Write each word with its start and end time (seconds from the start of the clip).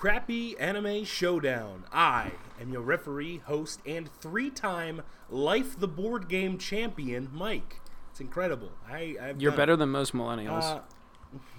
Crappy 0.00 0.56
Anime 0.58 1.04
Showdown. 1.04 1.84
I 1.92 2.32
am 2.58 2.72
your 2.72 2.80
referee, 2.80 3.42
host, 3.44 3.80
and 3.84 4.08
three-time 4.10 5.02
Life 5.28 5.78
the 5.78 5.86
Board 5.88 6.26
Game 6.26 6.56
champion, 6.56 7.28
Mike. 7.34 7.80
It's 8.10 8.18
incredible. 8.18 8.72
I 8.90 9.16
I've 9.20 9.42
You're 9.42 9.50
done 9.50 9.58
better 9.58 9.72
it. 9.74 9.76
than 9.76 9.90
most 9.90 10.14
millennials. 10.14 10.62
Uh, 10.62 10.80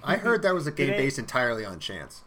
I 0.04 0.16
heard 0.16 0.42
that 0.42 0.56
was 0.56 0.66
a 0.66 0.72
game 0.76 0.88
Today- 0.88 0.98
based 1.04 1.20
entirely 1.20 1.64
on 1.64 1.80
chance. 1.80 2.24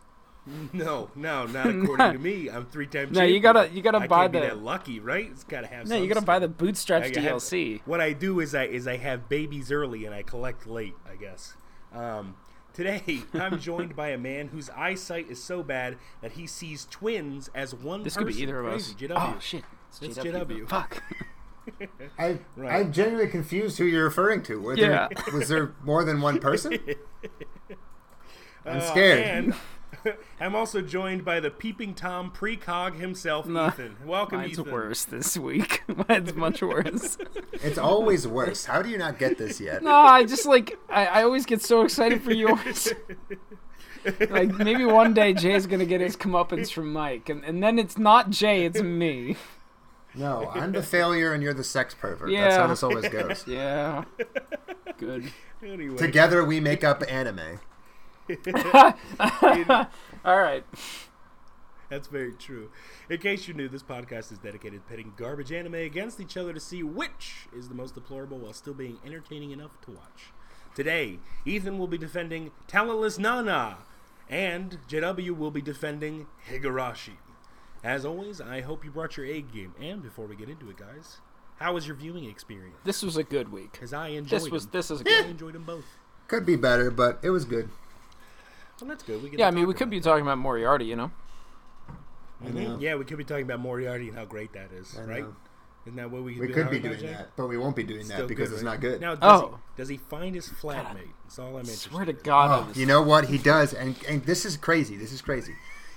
no, 0.72 1.10
no, 1.16 1.46
not 1.46 1.66
according 1.74 2.12
to 2.12 2.18
me. 2.20 2.48
I'm 2.48 2.66
three 2.66 2.86
times. 2.86 3.10
No, 3.10 3.24
you 3.24 3.40
gotta- 3.40 3.70
you 3.72 3.82
gotta 3.82 3.98
I 3.98 4.06
buy 4.06 4.20
can't 4.22 4.32
be 4.34 4.38
the- 4.38 4.46
that 4.46 4.58
lucky, 4.58 5.00
right? 5.00 5.28
It's 5.32 5.42
gotta 5.42 5.66
have. 5.66 5.88
no, 5.88 5.96
you 5.96 6.06
gotta 6.06 6.24
buy 6.24 6.38
the 6.38 6.46
stuff. 6.46 6.58
Bootstraps 6.58 7.10
I 7.16 7.20
have- 7.22 7.32
DLC. 7.38 7.80
What 7.86 8.00
I 8.00 8.12
do 8.12 8.38
is 8.38 8.54
I 8.54 8.66
is 8.66 8.86
I 8.86 8.98
have 8.98 9.28
babies 9.28 9.72
early 9.72 10.04
and 10.04 10.14
I 10.14 10.22
collect 10.22 10.64
late. 10.68 10.94
I 11.10 11.16
guess. 11.16 11.54
Um, 11.92 12.36
today 12.74 13.22
I'm 13.32 13.58
joined 13.58 13.96
by 13.96 14.08
a 14.08 14.18
man 14.18 14.48
whose 14.48 14.68
eyesight 14.70 15.30
is 15.30 15.42
so 15.42 15.62
bad 15.62 15.96
that 16.20 16.32
he 16.32 16.46
sees 16.46 16.86
twins 16.90 17.48
as 17.54 17.74
one. 17.74 18.02
Person. 18.02 18.04
This 18.04 18.16
could 18.16 18.26
be 18.26 18.42
either 18.42 18.60
of 18.60 18.66
us. 18.66 18.92
Crazy. 18.92 19.08
JW. 19.08 19.16
Oh 19.16 19.38
shit! 19.40 19.64
It's 20.02 20.18
JW. 20.18 20.68
Fuck. 20.68 21.02
I, 22.18 22.38
Right. 22.56 22.80
I'm 22.80 22.92
genuinely 22.92 23.30
confused 23.30 23.78
who 23.78 23.84
you're 23.84 24.04
referring 24.04 24.42
to. 24.42 24.60
Were 24.60 24.76
Yeah. 24.76 25.08
there, 25.08 25.34
was 25.34 25.48
there 25.48 25.72
more 25.82 26.04
than 26.04 26.20
one 26.20 26.38
person? 26.38 26.78
I'm 28.66 28.76
Uh, 28.78 28.80
scared. 28.80 29.18
and 29.26 29.54
I'm 30.40 30.54
also 30.54 30.80
joined 30.80 31.24
by 31.24 31.40
the 31.40 31.50
peeping 31.50 31.94
tom 31.94 32.30
precog 32.30 32.98
himself, 32.98 33.46
No. 33.46 33.68
Ethan. 33.68 33.96
Welcome, 34.04 34.38
Mine's 34.38 34.58
Ethan. 34.58 34.72
worse 34.72 35.04
this 35.04 35.36
week. 35.36 35.82
Mine's 36.08 36.34
much 36.34 36.62
worse. 36.62 37.18
It's 37.62 37.78
always 37.78 38.26
worse. 38.28 38.66
How 38.66 38.82
do 38.82 38.88
you 38.90 38.98
not 38.98 39.18
get 39.18 39.38
this 39.38 39.60
yet? 39.60 39.82
no, 39.82 39.94
I 39.94 40.24
just 40.24 40.44
like 40.44 40.78
I, 40.90 41.06
I 41.06 41.22
always 41.22 41.46
get 41.46 41.62
so 41.62 41.82
excited 41.82 42.20
for 42.22 42.32
yours. 42.32 42.92
like 44.28 44.52
maybe 44.58 44.84
one 44.84 45.14
day 45.14 45.32
Jay's 45.32 45.66
gonna 45.66 45.86
get 45.86 46.00
his 46.00 46.16
comeuppance 46.16 46.70
from 46.72 46.92
Mike, 46.92 47.28
and, 47.30 47.42
and 47.44 47.62
then 47.62 47.78
it's 47.78 47.96
not 47.96 48.28
Jay, 48.30 48.66
it's 48.66 48.82
me. 48.82 49.36
No, 50.14 50.50
I'm 50.52 50.72
the 50.72 50.82
failure 50.82 51.32
and 51.32 51.42
you're 51.42 51.54
the 51.54 51.64
sex 51.64 51.94
pervert. 51.94 52.30
That's 52.30 52.56
how 52.56 52.66
this 52.66 52.82
always 52.82 53.08
goes. 53.08 53.44
Yeah. 53.48 54.04
Good. 54.98 55.32
Anyway, 55.62 55.96
Together 55.96 56.44
we 56.44 56.60
make 56.60 56.84
up 56.84 57.02
anime. 57.08 57.60
All 60.24 60.38
right. 60.40 60.64
That's 61.90 62.08
very 62.08 62.32
true. 62.32 62.70
In 63.10 63.18
case 63.18 63.46
you're 63.46 63.56
new, 63.56 63.68
this 63.68 63.82
podcast 63.82 64.32
is 64.32 64.38
dedicated 64.38 64.82
to 64.84 64.88
pitting 64.90 65.12
garbage 65.16 65.52
anime 65.52 65.74
against 65.74 66.18
each 66.18 66.36
other 66.36 66.52
to 66.52 66.60
see 66.60 66.82
which 66.82 67.46
is 67.56 67.68
the 67.68 67.74
most 67.74 67.94
deplorable 67.94 68.38
while 68.38 68.52
still 68.52 68.74
being 68.74 68.98
entertaining 69.04 69.50
enough 69.50 69.80
to 69.82 69.90
watch. 69.90 70.32
Today, 70.74 71.18
Ethan 71.44 71.78
will 71.78 71.86
be 71.86 71.98
defending 71.98 72.50
Talentless 72.66 73.18
Nana, 73.18 73.78
and 74.28 74.78
JW 74.88 75.36
will 75.36 75.50
be 75.52 75.62
defending 75.62 76.26
Higurashi. 76.50 77.18
As 77.84 78.04
always, 78.06 78.40
I 78.40 78.62
hope 78.62 78.84
you 78.84 78.90
brought 78.90 79.16
your 79.16 79.26
A 79.26 79.42
game. 79.42 79.74
And 79.80 80.02
before 80.02 80.26
we 80.26 80.34
get 80.34 80.48
into 80.48 80.70
it, 80.70 80.78
guys, 80.78 81.18
how 81.60 81.74
was 81.74 81.86
your 81.86 81.94
viewing 81.96 82.24
experience? 82.24 82.78
This 82.82 83.02
was 83.02 83.16
a 83.18 83.22
good 83.22 83.52
week. 83.52 83.72
Because 83.72 83.92
I 83.92 84.08
enjoyed 84.08 84.40
This 84.40 84.50
was 84.50 84.62
them. 84.64 84.70
this 84.72 84.90
is 84.90 85.00
a 85.02 85.04
I 85.04 85.04
good. 85.22 85.26
enjoyed 85.30 85.52
them 85.54 85.64
both. 85.64 85.84
Could 86.26 86.46
be 86.46 86.56
better, 86.56 86.90
but 86.90 87.20
it 87.22 87.28
was 87.30 87.44
good. 87.44 87.68
Well, 88.80 88.88
that's 88.88 89.02
good. 89.04 89.22
We 89.22 89.30
get 89.30 89.38
Yeah, 89.38 89.48
I 89.48 89.50
mean 89.50 89.66
we 89.66 89.74
could 89.74 89.90
be 89.90 89.98
it. 89.98 90.02
talking 90.02 90.22
about 90.22 90.38
Moriarty, 90.38 90.84
you 90.86 90.96
know. 90.96 91.10
Mhm. 92.44 92.80
Yeah, 92.80 92.96
we 92.96 93.04
could 93.04 93.16
be 93.18 93.24
talking 93.24 93.44
about 93.44 93.60
Moriarty 93.60 94.08
and 94.08 94.18
how 94.18 94.24
great 94.24 94.52
that 94.52 94.70
is, 94.72 94.96
I 94.98 95.02
right? 95.04 95.22
know. 95.22 95.34
Isn't 95.86 95.96
that 95.96 96.10
what 96.10 96.22
we 96.22 96.32
could 96.34 96.40
We 96.40 96.46
do 96.48 96.54
could 96.54 96.64
now, 96.66 96.70
be 96.70 96.78
doing 96.80 96.98
Jay? 96.98 97.06
that, 97.08 97.36
but 97.36 97.46
we 97.46 97.58
won't 97.58 97.76
be 97.76 97.82
doing 97.84 98.04
Still 98.04 98.18
that 98.20 98.26
because 98.28 98.48
good, 98.48 98.54
it's 98.56 98.64
right? 98.64 98.72
not 98.72 98.80
good. 98.80 99.00
Now, 99.00 99.14
does, 99.14 99.42
Oh. 99.42 99.48
he, 99.76 99.80
does 99.82 99.88
he 99.90 99.96
find 99.98 100.34
his 100.34 100.48
flatmate? 100.48 101.10
That's 101.24 101.38
all 101.38 101.48
I'm 101.50 101.56
interested. 101.60 101.90
Swear 101.90 102.04
to. 102.06 102.12
God. 102.14 102.68
Oh, 102.68 102.72
you 102.78 102.86
know 102.86 103.02
what 103.02 103.26
he 103.26 103.38
does, 103.38 103.72
and 103.74 103.96
and 104.08 104.24
this 104.24 104.44
is 104.44 104.56
crazy. 104.56 104.96
This 104.96 105.12
is 105.12 105.20
crazy. 105.22 105.54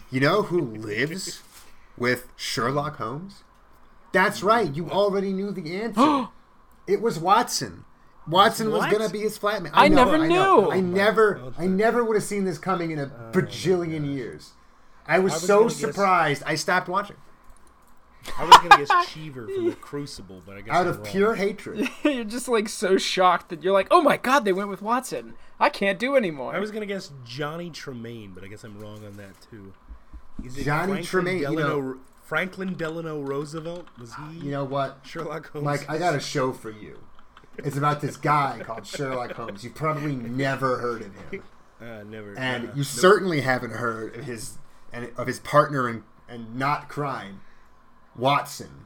You 0.09 0.19
know 0.19 0.44
who 0.44 0.59
lives 0.62 1.41
with 1.97 2.28
Sherlock 2.35 2.97
Holmes? 2.97 3.44
That's 4.12 4.44
right. 4.44 4.73
You 4.73 4.90
already 4.90 5.31
knew 5.34 5.52
the 5.52 5.75
answer. 5.81 6.29
it 6.88 7.02
was 7.02 7.18
Watson. 7.18 7.85
Watson 8.28 8.72
was 8.72 8.92
gonna 8.92 9.10
be 9.10 9.20
his 9.20 9.38
flatmate. 9.38 9.72
I 9.74 9.88
know, 9.88 10.06
never 10.06 10.24
I 10.24 10.28
know. 10.28 10.62
knew. 10.62 10.72
I 10.72 10.80
never, 10.82 11.54
I 11.58 11.68
never 11.68 12.04
would 12.04 12.16
have 12.16 12.24
seen 12.24 12.46
this 12.46 12.58
coming 12.58 12.92
in 12.92 13.00
a 13.00 13.04
oh, 13.04 13.32
bajillion 13.32 14.12
years. 14.14 14.52
I 15.08 15.20
was, 15.20 15.34
was 15.34 15.44
so 15.44 15.58
gonna 15.60 15.70
guess- 15.70 15.80
surprised. 15.80 16.44
I 16.46 16.56
stopped 16.56 16.90
watching 16.90 17.16
I 18.38 18.46
was 18.46 18.58
gonna 18.58 18.86
guess 18.86 19.08
Cheever 19.14 19.48
from 19.48 19.70
the 19.70 19.76
Crucible, 19.76 20.42
but 20.46 20.58
I 20.58 20.62
guess 20.62 20.76
out 20.76 20.82
I'm 20.82 20.88
of 20.88 20.98
wrong. 20.98 21.06
pure 21.06 21.36
hatred. 21.36 21.88
you're 22.04 22.24
just 22.24 22.48
like 22.48 22.70
so 22.70 22.98
shocked 22.98 23.50
that 23.50 23.64
you're 23.64 23.74
like, 23.74 23.88
oh 23.92 24.02
my 24.02 24.18
God, 24.18 24.46
they 24.46 24.54
went 24.54 24.70
with 24.70 24.82
Watson. 24.82 25.34
I 25.59 25.70
can't 25.70 25.98
do 26.00 26.16
anymore. 26.16 26.56
I 26.56 26.59
was 26.59 26.72
gonna 26.72 26.86
guess 26.86 27.12
Johnny 27.26 27.70
Tremain, 27.70 28.34
but 28.34 28.44
I 28.44 28.48
guess 28.48 28.64
I'm 28.64 28.80
wrong 28.80 29.06
on 29.06 29.18
that 29.18 29.34
too. 29.50 29.74
Is 30.44 30.58
it 30.58 30.66
Johnny 30.66 31.04
Franklin 31.04 31.26
Tremain, 31.26 31.52
you 31.52 31.59
know- 31.59 31.98
Franklin 32.22 32.76
Delano 32.76 33.22
Roosevelt 33.22 33.88
was 33.98 34.14
he? 34.14 34.40
You 34.48 34.52
know 34.52 34.66
what? 34.66 35.00
Sherlock 35.04 35.50
Holmes. 35.50 35.64
Mike, 35.64 35.90
I 35.90 35.98
got 35.98 36.14
a 36.14 36.20
show 36.20 36.52
for 36.52 36.70
you. 36.70 37.00
It's 37.57 37.78
about 37.78 38.01
this 38.01 38.18
guy 38.18 38.62
called 38.63 38.85
Sherlock 38.85 39.31
Holmes. 39.31 39.63
You 39.63 39.72
probably 39.72 40.16
never 40.16 40.78
heard 40.78 41.01
of 41.01 41.16
him. 41.16 41.44
uh, 41.81 42.03
never. 42.03 42.38
and 42.38 42.66
uh, 42.66 42.72
you 42.72 42.78
nope. 42.78 42.85
certainly 42.85 43.41
haven't 43.41 43.72
heard 43.72 44.16
of 44.16 44.25
his 44.25 44.57
and 44.94 45.12
of 45.18 45.28
his 45.28 45.40
partner 45.40 45.90
in 45.90 46.03
and 46.29 46.56
not 46.56 46.90
crime, 46.90 47.41
Watson. 48.16 48.85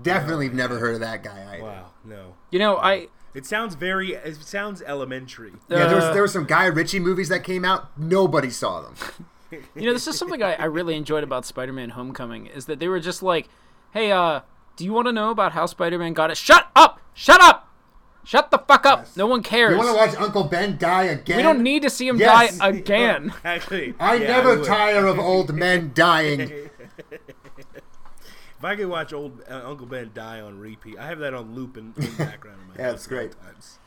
Definitely 0.00 0.48
never 0.48 0.78
heard 0.78 0.94
of 0.94 1.00
that 1.00 1.22
guy 1.22 1.54
either. 1.54 1.64
Wow, 1.64 1.90
no. 2.04 2.34
you 2.50 2.58
know, 2.58 2.78
I 2.78 3.08
It 3.34 3.44
sounds 3.44 3.74
very. 3.74 4.14
It 4.14 4.36
sounds 4.36 4.82
elementary. 4.82 5.52
Yeah, 5.68 5.86
there 5.86 5.96
was 5.96 6.04
Uh, 6.04 6.12
there 6.12 6.22
were 6.22 6.28
some 6.28 6.44
Guy 6.44 6.66
Ritchie 6.66 7.00
movies 7.00 7.28
that 7.28 7.44
came 7.44 7.64
out. 7.64 7.98
Nobody 7.98 8.50
saw 8.50 8.82
them. 8.82 8.94
you 9.74 9.82
know, 9.82 9.92
this 9.92 10.06
is 10.06 10.16
something 10.16 10.42
I, 10.42 10.54
I 10.54 10.64
really 10.64 10.94
enjoyed 10.96 11.24
about 11.24 11.44
Spider-Man: 11.44 11.90
Homecoming 11.90 12.46
is 12.46 12.66
that 12.66 12.78
they 12.78 12.88
were 12.88 13.00
just 13.00 13.22
like, 13.22 13.48
hey, 13.92 14.12
uh, 14.12 14.40
do 14.76 14.84
you 14.84 14.92
want 14.92 15.08
to 15.08 15.12
know 15.12 15.30
about 15.30 15.52
how 15.52 15.66
Spider-Man 15.66 16.14
got 16.14 16.30
it? 16.30 16.36
Shut 16.36 16.70
up! 16.74 17.00
Shut 17.12 17.40
up! 17.42 17.68
Shut 18.24 18.50
the 18.52 18.58
fuck 18.58 18.86
up! 18.86 19.00
Yes. 19.00 19.16
No 19.16 19.26
one 19.26 19.42
cares. 19.42 19.72
You 19.72 19.78
want 19.78 19.90
to 19.90 19.96
watch 19.96 20.14
Uncle 20.16 20.44
Ben 20.44 20.78
die 20.78 21.04
again? 21.04 21.36
we 21.36 21.42
don't 21.42 21.62
need 21.62 21.82
to 21.82 21.90
see 21.90 22.06
him 22.06 22.18
Yes. 22.18 22.58
die 22.58 22.68
again. 22.68 23.32
Actually, 23.44 23.94
I 23.98 24.14
yeah, 24.14 24.28
never 24.28 24.56
would. 24.58 24.66
tire 24.66 25.06
of 25.06 25.18
old 25.18 25.54
men 25.54 25.90
dying. 25.94 26.40
If 28.58 28.66
I 28.66 28.76
could 28.76 28.86
watch 28.86 29.12
old 29.12 29.42
uh, 29.50 29.60
Uncle 29.64 29.86
Ben 29.86 30.12
die 30.14 30.40
on 30.40 30.56
repeat, 30.56 30.96
I 30.96 31.08
have 31.08 31.18
that 31.18 31.34
on 31.34 31.52
loop 31.52 31.76
in, 31.76 31.92
in 31.96 32.16
the 32.16 32.24
background 32.24 32.60
of 32.62 32.68
my 32.68 32.74
Yeah, 32.78 32.84
house 32.90 32.94
it's 32.94 33.06
great. 33.08 33.32
at 33.32 33.36
all 33.38 33.44
times. 33.52 33.78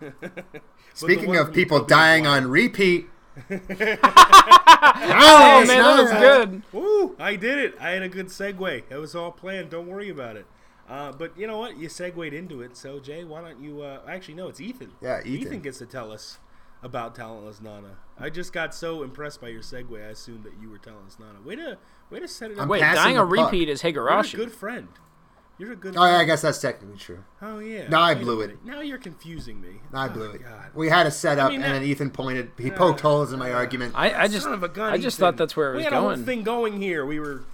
But 0.00 0.20
the 0.34 0.60
Speaking 0.94 1.36
of 1.36 1.52
people 1.52 1.84
dying 1.84 2.26
on 2.26 2.48
repeat. 2.48 3.06
Oh 3.50 3.60
oh 3.60 5.64
man, 5.66 5.68
that 5.82 6.02
was 6.02 6.10
good. 6.10 6.62
Woo! 6.72 7.14
I 7.18 7.36
did 7.36 7.58
it. 7.58 7.74
I 7.78 7.90
had 7.90 8.02
a 8.02 8.08
good 8.08 8.28
segue. 8.28 8.88
That 8.88 8.98
was 8.98 9.14
all 9.14 9.30
planned. 9.30 9.68
Don't 9.70 9.88
worry 9.88 10.08
about 10.08 10.36
it. 10.36 10.46
Uh, 10.88 11.12
but 11.12 11.36
you 11.38 11.46
know 11.46 11.58
what? 11.58 11.78
You 11.78 11.88
segued 11.88 12.34
into 12.34 12.60
it. 12.62 12.76
So 12.76 13.00
Jay, 13.00 13.24
why 13.24 13.40
don't 13.40 13.60
you? 13.60 13.82
Uh, 13.82 14.00
actually, 14.08 14.34
no, 14.34 14.48
it's 14.48 14.60
Ethan. 14.60 14.92
Yeah, 15.00 15.20
Ethan. 15.20 15.32
Ethan 15.32 15.60
gets 15.60 15.78
to 15.78 15.86
tell 15.86 16.12
us 16.12 16.38
about 16.82 17.14
Talentless 17.14 17.60
Nana. 17.62 17.96
I 18.18 18.28
just 18.30 18.52
got 18.52 18.74
so 18.74 19.02
impressed 19.02 19.40
by 19.40 19.48
your 19.48 19.62
segue. 19.62 19.96
I 19.96 20.10
assumed 20.10 20.44
that 20.44 20.52
you 20.60 20.68
were 20.68 20.78
Talentless 20.78 21.18
Nana. 21.18 21.40
Way 21.44 21.56
to, 21.56 21.78
way 22.10 22.20
to 22.20 22.28
set 22.28 22.50
it 22.50 22.58
up. 22.58 22.64
I'm 22.64 22.68
Wait, 22.68 22.82
passing 22.82 23.02
dying 23.02 23.14
the 23.16 23.22
on 23.22 23.34
puck. 23.34 23.50
repeat 23.52 23.68
is 23.70 23.82
You're 23.82 23.90
a 24.08 24.12
Higurashi. 24.22 24.36
good 24.36 24.52
friend. 24.52 24.88
You're 25.56 25.72
a 25.72 25.76
good. 25.76 25.96
Oh, 25.96 26.04
yeah, 26.04 26.16
I 26.18 26.24
guess 26.24 26.42
that's 26.42 26.60
technically 26.60 26.98
true. 26.98 27.22
Oh 27.40 27.60
yeah. 27.60 27.88
No, 27.88 28.00
I 28.00 28.14
blew 28.14 28.40
it. 28.42 28.62
Now 28.64 28.80
you're 28.80 28.98
confusing 28.98 29.60
me. 29.60 29.80
I 29.92 30.06
Oh, 30.06 30.08
blew 30.10 30.30
it. 30.32 30.42
God. 30.42 30.70
We 30.74 30.88
had 30.90 31.06
a 31.06 31.10
setup, 31.12 31.50
mean, 31.52 31.62
and 31.62 31.72
that- 31.72 31.78
then 31.78 31.88
Ethan 31.88 32.10
pointed. 32.10 32.50
He 32.58 32.70
poked 32.72 33.00
holes 33.00 33.32
in 33.32 33.38
my 33.38 33.52
argument. 33.52 33.94
I, 33.96 34.24
I 34.24 34.28
just, 34.28 34.42
Son 34.42 34.52
of 34.52 34.64
a 34.64 34.68
gun, 34.68 34.92
I 34.92 34.98
just 34.98 35.16
Ethan. 35.16 35.22
thought 35.28 35.36
that's 35.36 35.56
where 35.56 35.72
it 35.72 35.76
was 35.76 35.84
going. 35.84 35.92
we 35.92 35.96
had 35.96 36.04
a 36.12 36.16
whole 36.16 36.24
thing 36.26 36.42
going 36.42 36.82
here. 36.82 37.06
We 37.06 37.20
were. 37.20 37.44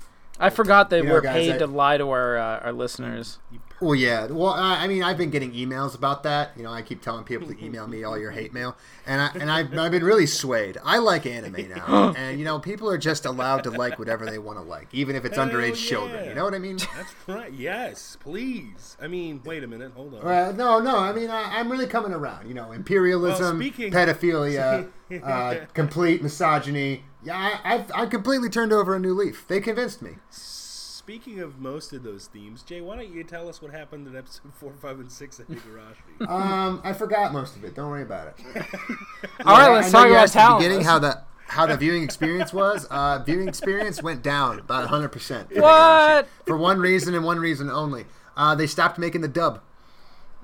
I 0.40 0.50
forgot 0.50 0.90
that 0.90 0.98
You 0.98 1.02
know, 1.04 1.12
we're 1.12 1.20
guys, 1.20 1.34
paid 1.34 1.54
I- 1.56 1.58
to 1.58 1.66
lie 1.66 1.98
to 1.98 2.08
our 2.10 2.38
uh, 2.38 2.60
our 2.60 2.72
listeners. 2.72 3.38
You 3.52 3.60
Well, 3.80 3.94
yeah. 3.94 4.26
Well, 4.26 4.48
I 4.54 4.84
I 4.84 4.88
mean, 4.88 5.02
I've 5.02 5.16
been 5.18 5.30
getting 5.30 5.52
emails 5.52 5.94
about 5.94 6.22
that. 6.24 6.52
You 6.56 6.62
know, 6.62 6.72
I 6.72 6.82
keep 6.82 7.02
telling 7.02 7.24
people 7.24 7.46
to 7.48 7.64
email 7.64 7.86
me 7.86 8.04
all 8.04 8.18
your 8.18 8.30
hate 8.30 8.52
mail, 8.52 8.76
and 9.06 9.20
I 9.22 9.28
and 9.40 9.50
I've, 9.50 9.76
I've 9.78 9.90
been 9.92 10.04
really 10.04 10.26
swayed. 10.26 10.78
I 10.84 10.98
like 10.98 11.26
anime 11.26 11.68
now, 11.76 12.14
and 12.16 12.38
you 12.38 12.44
know, 12.44 12.58
people 12.58 12.88
are 12.90 12.98
just 12.98 13.24
allowed 13.26 13.64
to 13.64 13.70
like 13.70 13.98
whatever 13.98 14.24
they 14.24 14.38
want 14.38 14.58
to 14.58 14.62
like, 14.64 14.88
even 14.92 15.14
if 15.16 15.24
it's 15.24 15.36
Hell 15.36 15.46
underage 15.48 15.82
yeah. 15.82 15.88
children. 15.90 16.28
You 16.28 16.34
know 16.34 16.44
what 16.44 16.54
I 16.54 16.58
mean? 16.58 16.78
That's 16.96 17.14
right. 17.26 17.52
Yes, 17.52 18.16
please. 18.20 18.96
I 19.00 19.08
mean, 19.08 19.42
wait 19.44 19.62
a 19.62 19.66
minute. 19.66 19.92
Hold 19.94 20.14
on. 20.14 20.26
Uh, 20.26 20.52
no, 20.52 20.80
no. 20.80 20.96
I 20.98 21.12
mean, 21.12 21.30
I, 21.30 21.58
I'm 21.58 21.70
really 21.70 21.86
coming 21.86 22.12
around. 22.12 22.48
You 22.48 22.54
know, 22.54 22.72
imperialism, 22.72 23.58
Well, 23.58 23.68
speaking- 23.68 23.92
pedophilia, 23.92 24.88
uh, 25.22 25.66
complete 25.74 26.22
misogyny. 26.22 27.04
Yeah, 27.22 27.36
I, 27.36 27.74
I've 27.74 27.92
I 27.94 28.06
completely 28.06 28.48
turned 28.48 28.72
over 28.72 28.94
a 28.94 28.98
new 28.98 29.14
leaf. 29.14 29.46
They 29.48 29.60
convinced 29.60 30.00
me. 30.02 30.12
speaking 30.30 31.40
of 31.40 31.58
most 31.58 31.92
of 31.92 32.02
those 32.02 32.26
themes, 32.28 32.62
Jay, 32.62 32.80
why 32.80 32.96
don't 32.96 33.12
you 33.12 33.24
tell 33.24 33.48
us 33.48 33.60
what 33.60 33.72
happened 33.72 34.06
in 34.06 34.16
episode 34.16 34.52
four, 34.54 34.72
five, 34.80 35.00
and 35.00 35.10
six 35.10 35.38
of 35.38 35.46
Higurashi? 35.48 35.94
Um, 36.28 36.80
I 36.84 36.92
forgot 36.92 37.32
most 37.32 37.56
of 37.56 37.64
it. 37.64 37.74
Don't 37.74 37.90
worry 37.90 38.02
about 38.02 38.28
it. 38.28 38.34
All 39.44 39.56
right, 39.58 39.72
let's 39.72 39.90
talk 39.90 40.06
about 40.06 40.22
asked 40.24 40.34
the 40.34 40.40
talent. 40.40 40.60
beginning 40.60 40.84
how 40.84 40.98
the 40.98 41.22
how 41.48 41.66
the 41.66 41.76
viewing 41.76 42.02
experience 42.04 42.52
was. 42.52 42.86
Uh, 42.90 43.22
viewing 43.24 43.48
experience 43.48 44.02
went 44.02 44.22
down 44.22 44.60
about 44.60 44.82
100 44.82 45.08
percent. 45.08 45.48
What? 45.54 46.28
For 46.46 46.56
one 46.56 46.78
reason 46.78 47.14
and 47.14 47.24
one 47.24 47.38
reason 47.40 47.68
only. 47.70 48.04
Uh, 48.36 48.54
they 48.54 48.66
stopped 48.66 48.98
making 48.98 49.20
the 49.22 49.28
dub. 49.28 49.60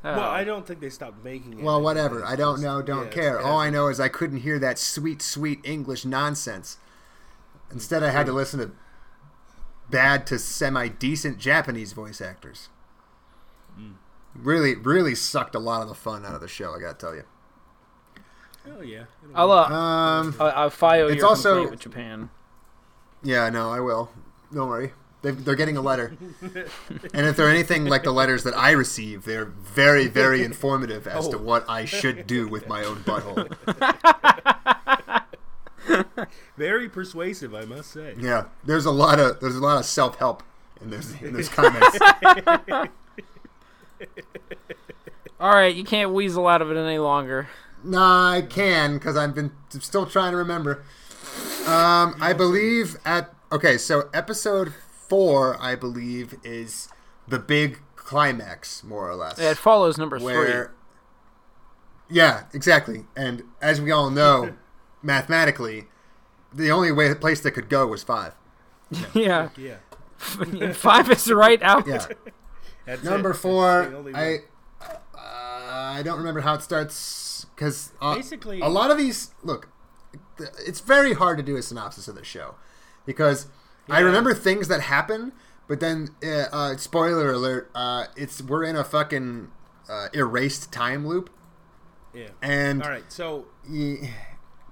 Oh. 0.05 0.15
well, 0.17 0.31
I 0.31 0.45
don't 0.45 0.67
think 0.67 0.81
they 0.81 0.91
stopped 0.91 1.25
making 1.25 1.59
it. 1.59 1.65
Well, 1.65 1.81
whatever. 1.83 2.25
I 2.25 2.37
don't 2.37 2.61
know. 2.61 2.81
Don't 2.83 3.07
it's 3.07 3.15
care. 3.15 3.41
All 3.41 3.59
I 3.59 3.71
know 3.71 3.89
is 3.89 3.99
I 3.99 4.09
couldn't 4.09 4.39
hear 4.41 4.59
that 4.61 4.79
sweet, 4.79 5.21
sweet 5.21 5.61
English 5.65 6.05
nonsense. 6.05 6.79
Instead, 7.73 8.03
I 8.05 8.11
had 8.11 8.27
to 8.27 8.33
listen 8.33 8.61
to 8.61 8.71
bad 9.91 10.27
to 10.29 10.39
semi 10.39 10.89
decent 10.89 11.39
Japanese 11.39 11.93
voice 11.93 12.21
actors. 12.21 12.69
Hmm. 13.75 13.93
Really, 14.35 14.75
really 14.77 15.15
sucked 15.15 15.55
a 15.55 15.59
lot 15.59 15.83
of 15.83 15.89
the 15.89 15.95
fun 15.95 16.25
out 16.25 16.35
of 16.35 16.41
the 16.41 16.49
show. 16.49 16.73
I 16.75 16.81
gotta 16.81 16.99
tell 16.99 17.15
you. 17.15 17.25
Oh 18.69 18.83
yeah. 18.83 19.05
I'll, 19.35 19.51
uh, 19.51 19.65
Um, 19.71 20.35
I'll, 20.39 20.53
I'll 20.55 20.71
file 20.71 21.09
It's 21.09 21.17
your 21.19 21.27
also- 21.27 21.51
complaint 21.55 21.71
with 21.71 21.81
Japan. 21.81 22.31
yeah, 23.23 23.49
no, 23.49 23.71
I 23.71 23.81
will. 23.81 24.11
Don't 24.53 24.69
worry. 24.69 24.93
They, 25.27 25.33
they're 25.33 25.57
getting 25.57 25.77
a 25.77 25.81
letter, 25.81 26.17
and 26.41 27.27
if 27.27 27.37
they're 27.37 27.49
anything 27.51 27.87
like 27.87 28.05
the 28.05 28.13
letters 28.13 28.45
that 28.45 28.57
I 28.57 28.71
receive, 28.71 29.25
they're 29.25 29.47
very, 29.47 30.07
very 30.07 30.45
informative 30.45 31.09
as 31.09 31.27
to 31.31 31.37
Oh. 31.37 31.41
what 31.43 31.65
I 31.69 31.85
should 31.85 32.27
do 32.29 32.47
with 32.47 32.69
my 32.69 32.85
own 32.85 32.99
butthole. 32.99 33.51
Very 36.57 36.89
persuasive, 36.89 37.55
I 37.55 37.65
must 37.65 37.91
say. 37.91 38.15
Yeah, 38.19 38.45
there's 38.65 38.87
a 38.87 38.91
lot 38.91 39.19
of 39.19 39.41
there's 39.41 39.57
a 39.57 39.61
lot 39.61 39.79
of 39.79 39.85
self 39.85 40.17
help 40.19 40.43
in 40.81 40.91
those 40.91 41.21
in 41.21 41.33
those 41.33 41.49
comments. 41.49 41.99
All 45.39 45.51
right, 45.55 45.75
you 45.75 45.85
can't 45.85 46.13
weasel 46.13 46.47
out 46.47 46.63
of 46.63 46.71
it 46.71 46.77
any 46.77 46.99
longer. 46.99 47.49
nah, 47.85 48.31
I 48.33 48.43
can 48.43 48.95
because 48.95 49.17
I've 49.17 49.35
been 49.35 49.51
still 49.71 50.07
trying 50.07 50.31
to 50.33 50.37
remember. 50.39 50.85
Um, 51.67 52.15
I 52.21 52.33
believe 52.37 52.97
at 53.05 53.35
okay, 53.53 53.77
so 53.77 54.09
episode 54.15 54.73
four, 55.09 55.57
I 55.61 55.75
believe, 55.75 56.35
is 56.45 56.89
the 57.29 57.39
big 57.39 57.81
climax, 57.97 58.83
more 58.85 59.09
or 59.09 59.15
less. 59.15 59.39
It 59.39 59.57
follows 59.57 59.99
number 59.99 60.19
where, 60.19 60.73
yeah, 62.09 62.45
exactly. 62.53 63.05
And 63.17 63.43
as 63.61 63.81
we 63.81 63.91
all 63.91 64.11
know, 64.11 64.55
mathematically, 65.03 65.85
the 66.53 66.71
only 66.71 66.93
way 66.93 67.09
the 67.09 67.17
place 67.17 67.41
that 67.41 67.53
could 67.53 67.69
go 67.69 67.87
was 67.87 68.03
five. 68.03 68.35
three. 68.93 69.07
Yeah, 69.25 69.49
Yeah. 69.57 69.77
five 70.73 71.11
is 71.11 71.25
the 71.25 71.37
right 71.37 71.63
out. 71.63 71.87
Yeah. 71.87 72.07
That's 72.87 73.03
Number 73.03 73.33
it. 73.33 73.35
Four, 73.35 73.93
I 74.15 74.39
uh, 74.81 75.19
I 75.19 76.03
don't 76.05 76.19
remember 76.19 76.41
how 76.41 76.55
it 76.55 76.63
starts 76.63 77.47
because 77.55 77.93
uh, 78.01 78.15
Basically- 78.15 78.61
a 78.61 78.69
lot 78.69 78.91
of 78.91 78.97
these 78.99 79.33
look. 79.43 79.69
It's 80.67 80.81
very 80.81 81.15
hard 81.15 81.37
to 81.39 81.43
do 81.43 81.57
a 81.57 81.63
synopsis 81.63 82.09
of 82.09 82.15
the 82.15 82.25
show 82.25 82.55
because 83.05 83.47
I 83.89 84.01
remember 84.01 84.35
things 84.35 84.69
that 84.69 84.83
happen, 84.83 85.33
but 85.69 85.81
then 85.81 86.11
uh, 86.25 86.47
uh, 86.53 86.77
spoiler 86.77 87.31
alert, 87.33 87.71
uh, 87.75 88.07
it's 88.17 88.43
we're 88.43 88.65
in 88.65 88.77
a 88.77 88.85
fucking 88.85 89.51
uh, 89.89 90.09
erased 90.13 90.73
time 90.73 91.07
loop, 91.07 91.31
Yeah. 92.13 92.29
and 92.43 92.83
All 92.83 92.91
right, 92.91 93.05
so 93.11 93.47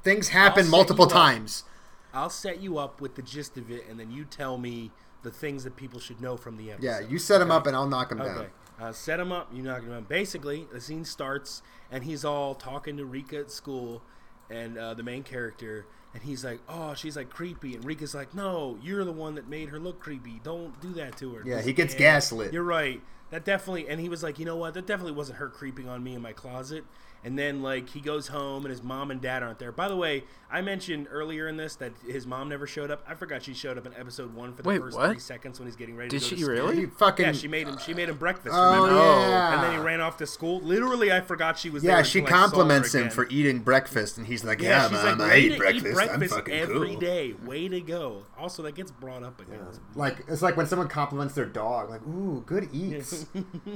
things 0.03 0.29
happen 0.29 0.69
multiple 0.69 1.07
times. 1.07 1.65
I'll 2.13 2.31
set 2.31 2.61
you 2.61 2.79
up 2.79 3.01
with 3.01 3.17
the 3.17 3.23
gist 3.23 3.57
of 3.57 3.71
it, 3.71 3.85
and 3.89 3.99
then 3.99 4.11
you 4.11 4.25
tell 4.25 4.57
me 4.59 4.91
the 5.23 5.31
things 5.31 5.65
that 5.65 5.75
people 5.77 5.99
should 5.99 6.21
know 6.21 6.37
from 6.37 6.57
the 6.57 6.71
episode. 6.71 6.87
Yeah, 6.87 7.01
you 7.01 7.19
set 7.19 7.39
them 7.39 7.51
up 7.51 7.67
and 7.67 7.75
I'll 7.75 7.89
knock 7.89 8.11
down. 8.11 8.21
Okay. 8.21 8.49
Uh, 8.81 8.93
set 8.93 9.19
him 9.21 9.33
up. 9.33 9.49
You 9.53 9.63
knock 9.63 9.83
him 9.83 9.91
down. 9.91 10.05
Basically, 10.05 10.67
the 10.73 10.81
scene 10.81 11.05
starts, 11.05 11.63
and 11.91 12.05
he's 12.05 12.25
all 12.25 12.55
talking 12.55 12.97
to 12.99 13.05
Rika 13.05 13.39
at 13.39 13.51
school, 13.51 14.03
and 14.51 14.77
uh, 14.77 14.95
the 14.95 15.03
main 15.03 15.23
character, 15.23 15.87
and 16.15 16.23
he's 16.23 16.45
like, 16.45 16.61
"Oh, 16.69 16.95
she's 16.95 17.17
like 17.17 17.29
creepy," 17.29 17.75
and 17.75 17.85
Rika's 17.85 18.15
like, 18.15 18.35
"No, 18.35 18.79
you're 18.83 19.05
the 19.05 19.13
one 19.13 19.35
that 19.35 19.49
made 19.49 19.69
her 19.69 19.79
look 19.79 20.01
creepy. 20.01 20.41
Don't 20.43 20.81
do 20.81 20.93
that 20.95 21.17
to 21.19 21.35
her." 21.35 21.43
Yeah, 21.45 21.61
he 21.61 21.73
gets 21.73 21.95
gaslit. 21.95 22.53
You're 22.53 22.63
right. 22.63 23.03
That 23.31 23.45
definitely, 23.45 23.89
and 23.89 24.01
he 24.01 24.09
was 24.09 24.23
like, 24.23 24.39
you 24.39 24.45
know 24.45 24.57
what? 24.57 24.75
That 24.75 24.87
definitely 24.87 25.13
wasn't 25.13 25.39
her 25.39 25.49
creeping 25.49 25.89
on 25.89 26.05
me 26.05 26.15
in 26.15 26.23
my 26.23 26.33
closet. 26.33 26.85
And 27.25 27.39
then 27.39 27.63
like 27.63 27.89
he 27.89 28.01
goes 28.01 28.29
home 28.29 28.65
and 28.67 28.71
his 28.71 28.83
mom 28.83 29.11
and 29.11 29.21
dad 29.21 29.43
aren't 29.43 29.59
there. 29.59 29.73
By 29.73 29.89
the 29.89 29.97
way, 29.97 30.25
I 30.51 30.61
mentioned 30.61 31.09
earlier 31.11 31.49
in 31.49 31.57
this 31.57 31.75
that 31.77 31.93
his 32.07 32.27
mom 32.27 32.51
never 32.51 32.67
showed 32.67 32.91
up. 32.91 33.03
I 33.09 33.15
forgot 33.15 33.43
she 33.43 33.55
showed 33.55 33.79
up 33.79 33.87
in 33.87 33.95
episode 33.95 34.35
one 34.35 34.53
for 34.55 34.63
the 34.63 34.69
Wait, 34.69 34.81
first 34.81 34.97
what? 34.97 35.11
three 35.11 35.19
seconds 35.19 35.59
when 35.59 35.67
he's 35.67 35.75
getting 35.75 35.97
ready 35.97 36.11
Did 36.11 36.21
to 36.23 36.31
go 36.31 36.37
she 36.37 36.43
to 36.45 36.51
really? 36.51 36.81
You 36.81 36.87
fucking 36.89 37.25
Yeah, 37.27 37.33
she 37.33 37.49
made 37.49 37.67
him. 37.67 37.79
She 37.79 37.95
made 37.95 38.11
him 38.11 38.17
breakfast. 38.19 38.55
Oh, 38.57 38.75
remember? 38.85 38.95
yeah. 39.01 39.55
And 39.55 39.63
then 39.65 39.73
he 39.73 39.79
ran 39.79 40.01
off 40.03 40.19
to 40.19 40.27
school. 40.27 40.61
Literally, 40.61 41.11
I 41.11 41.23
forgot 41.23 41.59
she 41.59 41.71
was 41.71 41.83
there. 41.83 41.97
Yeah, 41.97 42.03
she 42.03 42.19
until 42.21 42.35
I 42.37 42.39
compliments 42.41 42.95
him 42.95 43.09
for 43.11 43.27
eating 43.31 43.61
breakfast, 43.61 44.19
and 44.19 44.27
he's 44.27 44.45
like, 44.45 44.61
Yeah, 44.61 44.85
"Yeah, 44.85 44.91
mom, 44.93 45.19
like, 45.19 45.29
I 45.31 45.33
way 45.33 45.41
eat 45.41 45.49
to 45.53 45.57
breakfast. 45.59 45.87
eat 45.87 45.95
breakfast 45.95 46.33
I'm 46.35 46.39
fucking 46.39 46.55
every 46.55 46.89
cool." 46.91 47.01
day. 47.01 47.33
Way 47.45 47.69
to 47.69 47.81
go. 47.81 48.23
Also, 48.39 48.63
that 48.65 48.75
gets 48.75 48.91
brought 48.91 49.23
up 49.23 49.41
again. 49.41 49.61
Like 49.95 50.19
it's 50.29 50.43
like 50.43 50.57
when 50.59 50.67
someone 50.67 50.89
compliments 50.89 51.35
their 51.35 51.47
dog, 51.47 51.89
like, 51.89 52.07
"Ooh, 52.07 52.43
good 52.47 52.69
eats." 52.73 53.27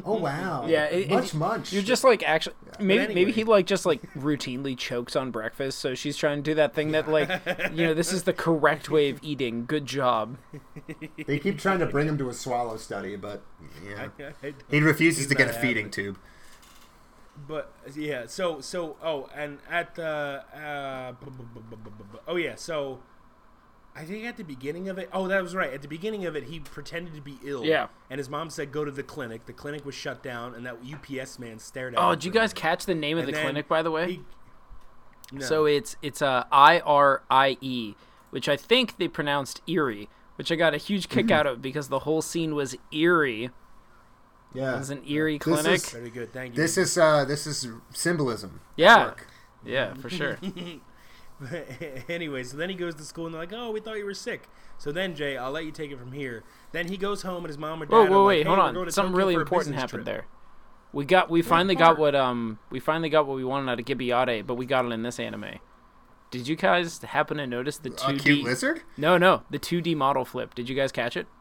oh 0.05 0.19
wow. 0.19 0.67
Yeah, 0.69 0.85
it, 0.85 1.09
much 1.09 1.29
it- 1.33 1.35
much. 1.35 1.73
You're 1.73 1.83
just 1.83 2.05
like 2.05 2.23
actually 2.23 2.57
maybe 2.79 3.07
maybe 3.07 3.21
anyway. 3.23 3.33
He 3.39 3.45
like 3.45 3.67
just 3.67 3.87
like 3.87 4.03
routinely 4.15 4.77
chokes 4.77 5.15
on 5.17 5.31
breakfast, 5.31 5.79
so 5.79 5.95
she's 5.95 6.17
trying 6.17 6.39
to 6.39 6.43
do 6.43 6.55
that 6.57 6.75
thing 6.75 6.91
that 6.93 7.09
like 7.09 7.29
you 7.73 7.87
know 7.87 7.95
this 7.95 8.13
is 8.13 8.25
the 8.25 8.33
correct 8.33 8.91
way 8.91 9.09
of 9.11 9.19
eating. 9.23 9.65
Good 9.65 9.87
job. 9.87 10.37
They 11.27 11.39
keep 11.39 11.59
trying 11.59 11.79
to 11.79 11.87
bring 11.87 12.09
him 12.09 12.19
to 12.19 12.29
a 12.29 12.35
swallow 12.35 12.77
study, 12.77 13.17
but 13.17 13.43
yeah, 13.87 14.09
I- 14.19 14.47
I- 14.49 14.55
he 14.71 14.81
refuses 14.81 15.27
to 15.29 15.35
get 15.35 15.49
a 15.49 15.53
feeding 15.53 15.85
having 15.87 15.91
tube. 15.91 16.19
But 17.47 17.73
yeah, 17.95 18.27
so 18.27 18.61
so 18.61 18.97
oh, 19.03 19.29
and 19.35 19.59
at 19.71 19.95
the 19.95 20.43
uh, 20.53 21.13
oh 22.27 22.35
yeah, 22.37 22.57
so 22.57 22.99
I 23.99 24.05
think 24.05 24.25
at 24.25 24.37
the 24.37 24.45
beginning 24.45 24.89
of 24.89 24.99
it, 24.99 25.09
oh 25.13 25.27
that 25.29 25.43
was 25.43 25.55
right. 25.57 25.73
At 25.73 25.83
the 25.83 25.89
beginning 25.89 26.25
of 26.25 26.37
it, 26.37 26.45
he 26.45 26.61
pretended 26.61 27.15
to 27.15 27.21
be 27.21 27.39
ill. 27.45 27.65
Yeah. 27.65 27.89
and 28.11 28.19
his 28.19 28.29
mom 28.31 28.49
said 28.51 28.71
go 28.71 28.85
to 28.85 28.91
the 28.93 29.03
clinic. 29.03 29.47
The 29.47 29.53
clinic 29.53 29.85
was 29.85 29.95
shut 29.95 30.23
down, 30.23 30.55
and 30.55 30.65
that 30.67 30.77
UPS 30.89 31.39
man 31.39 31.59
stared 31.59 31.95
at. 31.95 32.01
Oh, 32.01 32.11
him 32.11 32.19
did 32.19 32.25
you 32.27 32.31
guys 32.31 32.51
minute. 32.51 32.57
catch 32.57 32.87
the 32.87 32.95
name 32.95 33.19
of 33.19 33.25
And 33.27 33.35
the 33.35 33.41
clinic 33.41 33.67
by 33.69 33.83
the 33.83 33.91
way? 33.91 34.07
he- 34.13 34.23
No. 35.33 35.45
So 35.45 35.65
it's 35.67 35.97
it's 36.01 36.23
a 36.23 36.47
I 36.53 36.79
R 36.81 37.23
I 37.31 37.59
E, 37.61 37.95
which 38.31 38.49
I 38.49 38.57
think 38.57 38.97
they 38.99 39.09
pronounced 39.09 39.61
Erie, 39.67 40.09
which 40.37 40.51
I 40.53 40.55
got 40.55 40.75
a 40.75 40.79
huge 40.79 41.09
kick 41.09 41.31
out 41.31 41.47
of 41.47 41.61
because 41.69 41.89
the 41.89 42.01
whole 42.01 42.23
scene 42.23 42.55
was 42.55 42.77
eerie. 42.93 43.51
Yeah, 44.55 44.77
it 44.77 44.79
was 44.79 44.89
an 44.91 45.03
eerie 45.07 45.37
This 45.39 45.43
clinic. 45.45 45.75
is- 45.75 45.91
very 45.91 46.09
good. 46.11 46.33
Thank 46.33 46.55
you. 46.57 46.63
this 46.63 46.79
is 46.79 46.97
uh, 46.97 47.25
this 47.27 47.47
is 47.47 47.67
symbolism. 47.93 48.61
Yeah. 48.77 49.07
Work. 49.07 49.27
Yeah, 49.67 49.93
for 49.95 50.09
sure. 50.09 50.39
anyway, 52.09 52.43
so 52.43 52.57
then 52.57 52.69
he 52.69 52.75
goes 52.75 52.95
to 52.97 53.05
school 53.05 53.27
and 53.27 53.35
they're 53.35 53.43
like, 53.43 53.53
"Oh, 53.53 53.71
we 53.71 53.81
thought 53.81 53.97
you 53.99 54.05
were 54.05 54.15
sick." 54.15 54.49
So 54.77 54.91
then 54.93 55.15
Jay, 55.15 55.37
I'll 55.37 55.51
let 55.53 55.65
you 55.65 55.71
take 55.71 55.91
it 55.91 55.99
from 55.99 56.13
here. 56.13 56.43
Then 56.73 56.89
he 56.89 56.97
goes 56.97 57.23
home 57.23 57.39
and 57.45 57.47
his 57.49 57.59
mom 57.59 57.83
and 57.83 57.91
dad. 57.91 57.97
Whoa, 57.97 58.05
are 58.07 58.11
whoa, 58.11 58.19
like, 58.25 58.29
wait, 58.29 58.39
"Hey, 58.39 58.45
hold 58.55 58.59
we're 58.75 58.83
on. 58.83 58.91
Something 58.91 59.13
Tokyo 59.13 59.17
really 59.27 59.35
important 59.35 59.75
happened 59.77 60.05
trip." 60.05 60.05
there. 60.07 60.27
We 60.93 61.05
got 61.05 61.31
we 61.31 61.43
finally 61.43 61.77
part? 61.77 61.97
got 61.97 62.01
what 62.01 62.15
um 62.15 62.59
we 62.71 62.81
finally 62.81 63.09
got 63.09 63.27
what 63.27 63.37
we 63.37 63.45
wanted 63.45 63.71
out 63.71 63.79
of 63.79 63.85
Gibiate, 63.87 64.47
but 64.47 64.55
we 64.55 64.67
got 64.67 64.85
it 64.85 64.91
in 64.93 65.03
this 65.03 65.21
anime. 65.21 65.59
Did 66.31 66.49
you 66.49 66.57
guys 66.57 66.99
happen 67.03 67.37
to 67.39 67.47
notice 67.47 67.79
the 67.79 67.91
two 67.91 68.19
D? 68.19 68.43
lizard? 68.43 68.83
No, 68.97 69.17
no, 69.17 69.43
the 69.51 69.59
two 69.59 69.81
D 69.81 69.95
model 69.95 70.25
flip. 70.25 70.55
Did 70.55 70.69
you 70.69 70.75
guys 70.75 70.91
catch 70.93 71.17
it? 71.17 71.27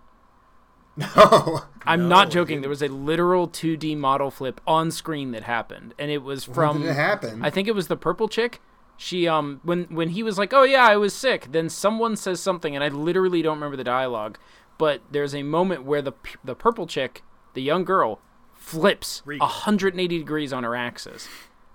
No. 0.97 1.61
I'm 1.85 2.03
No, 2.03 2.07
not 2.07 2.31
joking. 2.31 2.55
didn't. 2.55 2.61
There 2.63 2.69
was 2.69 2.81
a 2.81 2.87
literal 2.87 3.47
2D 3.47 3.95
model 3.97 4.31
flip 4.31 4.59
on 4.65 4.89
screen 4.89 5.29
that 5.31 5.43
happened, 5.43 5.93
and 5.99 6.09
it 6.09 6.23
was 6.23 6.47
When 6.47 6.55
from. 6.55 6.81
did 6.81 6.89
it 6.89 6.95
happen? 6.95 7.43
I 7.45 7.49
think 7.51 7.67
it 7.67 7.75
was 7.75 7.87
the 7.87 7.95
purple 7.95 8.27
chick. 8.27 8.59
She 8.97 9.27
um 9.27 9.61
when 9.63 9.83
when 9.85 10.09
he 10.09 10.23
was 10.23 10.37
like, 10.37 10.53
"Oh 10.53 10.63
yeah, 10.63 10.85
I 10.85 10.97
was 10.97 11.13
sick." 11.13 11.51
Then 11.51 11.69
someone 11.69 12.15
says 12.15 12.39
something, 12.39 12.75
and 12.75 12.83
I 12.83 12.87
literally 12.87 13.41
don't 13.41 13.57
remember 13.57 13.77
the 13.77 13.83
dialogue, 13.83 14.39
but 14.77 15.01
there's 15.11 15.35
a 15.35 15.43
moment 15.43 15.83
where 15.83 16.01
the 16.01 16.13
the 16.43 16.55
purple 16.55 16.87
chick, 16.87 17.23
the 17.53 17.61
young 17.61 17.83
girl, 17.83 18.19
flips 18.53 19.21
Rika. 19.23 19.43
180 19.43 20.17
degrees 20.17 20.51
on 20.51 20.63
her 20.63 20.75
axis, 20.75 21.29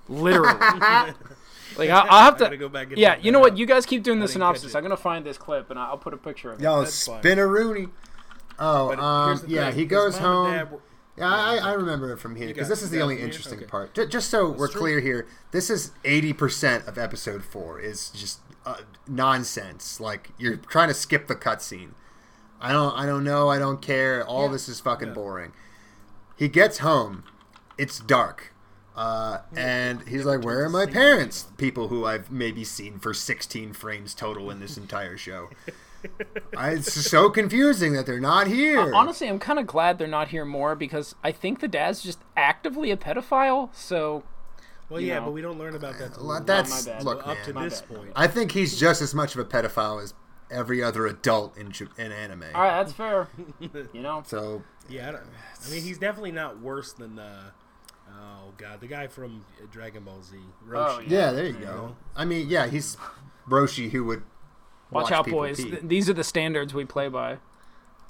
literally. 0.08 0.58
like 1.76 1.90
I'll, 1.90 2.06
I'll 2.10 2.24
have 2.24 2.38
gotta 2.38 2.56
go 2.56 2.68
back 2.68 2.88
yeah, 2.96 3.16
you 3.16 3.22
that 3.22 3.30
know 3.30 3.40
what? 3.40 3.56
You 3.56 3.66
guys 3.66 3.86
keep 3.86 4.02
doing 4.02 4.18
the 4.18 4.28
synopsis. 4.28 4.74
I'm 4.74 4.82
gonna 4.82 4.96
find 4.96 5.24
this 5.24 5.38
clip 5.38 5.70
and 5.70 5.78
I'll 5.78 5.98
put 5.98 6.12
a 6.14 6.18
picture 6.18 6.50
of 6.50 6.60
it. 6.60 6.64
Yo, 6.64 6.80
That's 6.80 7.06
fine. 7.06 7.20
spin 7.20 7.38
a 7.38 7.46
Rooney. 7.46 7.88
Oh, 8.58 8.92
um, 8.92 9.40
yeah, 9.46 9.70
thing, 9.70 9.78
he 9.78 9.84
goes 9.86 10.20
mom 10.20 10.46
and 10.46 10.68
home. 10.68 10.80
Yeah, 11.16 11.28
I, 11.28 11.56
I 11.56 11.72
remember 11.74 12.10
it 12.12 12.18
from 12.18 12.36
here 12.36 12.48
because 12.48 12.68
this 12.68 12.82
is 12.82 12.90
the 12.90 13.00
only 13.02 13.20
interesting 13.20 13.58
Okay. 13.58 13.66
part. 13.66 13.94
Ju- 13.94 14.06
Just 14.06 14.30
so 14.30 14.48
we're 14.50 14.68
true. 14.68 14.80
clear 14.80 15.00
here, 15.00 15.26
this 15.50 15.68
is 15.68 15.92
eighty 16.04 16.32
percent 16.32 16.86
of 16.86 16.96
episode 16.96 17.44
four 17.44 17.78
is 17.78 18.08
just 18.10 18.40
uh, 18.64 18.78
nonsense. 19.06 20.00
Like 20.00 20.30
you're 20.38 20.56
trying 20.56 20.88
to 20.88 20.94
skip 20.94 21.26
the 21.26 21.34
cutscene. 21.36 21.90
I 22.60 22.72
don't, 22.72 22.96
I 22.96 23.04
don't 23.06 23.24
know. 23.24 23.48
I 23.50 23.58
don't 23.58 23.82
care. 23.82 24.24
All 24.26 24.48
this 24.48 24.68
is 24.68 24.80
fucking 24.80 25.08
Yeah. 25.08 25.14
boring. 25.14 25.52
He 26.36 26.48
gets 26.48 26.78
home. 26.78 27.24
It's 27.76 27.98
dark. 27.98 28.54
Uh, 28.94 29.38
and 29.56 30.06
he's 30.08 30.24
like, 30.24 30.42
"Where 30.44 30.64
are 30.64 30.68
my 30.68 30.86
parents?" 30.86 31.46
People 31.56 31.88
who 31.88 32.04
I've 32.06 32.30
maybe 32.30 32.62
seen 32.64 32.98
for 32.98 33.12
16 33.14 33.72
frames 33.72 34.14
total 34.14 34.50
in 34.50 34.60
this 34.60 34.76
entire 34.76 35.16
show. 35.16 35.48
I, 36.56 36.70
it's 36.70 36.92
so 36.92 37.30
confusing 37.30 37.92
that 37.94 38.06
they're 38.06 38.20
not 38.20 38.46
here. 38.46 38.94
Honestly, 38.94 39.28
I'm 39.28 39.38
kind 39.38 39.58
of 39.58 39.66
glad 39.66 39.98
they're 39.98 40.06
not 40.08 40.28
here 40.28 40.44
more 40.44 40.74
because 40.74 41.14
I 41.22 41.32
think 41.32 41.60
the 41.60 41.68
dad's 41.68 42.02
just 42.02 42.18
actively 42.36 42.90
a 42.90 42.96
pedophile. 42.96 43.74
So 43.74 44.22
Well, 44.88 45.00
You 45.00 45.08
yeah, 45.08 45.18
know. 45.20 45.26
but 45.26 45.30
we 45.32 45.40
don't 45.42 45.58
learn 45.58 45.74
about 45.74 45.98
that. 45.98 46.14
till 46.14 46.24
Well, 46.26 46.34
later. 46.34 46.44
that's 46.46 46.86
my 46.86 46.92
bad. 46.92 47.04
look, 47.04 47.26
up 47.26 47.38
to 47.44 47.52
this 47.52 47.80
bad. 47.82 47.96
point. 47.96 48.10
I 48.16 48.26
think 48.26 48.52
he's 48.52 48.78
just 48.78 49.00
as 49.02 49.14
much 49.14 49.34
of 49.34 49.40
a 49.40 49.44
pedophile 49.44 50.02
as 50.02 50.14
every 50.50 50.82
other 50.82 51.06
adult 51.06 51.56
in 51.56 51.72
in 51.98 52.12
anime. 52.12 52.44
all 52.54 52.60
right, 52.62 52.82
that's 52.82 52.92
fair. 52.92 53.28
You 53.92 54.02
know, 54.02 54.22
So 54.26 54.62
Yeah, 54.88 55.08
I, 55.08 55.12
don't, 55.12 55.22
I 55.66 55.70
mean, 55.70 55.82
he's 55.82 55.98
definitely 55.98 56.32
not 56.32 56.60
worse 56.60 56.92
than 56.92 57.18
uh, 57.18 57.50
oh 58.10 58.52
god, 58.58 58.80
the 58.80 58.86
guy 58.86 59.06
from 59.06 59.44
uh, 59.62 59.66
Dragon 59.70 60.04
Ball 60.04 60.20
Z. 60.22 60.36
Roshi. 60.68 60.74
Oh, 60.98 61.00
yeah, 61.06 61.32
there 61.32 61.46
you 61.46 61.54
go. 61.54 61.96
I 62.14 62.24
mean, 62.26 62.48
yeah, 62.50 62.66
he's 62.66 62.98
Roshi 63.48 63.90
who 63.90 64.04
would 64.04 64.22
watch, 64.92 65.04
watch 65.04 65.12
out, 65.12 65.26
boys. 65.28 65.56
pee. 65.56 65.70
Th- 65.70 65.82
these 65.82 66.08
are 66.08 66.12
the 66.14 66.24
standards 66.24 66.72
we 66.74 66.84
play 66.84 67.08
by. 67.08 67.38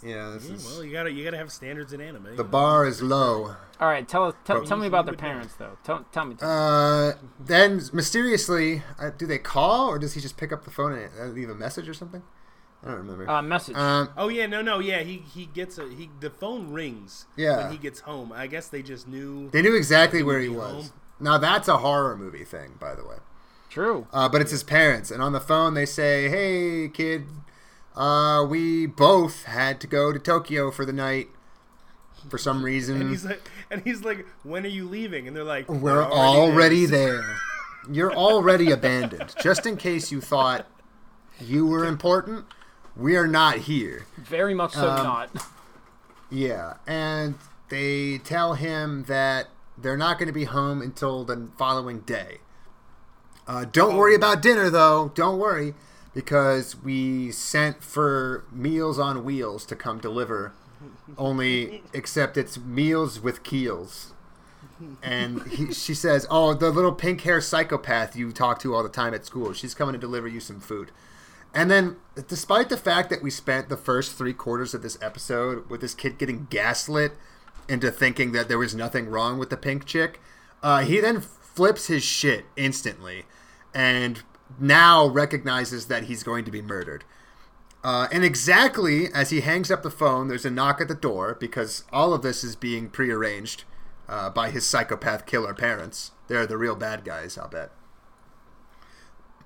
Yeah, 0.04 0.30
this 0.30 0.48
Yeah, 0.48 0.54
is 0.56 0.64
well, 0.66 0.84
you 0.84 0.92
gotta 0.92 1.12
you 1.12 1.22
gotta 1.24 1.36
have 1.36 1.52
standards 1.52 1.92
in 1.92 2.00
anime. 2.00 2.34
the 2.36 2.42
bar 2.44 2.84
is 2.86 3.00
low. 3.02 3.54
All 3.80 3.88
right, 3.88 4.06
tell 4.08 4.24
us, 4.26 4.34
tell, 4.44 4.64
tell 4.64 4.76
me 4.76 4.86
about 4.88 5.04
their 5.06 5.12
would 5.12 5.20
know. 5.22 5.28
parents 5.28 5.54
though. 5.54 5.78
Tell, 5.84 6.04
tell 6.12 6.24
me. 6.24 6.36
Uh, 6.40 7.12
then 7.38 7.80
mysteriously, 7.92 8.82
uh, 9.00 9.10
do 9.16 9.26
they 9.26 9.38
call 9.38 9.88
or 9.88 9.98
does 9.98 10.14
he 10.14 10.20
just 10.20 10.36
pick 10.36 10.52
up 10.52 10.64
the 10.64 10.70
phone 10.72 10.92
and 10.92 11.10
uh, 11.20 11.24
leave 11.26 11.48
a 11.48 11.54
message 11.54 11.88
or 11.88 11.94
something? 11.94 12.22
I 12.82 12.88
don't 12.88 12.96
remember. 12.96 13.30
Uh, 13.30 13.42
message. 13.42 13.76
um, 13.76 14.08
Oh 14.16 14.28
yeah, 14.28 14.46
no, 14.46 14.60
no, 14.60 14.80
yeah. 14.80 15.02
He 15.02 15.18
he 15.18 15.46
gets 15.46 15.78
a 15.78 15.88
he. 15.88 16.10
The 16.18 16.30
phone 16.30 16.72
rings. 16.72 17.26
Yeah. 17.36 17.58
When 17.58 17.70
he 17.72 17.78
gets 17.78 18.00
home, 18.00 18.32
I 18.32 18.48
guess 18.48 18.66
they 18.66 18.82
just 18.82 19.06
knew. 19.06 19.50
they 19.50 19.62
knew 19.62 19.76
exactly 19.76 20.18
he 20.18 20.22
where 20.24 20.40
he 20.40 20.48
was. 20.48 20.88
home. 20.88 20.90
Now 21.20 21.38
that's 21.38 21.68
a 21.68 21.78
horror 21.78 22.16
movie 22.16 22.44
thing, 22.44 22.72
by 22.80 22.96
the 22.96 23.04
way. 23.06 23.16
True. 23.72 24.06
Uh, 24.12 24.28
but 24.28 24.42
it's 24.42 24.50
his 24.50 24.62
parents, 24.62 25.10
and 25.10 25.22
on 25.22 25.32
the 25.32 25.40
phone 25.40 25.72
they 25.72 25.86
say, 25.86 26.28
"Hey, 26.28 26.90
kid, 26.92 27.24
uh, 27.96 28.46
we 28.46 28.84
both 28.84 29.44
had 29.44 29.80
to 29.80 29.86
go 29.86 30.12
to 30.12 30.18
Tokyo 30.18 30.70
for 30.70 30.84
the 30.84 30.92
night 30.92 31.28
for 32.28 32.38
some 32.38 32.64
reason. 32.64 33.00
And 33.00 33.10
he's 33.10 33.24
like, 33.24 33.50
and 33.70 33.82
he's 33.82 34.02
like, 34.02 34.26
when 34.42 34.64
are 34.64 34.68
you 34.68 34.86
leaving? 34.88 35.26
And 35.26 35.36
they're 35.36 35.42
like, 35.44 35.68
We're 35.68 35.78
"We're 35.78 36.04
already 36.04 36.86
there." 36.86 37.22
there. 37.22 37.36
You're 37.90 38.14
already 38.14 38.70
abandoned. 38.70 39.34
Just 39.42 39.66
in 39.66 39.76
case 39.76 40.12
you 40.12 40.20
thought 40.20 40.66
you 41.40 41.66
were 41.66 41.84
important, 41.84 42.44
we 42.94 43.16
are 43.16 43.26
not 43.26 43.58
here. 43.58 44.06
Very 44.18 44.54
much 44.54 44.74
so 44.74 44.88
Um, 44.88 45.02
not. 45.02 45.46
Yeah, 46.30 46.74
and 46.86 47.34
they 47.70 48.18
tell 48.18 48.54
him 48.54 49.04
that 49.08 49.48
they're 49.76 49.96
not 49.96 50.18
going 50.18 50.28
to 50.28 50.32
be 50.32 50.44
home 50.44 50.80
until 50.80 51.24
the 51.24 51.48
following 51.58 52.00
day. 52.00 52.38
Uh, 53.46 53.64
don't 53.64 53.96
worry 53.96 54.14
about 54.14 54.42
dinner, 54.42 54.70
though. 54.70 55.10
Don't 55.14 55.38
worry, 55.38 55.74
because 56.14 56.76
we 56.76 57.30
sent 57.32 57.82
for 57.82 58.44
Meals 58.52 58.98
on 58.98 59.24
Wheels 59.24 59.66
to 59.66 59.76
come 59.76 59.98
deliver. 59.98 60.52
Only, 61.16 61.82
except 61.92 62.36
it's 62.36 62.58
meals 62.58 63.20
with 63.20 63.42
keels. 63.42 64.12
And 65.02 65.42
he, 65.46 65.72
she 65.72 65.94
says, 65.94 66.26
"Oh, 66.30 66.54
the 66.54 66.70
little 66.70 66.92
pink 66.92 67.20
hair 67.20 67.40
psychopath 67.40 68.16
you 68.16 68.32
talk 68.32 68.58
to 68.60 68.74
all 68.74 68.82
the 68.82 68.88
time 68.88 69.14
at 69.14 69.24
school. 69.24 69.52
She's 69.52 69.74
coming 69.74 69.92
to 69.92 69.98
deliver 69.98 70.26
you 70.26 70.40
some 70.40 70.60
food." 70.60 70.90
And 71.54 71.70
then, 71.70 71.96
despite 72.28 72.68
the 72.68 72.76
fact 72.76 73.10
that 73.10 73.22
we 73.22 73.30
spent 73.30 73.68
the 73.68 73.76
first 73.76 74.16
three 74.16 74.32
quarters 74.32 74.74
of 74.74 74.82
this 74.82 74.98
episode 75.02 75.68
with 75.68 75.82
this 75.82 75.94
kid 75.94 76.18
getting 76.18 76.46
gaslit 76.50 77.12
into 77.68 77.90
thinking 77.90 78.32
that 78.32 78.48
there 78.48 78.58
was 78.58 78.74
nothing 78.74 79.08
wrong 79.08 79.38
with 79.38 79.50
the 79.50 79.56
pink 79.56 79.84
chick, 79.84 80.20
uh, 80.62 80.80
he 80.80 80.98
then 80.98 81.22
flips 81.54 81.86
his 81.86 82.02
shit 82.02 82.46
instantly 82.56 83.24
and 83.74 84.22
now 84.58 85.06
recognizes 85.06 85.86
that 85.86 86.04
he's 86.04 86.22
going 86.22 86.44
to 86.44 86.50
be 86.50 86.62
murdered. 86.62 87.04
Uh, 87.84 88.06
and 88.12 88.24
exactly 88.24 89.08
as 89.12 89.30
he 89.30 89.40
hangs 89.40 89.70
up 89.70 89.82
the 89.82 89.90
phone, 89.90 90.28
there's 90.28 90.44
a 90.44 90.50
knock 90.50 90.80
at 90.80 90.88
the 90.88 90.94
door 90.94 91.36
because 91.38 91.84
all 91.92 92.14
of 92.14 92.22
this 92.22 92.44
is 92.44 92.54
being 92.54 92.88
prearranged 92.88 93.64
uh, 94.08 94.30
by 94.30 94.50
his 94.50 94.66
psychopath 94.66 95.26
killer 95.26 95.54
parents. 95.54 96.12
They're 96.28 96.46
the 96.46 96.58
real 96.58 96.76
bad 96.76 97.04
guys, 97.04 97.36
I'll 97.36 97.48
bet. 97.48 97.70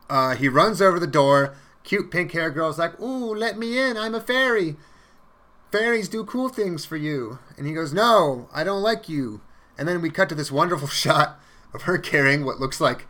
Uh, 0.08 0.34
he 0.36 0.48
runs 0.48 0.82
over 0.82 1.00
the 1.00 1.06
door. 1.06 1.56
Cute 1.82 2.10
pink 2.10 2.32
hair 2.32 2.50
girl's 2.50 2.78
like, 2.78 3.00
Ooh, 3.00 3.34
let 3.34 3.58
me 3.58 3.78
in. 3.78 3.96
I'm 3.96 4.14
a 4.14 4.20
fairy. 4.20 4.76
Fairies 5.72 6.08
do 6.08 6.24
cool 6.24 6.48
things 6.48 6.84
for 6.84 6.96
you. 6.96 7.38
And 7.56 7.66
he 7.66 7.72
goes, 7.72 7.92
No, 7.92 8.48
I 8.52 8.64
don't 8.64 8.82
like 8.82 9.08
you. 9.08 9.40
And 9.78 9.88
then 9.88 10.02
we 10.02 10.10
cut 10.10 10.28
to 10.28 10.34
this 10.34 10.52
wonderful 10.52 10.88
shot 10.88 11.40
of 11.74 11.82
her 11.82 11.98
carrying 11.98 12.44
what 12.44 12.58
looks 12.60 12.80
like 12.80 13.06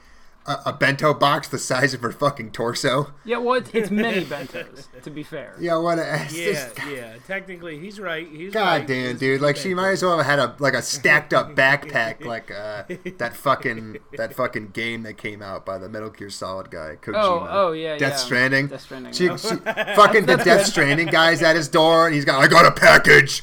a, 0.47 0.59
a 0.67 0.73
bento 0.73 1.13
box 1.13 1.49
the 1.49 1.59
size 1.59 1.93
of 1.93 2.03
her 2.03 2.13
fucking 2.13 2.53
torso. 2.53 3.13
Yeah, 3.25 3.39
well, 3.39 3.55
it's, 3.55 3.71
it's 3.75 3.91
many 3.91 4.25
bentos. 4.25 4.87
To 5.03 5.11
be 5.11 5.25
fair. 5.25 5.55
Yeah, 5.61 5.79
what 5.79 5.99
a. 5.99 6.23
it's 6.25 6.37
Yeah, 6.37 6.53
just- 6.53 6.79
yeah. 6.89 7.15
Technically, 7.27 7.79
he's 7.81 7.99
right. 7.99 8.29
He's 8.31 8.53
God 8.53 8.63
right. 8.81 8.87
damn, 8.87 9.17
dude! 9.17 9.41
Like 9.41 9.57
she 9.57 9.75
might 9.75 9.91
as 9.91 10.03
well 10.05 10.19
have 10.19 10.27
had 10.27 10.39
a 10.39 10.55
like 10.61 10.75
a 10.75 10.83
stacked 10.83 11.35
up 11.35 11.51
backpack, 11.57 12.25
like 12.25 12.51
uh, 12.53 12.85
that 13.19 13.35
fucking 13.35 13.99
that 14.17 14.35
fucking 14.35 14.69
game 14.69 15.03
that 15.03 15.15
came 15.17 15.43
out 15.43 15.67
by 15.67 15.79
the 15.79 15.89
Metal 15.89 16.11
Gear 16.11 16.31
Solid 16.31 16.71
guy, 16.71 16.97
Kojima. 17.03 17.15
Oh, 17.17 17.47
oh, 17.51 17.73
yeah, 17.73 17.97
Death 17.99 18.13
yeah. 18.13 18.17
Stranding. 18.17 18.67
Death 18.69 18.83
Stranding, 18.83 19.13
She, 19.13 19.27
she, 19.37 19.57
fucking 19.57 20.27
the 20.27 20.37
Death 20.45 20.67
Stranding 20.67 21.09
guy's 21.09 21.43
at 21.43 21.57
his 21.57 21.67
door, 21.69 22.07
and 22.07 22.15
he's 22.15 22.25
got, 22.25 22.41
I 22.41 22.47
got 22.47 22.65
a 22.67 22.71
package. 22.71 23.41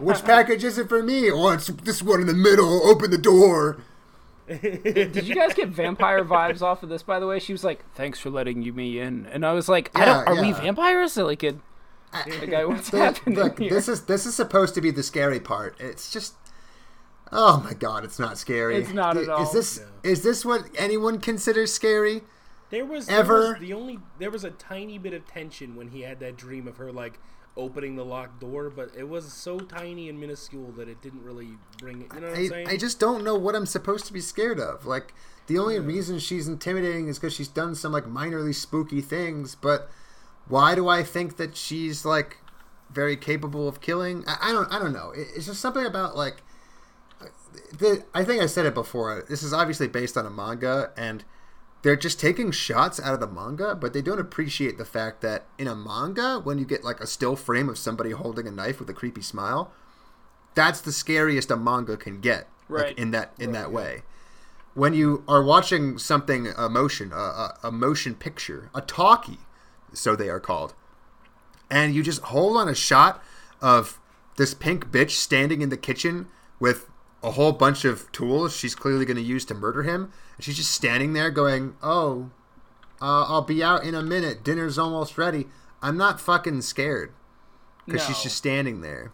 Which 0.00 0.24
package 0.24 0.64
is 0.64 0.78
it 0.78 0.88
for 0.88 1.02
me? 1.02 1.30
Oh, 1.30 1.48
it's 1.50 1.66
this 1.66 2.02
one 2.02 2.20
in 2.20 2.26
the 2.26 2.32
middle. 2.32 2.86
Open 2.88 3.10
the 3.10 3.18
door. 3.18 3.78
Did 4.48 5.24
you 5.26 5.34
guys 5.34 5.54
get 5.54 5.68
vampire 5.68 6.24
vibes 6.24 6.62
off 6.62 6.82
of 6.82 6.88
this? 6.88 7.02
By 7.02 7.20
the 7.20 7.26
way, 7.26 7.38
she 7.38 7.52
was 7.52 7.64
like, 7.64 7.84
"Thanks 7.94 8.18
for 8.18 8.30
letting 8.30 8.62
you 8.62 8.72
me 8.72 8.98
in," 8.98 9.26
and 9.26 9.44
I 9.44 9.52
was 9.52 9.68
like, 9.68 9.90
"I 9.94 10.04
don't. 10.04 10.26
Are 10.26 10.40
we 10.40 10.48
yeah. 10.48 10.60
vampires?" 10.60 11.16
Like, 11.16 11.44
it, 11.44 11.56
like 12.12 12.52
I, 12.54 12.64
what's 12.64 12.90
Look, 12.92 13.02
happening 13.02 13.38
look, 13.38 13.58
here? 13.58 13.70
this 13.70 13.88
is 13.88 14.06
this 14.06 14.24
is 14.26 14.34
supposed 14.34 14.74
to 14.74 14.80
be 14.80 14.90
the 14.90 15.02
scary 15.02 15.40
part. 15.40 15.76
It's 15.78 16.10
just, 16.10 16.34
oh 17.30 17.60
my 17.62 17.74
god, 17.74 18.04
it's 18.04 18.18
not 18.18 18.38
scary. 18.38 18.76
It's 18.76 18.92
not 18.92 19.16
at 19.16 19.24
Is 19.24 19.28
all. 19.28 19.52
this 19.52 19.82
is 20.02 20.22
this 20.22 20.44
what 20.44 20.64
anyone 20.76 21.20
considers 21.20 21.72
scary? 21.72 22.22
There 22.70 22.84
was 22.84 23.08
Ever- 23.08 23.40
There 23.40 23.50
was 23.52 23.60
the 23.60 23.72
only 23.72 23.98
there 24.18 24.30
was 24.30 24.44
a 24.44 24.50
tiny 24.50 24.98
bit 24.98 25.12
of 25.14 25.26
tension 25.26 25.74
when 25.76 25.88
he 25.88 26.02
had 26.02 26.20
that 26.20 26.36
dream 26.36 26.66
of 26.68 26.76
her 26.78 26.92
like 26.92 27.18
opening 27.58 27.96
the 27.96 28.04
locked 28.04 28.40
door, 28.40 28.70
but 28.70 28.90
it 28.96 29.08
was 29.08 29.30
so 29.30 29.58
tiny 29.58 30.08
and 30.08 30.18
minuscule 30.18 30.72
that 30.72 30.88
it 30.88 31.02
didn't 31.02 31.22
really 31.22 31.50
bring 31.78 32.02
it. 32.02 32.08
You 32.14 32.20
know 32.20 32.28
what 32.28 32.38
I'm 32.38 32.48
saying? 32.48 32.68
I 32.68 32.76
just 32.76 32.98
don't 32.98 33.24
know 33.24 33.34
what 33.34 33.54
I'm 33.54 33.66
supposed 33.66 34.06
to 34.06 34.12
be 34.12 34.20
scared 34.20 34.60
of. 34.60 34.86
Like 34.86 35.12
the 35.48 35.58
only 35.58 35.78
reason 35.78 36.18
she's 36.18 36.46
intimidating 36.48 37.08
is 37.08 37.18
because 37.18 37.34
she's 37.34 37.48
done 37.48 37.74
some 37.74 37.92
like 37.92 38.04
minorly 38.04 38.54
spooky 38.54 39.00
things. 39.00 39.54
But 39.54 39.90
why 40.46 40.74
do 40.74 40.88
I 40.88 41.02
think 41.02 41.36
that 41.36 41.56
she's 41.56 42.04
like 42.04 42.38
very 42.90 43.16
capable 43.16 43.68
of 43.68 43.80
killing? 43.80 44.24
I, 44.26 44.50
I 44.50 44.52
don't. 44.52 44.72
I 44.72 44.78
don't 44.78 44.92
know. 44.92 45.10
It, 45.10 45.28
it's 45.34 45.46
just 45.46 45.60
something 45.60 45.84
about 45.84 46.16
like. 46.16 46.42
Uh, 47.20 47.26
the, 47.76 48.04
I 48.14 48.24
think 48.24 48.42
I 48.42 48.46
said 48.46 48.64
it 48.66 48.74
before. 48.74 49.24
This 49.28 49.42
is 49.42 49.52
obviously 49.52 49.88
based 49.88 50.16
on 50.16 50.24
a 50.24 50.30
manga, 50.30 50.92
and 50.96 51.24
they're 51.82 51.96
just 51.96 52.18
taking 52.18 52.50
shots 52.50 53.00
out 53.00 53.14
of 53.14 53.20
the 53.20 53.26
manga, 53.26 53.74
but 53.74 53.92
they 53.92 54.02
don't 54.02 54.18
appreciate 54.18 54.78
the 54.78 54.84
fact 54.84 55.20
that 55.20 55.46
in 55.58 55.68
a 55.68 55.74
manga, 55.76 56.40
when 56.40 56.58
you 56.58 56.64
get 56.64 56.84
like 56.84 57.00
a 57.00 57.06
still 57.06 57.36
frame 57.36 57.68
of 57.68 57.78
somebody 57.78 58.10
holding 58.10 58.46
a 58.46 58.50
knife 58.50 58.80
with 58.80 58.90
a 58.90 58.94
creepy 58.94 59.22
smile, 59.22 59.70
that's 60.54 60.80
the 60.80 60.92
scariest 60.92 61.50
a 61.50 61.56
manga 61.56 61.96
can 61.96 62.20
get. 62.20 62.48
like, 62.68 62.82
Right. 62.84 62.98
in 62.98 63.12
that 63.12 63.32
in 63.38 63.52
that 63.52 63.72
way. 63.72 64.02
When 64.74 64.92
you 64.92 65.24
are 65.26 65.42
watching 65.42 65.98
something 65.98 66.48
a 66.56 66.68
motion, 66.68 67.12
a, 67.12 67.16
a, 67.16 67.58
a 67.64 67.72
motion 67.72 68.14
picture, 68.14 68.70
a 68.74 68.80
talkie, 68.80 69.38
so 69.92 70.14
they 70.14 70.28
are 70.28 70.38
called, 70.38 70.74
and 71.70 71.94
you 71.94 72.02
just 72.02 72.20
hold 72.22 72.56
on 72.56 72.68
a 72.68 72.74
shot 72.74 73.22
of 73.60 73.98
this 74.36 74.52
pink 74.54 74.90
bitch 74.90 75.12
standing 75.12 75.62
in 75.62 75.68
the 75.70 75.76
kitchen 75.76 76.26
with 76.60 76.88
a 77.22 77.32
whole 77.32 77.52
bunch 77.52 77.84
of 77.84 78.10
tools 78.12 78.54
she's 78.54 78.74
clearly 78.74 79.04
going 79.04 79.16
to 79.16 79.22
use 79.22 79.44
to 79.46 79.54
murder 79.54 79.82
him, 79.82 80.12
and 80.38 80.44
she's 80.44 80.56
just 80.56 80.70
standing 80.70 81.12
there 81.12 81.30
going, 81.30 81.74
"Oh, 81.82 82.30
uh, 83.02 83.26
I'll 83.28 83.42
be 83.42 83.62
out 83.62 83.84
in 83.84 83.94
a 83.94 84.02
minute. 84.02 84.42
Dinner's 84.42 84.78
almost 84.78 85.18
ready." 85.18 85.48
I'm 85.82 85.96
not 85.96 86.20
fucking 86.20 86.62
scared 86.62 87.12
because 87.86 88.04
she's 88.04 88.22
just 88.22 88.36
standing 88.36 88.80
there. 88.80 89.12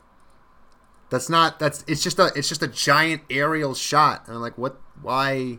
That's 1.10 1.28
not. 1.28 1.58
That's. 1.58 1.84
It's 1.86 2.02
just 2.02 2.18
a. 2.18 2.30
It's 2.34 2.48
just 2.48 2.62
a 2.62 2.68
giant 2.68 3.22
aerial 3.30 3.74
shot. 3.74 4.26
And 4.26 4.36
I'm 4.36 4.42
like, 4.42 4.58
what? 4.58 4.80
Why? 5.00 5.58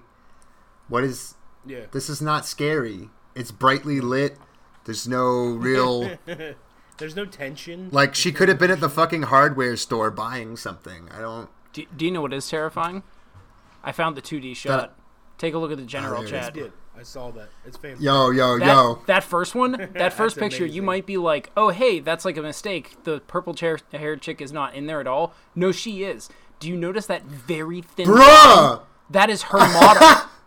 What 0.88 1.04
is? 1.04 1.36
yeah. 1.66 1.86
This 1.92 2.10
is 2.10 2.22
not 2.22 2.46
scary. 2.46 3.10
It's 3.36 3.52
brightly 3.52 4.02
lit. 4.02 4.38
There's 4.86 5.08
no 5.08 5.46
real. 5.48 6.18
There's 6.98 7.16
no 7.16 7.26
tension. 7.26 7.90
Like 7.92 8.16
she 8.16 8.32
could 8.32 8.50
have 8.50 8.58
been 8.58 8.72
at 8.72 8.80
the 8.80 8.90
fucking 8.90 9.24
hardware 9.24 9.76
store 9.76 10.12
buying 10.12 10.56
something. 10.56 11.10
I 11.12 11.20
don't. 11.20 11.50
do, 11.74 11.86
do 11.96 12.06
you 12.06 12.12
know 12.12 12.22
what 12.22 12.34
is 12.34 12.50
terrifying? 12.50 13.04
I 13.84 13.92
found 13.92 14.16
the 14.16 14.22
2D 14.22 14.56
shot. 14.56 14.98
Take 15.38 15.54
a 15.54 15.58
look 15.58 15.72
at 15.72 15.78
the 15.78 15.84
oh, 15.84 15.88
general 15.88 16.22
there 16.24 16.34
it 16.34 16.34
is. 16.40 16.46
chat. 16.46 16.54
did. 16.54 16.72
I 16.98 17.04
saw 17.04 17.30
that. 17.32 17.50
It's 17.66 17.76
famous. 17.76 18.00
Yo, 18.00 18.30
yo, 18.32 18.58
That, 18.58 18.68
yo. 18.68 19.02
that 19.08 19.24
first 19.24 19.54
one, 19.54 19.72
that 19.96 20.14
first 20.14 20.36
That's 20.38 20.38
picture, 20.38 20.66
you 20.66 20.82
might 20.82 21.06
be 21.06 21.18
like, 21.18 21.52
"Oh, 21.58 21.70
hey, 21.70 22.00
that's 22.00 22.24
like 22.24 22.38
a 22.38 22.42
mistake. 22.42 23.04
The 23.04 23.20
purple 23.22 23.54
chair 23.54 23.80
haired 23.92 24.22
chick 24.22 24.40
is 24.42 24.54
not 24.54 24.76
in 24.76 24.86
there 24.88 25.02
at 25.02 25.08
all." 25.08 25.34
No, 25.56 25.72
she 25.74 26.04
is. 26.04 26.30
Do 26.62 26.70
you 26.70 26.78
notice 26.78 27.06
that 27.08 27.24
very 27.26 27.82
thin? 27.82 28.10
line? 28.10 28.22
Bruh! 28.22 28.82
That 29.10 29.30
is 29.30 29.44
her 29.44 29.60
model. 29.60 30.30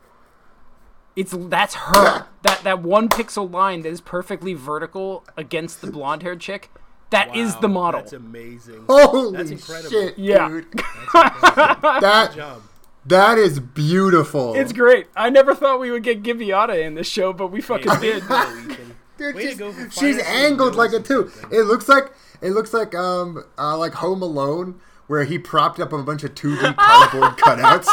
It's 1.17 1.35
that's 1.37 1.75
her. 1.75 2.27
that 2.43 2.61
that 2.63 2.81
one 2.81 3.09
pixel 3.09 3.51
line 3.53 3.83
that 3.83 3.89
is 3.89 4.01
perfectly 4.01 4.55
vertical 4.55 5.25
against 5.37 5.81
the 5.81 5.91
blonde 5.91 6.23
haired 6.23 6.41
chick. 6.41 6.71
That 7.11 7.35
is 7.35 7.55
Wow, 7.55 7.61
the 7.61 7.69
model. 7.69 8.01
That's 8.03 8.13
amazing. 8.13 8.85
Holy 8.89 9.37
That's 9.37 9.51
incredible. 9.51 9.91
shit, 9.91 10.17
Yeah. 10.17 10.49
dude. 10.49 10.71
Good 10.73 10.83
That 11.13 12.33
job. 12.37 12.63
That 13.09 13.39
is 13.39 13.59
beautiful. 13.61 14.55
It's 14.55 14.73
great. 14.73 15.07
I 15.17 15.31
never 15.31 15.55
thought 15.55 15.81
we 15.81 15.91
would 15.91 16.03
get 16.03 16.23
Gibiate 16.23 16.85
in 16.85 16.95
this 16.95 17.09
show, 17.09 17.33
but 17.33 17.49
we 17.49 17.61
fucking 17.61 17.91
Hey, 17.93 18.01
did. 18.01 18.15
way 18.15 18.21
to 18.21 18.29
go, 18.29 18.71
Ethan. 18.71 18.95
Dude, 19.19 19.35
Way 19.35 19.43
to 19.43 19.49
she's, 19.49 19.59
go 19.59 19.89
she's 19.91 20.19
angled 20.21 20.77
like 20.77 20.93
it 20.93 21.05
too. 21.05 21.29
something. 21.29 21.59
It 21.59 21.63
looks 21.65 21.89
like 21.89 22.13
it 22.41 22.51
looks 22.51 22.73
like 22.73 22.95
um 22.95 23.45
uh, 23.59 23.77
like 23.77 23.95
Home 23.95 24.23
Alone 24.23 24.81
where 25.09 25.25
he 25.25 25.39
propped 25.39 25.81
up 25.81 25.93
a 25.93 26.03
bunch 26.03 26.23
of 26.23 26.35
2D 26.35 26.77
cardboard 26.77 27.37
cutouts. 27.39 27.89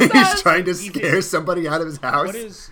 and 0.00 0.12
he's 0.12 0.40
trying 0.40 0.64
to 0.64 0.74
scare 0.74 1.20
somebody 1.20 1.66
out 1.68 1.80
of 1.80 1.86
his 1.88 1.98
house. 1.98 2.26
What 2.28 2.34
is 2.36 2.70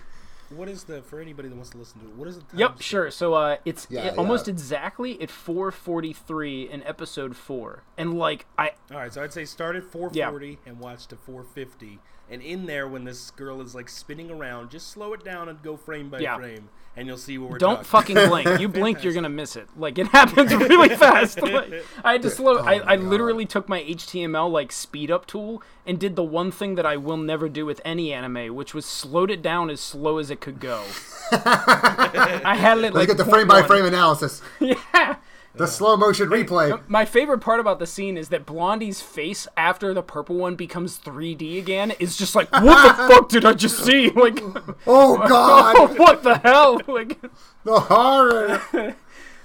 what 0.49 0.67
is 0.69 0.83
the 0.85 1.01
for 1.01 1.19
anybody 1.19 1.47
that 1.49 1.55
wants 1.55 1.69
to 1.71 1.77
listen 1.77 1.99
to 2.01 2.07
it? 2.07 2.15
What 2.15 2.27
is 2.27 2.35
the 2.37 2.41
time 2.43 2.59
Yep, 2.59 2.69
stamp? 2.71 2.81
sure. 2.81 3.11
So 3.11 3.33
uh, 3.33 3.57
it's 3.65 3.87
Yeah, 3.89 4.07
it- 4.07 4.17
almost 4.17 4.47
exactly 4.47 5.21
at 5.21 5.29
4:43 5.29 6.69
in 6.69 6.83
episode 6.83 7.35
four, 7.35 7.83
and 7.97 8.13
like 8.17 8.45
I 8.57 8.71
All 8.91 8.97
right, 8.97 9.13
so 9.13 9.23
I'd 9.23 9.33
say 9.33 9.45
start 9.45 9.75
at 9.75 9.83
440 9.83 10.59
and 10.65 10.79
watch 10.79 11.07
to 11.07 11.15
450. 11.15 11.99
And 12.31 12.41
in 12.41 12.65
there, 12.67 12.87
when 12.87 13.05
this 13.05 13.31
girl 13.31 13.59
is 13.61 13.73
like 13.73 13.89
spinning 13.89 14.29
around, 14.29 14.69
just 14.69 14.89
slow 14.89 15.13
it 15.13 15.23
down 15.23 15.49
and 15.49 15.61
go 15.63 15.75
frame 15.77 16.09
by 16.09 16.19
Yeah. 16.19 16.37
frame, 16.37 16.69
and 16.95 17.07
you'll 17.07 17.17
see 17.17 17.37
what 17.39 17.49
we're 17.49 17.57
don't 17.57 17.83
talking. 17.83 18.15
fucking 18.15 18.29
blink. 18.29 18.59
You 18.59 18.67
blink, 18.79 19.03
you're 19.03 19.13
gonna 19.13 19.29
miss 19.29 19.55
it. 19.55 19.67
Like 19.75 19.97
it 19.97 20.07
happens 20.09 20.53
really 20.55 20.89
fast. 20.95 21.41
Like, 21.49 21.73
I 22.03 22.11
had 22.11 22.21
to 22.21 22.29
slow. 22.29 22.57
I, 22.59 22.79
Oh 22.79 22.83
I 22.85 22.97
my 22.97 23.03
literally 23.03 23.45
took 23.47 23.67
my 23.67 23.81
HTML 23.81 24.49
like 24.51 24.71
speed 24.71 25.09
up 25.09 25.25
tool 25.25 25.63
and 25.87 25.99
did 25.99 26.15
the 26.15 26.23
one 26.23 26.51
thing 26.51 26.75
that 26.75 26.85
I 26.85 26.97
will 26.97 27.17
never 27.17 27.49
do 27.49 27.65
with 27.65 27.81
any 27.83 28.13
anime, 28.13 28.53
which 28.55 28.73
was 28.75 28.85
slowed 28.85 29.31
it 29.31 29.41
down 29.41 29.69
as 29.71 29.81
slow 29.81 30.19
as 30.19 30.29
it 30.29 30.39
could 30.39 30.59
go. 30.59 30.83
I 31.31 32.55
had 32.59 32.77
it 32.77 32.85
at, 32.85 32.93
Let's 32.93 32.95
like 32.95 33.07
get 33.07 33.17
the 33.17 33.25
frame 33.25 33.47
by 33.47 33.63
frame 33.63 33.85
analysis. 33.85 34.41
Yeah. 34.59 35.15
The 35.59 35.67
slow 35.67 35.97
motion 35.97 36.29
replay. 36.29 36.81
My 36.87 37.03
favorite 37.03 37.39
part 37.39 37.59
about 37.59 37.79
the 37.79 37.85
scene 37.85 38.15
is 38.15 38.29
that 38.29 38.45
Blondie's 38.45 39.01
face 39.01 39.45
after 39.57 39.93
the 39.93 40.01
purple 40.01 40.37
one 40.37 40.55
becomes 40.55 40.97
3D 40.97 41.59
again 41.59 41.91
is 41.99 42.15
just 42.15 42.33
like, 42.33 42.49
what 42.49 42.95
the 42.97 43.07
fuck 43.13 43.27
did 43.27 43.43
I 43.43 43.51
just 43.51 43.83
see? 43.83 44.09
Like, 44.09 44.41
Oh 44.87 45.17
god, 45.27 45.97
what 45.99 46.23
the 46.23 46.37
hell? 46.37 46.79
Like, 46.87 47.19
the 47.65 47.77
horror. 47.77 48.95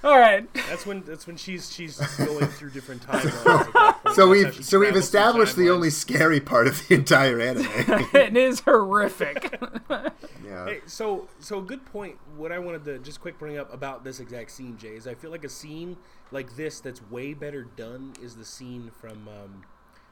All 0.04 0.18
right. 0.18 0.46
That's 0.68 0.86
when 0.86 1.02
that's 1.02 1.26
when 1.26 1.36
she's 1.36 1.72
she's 1.72 1.96
going 2.18 2.46
through 2.46 2.70
different 2.70 3.02
timelines. 3.02 3.24
at 3.26 3.44
that 3.72 4.00
point. 4.04 4.16
So 4.16 4.28
we've 4.28 4.64
so 4.64 4.78
we've 4.78 4.94
established 4.96 5.56
the 5.56 5.70
only 5.70 5.90
scary 5.90 6.40
part 6.40 6.66
of 6.68 6.86
the 6.86 6.94
entire 6.94 7.40
anime. 7.40 7.66
It 8.14 8.36
is 8.36 8.60
horrific. 8.60 9.58
yeah. 9.90 10.66
Hey, 10.66 10.80
so 10.86 11.28
so 11.40 11.58
a 11.58 11.62
good 11.62 11.84
point. 11.86 12.18
What 12.36 12.52
I 12.52 12.58
wanted 12.58 12.84
to 12.84 12.98
just 12.98 13.20
quick 13.20 13.38
bring 13.38 13.58
up 13.58 13.72
about 13.72 14.04
this 14.04 14.20
exact 14.20 14.50
scene, 14.50 14.76
Jay, 14.76 14.90
is 14.96 15.06
I 15.06 15.14
feel 15.14 15.30
like 15.30 15.44
a 15.44 15.48
scene 15.48 15.96
like 16.30 16.54
this 16.56 16.80
that's 16.80 17.00
way 17.10 17.32
better 17.34 17.62
done 17.64 18.12
is 18.22 18.36
the 18.36 18.44
scene 18.44 18.90
from 19.00 19.26
um, 19.28 19.64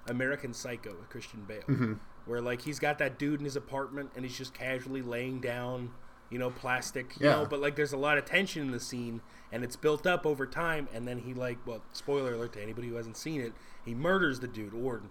American 0.09 0.53
Psycho 0.55 0.91
with 0.91 1.09
Christian 1.11 1.45
Bale, 1.47 1.61
Mm-hmm. 1.69 1.93
where 2.27 2.41
like 2.41 2.63
he's 2.63 2.79
got 2.79 2.99
that 2.99 3.19
dude 3.19 3.41
in 3.41 3.45
his 3.45 3.57
apartment 3.57 4.11
and 4.17 4.25
he's 4.25 4.37
just 4.37 4.55
casually 4.55 5.03
laying 5.03 5.41
down, 5.41 5.91
you 6.33 6.39
know, 6.39 6.51
plastic, 6.51 7.15
you 7.21 7.27
Yeah. 7.27 7.37
know, 7.37 7.47
but 7.47 7.61
like 7.61 7.77
there's 7.77 7.93
a 7.93 7.97
lot 7.99 8.17
of 8.19 8.25
tension 8.25 8.63
in 8.63 8.71
the 8.73 8.81
scene 8.81 9.21
and 9.53 9.63
it's 9.63 9.77
built 9.77 10.07
up 10.07 10.25
over 10.27 10.47
time, 10.47 10.89
and 10.95 11.07
then 11.07 11.19
he 11.19 11.35
like, 11.35 11.59
well, 11.67 11.83
spoiler 11.93 12.35
alert 12.35 12.55
to 12.55 12.63
anybody 12.63 12.89
who 12.89 12.95
hasn't 12.95 13.19
seen 13.19 13.41
it, 13.43 13.53
he 13.85 13.95
murders 13.95 14.41
the 14.41 14.49
dude, 14.49 14.73
or 14.73 15.03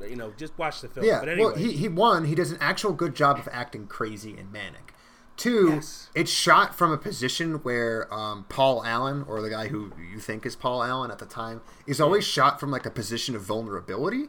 you 0.00 0.16
know, 0.16 0.32
just 0.36 0.58
watch 0.58 0.80
the 0.80 0.88
film. 0.88 1.06
Yeah, 1.06 1.20
but 1.20 1.28
anyway, 1.28 1.46
well, 1.52 1.54
he, 1.54 1.72
he 1.72 1.86
one 1.88 2.24
he 2.24 2.34
does 2.34 2.50
an 2.50 2.58
actual 2.60 2.92
good 2.92 3.14
job 3.14 3.38
of 3.38 3.48
acting 3.52 3.86
crazy 3.86 4.36
and 4.36 4.52
manic. 4.52 4.92
Two, 5.36 5.70
Yes. 5.74 6.10
it's 6.14 6.30
shot 6.30 6.76
from 6.76 6.92
a 6.92 6.96
position 6.98 7.54
where 7.64 8.12
um, 8.14 8.44
Paul 8.48 8.84
Allen, 8.84 9.24
or 9.28 9.40
the 9.42 9.50
guy 9.50 9.66
who 9.68 9.92
you 10.12 10.18
think 10.20 10.46
is 10.46 10.54
Paul 10.56 10.82
Allen 10.82 11.10
at 11.10 11.18
the 11.18 11.26
time, 11.26 11.60
is 11.88 12.00
always 12.00 12.24
shot 12.24 12.58
from 12.60 12.70
like 12.72 12.86
a 12.86 12.90
position 12.90 13.34
of 13.36 13.42
vulnerability, 13.42 14.24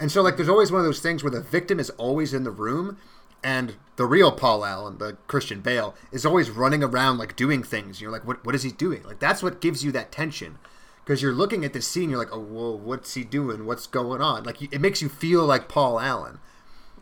and 0.00 0.10
so 0.12 0.22
like 0.22 0.36
there's 0.36 0.48
always 0.50 0.70
one 0.72 0.80
of 0.80 0.86
those 0.86 1.00
things 1.00 1.22
where 1.22 1.30
the 1.30 1.40
victim 1.42 1.78
is 1.78 1.90
always 1.90 2.32
in 2.34 2.44
the 2.44 2.50
room, 2.50 2.96
and 3.44 3.76
the 3.96 4.06
real 4.06 4.32
Paul 4.32 4.64
Allen, 4.64 4.98
the 4.98 5.16
Christian 5.26 5.60
Bale, 5.60 5.94
is 6.10 6.24
always 6.24 6.50
running 6.50 6.82
around 6.82 7.18
like 7.18 7.36
doing 7.36 7.62
things. 7.62 8.00
You're 8.00 8.10
like, 8.10 8.26
what 8.26 8.44
what 8.44 8.54
is 8.54 8.62
he 8.62 8.70
doing? 8.72 9.02
Like 9.02 9.18
that's 9.20 9.42
what 9.42 9.60
gives 9.60 9.84
you 9.84 9.92
that 9.92 10.10
tension. 10.12 10.58
Because 11.04 11.20
you're 11.20 11.32
looking 11.32 11.64
at 11.64 11.72
this 11.72 11.86
scene, 11.88 12.10
you're 12.10 12.18
like, 12.20 12.32
oh, 12.32 12.38
whoa, 12.38 12.70
what's 12.76 13.14
he 13.14 13.24
doing? 13.24 13.66
What's 13.66 13.88
going 13.88 14.20
on? 14.20 14.44
Like, 14.44 14.60
you- 14.60 14.68
it 14.70 14.80
makes 14.80 15.02
you 15.02 15.08
feel 15.08 15.44
like 15.44 15.68
Paul 15.68 15.98
Allen. 15.98 16.38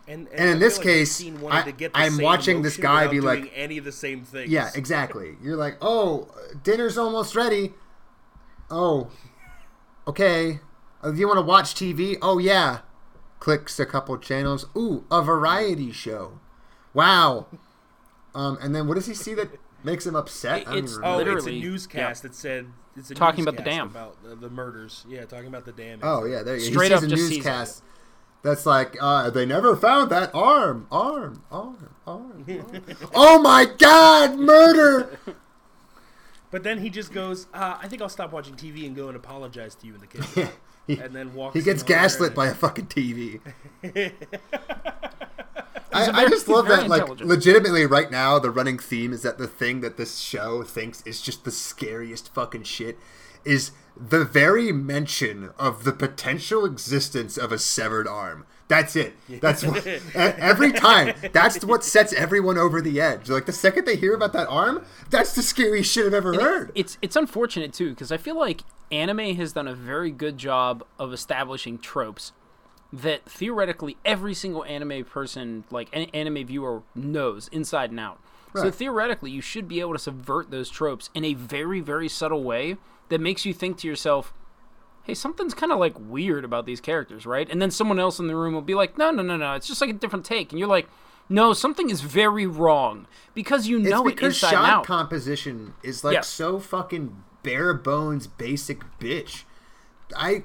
And, 0.08 0.26
And 0.28 0.48
in 0.48 0.58
this 0.58 0.78
like 0.78 0.86
case, 0.86 1.22
I, 1.50 1.62
to 1.64 1.72
get 1.72 1.90
I'm 1.92 2.16
watching 2.16 2.62
this 2.62 2.78
guy 2.78 3.08
be 3.08 3.20
doing 3.20 3.42
like- 3.42 3.52
any 3.54 3.76
of 3.76 3.84
the 3.84 3.92
same 3.92 4.24
things. 4.24 4.50
Yeah, 4.50 4.70
exactly. 4.74 5.36
You're 5.42 5.58
like, 5.58 5.76
oh, 5.82 6.28
dinner's 6.62 6.96
almost 6.96 7.36
ready. 7.36 7.74
Oh, 8.70 9.10
okay. 10.08 10.60
Uh, 11.04 11.12
you 11.12 11.26
want 11.26 11.36
to 11.38 11.42
watch 11.42 11.74
TV? 11.74 12.16
Oh, 12.22 12.38
yeah. 12.38 12.78
Clicks 13.40 13.80
a 13.80 13.86
couple 13.86 14.16
channels. 14.18 14.66
Ooh, 14.76 15.04
a 15.10 15.22
variety 15.22 15.90
show. 15.92 16.38
Wow. 16.94 17.46
Um, 18.34 18.58
and 18.60 18.74
then 18.74 18.86
what 18.86 18.94
does 18.94 19.06
he 19.06 19.14
see 19.14 19.34
that 19.34 19.48
makes 19.82 20.06
him 20.06 20.14
upset? 20.14 20.60
I 20.62 20.64
don't 20.64 20.76
It's- 20.78 20.92
even 20.92 21.04
Oh, 21.04 21.18
remember. 21.18 21.38
it's 21.38 21.46
a 21.46 21.48
Literally, 21.50 21.60
newscast 21.60 22.22
that 22.22 22.34
said 22.34 22.66
it's 22.96 23.10
a 23.10 23.14
Talking 23.14 23.42
about 23.44 23.56
the 23.56 23.62
newscast 23.62 23.76
dam. 23.78 23.86
about 23.88 24.22
the, 24.22 24.36
the 24.36 24.50
murders. 24.50 25.04
Yeah, 25.08 25.24
talking 25.24 25.46
about 25.48 25.64
the 25.64 25.72
dam. 25.72 26.00
Oh 26.02 26.24
yeah, 26.24 26.42
there 26.42 26.56
you 26.56 26.66
go. 26.68 26.72
Straight 26.72 26.88
he 26.90 26.94
up 26.94 27.02
a 27.02 27.06
just 27.06 27.22
sees 27.28 27.36
newscast 27.38 27.82
that's 28.42 28.64
like, 28.66 28.96
uh, 29.00 29.28
they 29.30 29.44
never 29.46 29.74
found 29.76 30.10
that 30.10 30.34
arm, 30.34 30.86
arm, 30.90 31.42
arm, 31.50 31.90
arm. 32.06 32.44
arm. 32.48 32.82
oh 33.14 33.40
my 33.40 33.66
God, 33.78 34.38
murder! 34.38 35.18
But 36.50 36.62
then 36.62 36.78
he 36.78 36.90
just 36.90 37.12
goes, 37.12 37.46
uh, 37.54 37.78
"I 37.80 37.86
think 37.88 38.02
I'll 38.02 38.08
stop 38.08 38.32
watching 38.32 38.54
TV 38.54 38.86
and 38.86 38.96
go 38.96 39.08
and 39.08 39.16
apologize 39.16 39.74
to 39.76 39.86
you 39.86 39.94
in 39.94 40.00
the 40.00 40.06
kitchen." 40.06 40.48
he, 40.96 41.00
and 41.02 41.14
then 41.14 41.34
walks. 41.34 41.54
he 41.54 41.62
gets 41.62 41.82
gaslit 41.82 42.28
and- 42.28 42.36
by 42.36 42.46
a 42.48 42.54
fucking 42.54 42.86
TV. 42.86 43.40
I, 45.92 46.02
I, 46.04 46.04
a 46.04 46.08
I 46.10 46.12
very- 46.12 46.30
just 46.30 46.48
love 46.48 46.68
that, 46.68 46.88
like, 46.88 47.08
legitimately, 47.20 47.84
right 47.86 48.10
now, 48.10 48.38
the 48.38 48.50
running 48.50 48.78
theme 48.78 49.12
is 49.12 49.22
that 49.22 49.38
the 49.38 49.48
thing 49.48 49.80
that 49.80 49.96
this 49.96 50.18
show 50.18 50.62
thinks 50.62 51.02
is 51.04 51.20
just 51.20 51.44
the 51.44 51.50
scariest 51.50 52.32
fucking 52.32 52.62
shit 52.62 52.96
is 53.44 53.72
the 53.96 54.24
very 54.24 54.70
mention 54.70 55.50
of 55.58 55.84
the 55.84 55.92
potential 55.92 56.64
existence 56.64 57.36
of 57.36 57.50
a 57.50 57.58
severed 57.58 58.06
arm. 58.06 58.46
That's 58.70 58.94
it. 58.94 59.16
That's 59.40 59.64
what, 59.64 59.84
every 60.14 60.70
time. 60.70 61.16
That's 61.32 61.64
what 61.64 61.82
sets 61.82 62.12
everyone 62.12 62.56
over 62.56 62.80
the 62.80 63.00
edge. 63.00 63.28
Like 63.28 63.46
the 63.46 63.52
second 63.52 63.84
they 63.84 63.96
hear 63.96 64.14
about 64.14 64.32
that 64.34 64.46
arm, 64.46 64.84
that's 65.10 65.34
the 65.34 65.42
scariest 65.42 65.90
shit 65.90 66.06
I've 66.06 66.14
ever 66.14 66.34
heard. 66.34 66.70
It's 66.76 66.96
it's 67.02 67.16
unfortunate 67.16 67.72
too 67.72 67.90
because 67.90 68.12
I 68.12 68.16
feel 68.16 68.38
like 68.38 68.62
anime 68.92 69.34
has 69.34 69.54
done 69.54 69.66
a 69.66 69.74
very 69.74 70.12
good 70.12 70.38
job 70.38 70.84
of 71.00 71.12
establishing 71.12 71.78
tropes 71.78 72.30
that 72.92 73.24
theoretically 73.28 73.96
every 74.04 74.34
single 74.34 74.64
anime 74.64 75.04
person, 75.04 75.64
like 75.72 75.88
an 75.92 76.04
anime 76.14 76.46
viewer, 76.46 76.84
knows 76.94 77.48
inside 77.48 77.90
and 77.90 77.98
out. 77.98 78.20
So 78.54 78.70
theoretically, 78.70 79.32
you 79.32 79.40
should 79.40 79.66
be 79.66 79.80
able 79.80 79.94
to 79.94 79.98
subvert 79.98 80.52
those 80.52 80.70
tropes 80.70 81.10
in 81.12 81.24
a 81.24 81.34
very 81.34 81.80
very 81.80 82.08
subtle 82.08 82.44
way 82.44 82.76
that 83.08 83.20
makes 83.20 83.44
you 83.44 83.52
think 83.52 83.78
to 83.78 83.88
yourself, 83.88 84.32
"Hey, 85.10 85.14
something's 85.14 85.54
kind 85.54 85.72
of 85.72 85.78
like 85.78 85.94
weird 85.98 86.44
about 86.44 86.66
these 86.66 86.80
characters, 86.80 87.26
right?" 87.26 87.48
And 87.50 87.60
then 87.60 87.70
someone 87.70 87.98
else 87.98 88.18
in 88.18 88.26
the 88.28 88.36
room 88.36 88.54
will 88.54 88.62
be 88.62 88.74
like, 88.74 88.96
"No, 88.96 89.10
no, 89.10 89.22
no, 89.22 89.36
no, 89.36 89.54
it's 89.54 89.66
just 89.66 89.80
like 89.80 89.90
a 89.90 89.94
different 89.94 90.24
take," 90.24 90.52
and 90.52 90.58
you're 90.58 90.68
like. 90.68 90.88
No, 91.32 91.52
something 91.52 91.90
is 91.90 92.00
very 92.00 92.44
wrong 92.44 93.06
because 93.34 93.68
you 93.68 93.78
It's 93.78 93.88
know 93.88 94.02
it 94.08 94.16
because 94.16 94.34
inside 94.34 94.50
shot 94.50 94.68
out. 94.68 94.84
composition 94.84 95.74
is 95.84 96.02
like 96.02 96.14
Yes. 96.14 96.26
so 96.28 96.58
fucking 96.58 97.22
bare 97.44 97.72
bones, 97.72 98.26
basic 98.26 98.80
bitch. 98.98 99.44
I. 100.16 100.42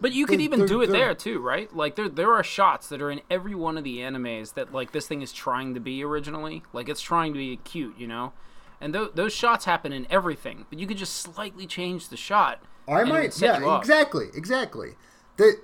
But 0.00 0.10
you 0.12 0.26
could 0.26 0.40
They're- 0.40 0.44
even 0.44 0.58
they're- 0.60 0.66
do 0.68 0.82
it 0.82 0.88
there 0.88 1.14
too, 1.14 1.38
right? 1.38 1.72
Like 1.72 1.94
there 1.94 2.08
there 2.08 2.32
are 2.34 2.42
shots 2.42 2.88
that 2.88 3.00
are 3.00 3.12
in 3.12 3.20
every 3.30 3.54
one 3.54 3.78
of 3.78 3.84
the 3.84 3.98
animes 3.98 4.54
that 4.54 4.72
like 4.74 4.90
this 4.90 5.06
thing 5.06 5.22
is 5.22 5.32
trying 5.32 5.74
to 5.74 5.80
be 5.80 6.02
originally. 6.02 6.64
Like 6.72 6.88
it's 6.88 7.00
trying 7.00 7.32
to 7.34 7.38
be 7.38 7.56
cute, 7.58 7.94
you 7.96 8.08
know. 8.08 8.32
And 8.80 8.92
th- 8.92 9.10
those 9.14 9.32
shots 9.32 9.66
happen 9.66 9.92
in 9.92 10.04
everything, 10.10 10.66
but 10.68 10.80
you 10.80 10.86
could 10.88 10.96
just 10.96 11.14
slightly 11.16 11.68
change 11.68 12.08
the 12.08 12.16
shot. 12.16 12.60
I 12.90 13.04
might, 13.04 13.40
yeah, 13.40 13.78
exactly, 13.78 14.26
exactly. 14.34 14.90
The, 15.36 15.56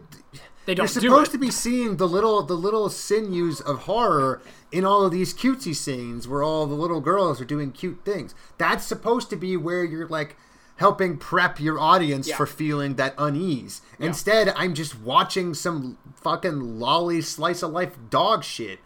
They 0.64 0.72
you're 0.72 0.76
don't 0.76 0.92
do 0.94 1.00
supposed 1.00 1.32
to 1.32 1.38
be 1.38 1.50
seeing 1.50 1.96
the 1.96 2.08
little, 2.08 2.42
the 2.42 2.54
little 2.54 2.88
sinews 2.88 3.60
of 3.60 3.80
horror 3.80 4.40
in 4.72 4.84
all 4.84 5.04
of 5.04 5.12
these 5.12 5.34
cutesy 5.34 5.74
scenes 5.74 6.26
where 6.26 6.42
all 6.42 6.66
the 6.66 6.74
little 6.74 7.00
girls 7.00 7.40
are 7.40 7.44
doing 7.44 7.72
cute 7.72 8.00
things. 8.04 8.34
That's 8.58 8.84
supposed 8.84 9.30
to 9.30 9.36
be 9.36 9.56
where 9.56 9.84
you're 9.84 10.08
like 10.08 10.36
helping 10.76 11.16
prep 11.18 11.58
your 11.60 11.78
audience 11.78 12.28
Yeah. 12.28 12.36
for 12.36 12.46
feeling 12.46 12.96
that 12.96 13.14
unease. 13.16 13.80
Instead, 13.98 14.52
I'm 14.56 14.74
just 14.74 14.98
watching 15.00 15.54
some 15.54 15.98
fucking 16.16 16.78
lolly 16.78 17.22
slice 17.22 17.62
of 17.62 17.70
life 17.72 17.96
dog 18.10 18.44
shit. 18.44 18.80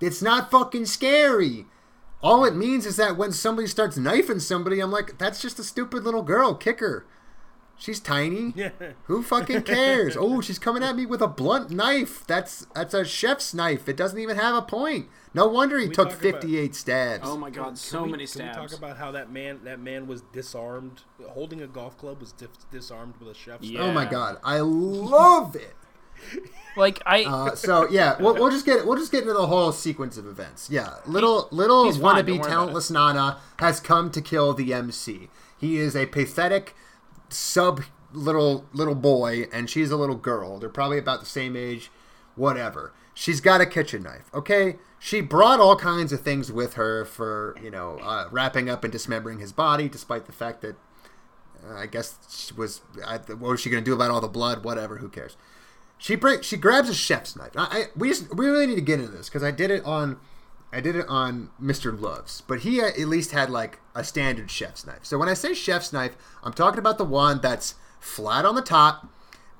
It's 0.00 0.20
not 0.20 0.50
fucking 0.50 0.86
scary. 0.86 1.66
All 2.22 2.44
it 2.44 2.54
means 2.56 2.86
is 2.86 2.96
that 2.96 3.16
when 3.16 3.32
somebody 3.32 3.68
starts 3.68 3.96
knifing 3.96 4.40
somebody, 4.40 4.80
I'm 4.80 4.90
like, 4.90 5.16
that's 5.18 5.40
just 5.40 5.58
a 5.58 5.64
stupid 5.64 6.04
little 6.04 6.22
girl. 6.22 6.54
Kick 6.54 6.80
her. 6.80 7.06
She's 7.76 8.00
tiny. 8.00 8.52
Yeah. 8.56 8.70
Who 9.04 9.22
fucking 9.22 9.62
cares? 9.62 10.16
oh, 10.18 10.40
she's 10.40 10.58
coming 10.58 10.82
at 10.82 10.94
me 10.96 11.06
with 11.06 11.20
a 11.20 11.26
blunt 11.28 11.70
knife. 11.70 12.24
That's 12.26 12.66
that's 12.74 12.94
a 12.94 13.04
chef's 13.04 13.52
knife. 13.52 13.88
It 13.88 13.96
doesn't 13.96 14.18
even 14.18 14.36
have 14.36 14.54
a 14.54 14.62
point. 14.62 15.08
No 15.34 15.48
wonder 15.48 15.78
he 15.78 15.86
took 15.88 16.10
talk 16.10 16.20
about- 16.20 16.42
58 16.42 16.74
stabs. 16.74 17.22
Oh 17.24 17.36
my 17.36 17.50
god, 17.50 17.76
so 17.76 18.04
we- 18.04 18.12
many 18.12 18.26
Can 18.26 18.42
we 18.42 18.48
stabs. 18.50 18.56
talk 18.72 18.78
about 18.78 18.96
how 18.98 19.10
that 19.10 19.30
man 19.32 19.60
that 19.64 19.80
man 19.80 20.06
was 20.06 20.22
disarmed, 20.32 21.02
holding 21.30 21.60
a 21.62 21.66
golf 21.66 21.98
club 21.98 22.20
was 22.20 22.30
dis- 22.32 22.48
disarmed 22.70 23.14
with 23.18 23.28
a 23.28 23.34
chef's 23.34 23.64
Yeah. 23.64 23.80
Oh 23.82 23.92
my 23.92 24.04
god, 24.04 24.38
I 24.44 24.60
love 24.60 25.56
it. 25.56 25.74
Like 26.76 27.02
I, 27.04 27.24
Uh, 27.24 27.54
so 27.56 27.88
yeah, 27.90 28.16
we'll, 28.20 28.34
we'll 28.34 28.50
just 28.50 28.64
get 28.64 28.86
we'll 28.86 28.96
just 28.96 29.10
get 29.12 29.22
into 29.22 29.34
the 29.34 29.46
whole 29.46 29.72
sequence 29.72 30.16
of 30.16 30.26
events. 30.26 30.70
Yeah, 30.70 30.94
little 31.06 31.48
little 31.50 31.84
he's 31.84 31.96
fine, 31.98 32.24
don't 32.24 32.38
wannabe 32.40 32.46
talentless 32.46 32.90
Nana 32.90 33.38
has 33.58 33.80
come 33.80 34.10
to 34.12 34.20
kill 34.22 34.54
the 34.54 34.72
MC. 34.72 35.28
He 35.56 35.76
is 35.78 35.94
a 35.96 36.06
pathetic 36.06 36.74
sub 37.28 37.82
little 38.12 38.66
little 38.72 38.94
boy, 38.94 39.46
and 39.52 39.68
she's 39.68 39.90
a 39.90 39.96
little 39.96 40.16
girl. 40.16 40.58
They're 40.58 40.68
probably 40.68 40.98
about 40.98 41.20
the 41.20 41.26
same 41.26 41.56
age, 41.56 41.90
whatever. 42.36 42.92
She's 43.12 43.40
got 43.40 43.60
a 43.60 43.66
kitchen 43.66 44.02
knife. 44.02 44.30
Okay, 44.34 44.76
she 44.98 45.20
brought 45.20 45.60
all 45.60 45.76
kinds 45.76 46.12
of 46.12 46.22
things 46.22 46.50
with 46.50 46.74
her 46.74 47.04
for 47.04 47.56
you 47.62 47.70
know 47.70 47.98
uh, 48.02 48.28
wrapping 48.30 48.68
up 48.68 48.84
and 48.84 48.92
dismembering 48.92 49.38
his 49.38 49.52
body, 49.52 49.88
despite 49.88 50.26
the 50.26 50.32
fact 50.32 50.62
that 50.62 50.76
uh, 51.66 51.74
I 51.76 51.86
guess 51.86 52.18
she 52.28 52.54
was 52.54 52.80
I, 53.06 53.18
what 53.18 53.40
was 53.40 53.60
she 53.60 53.70
going 53.70 53.84
to 53.84 53.88
do 53.88 53.94
about 53.94 54.10
all 54.10 54.20
the 54.20 54.28
blood? 54.28 54.64
Whatever, 54.64 54.98
who 54.98 55.08
cares? 55.08 55.36
She 55.96 56.16
break, 56.16 56.42
she 56.42 56.56
grabs 56.56 56.88
a 56.88 56.94
chef's 56.94 57.36
knife. 57.36 57.52
I, 57.56 57.62
I 57.70 57.84
we 57.96 58.08
just, 58.08 58.34
we 58.34 58.46
really 58.46 58.66
need 58.66 58.74
to 58.74 58.80
get 58.80 59.00
into 59.00 59.12
this 59.12 59.28
because 59.28 59.42
I 59.42 59.50
did 59.50 59.70
it 59.70 59.84
on 59.84 60.18
I 60.74 60.80
did 60.80 60.96
it 60.96 61.06
on 61.08 61.50
Mr. 61.62 61.98
Loves, 61.98 62.40
but 62.42 62.60
he 62.60 62.80
at 62.80 62.98
least 62.98 63.30
had 63.30 63.48
like 63.50 63.78
a 63.94 64.02
standard 64.02 64.50
chef's 64.50 64.86
knife. 64.86 65.00
So 65.04 65.18
when 65.18 65.28
I 65.28 65.34
say 65.34 65.54
chef's 65.54 65.92
knife, 65.92 66.16
I'm 66.42 66.52
talking 66.52 66.78
about 66.78 66.98
the 66.98 67.04
one 67.04 67.40
that's 67.40 67.76
flat 68.00 68.44
on 68.44 68.54
the 68.54 68.62
top 68.62 69.08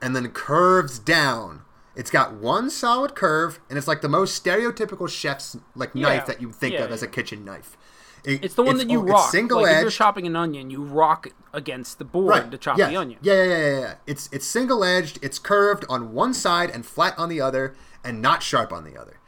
and 0.03 0.15
then 0.15 0.29
curves 0.31 0.99
down. 0.99 1.63
It's 1.97 2.11
got 2.11 2.35
one 2.35 2.71
solid 2.71 3.15
curve, 3.15 3.61
and 3.69 3.79
it's 3.79 3.87
like 3.87 4.01
the 4.01 4.09
most 4.09 4.45
stereotypical 4.45 5.09
chef's 5.09 5.57
like 5.77 5.95
knife 5.95 6.27
that 6.27 6.43
you 6.43 6.51
think 6.51 6.75
Yeah, 6.75 6.85
of 6.85 6.91
as 6.91 7.03
a 7.03 7.07
kitchen 7.07 7.45
knife. 7.45 7.77
It- 8.25 8.43
it's 8.45 8.55
the 8.55 8.63
one 8.65 8.79
that 8.79 8.91
you 8.91 9.03
it's 9.03 9.11
rock. 9.13 9.31
single 9.31 9.63
like 9.63 9.77
if 9.77 9.83
you're 9.83 9.91
chopping 9.91 10.27
an 10.27 10.35
onion, 10.35 10.71
you 10.71 10.83
rock 10.83 11.29
against 11.53 11.99
the 11.99 12.05
board 12.05 12.51
to 12.51 12.59
chop 12.59 12.77
the 12.77 12.97
onion. 12.97 13.21
Yeah, 13.23 13.35
yeah, 13.35 13.45
yeah, 13.45 13.57
yeah, 13.59 13.81
yeah. 13.81 13.95
It's 14.07 14.29
it's 14.33 14.47
single 14.47 14.83
edged, 14.83 15.19
it's 15.23 15.39
curved 15.39 15.85
on 15.89 16.13
one 16.13 16.35
side 16.35 16.71
and 16.71 16.85
flat 16.85 17.17
on 17.17 17.29
the 17.29 17.41
other, 17.41 17.77
and 18.03 18.21
not 18.21 18.43
sharp 18.43 18.73
on 18.73 18.85
the 18.85 18.99
other. 18.99 19.21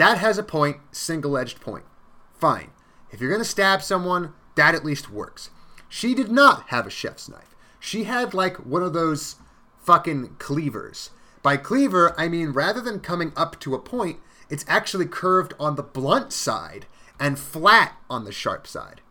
That 0.00 0.16
has 0.16 0.38
a 0.38 0.42
point, 0.42 0.78
single 0.92 1.36
edged 1.36 1.60
point. 1.60 1.84
Fine. 2.32 2.70
If 3.10 3.20
you're 3.20 3.30
gonna 3.30 3.44
stab 3.44 3.82
someone, 3.82 4.32
that 4.54 4.74
at 4.74 4.82
least 4.82 5.10
works. 5.10 5.50
She 5.90 6.14
did 6.14 6.32
not 6.32 6.68
have 6.68 6.86
a 6.86 6.90
chef's 6.90 7.28
knife. 7.28 7.54
She 7.78 8.04
had 8.04 8.32
like 8.32 8.56
one 8.64 8.82
of 8.82 8.94
those 8.94 9.36
fucking 9.76 10.36
cleavers. 10.38 11.10
By 11.42 11.58
cleaver, 11.58 12.14
I 12.18 12.28
mean 12.28 12.52
rather 12.52 12.80
than 12.80 13.00
coming 13.00 13.34
up 13.36 13.60
to 13.60 13.74
a 13.74 13.78
point, 13.78 14.20
it's 14.48 14.64
actually 14.66 15.04
curved 15.04 15.52
on 15.60 15.76
the 15.76 15.82
blunt 15.82 16.32
side 16.32 16.86
and 17.18 17.38
flat 17.38 17.92
on 18.08 18.24
the 18.24 18.32
sharp 18.32 18.66
side. 18.66 19.02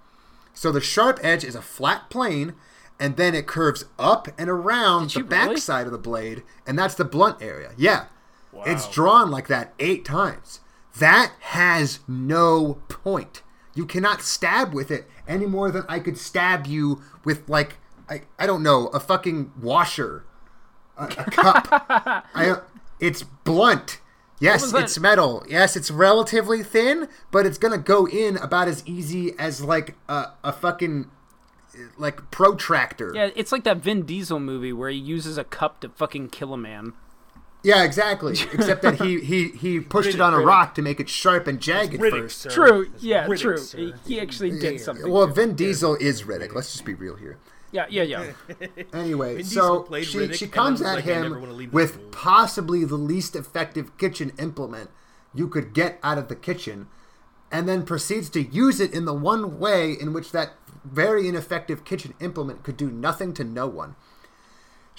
So 0.55 0.71
the 0.71 0.81
sharp 0.81 1.19
edge 1.21 1.43
is 1.43 1.53
a 1.53 1.61
flat 1.61 2.09
plane, 2.09 2.55
and 2.99 3.15
then 3.15 3.35
it 3.35 3.45
curves 3.45 3.85
up 3.99 4.27
and 4.39 4.49
around 4.49 5.11
the 5.11 5.19
you 5.19 5.25
back 5.25 5.49
really? 5.49 5.61
side 5.61 5.85
of 5.85 5.91
the 5.91 5.99
blade, 5.99 6.41
and 6.65 6.79
that's 6.79 6.95
the 6.95 7.05
blunt 7.05 7.43
area. 7.43 7.73
Yeah. 7.77 8.05
It's 8.65 8.89
drawn 8.89 9.29
like 9.29 9.47
that 9.49 9.75
eight 9.77 10.03
times. 10.03 10.61
That 10.99 11.33
has 11.39 11.99
no 12.07 12.81
point. 12.87 13.41
You 13.75 13.85
cannot 13.85 14.21
stab 14.21 14.73
with 14.73 14.91
it 14.91 15.07
any 15.27 15.45
more 15.45 15.71
than 15.71 15.83
I 15.87 15.99
could 15.99 16.17
stab 16.17 16.67
you 16.67 17.01
with, 17.23 17.47
like, 17.47 17.77
I, 18.09 18.23
I 18.37 18.45
don't 18.45 18.63
know, 18.63 18.87
a 18.87 18.99
fucking 18.99 19.51
washer, 19.61 20.25
a, 20.97 21.05
a 21.05 21.31
cup. 21.31 21.67
I, 22.35 22.57
it's 22.99 23.23
blunt. 23.23 23.99
Yes, 24.39 24.73
it's 24.73 24.97
metal. 24.97 25.45
Yes, 25.49 25.75
it's 25.75 25.91
relatively 25.91 26.63
thin, 26.63 27.09
but 27.29 27.45
it's 27.45 27.57
gonna 27.57 27.77
go 27.77 28.07
in 28.07 28.37
about 28.37 28.69
as 28.69 28.85
easy 28.87 29.37
as 29.37 29.61
like 29.61 29.95
a, 30.07 30.27
a 30.43 30.53
fucking 30.53 31.11
like 31.97 32.31
protractor. 32.31 33.11
Yeah, 33.13 33.29
it's 33.35 33.51
like 33.51 33.63
that 33.65 33.77
Vin 33.77 34.03
Diesel 34.03 34.39
movie 34.39 34.73
where 34.73 34.89
he 34.89 34.97
uses 34.97 35.37
a 35.37 35.43
cup 35.43 35.81
to 35.81 35.89
fucking 35.89 36.29
kill 36.29 36.53
a 36.53 36.57
man. 36.57 36.93
Yeah, 37.63 37.83
exactly. 37.83 38.33
Except 38.53 38.81
that 38.83 39.01
he 39.01 39.19
he 39.19 39.49
he 39.49 39.79
pushed 39.81 40.13
it 40.13 40.21
on 40.21 40.33
a 40.33 40.37
Riddick. 40.37 40.45
rock 40.45 40.75
to 40.75 40.81
make 40.81 40.99
it 40.99 41.09
sharp 41.09 41.45
and 41.47 41.59
jagged 41.59 41.93
Riddick, 41.99 42.21
first. 42.23 42.39
sir. 42.41 42.49
True. 42.49 42.89
It's 42.93 43.03
Yeah, 43.03 43.27
Riddick, 43.27 43.39
true. 43.41 43.57
sir. 43.57 43.77
He, 43.77 43.93
he 44.07 44.19
actually 44.21 44.57
did 44.59 44.79
something. 44.79 45.09
Well, 45.11 45.25
to 45.25 45.31
it. 45.31 45.35
Vin 45.35 45.55
Diesel 45.55 45.95
is 45.95 46.23
Riddick. 46.23 46.53
Let's 46.55 46.71
just 46.71 46.85
be 46.85 46.93
real 46.93 47.15
here. 47.15 47.37
Yeah, 47.71 47.85
yeah, 47.89 48.03
yeah. 48.03 48.31
Anyway, 48.93 49.43
so 49.43 49.87
she, 50.01 50.33
she 50.33 50.47
comes 50.47 50.81
at 50.81 50.95
like, 50.95 51.03
him 51.03 51.39
wanna 51.39 51.53
leave 51.53 51.69
this 51.69 51.73
with 51.75 51.97
movie. 51.97 52.09
possibly 52.11 52.83
the 52.85 52.95
least 52.95 53.35
effective 53.35 53.95
kitchen 53.97 54.31
implement 54.39 54.89
you 55.35 55.47
could 55.47 55.73
get 55.73 55.99
out 56.01 56.17
of 56.17 56.29
the 56.29 56.35
kitchen, 56.35 56.87
and 57.51 57.69
then 57.69 57.83
proceeds 57.83 58.29
to 58.31 58.41
use 58.41 58.79
it 58.79 58.91
in 58.93 59.05
the 59.05 59.13
one 59.13 59.59
way 59.59 59.91
in 59.91 60.13
which 60.13 60.31
that 60.31 60.53
very 60.83 61.27
ineffective 61.27 61.83
kitchen 61.85 62.15
implement 62.19 62.63
could 62.63 62.75
do 62.77 62.89
nothing 62.89 63.33
to 63.35 63.43
no 63.43 63.67
one. 63.67 63.95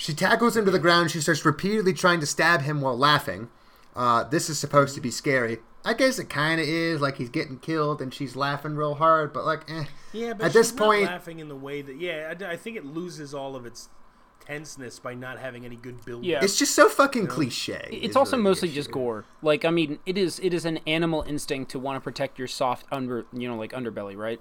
She 0.00 0.14
tackles 0.14 0.56
him 0.56 0.64
to 0.64 0.70
the 0.70 0.78
ground. 0.78 1.10
She 1.10 1.20
starts 1.20 1.44
repeatedly 1.44 1.92
trying 1.92 2.20
to 2.20 2.26
stab 2.26 2.62
him 2.62 2.80
while 2.80 2.96
laughing. 2.96 3.50
Uh, 3.94 4.24
this 4.24 4.48
is 4.48 4.58
supposed 4.58 4.94
to 4.94 5.00
be 5.02 5.10
scary. 5.10 5.58
I 5.84 5.92
guess 5.92 6.18
it 6.18 6.30
kind 6.30 6.58
of 6.58 6.66
is. 6.66 7.02
Like 7.02 7.18
he's 7.18 7.28
getting 7.28 7.58
killed 7.58 8.00
and 8.00 8.12
she's 8.12 8.34
laughing 8.34 8.76
real 8.76 8.94
hard, 8.94 9.34
but 9.34 9.44
like, 9.44 9.70
eh. 9.70 9.84
Yeah, 10.14 10.32
but 10.32 10.46
at 10.46 10.52
this 10.54 10.70
she's 10.70 10.78
not 10.78 10.86
point, 10.86 11.02
laughing 11.04 11.38
in 11.38 11.48
the 11.48 11.56
way 11.56 11.82
that 11.82 12.00
yeah, 12.00 12.32
I, 12.40 12.52
I 12.52 12.56
think 12.56 12.78
it 12.78 12.86
loses 12.86 13.34
all 13.34 13.54
of 13.54 13.66
its 13.66 13.90
tenseness 14.40 14.98
by 14.98 15.12
not 15.12 15.38
having 15.38 15.66
any 15.66 15.76
good 15.76 16.02
build. 16.06 16.24
Yeah. 16.24 16.42
it's 16.42 16.56
just 16.58 16.74
so 16.74 16.88
fucking 16.88 17.26
cliche. 17.26 17.86
It's 17.92 18.12
is 18.12 18.16
also 18.16 18.38
really 18.38 18.44
mostly 18.44 18.68
issue. 18.70 18.76
just 18.76 18.90
gore. 18.90 19.26
Like, 19.42 19.66
I 19.66 19.70
mean, 19.70 19.98
it 20.06 20.16
is 20.16 20.40
it 20.42 20.54
is 20.54 20.64
an 20.64 20.78
animal 20.86 21.24
instinct 21.28 21.72
to 21.72 21.78
want 21.78 21.96
to 21.96 22.00
protect 22.00 22.38
your 22.38 22.48
soft 22.48 22.86
under, 22.90 23.26
you 23.34 23.46
know, 23.46 23.56
like 23.56 23.72
underbelly, 23.72 24.16
right? 24.16 24.40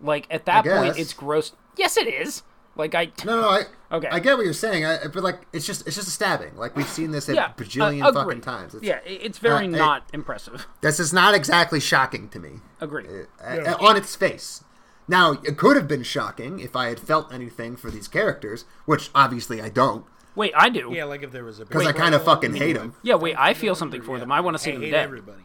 Like 0.00 0.26
at 0.28 0.44
that 0.46 0.64
point, 0.64 0.98
it's 0.98 1.12
gross. 1.12 1.52
Yes, 1.76 1.96
it 1.96 2.08
is. 2.08 2.42
Like 2.78 2.94
I. 2.94 3.10
No, 3.26 3.40
no, 3.40 3.48
I 3.48 3.62
Okay. 3.90 4.08
I 4.10 4.20
get 4.20 4.36
what 4.36 4.44
you're 4.44 4.52
saying, 4.52 4.84
I, 4.84 4.98
but 5.12 5.22
like 5.22 5.46
it's 5.52 5.66
just 5.66 5.86
it's 5.86 5.96
just 5.96 6.08
a 6.08 6.10
stabbing. 6.10 6.56
Like 6.56 6.76
we've 6.76 6.88
seen 6.88 7.10
this 7.10 7.28
a 7.28 7.34
Yeah, 7.34 7.52
bajillion 7.56 8.02
uh, 8.04 8.12
fucking 8.12 8.42
times. 8.42 8.74
It's, 8.74 8.84
Yeah, 8.84 9.00
it's 9.04 9.38
very 9.38 9.64
uh, 9.66 9.68
it- 9.70 9.72
not 9.72 10.08
impressive. 10.12 10.66
this 10.82 11.00
is 11.00 11.12
not 11.12 11.34
exactly 11.34 11.80
shocking 11.80 12.28
to 12.30 12.38
me 12.38 12.60
Agree. 12.80 13.04
uh, 13.42 13.74
on 13.80 13.96
its 13.96 14.14
face. 14.14 14.62
Now 15.08 15.32
it 15.42 15.56
could 15.56 15.74
have 15.76 15.88
been 15.88 16.02
shocking 16.02 16.60
if 16.60 16.76
I 16.76 16.88
had 16.88 17.00
felt 17.00 17.32
anything 17.32 17.76
for 17.76 17.90
these 17.90 18.08
characters, 18.08 18.66
which 18.84 19.10
obviously 19.14 19.60
I 19.62 19.70
don't, 19.70 20.04
Wait, 20.36 20.52
I 20.54 20.68
do. 20.68 20.92
Yeah, 20.94 21.04
like 21.04 21.22
if 21.22 21.32
there 21.32 21.44
was 21.44 21.58
a 21.58 21.64
because 21.64 21.86
I 21.86 21.92
kind 21.92 22.14
of 22.14 22.22
fucking 22.24 22.54
hate 22.54 22.74
them. 22.74 22.94
Yeah, 23.02 23.14
wait, 23.16 23.36
I 23.38 23.54
feel 23.54 23.74
something 23.74 24.02
for 24.02 24.18
them. 24.20 24.30
I 24.30 24.40
want 24.40 24.54
to 24.56 24.62
see 24.62 24.70
I 24.70 24.74
them 24.74 24.82
hate 24.82 24.90
dead. 24.92 25.04
everybody. 25.04 25.42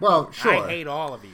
Well, 0.00 0.30
sure. 0.32 0.52
I 0.64 0.68
hate 0.68 0.86
all 0.88 1.14
of 1.14 1.24
you. 1.24 1.30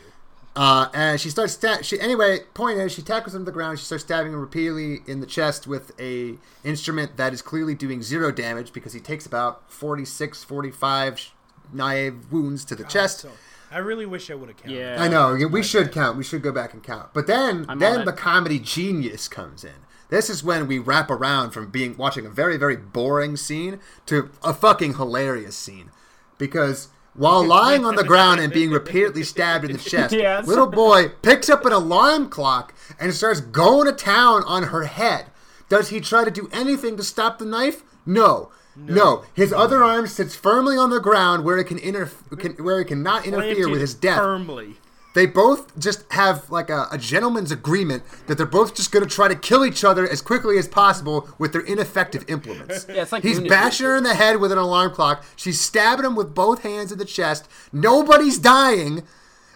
Uh, 0.54 0.88
and 0.92 1.18
she 1.18 1.30
starts 1.30 1.54
sta- 1.54 1.80
she 1.82 1.98
anyway. 1.98 2.40
Point 2.52 2.78
is, 2.78 2.92
she 2.92 3.00
tackles 3.02 3.34
him 3.34 3.42
to 3.42 3.44
the 3.46 3.52
ground. 3.52 3.78
She 3.78 3.86
starts 3.86 4.04
stabbing 4.04 4.32
him 4.32 4.40
repeatedly 4.40 5.00
in 5.06 5.20
the 5.20 5.26
chest 5.26 5.66
with 5.66 5.98
a 5.98 6.34
instrument 6.62 7.16
that 7.16 7.32
is 7.32 7.40
clearly 7.40 7.74
doing 7.74 8.02
zero 8.02 8.30
damage 8.30 8.72
because 8.72 8.92
he 8.92 9.00
takes 9.00 9.24
about 9.24 9.70
46, 9.72 10.44
45 10.44 11.18
sh- 11.18 11.28
knife 11.72 12.14
wounds 12.30 12.66
to 12.66 12.74
the 12.74 12.84
chest. 12.84 13.20
So 13.20 13.30
I 13.70 13.78
really 13.78 14.04
wish 14.04 14.30
I 14.30 14.34
would 14.34 14.50
have 14.50 14.58
counted. 14.58 14.76
Yeah. 14.76 14.96
I 15.02 15.08
know. 15.08 15.34
We 15.48 15.62
should 15.62 15.90
count. 15.90 16.18
We 16.18 16.24
should 16.24 16.42
go 16.42 16.52
back 16.52 16.74
and 16.74 16.82
count. 16.82 17.14
But 17.14 17.26
then, 17.26 17.64
I'm 17.68 17.78
then 17.78 18.04
the 18.04 18.12
comedy 18.12 18.58
genius 18.58 19.28
comes 19.28 19.64
in. 19.64 19.86
This 20.10 20.28
is 20.28 20.44
when 20.44 20.66
we 20.66 20.78
wrap 20.78 21.08
around 21.10 21.52
from 21.52 21.70
being 21.70 21.96
watching 21.96 22.26
a 22.26 22.28
very, 22.28 22.58
very 22.58 22.76
boring 22.76 23.38
scene 23.38 23.80
to 24.04 24.28
a 24.44 24.52
fucking 24.52 24.96
hilarious 24.96 25.56
scene, 25.56 25.90
because 26.36 26.88
while 27.14 27.44
lying 27.44 27.84
on 27.84 27.94
the 27.96 28.04
ground 28.04 28.40
and 28.40 28.52
being 28.52 28.70
repeatedly 28.70 29.22
stabbed 29.22 29.64
in 29.64 29.72
the 29.72 29.78
chest, 29.78 30.14
Yes. 30.14 30.46
little 30.46 30.66
boy 30.66 31.08
picks 31.22 31.48
up 31.50 31.64
an 31.66 31.72
alarm 31.72 32.28
clock 32.28 32.72
and 32.98 33.12
starts 33.14 33.40
going 33.40 33.86
to 33.86 33.92
town 33.92 34.42
on 34.44 34.64
her 34.64 34.84
head. 34.84 35.26
Does 35.68 35.88
he 35.90 36.00
try 36.00 36.24
to 36.24 36.30
do 36.30 36.48
anything 36.52 36.96
to 36.96 37.02
stop 37.02 37.38
the 37.38 37.44
knife? 37.44 37.82
No. 38.06 38.50
No, 38.74 39.24
his 39.34 39.52
other 39.52 39.84
arm 39.84 40.06
sits 40.06 40.34
firmly 40.34 40.78
on 40.78 40.88
the 40.88 40.98
ground 41.00 41.44
where 41.44 41.58
it 41.58 41.64
can 41.64 41.76
inter- 41.78 42.10
can, 42.38 42.52
where 42.54 42.80
it 42.80 42.86
cannot 42.86 43.26
interfere 43.26 43.54
Planted 43.54 43.70
with 43.70 43.80
his 43.82 43.92
death. 43.94 44.16
firmly. 44.16 44.78
They 45.14 45.26
both 45.26 45.78
just 45.78 46.10
have 46.12 46.50
like 46.50 46.70
a, 46.70 46.86
a 46.90 46.96
gentleman's 46.98 47.50
agreement 47.52 48.02
that 48.26 48.36
they're 48.38 48.46
both 48.46 48.74
just 48.74 48.92
going 48.92 49.06
to 49.06 49.14
try 49.14 49.28
to 49.28 49.34
kill 49.34 49.64
each 49.64 49.84
other 49.84 50.08
as 50.08 50.22
quickly 50.22 50.56
as 50.58 50.66
possible 50.68 51.28
with 51.38 51.52
their 51.52 51.60
ineffective 51.62 52.24
implements. 52.28 52.86
Yeah, 52.88 53.02
it's 53.02 53.12
like 53.12 53.22
He's 53.22 53.36
lunacy. 53.36 53.48
bashing 53.48 53.86
her 53.86 53.96
in 53.96 54.04
the 54.04 54.14
head 54.14 54.40
with 54.40 54.52
an 54.52 54.58
alarm 54.58 54.92
clock. 54.94 55.24
She's 55.36 55.60
stabbing 55.60 56.06
him 56.06 56.16
with 56.16 56.34
both 56.34 56.62
hands 56.62 56.92
in 56.92 56.98
the 56.98 57.04
chest. 57.04 57.46
Nobody's 57.72 58.38
dying, 58.38 59.02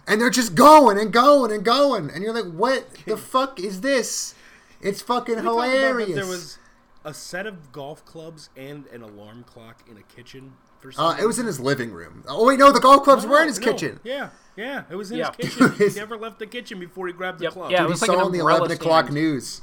and 0.06 0.20
they're 0.20 0.30
just 0.30 0.54
going 0.54 0.98
and 0.98 1.12
going 1.12 1.50
and 1.50 1.64
going. 1.64 2.10
And 2.10 2.22
you're 2.22 2.34
like, 2.34 2.52
what 2.52 2.86
the 3.06 3.16
fuck 3.16 3.58
is 3.58 3.80
this? 3.80 4.34
It's 4.82 5.00
fucking 5.00 5.36
Can 5.36 5.44
we 5.44 5.48
talk 5.48 5.54
about 5.56 5.66
that 5.72 5.78
hilarious. 5.78 6.14
There 6.14 6.26
was 6.26 6.58
a 7.04 7.14
set 7.14 7.46
of 7.46 7.72
golf 7.72 8.04
clubs 8.04 8.50
and 8.56 8.86
an 8.88 9.00
alarm 9.00 9.44
clock 9.44 9.82
in 9.90 9.96
a 9.96 10.02
kitchen 10.02 10.52
for 10.86 10.92
some 10.92 11.04
uh, 11.06 11.16
it 11.20 11.26
was 11.26 11.38
in 11.38 11.46
his 11.46 11.60
living 11.60 11.92
room. 11.92 12.24
Oh 12.28 12.46
wait, 12.46 12.58
no, 12.58 12.72
the 12.72 12.80
golf 12.80 13.02
clubs 13.04 13.26
were 13.26 13.40
in 13.42 13.48
his 13.48 13.58
No, 13.60 13.72
kitchen. 13.72 14.00
Yeah, 14.04 14.30
yeah, 14.56 14.84
it 14.90 14.96
was 14.96 15.10
in 15.10 15.18
Yeah. 15.18 15.32
his 15.38 15.54
kitchen. 15.54 15.72
he 15.90 15.94
never 15.98 16.16
left 16.16 16.38
the 16.38 16.46
kitchen 16.46 16.78
before 16.80 17.06
he 17.06 17.12
grabbed 17.12 17.38
the 17.40 17.44
Yep, 17.44 17.52
club. 17.52 17.70
yeah, 17.70 17.82
it 17.82 17.86
He 17.86 17.90
was 17.90 18.02
like 18.02 18.10
saw 18.10 18.24
on 18.24 18.32
the 18.32 18.38
umbrella 18.40 18.60
11 18.66 18.76
o'clock 18.76 19.10
news. 19.10 19.60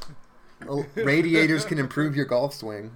Oh, 0.69 0.85
Radiators 0.95 1.65
can 1.65 1.77
improve 1.79 2.15
your 2.15 2.25
golf 2.25 2.53
swing. 2.53 2.91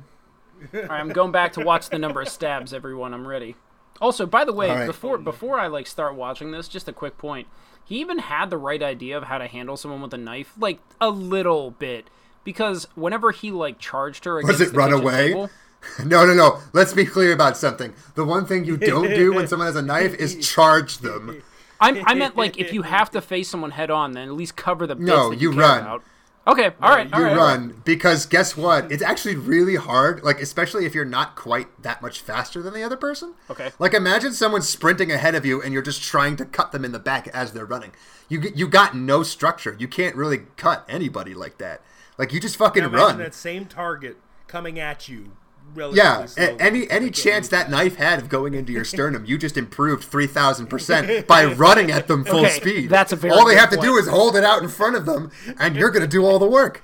All 0.73 0.81
right, 0.81 0.89
I'm 0.91 1.09
going 1.09 1.31
back 1.31 1.53
to 1.53 1.61
watch 1.63 1.89
the 1.89 1.99
number 1.99 2.21
of 2.21 2.29
stabs. 2.29 2.73
Everyone, 2.73 3.13
I'm 3.13 3.27
ready. 3.27 3.55
Also, 3.99 4.25
by 4.25 4.45
the 4.45 4.53
way, 4.53 4.69
All 4.69 4.75
right. 4.75 4.85
before 4.87 5.17
before 5.17 5.59
I 5.59 5.67
like 5.67 5.85
start 5.87 6.15
watching 6.15 6.51
this, 6.51 6.67
just 6.67 6.87
a 6.87 6.93
quick 6.93 7.17
point. 7.17 7.47
He 7.83 7.99
even 7.99 8.19
had 8.19 8.49
the 8.49 8.57
right 8.57 8.81
idea 8.83 9.17
of 9.17 9.23
how 9.25 9.37
to 9.37 9.47
handle 9.47 9.77
someone 9.77 10.01
with 10.01 10.13
a 10.13 10.17
knife, 10.17 10.53
like 10.59 10.79
a 10.99 11.09
little 11.09 11.71
bit, 11.71 12.09
because 12.43 12.85
whenever 12.95 13.31
he 13.31 13.51
like 13.51 13.79
charged 13.79 14.25
her, 14.25 14.39
against 14.39 14.59
was 14.59 14.67
it 14.69 14.71
the 14.73 14.77
run 14.77 14.93
away? 14.93 15.27
table- 15.29 15.49
No, 16.05 16.25
no, 16.25 16.33
no. 16.33 16.59
Let's 16.73 16.93
be 16.93 17.05
clear 17.05 17.33
about 17.33 17.57
something. 17.57 17.93
The 18.15 18.23
one 18.25 18.45
thing 18.45 18.65
you 18.65 18.77
don't 18.77 19.09
do 19.09 19.33
when 19.33 19.47
someone 19.47 19.67
has 19.67 19.75
a 19.75 19.81
knife 19.81 20.13
is 20.15 20.35
charge 20.47 20.99
them. 20.99 21.41
I'm, 21.79 21.97
I 22.05 22.13
meant 22.15 22.35
like 22.35 22.59
if 22.59 22.73
you 22.73 22.81
have 22.83 23.11
to 23.11 23.21
face 23.21 23.49
someone 23.49 23.71
head 23.71 23.89
on, 23.91 24.11
then 24.13 24.27
at 24.27 24.33
least 24.33 24.55
cover 24.55 24.85
the 24.87 24.95
bits 24.95 25.07
No, 25.07 25.29
that 25.29 25.39
you, 25.39 25.51
you 25.51 25.59
run. 25.59 25.81
About. 25.81 26.03
Okay, 26.47 26.71
all 26.81 26.89
right, 26.95 27.11
all 27.11 27.19
You 27.19 27.25
right, 27.25 27.37
all 27.37 27.37
right. 27.37 27.55
run 27.57 27.81
because 27.83 28.25
guess 28.25 28.55
what? 28.55 28.89
It's 28.91 29.03
actually 29.03 29.35
really 29.35 29.75
hard. 29.75 30.23
Like 30.23 30.41
especially 30.41 30.85
if 30.85 30.95
you're 30.95 31.03
not 31.05 31.35
quite 31.35 31.67
that 31.83 32.01
much 32.01 32.21
faster 32.21 32.61
than 32.61 32.73
the 32.73 32.83
other 32.83 32.95
person. 32.97 33.33
Okay. 33.49 33.71
Like 33.79 33.93
imagine 33.93 34.31
someone 34.33 34.61
sprinting 34.61 35.11
ahead 35.11 35.35
of 35.35 35.45
you 35.45 35.61
and 35.61 35.73
you're 35.73 35.81
just 35.81 36.01
trying 36.01 36.35
to 36.37 36.45
cut 36.45 36.71
them 36.71 36.85
in 36.85 36.93
the 36.93 36.99
back 36.99 37.27
as 37.29 37.51
they're 37.53 37.65
running. 37.65 37.91
You 38.29 38.41
you 38.55 38.67
got 38.67 38.95
no 38.95 39.23
structure. 39.23 39.75
You 39.77 39.87
can't 39.87 40.15
really 40.15 40.39
cut 40.55 40.85
anybody 40.87 41.33
like 41.33 41.57
that. 41.57 41.81
Like 42.17 42.31
you 42.33 42.39
just 42.39 42.55
fucking 42.55 42.83
Imagine 42.83 42.97
run. 43.07 43.17
that 43.17 43.33
same 43.35 43.65
target 43.65 44.17
coming 44.47 44.79
at 44.79 45.09
you. 45.09 45.33
Relatively 45.77 45.97
Yeah, 46.03 46.23
a- 46.23 46.27
slowly. 46.27 46.55
any 46.59 46.89
any 46.89 47.11
chance 47.11 47.47
that 47.49 47.69
knife 47.69 47.95
had 47.97 48.19
of 48.19 48.29
going 48.29 48.53
into 48.55 48.73
your 48.73 48.83
sternum, 48.93 49.25
you 49.25 49.37
just 49.37 49.55
improved 49.57 50.03
three 50.03 50.27
thousand 50.27 50.67
percent 50.67 51.27
by 51.27 51.45
running 51.45 51.91
at 51.91 52.07
them 52.07 52.25
full 52.25 52.39
Okay, 52.45 52.49
speed. 52.49 52.89
that's 52.89 53.11
a 53.11 53.15
very 53.15 53.33
all 53.33 53.45
they 53.45 53.53
good 53.53 53.59
have 53.59 53.69
to 53.69 53.77
do 53.77 53.95
is 53.97 54.07
hold 54.07 54.35
it 54.35 54.43
out 54.43 54.61
in 54.63 54.69
front 54.69 54.95
of 54.95 55.05
them, 55.05 55.31
and 55.59 55.75
you're 55.75 55.91
gonna 55.91 56.07
do 56.07 56.25
all 56.25 56.39
the 56.39 56.47
work. 56.47 56.83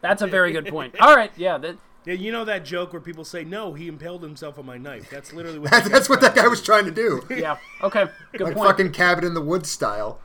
That's 0.00 0.22
a 0.22 0.26
very 0.26 0.52
good 0.52 0.66
point. 0.66 0.94
All 1.00 1.16
right, 1.16 1.32
yeah, 1.36 1.56
that, 1.58 1.76
Yeah, 2.04 2.14
you 2.14 2.30
know 2.30 2.44
that 2.44 2.64
joke 2.64 2.92
where 2.92 3.00
people 3.00 3.24
say, 3.24 3.42
"No, 3.44 3.72
he 3.74 3.88
impaled 3.88 4.22
himself 4.22 4.58
on 4.58 4.66
my 4.66 4.76
knife." 4.78 5.08
That's 5.10 5.32
literally 5.32 5.58
what. 5.58 5.70
That's, 5.70 5.88
that's 5.88 6.08
what 6.08 6.20
that 6.20 6.34
guy 6.34 6.46
was 6.46 6.62
trying 6.62 6.84
to 6.84 6.90
do, 6.92 7.22
yeah. 7.30 7.56
Okay, 7.82 8.04
good 8.32 8.42
like 8.42 8.54
point. 8.54 8.68
fucking 8.68 8.92
cabin 8.92 9.24
in 9.24 9.34
the 9.34 9.40
woods 9.40 9.70
style. 9.70 10.20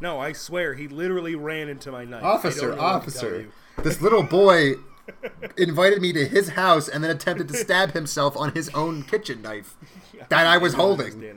No, 0.00 0.20
I 0.20 0.32
swear, 0.32 0.74
he 0.74 0.86
literally 0.86 1.34
ran 1.34 1.68
into 1.68 1.90
my 1.90 2.04
knife. 2.04 2.22
Officer, 2.22 2.68
don't 2.68 2.76
know 2.76 2.82
what 2.82 3.04
to 3.04 3.10
tell 3.10 3.28
officer, 3.30 3.48
this 3.82 4.00
little 4.02 4.22
boy 4.22 4.74
invited 5.56 6.00
me 6.00 6.12
to 6.12 6.26
his 6.26 6.50
house 6.50 6.88
and 6.88 7.02
then 7.02 7.10
attempted 7.10 7.48
to 7.48 7.54
stab 7.56 7.92
himself 7.92 8.36
on 8.36 8.52
his 8.52 8.68
own 8.70 9.02
kitchen 9.02 9.42
knife 9.42 9.76
that 10.28 10.46
I 10.46 10.58
was 10.58 10.74
holding. 10.74 11.34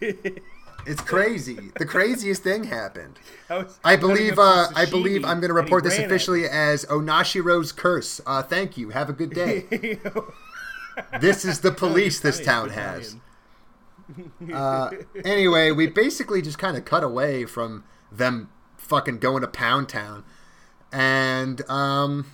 It's 0.86 1.02
crazy. 1.02 1.72
The 1.78 1.84
craziest 1.84 2.42
thing 2.42 2.64
happened. 2.64 3.18
I, 3.50 3.58
was 3.58 3.78
I 3.84 3.96
believe. 3.96 4.38
Uh, 4.38 4.68
I 4.74 4.86
believe 4.86 5.26
I'm 5.26 5.38
going 5.38 5.50
to 5.50 5.54
report 5.54 5.84
this 5.84 5.98
officially 5.98 6.46
as 6.46 6.86
Oyashiro's 6.86 7.70
curse. 7.70 8.18
Uh, 8.24 8.42
thank 8.42 8.78
you. 8.78 8.88
Have 8.88 9.10
a 9.10 9.12
good 9.12 9.34
day. 9.34 9.66
this 11.20 11.44
is 11.44 11.60
the 11.60 11.70
police 11.70 12.20
this 12.20 12.40
town 12.40 12.70
has. 12.70 13.16
Uh, 14.52 14.90
anyway, 15.22 15.70
we 15.70 15.86
basically 15.86 16.40
just 16.40 16.58
kind 16.58 16.78
of 16.78 16.86
cut 16.86 17.04
away 17.04 17.44
from 17.44 17.84
them 18.10 18.48
fucking 18.76 19.18
going 19.18 19.42
to 19.42 19.48
Pound 19.48 19.88
Town, 19.88 20.24
and 20.92 21.68
um, 21.70 22.26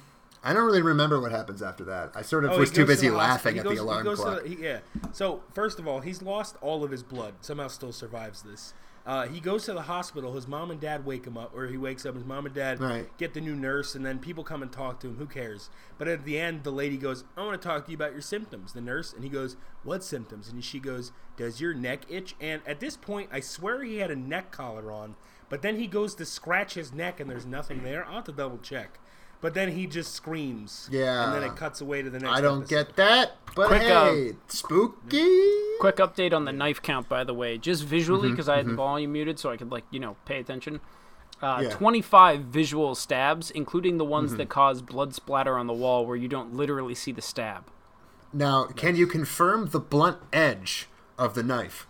I 0.47 0.53
don't 0.53 0.65
really 0.65 0.83
remember 0.83 1.21
what 1.21 1.33
happens 1.33 1.61
after 1.63 1.85
that. 1.85 2.13
I 2.15 2.23
sort 2.23 2.45
of 2.45 2.53
Oh, 2.53 2.59
was 2.59 2.71
too 2.71 2.87
goes 2.87 2.99
to 2.99 3.07
busy 3.07 3.11
laughing 3.11 3.59
at 3.59 3.65
the 3.65 3.71
goes- 3.71 3.79
he 3.79 3.83
alarm 3.83 4.15
clock. 4.17 4.43
the- 4.45 4.49
he- 4.49 4.63
yeah. 4.63 4.79
So 5.13 5.43
first 5.53 5.79
of 5.79 5.89
all, 5.89 6.01
he's 6.01 6.23
lost 6.23 6.57
all 6.61 6.85
of 6.85 6.91
his 6.91 7.03
blood. 7.03 7.35
Somehow, 7.41 7.69
still 7.69 7.93
survives 7.93 8.43
this. 8.43 8.73
Uh, 9.05 9.27
he 9.29 9.39
goes 9.39 9.65
to 9.65 9.73
the 9.73 9.83
hospital. 9.83 10.35
His 10.35 10.49
mom 10.49 10.71
and 10.71 10.81
dad 10.81 11.05
wake 11.07 11.27
him 11.27 11.37
up, 11.39 11.55
or 11.55 11.67
he 11.67 11.77
wakes 11.77 12.05
up. 12.05 12.17
His 12.17 12.25
mom 12.25 12.45
and 12.47 12.55
dad 12.55 12.81
Right. 12.81 13.09
get 13.19 13.35
the 13.35 13.41
new 13.41 13.55
nurse, 13.55 13.95
and 13.95 14.05
then 14.05 14.19
people 14.19 14.43
come 14.43 14.63
and 14.63 14.73
talk 14.73 14.99
to 15.01 15.07
him. 15.09 15.17
Who 15.19 15.27
cares? 15.27 15.71
But 15.97 16.09
at 16.09 16.25
the 16.25 16.39
end, 16.41 16.65
the 16.65 16.73
lady 16.73 16.97
goes, 16.97 17.23
"I 17.37 17.45
want 17.45 17.61
to 17.61 17.69
talk 17.69 17.85
to 17.85 17.91
you 17.93 17.97
about 17.97 18.13
your 18.13 18.21
symptoms." 18.21 18.73
The 18.73 18.81
nurse, 18.81 19.13
and 19.13 19.23
he 19.23 19.31
goes, 19.31 19.57
"What 19.85 20.03
symptoms?" 20.03 20.49
And 20.49 20.65
she 20.65 20.81
goes, 20.81 21.13
"Does 21.37 21.61
your 21.61 21.73
neck 21.75 22.03
itch?" 22.09 22.35
And 22.41 22.63
at 22.67 22.81
this 22.81 22.97
point, 22.97 23.31
I 23.33 23.39
swear 23.41 23.83
he 23.85 23.99
had 23.99 24.11
a 24.11 24.17
neck 24.17 24.51
collar 24.51 24.91
on. 24.91 25.15
But 25.49 25.63
then 25.63 25.77
he 25.77 25.87
goes 25.87 26.17
to 26.17 26.25
scratch 26.25 26.75
his 26.75 26.93
neck, 26.93 27.21
and 27.21 27.31
there's 27.31 27.47
nothing 27.47 27.85
there. 27.85 28.05
I'll 28.05 28.15
have 28.15 28.25
to 28.25 28.33
double 28.33 28.59
check. 28.59 28.99
But 29.47 29.55
then 29.55 29.71
he 29.71 29.87
just 29.87 30.13
screams. 30.13 30.89
Yeah. 30.91 31.25
And 31.27 31.33
then 31.33 31.49
it 31.49 31.55
cuts 31.55 31.81
away 31.81 32.03
to 32.03 32.11
the 32.11 32.19
next. 32.19 32.33
I 32.37 32.41
don't 32.41 32.63
episode. 32.63 32.69
get 32.87 32.97
that, 32.97 33.37
but 33.55 33.69
Quick, 33.69 33.83
uh, 33.83 34.05
hey, 34.13 34.33
spooky. 34.49 35.53
Quick 35.79 35.99
update 35.99 36.33
on 36.33 36.45
the 36.47 36.53
knife 36.53 36.83
count, 36.83 37.09
by 37.09 37.23
the 37.23 37.33
way, 37.33 37.57
just 37.57 37.85
visually 37.85 38.23
Mm-hmm, 38.27 38.33
because 38.35 38.49
I 38.49 38.57
had 38.57 38.67
the 38.67 38.75
volume 38.75 39.13
muted, 39.13 39.39
so 39.39 39.51
I 39.53 39.57
could 39.57 39.71
like 39.71 39.85
you 39.93 40.01
know 40.01 40.17
pay 40.25 40.41
attention. 40.41 40.81
Uh, 41.41 41.61
Yeah. 41.63 41.71
25 41.71 42.41
visual 42.41 42.97
stabs, 42.97 43.53
including 43.53 43.99
the 43.99 44.05
ones 44.05 44.31
Mm-hmm. 44.33 44.39
that 44.39 44.49
cause 44.49 44.83
blood 44.83 45.15
splatter 45.15 45.57
on 45.57 45.69
the 45.69 45.73
wall 45.75 46.05
where 46.05 46.17
you 46.17 46.27
don't 46.27 46.53
literally 46.55 46.97
see 46.97 47.13
the 47.13 47.23
stab. 47.23 47.67
Now, 48.33 48.65
can 48.65 48.97
you 48.97 49.07
confirm 49.07 49.69
the 49.69 49.79
blunt 49.79 50.19
edge 50.33 50.89
of 51.17 51.37
the 51.37 51.45
knife? 51.45 51.87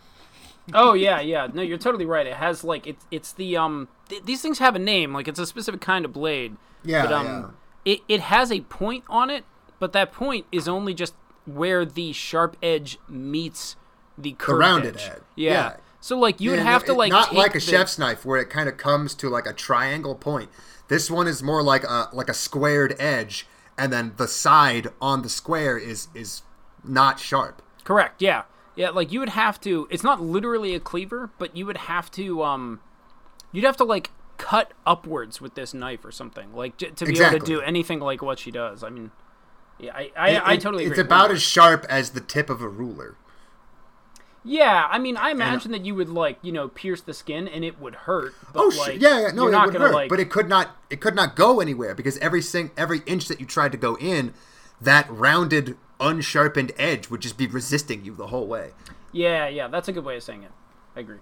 Oh 0.74 0.94
yeah, 0.94 1.20
yeah. 1.20 1.48
No, 1.52 1.62
you're 1.62 1.78
totally 1.78 2.06
right. 2.06 2.26
It 2.26 2.34
has 2.34 2.64
like 2.64 2.86
it's 2.86 3.06
it's 3.10 3.32
the 3.32 3.56
um 3.56 3.88
th- 4.08 4.24
these 4.24 4.42
things 4.42 4.58
have 4.58 4.74
a 4.74 4.78
name. 4.80 5.12
Like 5.12 5.28
it's 5.28 5.38
a 5.38 5.46
specific 5.46 5.80
kind 5.80 6.04
of 6.04 6.12
blade. 6.12 6.56
Yeah, 6.84 7.02
but 7.02 7.12
um 7.12 7.54
yeah. 7.84 7.92
it 7.94 8.00
it 8.08 8.20
has 8.22 8.50
a 8.50 8.60
point 8.62 9.04
on 9.08 9.30
it, 9.30 9.44
but 9.78 9.92
that 9.92 10.12
point 10.12 10.46
is 10.50 10.66
only 10.68 10.94
just 10.94 11.14
where 11.44 11.84
the 11.84 12.12
sharp 12.12 12.56
edge 12.62 12.98
meets 13.08 13.76
the 14.18 14.32
curved 14.32 14.58
rounded 14.60 14.96
edge. 14.96 15.04
edge. 15.10 15.20
Yeah. 15.36 15.52
Yeah. 15.52 15.76
So 16.00 16.18
like 16.18 16.40
you 16.40 16.50
would 16.50 16.58
Yeah, 16.58 16.64
have 16.64 16.82
no, 16.82 16.94
to 16.94 16.98
like 16.98 17.10
not 17.12 17.34
like 17.34 17.50
a 17.52 17.54
the- 17.54 17.60
chef's 17.60 17.98
knife 17.98 18.24
where 18.24 18.40
it 18.40 18.50
kind 18.50 18.68
of 18.68 18.76
comes 18.76 19.14
to 19.16 19.28
like 19.28 19.46
a 19.46 19.52
triangle 19.52 20.14
point. 20.14 20.50
This 20.88 21.10
one 21.10 21.26
is 21.28 21.42
more 21.42 21.62
like 21.62 21.84
a 21.84 22.08
like 22.12 22.28
a 22.28 22.34
squared 22.34 22.94
edge, 22.98 23.46
and 23.78 23.92
then 23.92 24.12
the 24.16 24.28
side 24.28 24.88
on 25.00 25.22
the 25.22 25.28
square 25.28 25.76
is 25.78 26.08
is 26.14 26.42
not 26.84 27.18
sharp. 27.20 27.62
Correct. 27.84 28.20
Yeah. 28.22 28.42
Yeah. 28.76 28.90
Like 28.90 29.10
you 29.10 29.20
would 29.20 29.30
have 29.30 29.60
to. 29.62 29.88
It's 29.90 30.04
not 30.04 30.20
literally 30.22 30.74
a 30.74 30.80
cleaver, 30.80 31.30
but 31.38 31.56
you 31.56 31.66
would 31.66 31.76
have 31.78 32.10
to. 32.12 32.42
Um, 32.42 32.80
you'd 33.52 33.64
have 33.64 33.76
to 33.78 33.84
like 33.84 34.10
cut 34.38 34.72
upwards 34.86 35.40
with 35.40 35.54
this 35.54 35.72
knife 35.74 36.04
or 36.04 36.12
something, 36.12 36.54
like 36.54 36.76
j- 36.76 36.90
to 36.90 37.06
be 37.06 37.18
able 37.20 37.38
to 37.38 37.44
do 37.44 37.60
anything 37.62 38.00
like 38.00 38.20
what 38.22 38.38
she 38.38 38.50
does. 38.50 38.84
I 38.84 38.90
mean, 38.90 39.10
yeah, 39.78 39.92
I 39.94 40.12
I, 40.16 40.30
It- 40.30 40.42
I 40.44 40.56
totally. 40.58 40.84
It's 40.84 40.92
agree. 40.92 41.04
about 41.04 41.30
as 41.30 41.42
sharp 41.42 41.86
as 41.88 42.10
the 42.10 42.20
tip 42.20 42.50
of 42.50 42.60
a 42.60 42.68
ruler. 42.68 43.16
Yeah, 44.48 44.86
I 44.88 44.98
mean, 45.00 45.16
I 45.16 45.30
imagine 45.30 45.72
that 45.72 45.84
you 45.84 45.94
would 45.96 46.08
like 46.08 46.38
you 46.42 46.52
know 46.52 46.68
pierce 46.68 47.00
the 47.00 47.14
skin 47.14 47.48
and 47.48 47.64
it 47.64 47.80
would 47.80 47.94
hurt. 47.94 48.32
But, 48.52 48.60
Oh, 48.60 48.72
like, 48.78 49.00
yeah, 49.00 49.20
yeah, 49.22 49.28
no, 49.32 49.42
you're 49.44 49.48
it 49.48 49.52
not 49.52 49.66
would 49.72 49.74
hurt, 49.76 49.92
like. 49.94 50.08
but 50.08 50.20
it 50.20 50.30
could 50.30 50.48
not. 50.48 50.76
It 50.88 51.00
could 51.00 51.16
not 51.16 51.34
go 51.34 51.58
anywhere 51.60 51.94
because 51.96 52.16
every 52.18 52.42
sing, 52.42 52.70
every 52.76 53.00
inch 53.06 53.26
that 53.26 53.40
you 53.40 53.46
tried 53.46 53.72
to 53.72 53.78
go 53.78 53.96
in, 53.96 54.34
that 54.80 55.10
rounded, 55.10 55.76
unsharpened 56.00 56.72
edge 56.78 57.08
would 57.10 57.20
just 57.20 57.36
be 57.38 57.46
resisting 57.46 58.04
you 58.04 58.14
the 58.14 58.26
whole 58.28 58.46
way. 58.46 58.70
yeah, 59.12 59.48
yeah, 59.48 59.68
that's 59.68 59.88
a 59.88 59.92
good 59.92 60.04
way 60.04 60.16
of 60.16 60.22
saying 60.22 60.42
it. 60.42 60.50
I 60.94 61.00
agree. 61.00 61.18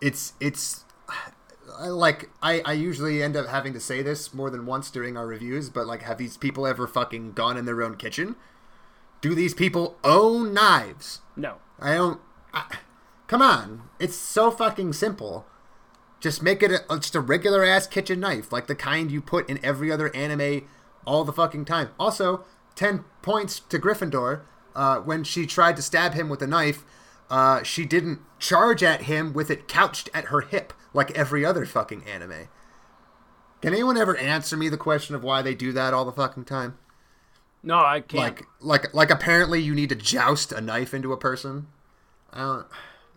it's 0.00 0.32
it's 0.40 0.84
I- 1.08 1.32
like 1.88 2.30
I, 2.42 2.60
I 2.64 2.72
usually 2.72 3.22
end 3.22 3.36
up 3.36 3.46
having 3.48 3.72
to 3.74 3.80
say 3.80 4.02
this 4.02 4.32
more 4.32 4.50
than 4.50 4.64
once 4.66 4.90
during 4.90 5.16
our 5.16 5.26
reviews, 5.26 5.68
but 5.70 5.86
like 5.86 6.02
have 6.02 6.18
these 6.18 6.36
people 6.36 6.66
ever 6.66 6.86
fucking 6.86 7.32
gone 7.32 7.56
in 7.56 7.64
their 7.66 7.82
own 7.82 7.96
kitchen? 7.96 8.36
Do 9.20 9.34
these 9.34 9.52
people 9.54 9.96
own 10.04 10.54
knives? 10.54 11.20
No. 11.36 11.56
I 11.80 11.94
don't. 11.94 12.20
I, 12.54 12.78
come 13.26 13.42
on, 13.42 13.82
it's 13.98 14.16
so 14.16 14.50
fucking 14.50 14.92
simple. 14.94 15.44
Just 16.20 16.42
make 16.42 16.62
it 16.62 16.72
a, 16.72 16.98
just 16.98 17.14
a 17.14 17.20
regular 17.20 17.64
ass 17.64 17.86
kitchen 17.86 18.18
knife, 18.20 18.50
like 18.52 18.66
the 18.66 18.74
kind 18.74 19.10
you 19.12 19.20
put 19.20 19.48
in 19.48 19.64
every 19.64 19.92
other 19.92 20.14
anime 20.16 20.66
all 21.06 21.22
the 21.24 21.32
fucking 21.32 21.64
time. 21.64 21.90
Also, 21.98 22.44
ten 22.78 23.04
points 23.22 23.58
to 23.60 23.78
Gryffindor. 23.78 24.42
Uh, 24.74 25.00
when 25.00 25.24
she 25.24 25.44
tried 25.44 25.74
to 25.76 25.82
stab 25.82 26.14
him 26.14 26.28
with 26.28 26.40
a 26.40 26.46
knife, 26.46 26.84
uh, 27.28 27.62
she 27.64 27.84
didn't 27.84 28.20
charge 28.38 28.82
at 28.82 29.02
him 29.02 29.32
with 29.32 29.50
it 29.50 29.66
couched 29.66 30.08
at 30.14 30.26
her 30.26 30.42
hip 30.42 30.72
like 30.94 31.10
every 31.18 31.44
other 31.44 31.66
fucking 31.66 32.04
anime. 32.04 32.48
Can 33.60 33.74
anyone 33.74 33.96
ever 33.96 34.16
answer 34.16 34.56
me 34.56 34.68
the 34.68 34.76
question 34.76 35.16
of 35.16 35.24
why 35.24 35.42
they 35.42 35.54
do 35.54 35.72
that 35.72 35.92
all 35.92 36.04
the 36.04 36.12
fucking 36.12 36.44
time? 36.44 36.78
No, 37.64 37.78
I 37.80 38.00
can't. 38.00 38.22
Like, 38.22 38.46
like, 38.60 38.94
like. 38.94 39.10
Apparently, 39.10 39.60
you 39.60 39.74
need 39.74 39.88
to 39.88 39.96
joust 39.96 40.52
a 40.52 40.60
knife 40.60 40.94
into 40.94 41.12
a 41.12 41.16
person. 41.16 41.66
I 42.32 42.38
don't. 42.38 42.66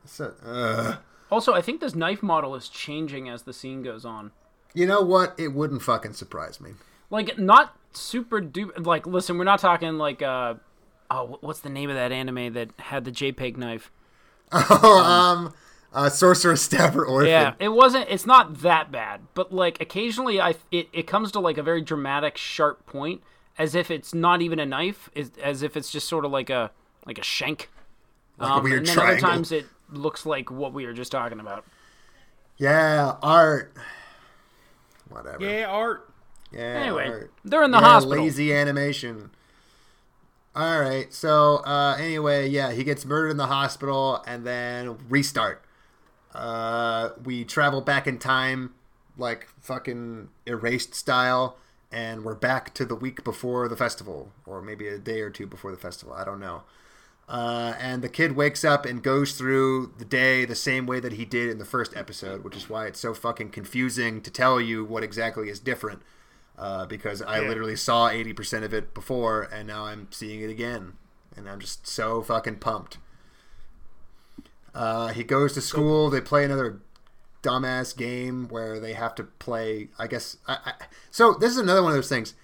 So, 0.04 0.34
uh, 0.44 0.96
also, 1.30 1.54
I 1.54 1.62
think 1.62 1.80
this 1.80 1.94
knife 1.94 2.24
model 2.24 2.56
is 2.56 2.68
changing 2.68 3.30
as 3.30 3.44
the 3.44 3.54
scene 3.54 3.84
goes 3.84 4.04
on. 4.04 4.32
you 4.74 4.88
know 4.88 5.02
what? 5.02 5.36
It 5.38 5.50
wouldn't 5.50 5.84
fucking 5.84 6.14
surprise 6.14 6.60
me. 6.60 6.72
Like, 7.12 7.38
not 7.38 7.78
super 7.94 8.42
duper. 8.42 8.86
Like, 8.86 9.06
listen, 9.08 9.38
we're 9.38 9.44
not 9.44 9.60
talking 9.60 9.98
like 9.98 10.22
uh. 10.22 10.56
Oh, 11.10 11.38
what's 11.42 11.60
the 11.60 11.70
name 11.70 11.90
of 11.90 11.96
that 11.98 12.14
anime 12.14 12.54
that 12.54 12.70
had 12.80 13.04
the 13.04 13.12
JPEG 13.12 13.58
knife? 13.58 13.92
Oh, 14.54 15.02
um, 15.04 15.54
uh, 15.94 16.10
Sorcerous, 16.10 16.62
stabber, 16.62 17.06
Orphen. 17.06 17.28
Yeah, 17.30 17.54
it 17.60 17.68
wasn't. 17.70 18.08
It's 18.10 18.26
not 18.26 18.60
that 18.62 18.92
bad, 18.94 19.20
but 19.34 19.52
like 19.54 19.82
occasionally, 19.82 20.40
I 20.40 20.56
it, 20.72 20.88
it 20.94 21.08
comes 21.08 21.32
to 21.34 21.40
like 21.42 21.58
a 21.58 21.64
very 21.64 21.82
dramatic, 21.82 22.38
sharp 22.38 22.86
point, 22.86 23.22
as 23.58 23.76
if 23.76 23.92
it's 23.92 24.14
not 24.14 24.42
even 24.42 24.58
a 24.60 24.66
knife, 24.66 25.10
is 25.14 25.32
as 25.44 25.64
if 25.64 25.76
it's 25.76 25.92
just 25.92 26.08
sort 26.08 26.24
of 26.24 26.32
like 26.32 26.50
a 26.50 26.72
like 27.06 27.20
a 27.20 27.24
shank. 27.24 27.70
like 28.38 28.50
Um, 28.52 28.60
a 28.62 28.64
weird 28.64 28.78
and 28.80 28.88
then 28.88 28.94
triangle. 28.96 29.26
other 29.26 29.36
times 29.36 29.52
it 29.52 29.66
looks 29.92 30.26
like 30.26 30.50
what 30.50 30.72
we 30.72 30.86
were 30.86 30.94
just 30.94 31.12
talking 31.12 31.42
about. 31.42 31.66
Yeah, 32.56 33.16
art. 33.22 33.74
Whatever. 35.10 35.44
Yeah, 35.44 35.66
art. 35.68 36.10
Yeah. 36.52 36.60
Anyway, 36.62 37.08
or- 37.08 37.30
they're 37.44 37.64
in 37.64 37.72
the 37.72 37.80
yeah, 37.80 37.84
hospital. 37.84 38.24
Lazy 38.24 38.54
animation. 38.54 39.32
All 40.56 40.82
right. 40.82 41.14
So 41.14 41.58
uh, 41.66 41.96
anyway, 42.00 42.50
yeah, 42.50 42.72
he 42.72 42.84
gets 42.84 43.06
murdered 43.06 43.30
in 43.30 43.38
the 43.38 43.48
hospital, 43.48 44.24
and 44.28 44.46
then 44.46 44.98
restart. 45.10 45.64
Uh, 46.34 47.10
we 47.24 47.44
travel 47.44 47.82
back 47.82 48.08
in 48.08 48.18
time, 48.18 48.74
like 49.18 49.48
fucking 49.60 50.30
erased 50.46 50.94
style, 50.96 51.58
and 51.92 52.24
we're 52.24 52.36
back 52.36 52.74
to 52.76 52.86
the 52.86 52.96
week 52.96 53.24
before 53.24 53.68
the 53.68 53.78
festival, 53.78 54.32
or 54.46 54.62
maybe 54.62 54.88
a 54.88 54.98
day 54.98 55.22
or 55.22 55.30
two 55.30 55.48
before 55.48 55.72
the 55.72 55.78
festival. 55.78 56.14
I 56.14 56.24
don't 56.24 56.40
know. 56.40 56.64
Uh, 57.30 57.76
and 57.80 58.02
the 58.02 58.10
kid 58.10 58.36
wakes 58.36 58.66
up 58.66 58.86
and 58.86 59.02
goes 59.02 59.38
through 59.38 59.94
the 59.98 60.04
day 60.04 60.44
the 60.44 60.56
same 60.56 60.86
way 60.86 61.00
that 61.00 61.14
he 61.14 61.24
did 61.24 61.50
in 61.50 61.60
the 61.60 61.66
first 61.66 61.96
episode, 61.96 62.44
which 62.44 62.58
is 62.58 62.70
why 62.70 62.88
it's 62.88 63.00
so 63.00 63.14
fucking 63.14 63.50
confusing 63.50 64.22
to 64.22 64.30
tell 64.30 64.60
you 64.60 64.84
what 64.84 65.02
exactly 65.02 65.48
is 65.48 65.60
different. 65.60 66.02
Uh, 66.62 66.86
because 66.86 67.24
I 67.24 67.40
Yeah. 67.42 67.48
literally 67.50 67.76
saw 67.76 68.08
80% 68.10 68.64
of 68.64 68.72
it 68.72 68.94
before, 68.94 69.42
and 69.52 69.68
now 69.68 69.86
I'm 69.86 70.08
seeing 70.12 70.42
it 70.42 70.50
again. 70.52 70.94
And 71.36 71.50
I'm 71.50 71.60
just 71.60 71.88
so 71.88 72.22
fucking 72.22 72.58
pumped. 72.58 73.00
Uh, 74.74 75.08
he 75.08 75.24
goes 75.24 75.54
to 75.54 75.62
school. 75.62 76.10
They 76.12 76.22
play 76.22 76.46
another 76.46 76.80
dumbass 77.44 77.98
game 77.98 78.48
where 78.48 78.80
they 78.80 78.94
have 78.94 79.16
to 79.16 79.24
play. 79.24 79.90
I 79.98 80.06
guess. 80.08 80.38
I, 80.48 80.58
I, 80.66 80.74
so 81.10 81.34
this 81.34 81.52
is 81.52 81.58
another 81.58 81.82
one 81.82 81.92
of 81.94 81.98
those 81.98 82.10
things. 82.10 82.36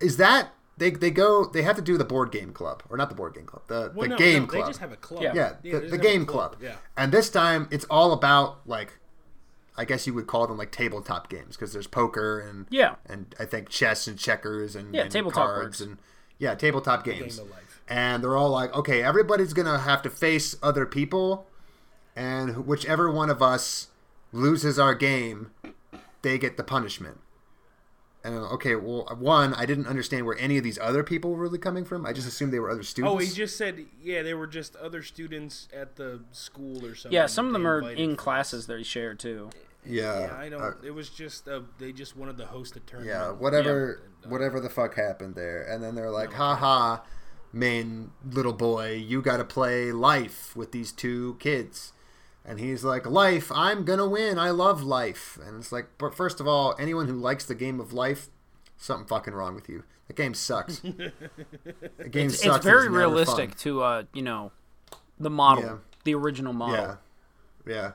Is 0.00 0.16
that 0.16 0.50
they 0.78 0.90
they 0.90 1.10
go 1.10 1.44
they 1.44 1.62
have 1.62 1.76
to 1.76 1.82
do 1.82 1.98
the 1.98 2.04
board 2.04 2.30
game 2.30 2.52
club 2.52 2.82
or 2.88 2.96
not 2.96 3.08
the 3.10 3.14
board 3.14 3.34
game 3.34 3.44
club 3.46 3.62
the 3.66 3.92
Well, 3.94 4.04
the 4.04 4.08
no, 4.10 4.16
game 4.16 4.42
no, 4.42 4.48
club. 4.48 4.64
They 4.64 4.68
just 4.70 4.80
have 4.80 4.92
a 4.92 4.96
club. 4.96 5.22
Yeah. 5.22 5.32
yeah, 5.34 5.52
they 5.62 5.70
the, 5.72 5.80
the 5.80 5.84
have 5.86 5.92
a 5.94 5.98
game 5.98 6.24
club. 6.24 6.56
Yeah. 6.62 6.76
And 6.96 7.10
this 7.12 7.28
time 7.28 7.68
it's 7.70 7.84
all 7.86 8.12
about 8.12 8.60
like, 8.66 8.94
I 9.80 9.84
guess 9.86 10.06
you 10.06 10.12
would 10.14 10.26
call 10.26 10.46
them 10.46 10.58
like 10.58 10.70
tabletop 10.72 11.30
games 11.30 11.56
because 11.56 11.72
there's 11.72 11.86
poker 11.86 12.38
and 12.38 12.66
Yeah. 12.68 12.96
and 13.06 13.34
I 13.40 13.46
think 13.46 13.70
chess 13.70 14.06
and 14.06 14.18
checkers 14.18 14.76
and, 14.76 14.94
Yeah, 14.94 15.02
and 15.02 15.10
tabletop 15.10 15.46
cards 15.46 15.64
works. 15.64 15.80
and 15.80 15.96
yeah, 16.38 16.54
tabletop 16.54 17.02
games. 17.02 17.36
Game 17.36 17.46
of 17.46 17.50
life. 17.50 17.80
And 17.88 18.22
they're 18.22 18.36
all 18.36 18.50
like, 18.50 18.74
okay, 18.74 19.02
everybody's 19.02 19.54
gonna 19.54 19.78
have 19.78 20.02
to 20.02 20.10
face 20.10 20.54
other 20.62 20.84
people, 20.86 21.46
and 22.14 22.66
whichever 22.66 23.10
one 23.10 23.30
of 23.30 23.40
us 23.42 23.88
loses 24.32 24.78
our 24.78 24.94
game, 24.94 25.50
they 26.22 26.36
get 26.36 26.56
the 26.58 26.62
punishment. 26.62 27.18
And 28.22 28.34
I'm 28.34 28.42
like, 28.42 28.52
okay, 28.52 28.74
well, 28.76 29.08
one, 29.18 29.54
I 29.54 29.64
didn't 29.64 29.86
understand 29.86 30.26
where 30.26 30.36
any 30.38 30.58
of 30.58 30.62
these 30.62 30.78
other 30.78 31.02
people 31.02 31.30
were 31.30 31.38
really 31.40 31.58
coming 31.58 31.86
from. 31.86 32.04
I 32.04 32.12
just 32.12 32.28
assumed 32.28 32.52
they 32.52 32.58
were 32.58 32.68
other 32.70 32.82
students. 32.82 33.14
Oh, 33.14 33.16
he 33.16 33.28
just 33.30 33.56
said, 33.56 33.86
yeah, 34.02 34.22
they 34.22 34.34
were 34.34 34.46
just 34.46 34.76
other 34.76 35.02
students 35.02 35.68
at 35.72 35.96
the 35.96 36.20
school 36.30 36.84
or 36.84 36.94
something. 36.94 37.14
Yeah, 37.16 37.24
some 37.24 37.46
of 37.46 37.54
them 37.54 37.66
are 37.66 37.78
invited 37.78 37.98
in 37.98 38.10
for 38.10 38.16
classes 38.22 38.66
they 38.66 38.82
share 38.82 39.14
too. 39.14 39.48
Yeah, 39.84 40.20
Yeah, 40.20 40.36
I 40.36 40.48
don't. 40.48 40.62
uh, 40.62 40.72
it 40.84 40.90
was 40.92 41.08
just 41.08 41.48
uh, 41.48 41.60
they 41.78 41.92
just 41.92 42.16
wanted 42.16 42.38
to 42.38 42.46
host 42.46 42.76
a 42.76 42.80
turn. 42.80 43.04
yeah, 43.04 43.30
whatever, 43.30 44.00
And, 44.22 44.26
uh, 44.26 44.28
whatever 44.30 44.60
the 44.60 44.68
fuck 44.70 44.94
happened 44.96 45.34
there. 45.34 45.62
And 45.62 45.82
then 45.82 45.94
they're 45.94 46.10
like, 46.10 46.32
ha 46.34 46.54
ha, 46.56 47.02
main 47.52 48.10
little 48.30 48.52
boy, 48.52 48.92
you 48.94 49.22
got 49.22 49.38
to 49.38 49.44
play 49.44 49.90
life 49.92 50.54
with 50.56 50.72
these 50.72 50.92
two 50.92 51.36
kids. 51.40 51.92
And 52.44 52.58
he's 52.58 52.84
like, 52.84 53.06
life, 53.06 53.52
I'm 53.54 53.84
gonna 53.84 54.08
win. 54.08 54.38
I 54.38 54.50
love 54.50 54.82
life. 54.82 55.38
And 55.44 55.58
it's 55.58 55.72
like, 55.72 55.88
but 55.98 56.14
first 56.14 56.40
of 56.40 56.48
all, 56.48 56.74
anyone 56.78 57.06
who 57.06 57.14
likes 57.16 57.44
the 57.44 57.54
game 57.54 57.78
of 57.80 57.92
life, 57.92 58.28
something 58.78 59.06
fucking 59.06 59.34
wrong 59.34 59.54
with 59.54 59.68
you. 59.68 59.84
The 60.08 60.14
game 60.14 60.32
sucks. 60.34 60.78
the 60.80 61.12
game 62.10 62.28
It's, 62.28 62.42
sucks. 62.42 62.56
it's 62.56 62.64
very 62.64 62.86
and 62.86 62.94
never 62.94 63.06
realistic 63.08 63.50
fun. 63.50 63.58
to 63.58 63.82
uh, 63.82 64.02
you 64.14 64.22
know, 64.22 64.52
the 65.18 65.30
model, 65.30 65.64
Yeah. 65.64 65.76
the 66.04 66.14
original 66.14 66.52
model. 66.54 66.98
Yeah, 67.66 67.72
yeah. 67.74 67.92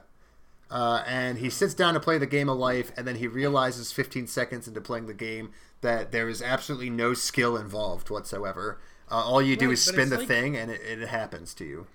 Uh, 0.71 1.03
and 1.07 1.37
he 1.37 1.49
sits 1.49 1.73
down 1.73 1.93
to 1.93 1.99
play 1.99 2.17
the 2.17 2.25
game 2.25 2.49
of 2.49 2.57
life, 2.57 2.91
and 2.97 3.07
then 3.07 3.17
he 3.17 3.27
realizes 3.27 3.91
15 3.91 4.27
seconds 4.27 4.67
into 4.67 4.81
playing 4.81 5.05
the 5.05 5.13
game 5.13 5.51
that 5.81 6.11
there 6.11 6.27
is 6.27 6.41
absolutely 6.41 6.89
no 6.89 7.13
skill 7.13 7.55
involved 7.55 8.09
whatsoever. 8.09 8.79
Uh, 9.11 9.15
all 9.15 9.41
you 9.41 9.55
do 9.55 9.67
Right, 9.67 9.73
is 9.73 9.83
spin 9.85 10.09
the 10.09 10.17
like- 10.17 10.27
thing, 10.27 10.57
and 10.57 10.71
it, 10.71 10.81
it 10.81 11.07
happens 11.07 11.53
to 11.55 11.65
you. 11.65 11.87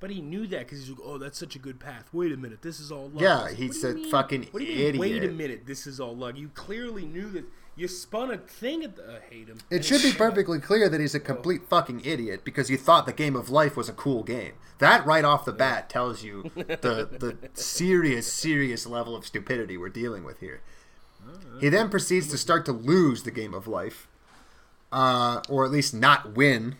But 0.00 0.10
he 0.10 0.20
knew 0.20 0.46
that 0.48 0.58
because 0.60 0.80
he's 0.80 0.90
like, 0.90 0.98
oh, 1.02 1.16
that's 1.16 1.38
such 1.38 1.54
a 1.56 1.58
good 1.58 1.78
path. 1.80 2.08
Wait 2.12 2.32
a 2.32 2.36
minute, 2.36 2.60
this 2.60 2.78
is 2.80 2.90
all 2.92 3.08
luck. 3.10 3.22
Yeah, 3.22 3.38
I 3.38 3.42
was 3.42 3.42
like, 3.44 3.54
he 3.58 3.66
what 3.66 3.72
do 3.72 3.76
you 3.76 3.80
said 3.80 3.94
mean? 3.96 4.10
fucking 4.10 4.42
What 4.50 4.58
do 4.60 4.64
you 4.66 4.92
mean? 4.92 4.98
Wait 5.00 5.24
a 5.24 5.28
minute, 5.28 5.62
this 5.66 5.86
is 5.86 6.00
all 6.00 6.14
luck. 6.14 6.36
You 6.36 6.48
clearly 6.48 7.06
knew 7.06 7.30
that. 7.30 7.44
You 7.76 7.88
spun 7.88 8.30
a 8.30 8.38
thing 8.38 8.84
at 8.84 8.96
the. 8.96 9.02
I 9.02 9.34
hate 9.34 9.48
him. 9.48 9.58
It 9.68 9.84
should 9.84 10.02
be 10.02 10.12
perfectly 10.16 10.60
clear 10.60 10.88
that 10.88 11.00
he's 11.00 11.14
a 11.14 11.20
complete 11.20 11.68
fucking 11.68 12.02
idiot 12.04 12.44
because 12.44 12.70
you 12.70 12.76
thought 12.76 13.06
the 13.06 13.12
game 13.12 13.34
of 13.34 13.50
life 13.50 13.76
was 13.76 13.88
a 13.88 13.92
cool 13.92 14.22
game. 14.22 14.52
That 14.78 15.04
right 15.04 15.24
off 15.24 15.44
the 15.44 15.52
bat 15.52 15.88
tells 15.88 16.22
you 16.22 16.50
the 16.54 17.08
the 17.10 17.36
serious, 17.54 18.32
serious 18.32 18.86
level 18.86 19.16
of 19.16 19.26
stupidity 19.26 19.76
we're 19.76 19.88
dealing 19.88 20.24
with 20.24 20.40
here. 20.40 20.60
He 21.60 21.68
then 21.68 21.88
proceeds 21.88 22.28
to 22.28 22.38
start 22.38 22.64
to 22.66 22.72
lose 22.72 23.22
the 23.22 23.30
game 23.30 23.54
of 23.54 23.66
life, 23.66 24.08
uh, 24.92 25.40
or 25.48 25.64
at 25.64 25.70
least 25.70 25.94
not 25.94 26.34
win. 26.36 26.76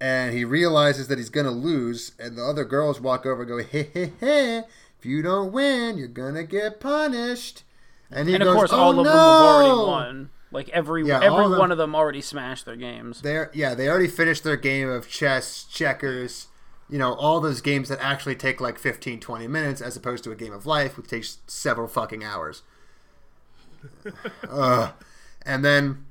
And 0.00 0.34
he 0.34 0.44
realizes 0.44 1.08
that 1.08 1.18
he's 1.18 1.30
gonna 1.30 1.50
lose, 1.50 2.12
and 2.18 2.36
the 2.36 2.44
other 2.44 2.64
girls 2.64 3.00
walk 3.00 3.26
over 3.26 3.42
and 3.42 3.48
go, 3.48 3.58
"Hey, 3.58 3.90
hey, 3.92 4.12
hey! 4.18 4.64
If 4.98 5.06
you 5.06 5.22
don't 5.22 5.52
win, 5.52 5.98
you're 5.98 6.08
gonna 6.08 6.44
get 6.44 6.80
punished." 6.80 7.62
And 8.10 8.28
And 8.28 8.38
goes, 8.38 8.48
of 8.48 8.54
course, 8.54 8.72
"Oh, 8.72 8.78
all 8.78 8.90
of 8.90 8.96
them 8.96 9.06
have 9.06 9.14
already 9.16 9.88
won. 9.88 10.30
Like 10.52 10.68
every 10.70 11.04
Yeah, 11.06 11.20
every 11.22 11.44
of 11.44 11.50
them- 11.50 11.58
one 11.58 11.72
of 11.72 11.78
them 11.78 11.94
already 11.94 12.20
smashed 12.20 12.64
their 12.66 12.76
games. 12.76 13.20
They're 13.22 13.50
yeah, 13.52 13.74
they 13.74 13.88
already 13.88 14.08
finished 14.08 14.44
their 14.44 14.56
game 14.56 14.88
of 14.88 15.08
chess, 15.08 15.64
checkers, 15.64 16.46
you 16.88 16.98
know, 16.98 17.14
all 17.14 17.40
those 17.40 17.60
games 17.60 17.88
that 17.88 17.98
actually 18.00 18.36
take 18.36 18.60
like 18.60 18.78
15, 18.78 19.18
20 19.20 19.48
minutes 19.48 19.80
as 19.80 19.96
opposed 19.96 20.22
to 20.24 20.30
a 20.30 20.36
game 20.36 20.52
of 20.52 20.66
life 20.66 20.96
which 20.96 21.08
takes 21.08 21.38
several 21.48 21.88
fucking 21.88 22.22
hours. 22.22 22.62
Ugh. 24.48 24.92
And 25.44 25.64
then 25.64 26.04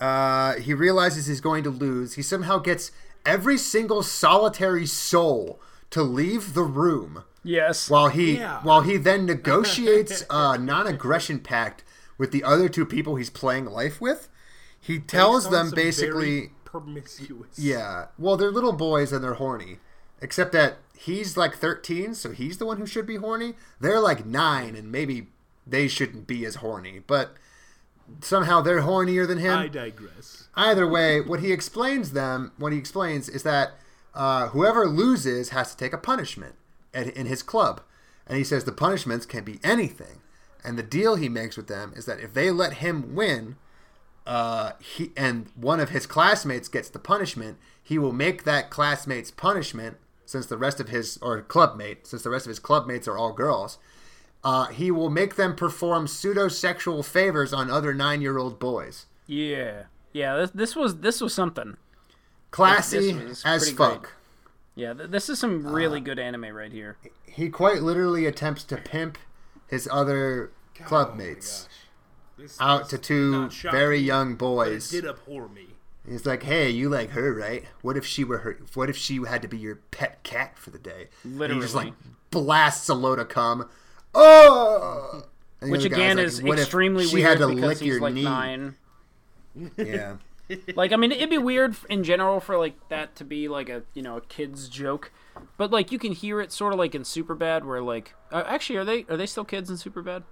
uh, 0.00 0.54
he 0.54 0.74
realizes 0.74 1.26
he's 1.26 1.40
going 1.40 1.64
to 1.64 1.70
lose. 1.70 2.14
He 2.14 2.22
somehow 2.22 2.58
gets 2.58 2.90
every 3.24 3.56
single 3.58 4.02
solitary 4.02 4.86
soul 4.86 5.60
to 5.90 6.02
leave 6.02 6.54
the 6.54 6.62
room 6.62 7.24
Yes. 7.44 7.88
while 7.90 8.08
he 8.08 8.38
Yeah. 8.38 8.60
while 8.62 8.80
he 8.80 8.96
then 8.96 9.26
negotiates 9.34 10.24
a 10.30 10.58
non-aggression 10.58 11.40
pact 11.40 11.84
with 12.18 12.32
the 12.32 12.42
other 12.42 12.68
two 12.68 12.86
people 12.86 13.16
he's 13.16 13.30
playing 13.30 13.66
life 13.66 14.00
with. 14.00 14.28
He 14.80 14.98
tells 14.98 15.48
them 15.50 15.70
basically 15.70 16.50
promiscuous. 16.64 17.58
yeah. 17.58 18.06
Well, 18.18 18.36
they're 18.36 18.50
little 18.50 18.72
boys 18.72 19.12
and 19.12 19.22
they're 19.24 19.34
horny. 19.34 19.78
Except 20.20 20.52
that 20.52 20.76
he's 20.96 21.36
like 21.36 21.54
13, 21.56 22.14
so 22.14 22.30
he's 22.32 22.58
the 22.58 22.66
one 22.66 22.78
who 22.78 22.86
should 22.86 23.06
be 23.06 23.16
horny. 23.16 23.54
They're 23.80 24.00
like 24.00 24.24
9 24.26 24.74
and 24.76 24.90
maybe 24.92 25.28
they 25.66 25.88
shouldn't 25.88 26.26
be 26.26 26.44
as 26.46 26.56
horny, 26.56 27.00
but 27.06 27.34
somehow 28.20 28.60
they're 28.60 28.82
hornier 28.82 29.26
than 29.26 29.38
him. 29.38 29.58
I 29.58 29.68
digress. 29.68 30.48
Either 30.54 30.86
way, 30.86 31.20
what 31.20 31.40
he 31.40 31.52
explains 31.52 32.12
them, 32.12 32.52
what 32.58 32.72
he 32.72 32.78
explains 32.78 33.28
is 33.28 33.42
that 33.42 33.72
uh, 34.14 34.48
whoever 34.48 34.86
loses 34.86 35.50
has 35.50 35.70
to 35.72 35.76
take 35.76 35.92
a 35.92 35.98
punishment 35.98 36.54
at, 36.94 37.08
in 37.08 37.26
his 37.26 37.42
club, 37.42 37.80
and 38.26 38.38
he 38.38 38.44
says 38.44 38.64
the 38.64 38.72
punishments 38.72 39.26
can 39.26 39.44
be 39.44 39.60
anything. 39.62 40.20
And 40.64 40.78
the 40.78 40.82
deal 40.82 41.16
he 41.16 41.28
makes 41.28 41.56
with 41.56 41.66
them 41.68 41.92
is 41.94 42.06
that 42.06 42.20
if 42.20 42.32
they 42.32 42.50
let 42.50 42.74
him 42.74 43.14
win, 43.14 43.56
uh, 44.26 44.72
he 44.80 45.12
and 45.16 45.48
one 45.54 45.78
of 45.80 45.90
his 45.90 46.06
classmates 46.06 46.68
gets 46.68 46.88
the 46.88 46.98
punishment, 46.98 47.58
he 47.82 47.98
will 47.98 48.12
make 48.12 48.44
that 48.44 48.70
classmate's 48.70 49.30
punishment, 49.30 49.98
since 50.24 50.46
the 50.46 50.56
rest 50.56 50.80
of 50.80 50.88
his 50.88 51.18
or 51.20 51.42
clubmate, 51.42 52.06
since 52.06 52.22
the 52.22 52.30
rest 52.30 52.46
of 52.46 52.50
his 52.50 52.60
clubmates 52.60 53.06
are 53.06 53.18
all 53.18 53.32
girls, 53.34 53.76
uh, 54.42 54.66
he 54.66 54.90
will 54.90 55.10
make 55.10 55.36
them 55.36 55.54
perform 55.54 56.06
pseudo 56.06 56.48
sexual 56.48 57.02
favors 57.02 57.52
on 57.52 57.70
other 57.70 57.92
nine 57.92 58.22
year 58.22 58.38
old 58.38 58.58
boys. 58.58 59.06
yeah. 59.26 59.84
Yeah. 60.14 60.36
This, 60.36 60.50
this 60.50 60.76
was 60.76 60.98
this 61.00 61.20
was 61.20 61.34
something. 61.34 61.76
Classy 62.52 63.12
This 63.12 63.28
was 63.28 63.44
as 63.44 63.70
fuck. 63.72 64.02
great. 64.02 64.12
Yeah. 64.74 64.94
Th- 64.94 65.10
this 65.10 65.28
is 65.28 65.38
some 65.38 65.66
really 65.66 66.00
uh, 66.00 66.04
good 66.04 66.18
anime 66.18 66.46
right 66.54 66.72
here. 66.72 66.96
He 67.26 67.48
quite 67.48 67.82
literally 67.82 68.26
attempts 68.26 68.64
to 68.64 68.76
pimp 68.76 69.18
his 69.68 69.88
other 69.90 70.50
clubmates 70.76 71.66
oh 72.38 72.42
This 72.42 72.60
out 72.60 72.80
was 72.82 72.88
to 72.90 72.98
two 72.98 73.30
not 73.30 73.52
shocking, 73.52 73.78
very 73.78 73.98
young 73.98 74.34
but 74.34 74.44
It 74.46 74.48
boys. 74.56 74.90
did 74.90 75.04
abhor 75.06 75.48
me. 75.48 75.66
He's 76.06 76.26
like, 76.26 76.42
"Hey, 76.42 76.68
you 76.68 76.90
like 76.90 77.10
her, 77.10 77.32
right? 77.32 77.64
What 77.80 77.96
if 77.96 78.04
she 78.04 78.24
were 78.24 78.38
her? 78.38 78.58
What 78.74 78.90
if 78.90 78.96
she 78.96 79.20
had 79.26 79.40
to 79.42 79.48
be 79.48 79.56
your 79.56 79.76
pet 79.90 80.22
cat 80.22 80.58
for 80.58 80.68
the 80.70 80.78
day?" 80.78 81.08
And 81.22 81.40
he 81.40 81.60
just 81.60 81.74
like 81.74 81.86
Literally. 81.86 81.94
blasts 82.30 82.88
a 82.90 82.94
load 82.94 83.18
of 83.18 83.28
cum. 83.30 83.70
Oh, 84.14 85.22
And 85.62 85.70
Which 85.70 85.84
again 85.84 86.18
like, 86.18 86.26
is 86.26 86.42
"What 86.42 86.58
if 86.58 86.64
extremely 86.64 87.06
she 87.06 87.14
weird 87.16 87.26
had 87.26 87.38
to 87.38 87.48
because 87.48 87.62
lick 87.62 87.78
he's 87.78 87.88
your 87.88 88.00
like 88.00 88.14
knee?" 88.14 88.24
nine. 88.24 88.74
Yeah, 89.78 90.16
Like 90.74 90.92
I 90.92 90.96
mean, 90.96 91.10
it'd 91.12 91.30
be 91.30 91.38
weird 91.38 91.74
in 91.88 92.04
general 92.04 92.38
for 92.40 92.58
like 92.58 92.88
that 92.88 93.16
to 93.16 93.24
be 93.24 93.48
like 93.48 93.68
a 93.68 93.82
you 93.94 94.02
know 94.02 94.18
a 94.18 94.20
kid's 94.20 94.68
joke, 94.68 95.10
but 95.56 95.70
like 95.70 95.90
you 95.90 95.98
can 95.98 96.12
hear 96.12 96.40
it 96.40 96.52
sort 96.52 96.72
of 96.72 96.78
like 96.78 96.94
in 96.94 97.02
Superbad 97.02 97.64
where 97.64 97.80
like 97.80 98.14
uh, 98.30 98.42
actually 98.46 98.76
are 98.76 98.84
they 98.84 99.06
are 99.08 99.16
they 99.16 99.26
still 99.26 99.44
kids 99.44 99.70
in 99.70 99.76
Superbad? 99.76 100.22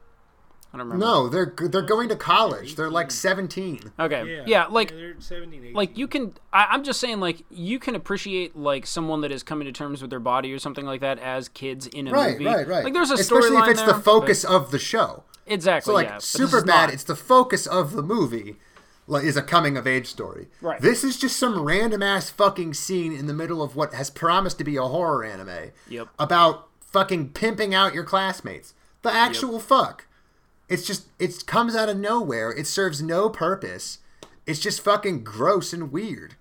I 0.74 0.78
don't 0.78 0.86
remember. 0.88 1.04
No, 1.04 1.28
they're 1.28 1.54
they're 1.68 1.82
going 1.82 2.08
to 2.08 2.16
college. 2.16 2.76
They're 2.76 2.90
like 2.90 3.10
17. 3.10 3.92
Okay. 4.00 4.42
Yeah, 4.46 4.66
like 4.66 4.88
they're 4.90 5.14
17, 5.18 5.60
18. 5.64 5.74
like 5.74 5.98
you 5.98 6.08
can 6.08 6.32
I, 6.50 6.68
i'm 6.70 6.82
just 6.82 6.98
saying 6.98 7.20
like 7.20 7.42
you 7.50 7.78
can 7.78 7.94
appreciate 7.94 8.56
like 8.56 8.86
someone 8.86 9.20
that 9.20 9.30
is 9.30 9.42
coming 9.42 9.66
to 9.66 9.72
terms 9.72 10.00
with 10.00 10.08
their 10.10 10.18
body 10.20 10.50
or 10.52 10.58
something 10.58 10.86
like 10.86 11.02
that 11.02 11.18
as 11.18 11.48
kids 11.50 11.86
in 11.88 12.08
a 12.08 12.10
Right, 12.10 12.32
movie 12.32 12.46
right, 12.46 12.66
right. 12.66 12.84
like 12.84 12.94
there's 12.94 13.10
a 13.10 13.14
Especially 13.14 13.50
storyline 13.50 13.64
if 13.64 13.70
it's 13.72 13.82
there, 13.82 13.92
the 13.92 14.00
focus 14.00 14.44
of 14.44 14.70
the 14.70 14.78
show. 14.78 15.24
exactly 15.46 15.90
So 15.90 15.94
like 15.94 16.08
yeah, 16.08 16.18
super 16.18 16.62
bad, 16.64 16.86
not. 16.86 16.94
it's 16.94 17.04
the 17.04 17.16
focus 17.16 17.66
of 17.66 17.92
the 17.92 18.02
movie. 18.02 18.56
Like, 19.12 19.24
is 19.24 19.36
a 19.36 19.42
coming 19.42 19.76
of 19.76 19.86
age 19.86 20.06
story. 20.06 20.48
Right. 20.60 20.80
This 20.80 21.04
is 21.04 21.18
just 21.18 21.36
some 21.36 21.62
random 21.62 22.02
ass 22.02 22.30
fucking 22.30 22.74
scene 22.74 23.12
in 23.12 23.26
the 23.26 23.34
middle 23.34 23.62
of 23.62 23.76
what 23.76 23.92
has 23.94 24.08
promised 24.10 24.58
to 24.58 24.64
be 24.64 24.76
a 24.76 24.82
horror 24.84 25.22
anime. 25.24 25.70
Yep. 25.88 26.08
About 26.18 26.68
fucking 26.80 27.30
pimping 27.30 27.74
out 27.74 27.94
your 27.94 28.04
classmates. 28.04 28.74
The 29.02 29.12
actual 29.12 29.60
fuck. 29.60 30.06
It's 30.68 30.86
just 30.86 31.08
it 31.18 31.44
comes 31.46 31.76
out 31.76 31.88
of 31.90 31.96
nowhere. 31.98 32.50
It 32.50 32.66
serves 32.66 33.02
no 33.02 33.28
purpose. 33.28 33.98
It's 34.46 34.60
just 34.60 34.80
fucking 34.82 35.24
gross 35.24 35.72
and 35.72 35.92
weird. 35.92 36.36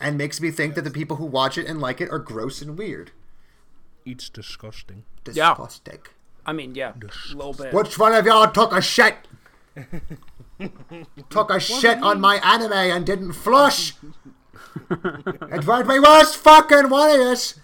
And 0.00 0.16
makes 0.16 0.40
me 0.40 0.50
think 0.50 0.74
that 0.76 0.82
the 0.82 0.90
people 0.90 1.16
who 1.16 1.26
watch 1.26 1.58
it 1.58 1.66
and 1.66 1.80
like 1.80 2.00
it 2.00 2.08
are 2.10 2.18
gross 2.18 2.62
and 2.62 2.78
weird. 2.78 3.10
it's 4.06 4.30
disgusting. 4.30 5.04
Yeah. 5.30 5.50
Disgusting. 5.54 5.98
i 6.46 6.52
mean 6.54 6.74
yeah 6.74 6.92
a 6.94 7.34
little 7.36 7.52
bit 7.52 7.74
Which 7.74 7.98
one 7.98 8.14
of 8.14 8.24
y'all 8.24 8.50
took 8.50 8.72
a 8.72 8.80
shit? 8.80 9.16
took 11.30 11.50
a 11.50 11.60
shit 11.60 11.98
on 12.02 12.20
my 12.20 12.36
anime 12.36 12.72
and 12.72 13.04
didn't 13.06 13.32
flush. 13.32 13.94
it 14.90 15.66
was 15.66 15.86
my 15.86 15.98
worst 15.98 16.36
fucking 16.36 16.88
one 16.90 17.10
of 17.10 17.16
this. 17.18 17.58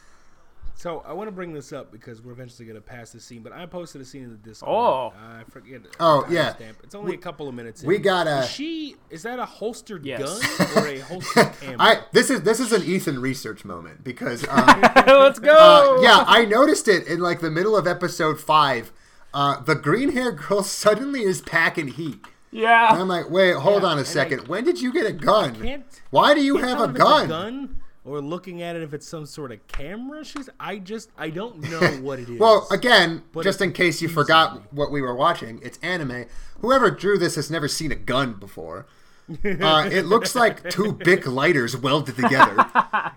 So 0.78 1.03
I 1.07 1.14
want 1.14 1.26
to 1.28 1.32
bring 1.32 1.55
this 1.55 1.72
up 1.72 1.90
because 1.90 2.20
we're 2.20 2.32
eventually 2.32 2.66
going 2.66 2.76
to 2.76 2.82
pass 2.82 3.11
this 3.11 3.24
scene, 3.24 3.42
but 3.42 3.51
I 3.53 3.64
posted 3.64 4.03
a 4.03 4.05
scene 4.05 4.24
in 4.24 4.30
the 4.30 4.36
Discord. 4.36 4.70
Oh. 4.70 5.12
I 5.18 5.42
forget. 5.51 5.82
the 5.82 5.88
Oh, 5.99 6.26
yeah. 6.28 6.53
timestamp. 6.53 6.74
It's 6.84 6.94
only 6.94 7.14
a 7.14 7.18
couple 7.18 7.49
of 7.49 7.55
minutes. 7.55 7.82
In. 7.82 7.88
we 7.88 7.97
got 7.99 8.26
a. 8.26 8.40
Is 8.40 8.51
she 8.51 8.97
is 9.09 9.22
that 9.22 9.38
a 9.38 9.47
holstered 9.47 10.05
Yes. 10.05 10.20
gun 10.59 10.84
or 10.84 10.86
a 10.86 10.99
holstered 10.99 11.51
camera? 11.61 11.76
I 11.80 12.01
this 12.12 12.28
is 12.28 12.42
this 12.42 12.61
is 12.61 12.72
an 12.72 12.82
Ethan 12.84 13.20
research 13.20 13.64
moment 13.64 14.05
because 14.05 14.47
um, 14.51 14.80
let's 15.07 15.38
go 15.38 15.97
uh, 15.99 16.03
yeah 16.03 16.24
I 16.26 16.44
noticed 16.44 16.88
it 16.88 17.07
in 17.07 17.20
like 17.20 17.40
the 17.40 17.51
middle 17.51 17.74
of 17.76 17.86
episode 17.86 18.38
five. 18.38 18.92
Uh, 19.32 19.61
the 19.62 19.74
green 19.74 20.12
hair 20.12 20.30
girl 20.30 20.62
suddenly 20.82 21.22
is 21.22 21.40
packing 21.40 21.88
heat. 21.88 22.20
And 22.53 22.61
yeah 22.61 22.88
I'm 22.90 23.09
like, 23.09 23.28
wait, 23.30 23.55
hold 23.57 23.84
on 23.84 23.92
a 23.92 24.01
and 24.01 24.01
I- 24.01 24.05
second. 24.05 24.49
when 24.49 24.64
did 24.64 24.80
you 24.80 24.92
get 24.92 25.07
a 25.07 25.12
gun? 25.12 25.84
Why 26.11 26.34
do 26.34 26.40
you 26.42 26.57
Can't 26.59 26.68
have 26.68 26.78
tell 26.78 26.84
a 26.86 26.88
if 26.88 26.94
it's 26.94 27.05
gun? 27.05 27.28
gun 27.28 27.76
or 28.05 28.20
looking 28.20 28.62
at 28.62 28.76
it 28.76 28.82
if 28.82 28.94
it's 28.94 29.07
some 29.07 29.26
sort 29.26 29.51
of 29.51 29.66
camera. 29.66 30.24
She's. 30.24 30.49
I 30.61 30.78
just. 30.78 31.11
I 31.18 31.28
don't 31.30 31.59
know 31.70 31.80
what 32.03 32.20
it 32.20 32.28
is. 32.28 32.38
Well, 32.38 32.66
again, 32.70 33.24
But 33.32 33.42
just 33.42 33.61
in 33.61 33.72
case 33.72 34.01
you 34.01 34.09
confused 34.09 34.28
forgot 34.28 34.72
what 34.72 34.90
we 34.92 35.03
were 35.03 35.14
watching, 35.14 35.59
it's 35.62 35.78
anime. 35.82 36.26
Whoever 36.61 36.90
drew 36.90 37.18
this 37.18 37.34
has 37.34 37.51
never 37.51 37.66
seen 37.68 37.90
a 37.92 37.97
gun 37.97 38.34
before. 38.34 38.86
Uh, 39.44 39.88
it 39.90 40.03
looks 40.07 40.36
like 40.36 40.70
two 40.70 40.92
big 40.92 41.26
lighters 41.26 41.76
welded 41.76 42.14
together. 42.14 42.64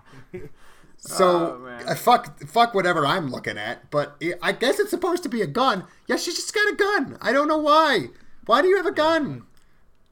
So 1.02 1.62
Oh, 1.64 1.66
uh, 1.86 1.94
fuck, 1.94 2.38
fuck 2.40 2.74
whatever 2.74 3.06
I'm 3.06 3.30
looking 3.30 3.56
at. 3.56 3.90
But 3.90 4.16
it, 4.20 4.38
I 4.42 4.52
guess 4.52 4.78
it's 4.78 4.90
supposed 4.90 5.22
to 5.22 5.28
be 5.30 5.40
a 5.40 5.46
gun. 5.46 5.84
Yeah, 6.06 6.16
she 6.16 6.30
just 6.30 6.52
got 6.52 6.68
a 6.70 6.76
gun. 6.76 7.16
I 7.22 7.32
don't 7.32 7.48
know 7.48 7.56
why. 7.58 8.08
Why 8.50 8.62
do 8.62 8.66
you 8.66 8.78
have 8.78 8.86
a 8.86 8.90
gun? 8.90 9.44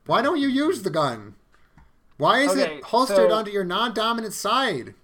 Why 0.07 0.23
don't 0.23 0.39
you 0.39 0.47
use 0.47 0.85
the 0.85 0.91
gun? 0.91 1.35
Why 2.19 2.43
is 2.43 2.53
Okay, 2.53 2.77
it 2.77 2.85
holstered 2.85 3.31
so- 3.31 3.35
onto 3.35 3.51
your 3.51 3.65
non-dominant 3.65 4.33
side? 4.33 4.95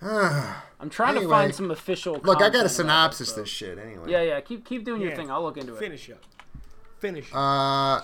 i'm 0.00 0.88
trying 0.90 1.16
to 1.16 1.28
find 1.28 1.52
some 1.52 1.72
official 1.72 2.20
Look, 2.22 2.40
I 2.40 2.48
got 2.48 2.64
a 2.64 2.68
synopsis 2.68 3.32
it, 3.32 3.36
this 3.36 3.48
shit 3.48 3.78
anyway. 3.78 4.10
yeah 4.12 4.22
yeah 4.22 4.40
keep 4.40 4.64
keep 4.64 4.84
doing 4.84 5.02
your 5.02 5.14
thing 5.14 5.28
i'll 5.30 5.42
look 5.42 5.56
into 5.58 5.74
it 5.74 5.78
finish 5.80 6.08
up. 6.08 6.22
Finish. 7.00 7.30
Uh, 7.34 8.00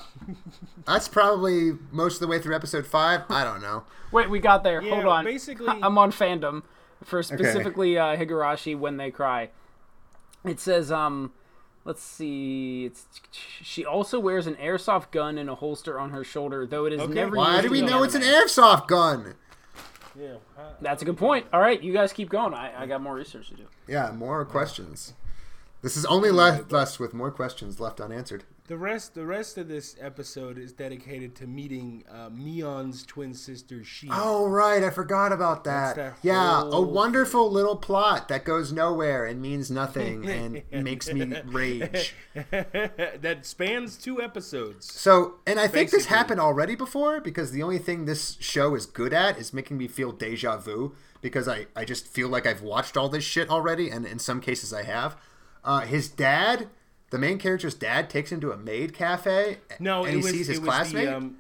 that's 0.85 1.07
probably 1.07 1.73
most 1.93 2.15
of 2.15 2.21
the 2.21 2.27
way 2.27 2.39
through 2.41 2.57
episode 2.57 2.87
five. 2.87 3.23
I 3.31 3.45
don't 3.45 3.63
know. 3.63 3.85
wait 4.13 4.29
we 4.29 4.41
got 4.41 4.65
there 4.65 4.83
Yeah, 4.83 4.91
hold 4.95 5.07
on 5.07 5.25
basically- 5.25 5.69
i'm 5.83 5.97
on 5.99 6.11
fandom 6.11 6.65
for 7.05 7.23
specifically 7.23 7.97
uh, 7.97 8.17
higurashi 8.17 8.77
when 8.77 8.97
they 8.97 9.13
cry 9.13 9.51
it 10.45 10.59
says 10.59 10.91
um 10.91 11.33
let's 11.87 12.03
see 12.03 12.85
it's 12.85 13.07
she 13.63 13.85
also 13.85 14.19
wears 14.21 14.47
an 14.47 14.55
airsoft 14.57 15.11
gun 15.13 15.39
in 15.39 15.49
a 15.49 15.55
holster 15.55 15.99
on 15.99 16.11
her 16.11 16.23
shoulder 16.25 16.67
though 16.67 16.85
it 16.85 16.93
is 16.93 17.01
Okay. 17.01 17.15
never 17.15 17.37
Why 17.37 17.53
used 17.57 17.63
do 17.65 17.71
we 17.71 17.81
know 17.81 18.03
it's 18.03 18.15
an 18.15 18.23
airsoft 18.23 18.89
gun? 18.89 19.35
yeah. 20.19 20.35
that's 20.81 21.01
a 21.01 21.05
good 21.05 21.17
point 21.17 21.47
all 21.53 21.61
right 21.61 21.83
you 21.83 21.93
guys 21.93 22.13
keep 22.13 22.29
going 22.29 22.53
i, 22.55 22.83
I 22.83 22.87
got 22.87 23.01
more 23.01 23.15
research 23.15 23.49
to 23.49 23.55
do 23.55 23.65
Yeah, 23.89 24.11
more 24.13 24.45
questions. 24.45 25.15
This 25.83 25.97
is 25.97 26.05
only 26.07 26.31
left 26.33 26.73
us 26.73 26.99
with 26.99 27.15
more 27.15 27.31
questions 27.31 27.79
left 27.79 28.01
unanswered. 28.01 28.43
The 28.69 28.77
rest, 28.77 29.15
the 29.15 29.25
rest 29.25 29.59
of 29.59 29.69
this 29.69 29.95
episode 30.01 30.59
is 30.59 30.73
dedicated 30.73 31.37
to 31.37 31.47
meeting 31.47 32.03
uh, 32.11 32.31
Mion's 32.31 33.07
twin 33.07 33.33
sister 33.33 33.85
She. 33.85 34.09
Oh 34.11 34.49
right, 34.49 34.83
I 34.83 34.91
forgot 34.91 35.33
about 35.33 35.63
that. 35.65 35.95
That 35.95 36.17
yeah, 36.23 36.63
a 36.63 36.81
wonderful 36.81 37.49
little 37.49 37.77
plot 37.77 38.27
that 38.27 38.45
goes 38.45 38.73
nowhere 38.73 39.25
and 39.25 39.41
means 39.41 39.71
nothing 39.71 40.29
and 40.29 40.63
makes 40.85 41.13
me 41.13 41.33
rage. 41.45 42.13
that 42.51 43.41
spans 43.43 43.97
two 43.97 44.21
episodes. 44.21 44.93
So, 44.93 45.37
and 45.47 45.61
I 45.61 45.69
think 45.69 45.91
this 45.91 46.07
happened 46.07 46.41
already 46.41 46.75
before 46.75 47.21
because 47.21 47.53
the 47.53 47.63
only 47.63 47.79
thing 47.79 48.05
this 48.05 48.37
show 48.41 48.75
is 48.75 48.85
good 48.85 49.13
at 49.13 49.39
is 49.39 49.53
making 49.53 49.79
me 49.79 49.87
feel 49.87 50.11
deja 50.11 50.57
vu 50.57 50.93
because 51.21 51.47
I, 51.47 51.67
I 51.77 51.85
just 51.85 52.09
feel 52.09 52.29
like 52.29 52.47
I've 52.47 52.63
watched 52.63 52.97
all 52.97 53.09
this 53.09 53.25
shit 53.25 53.49
already, 53.49 53.91
and 53.91 54.05
in 54.05 54.19
some 54.19 54.41
cases 54.41 54.73
I 54.73 54.83
have. 54.83 55.17
Uh, 55.65 55.81
his 55.81 56.09
dad, 56.09 56.69
the 57.11 57.19
main 57.19 57.39
character's 57.39 57.75
dad, 57.75 58.11
takes 58.11 58.33
him 58.33 58.41
to 58.41 58.53
a 58.53 58.57
maid 58.57 58.93
cafe 58.95 59.59
No, 59.79 60.05
and 60.05 60.11
he 60.11 60.17
was 60.17 60.31
sees 60.31 60.47
his 60.49 60.59
classmate. 60.59 61.07
the 61.07 61.17
um, 61.17 61.37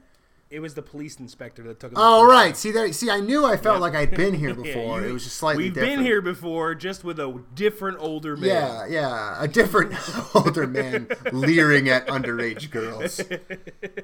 it 0.49 0.61
was 0.61 0.75
the 0.75 0.83
police 0.83 1.17
inspector 1.19 1.64
that 1.64 1.81
took 1.81 1.91
him. 1.91 1.97
Oh 1.99 2.25
right, 2.25 2.57
see 2.57 2.71
there. 2.71 2.93
See, 2.93 3.11
I 3.11 3.19
knew 3.19 3.45
I 3.45 3.57
felt 3.57 3.81
like 3.81 3.97
I'd 3.97 4.12
been 4.14 4.33
here 4.33 4.55
time. 4.55 4.64
Yeah, 4.64 4.75
before. 4.75 5.01
you- 5.01 5.09
it 5.09 5.12
was 5.12 5.25
just 5.25 5.37
slightly 5.39 5.64
We've 5.64 5.75
different. 5.75 5.97
been 5.97 6.05
here 6.05 6.21
before, 6.23 6.75
just 6.77 7.03
with 7.03 7.19
a 7.19 7.43
different 7.55 7.99
older 7.99 8.37
man. 8.37 8.49
Yeah, 8.49 8.87
yeah, 8.87 9.43
a 9.43 9.49
different 9.49 9.95
older 10.37 10.69
man 10.69 11.09
leering 11.33 11.89
at 11.89 12.07
underage 12.07 12.71
girls 12.71 13.21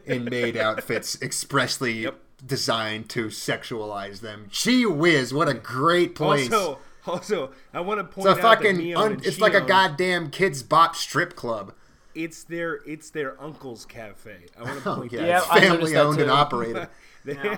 in 0.04 0.24
maid 0.30 0.56
outfits 0.56 1.16
expressly 1.22 2.08
designed 2.44 3.08
to 3.10 3.26
sexualize 3.26 4.18
them. 4.20 4.46
Gee 4.50 4.84
whiz, 4.84 5.32
what 5.32 5.48
a 5.48 5.54
great 5.54 6.16
place! 6.16 6.52
Also, 6.52 6.80
also, 7.06 7.52
I 7.72 7.80
want 7.80 7.98
to 8.00 8.04
point 8.04 8.28
it's 8.28 8.38
a 8.38 8.46
out 8.46 8.60
that 8.60 8.64
fucking, 8.64 8.76
Mion 8.76 8.96
un, 8.96 9.12
and 9.12 9.26
it's 9.26 9.40
like 9.40 9.54
a 9.54 9.60
goddamn 9.60 10.30
Kidz 10.30 10.66
Bop 10.68 10.94
strip 10.96 11.34
club. 11.36 11.72
It's 12.14 12.44
their 12.44 12.74
it's 12.86 13.10
their 13.10 13.40
uncle's 13.42 13.84
cafe. 13.86 14.36
I 14.58 14.62
want 14.64 14.82
to 14.82 14.88
Oh 14.90 14.96
point 14.96 15.12
yeah, 15.12 15.20
that 15.20 15.28
Yeah, 15.28 15.38
it's 15.38 15.48
I 15.50 15.60
family 15.60 15.92
that 15.92 16.04
owned 16.04 16.20
and 16.20 16.30
operated, 16.30 16.88
Yeah. 17.24 17.56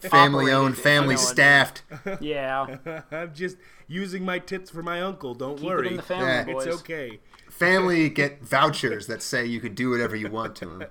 family 0.00 0.52
owned, 0.52 0.76
family 0.76 1.14
I 1.14 1.16
know 1.16 1.22
it. 1.22 1.24
staffed. 1.24 1.82
yeah. 2.20 2.76
I'm 3.10 3.32
just 3.34 3.56
using 3.88 4.24
my 4.24 4.38
tits 4.38 4.70
for 4.70 4.82
my 4.82 5.00
uncle. 5.00 5.34
Don't 5.34 5.56
Keep 5.56 5.66
worry. 5.66 5.86
it 5.86 5.90
in 5.92 5.96
the 5.96 6.02
family, 6.02 6.26
Yeah. 6.26 6.44
boys. 6.44 6.66
It's 6.66 6.76
okay. 6.80 7.20
Family 7.48 8.08
get 8.10 8.42
vouchers 8.44 9.06
that 9.06 9.22
say 9.22 9.46
you 9.46 9.60
could 9.60 9.74
do 9.74 9.90
whatever 9.90 10.14
you 10.14 10.28
want 10.28 10.56
to 10.56 10.66
them. 10.66 10.84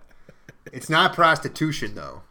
It's 0.73 0.89
not 0.89 1.13
prostitution 1.13 1.93
though. 1.95 2.23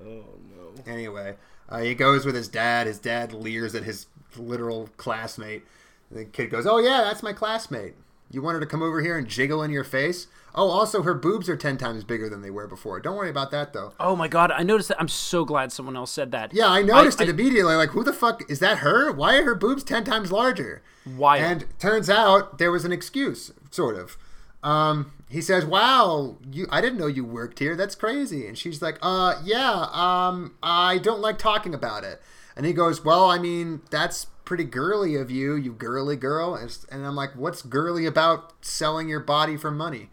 Oh 0.00 0.24
no. 0.56 0.82
Anyway, 0.86 1.36
uh, 1.68 1.80
he 1.80 1.94
goes 1.94 2.24
with 2.26 2.34
his 2.34 2.48
dad. 2.48 2.86
His 2.86 2.98
dad 2.98 3.32
leers 3.32 3.74
at 3.74 3.84
his 3.84 4.06
literal 4.36 4.88
classmate. 4.96 5.64
And 6.10 6.18
the 6.18 6.24
kid 6.24 6.50
goes, 6.50 6.66
"Oh 6.66 6.78
yeah, 6.78 7.02
that's 7.02 7.22
my 7.22 7.32
classmate. 7.32 7.94
You 8.30 8.40
want 8.42 8.54
her 8.54 8.60
to 8.60 8.66
come 8.66 8.82
over 8.82 9.00
here 9.02 9.18
and 9.18 9.28
jiggle 9.28 9.62
in 9.62 9.70
your 9.70 9.84
face? 9.84 10.26
Oh, 10.54 10.68
also 10.68 11.02
her 11.02 11.14
boobs 11.14 11.48
are 11.48 11.56
ten 11.56 11.76
times 11.78 12.04
bigger 12.04 12.28
than 12.28 12.42
they 12.42 12.50
were 12.50 12.66
before. 12.66 13.00
Don't 13.00 13.16
worry 13.16 13.30
about 13.30 13.50
that 13.50 13.72
though." 13.72 13.92
Oh 14.00 14.16
my 14.16 14.28
god, 14.28 14.50
I 14.50 14.62
noticed 14.62 14.88
that. 14.88 15.00
I'm 15.00 15.08
so 15.08 15.44
glad 15.44 15.72
someone 15.72 15.96
else 15.96 16.10
said 16.10 16.30
that. 16.32 16.52
Yeah, 16.54 16.68
I 16.68 16.82
noticed 16.82 17.20
I- 17.20 17.24
it 17.24 17.30
immediately. 17.30 17.74
Like, 17.74 17.90
who 17.90 18.04
the 18.04 18.12
fuck 18.12 18.48
is 18.50 18.58
that? 18.60 18.78
Her? 18.78 19.10
Why 19.12 19.36
are 19.38 19.44
her 19.44 19.54
boobs 19.54 19.82
ten 19.84 20.04
times 20.04 20.30
larger? 20.32 20.82
Why? 21.04 21.38
And 21.38 21.66
turns 21.78 22.08
out 22.08 22.58
there 22.58 22.70
was 22.70 22.84
an 22.84 22.92
excuse, 22.92 23.52
sort 23.70 23.96
of. 23.96 24.16
Um, 24.62 25.12
he 25.28 25.40
says, 25.40 25.64
"Wow, 25.64 26.36
you! 26.52 26.66
I 26.70 26.80
didn't 26.80 26.98
know 26.98 27.06
you 27.08 27.24
worked 27.24 27.58
here. 27.58 27.74
That's 27.74 27.94
crazy." 27.94 28.46
And 28.46 28.56
she's 28.56 28.80
like, 28.80 28.98
"Uh, 29.02 29.40
yeah. 29.42 29.86
Um, 29.92 30.54
I 30.62 30.98
don't 30.98 31.20
like 31.20 31.38
talking 31.38 31.74
about 31.74 32.04
it." 32.04 32.22
And 32.56 32.66
he 32.66 32.72
goes, 32.72 33.04
"Well, 33.04 33.24
I 33.30 33.38
mean, 33.38 33.82
that's 33.90 34.26
pretty 34.44 34.64
girly 34.64 35.16
of 35.16 35.30
you, 35.30 35.54
you 35.54 35.72
girly 35.72 36.16
girl." 36.16 36.54
And, 36.54 37.06
I'm 37.06 37.14
like, 37.16 37.34
"What's 37.36 37.62
girly 37.62 38.06
about 38.06 38.64
selling 38.64 39.08
your 39.08 39.20
body 39.20 39.56
for 39.56 39.70
money?" 39.70 40.10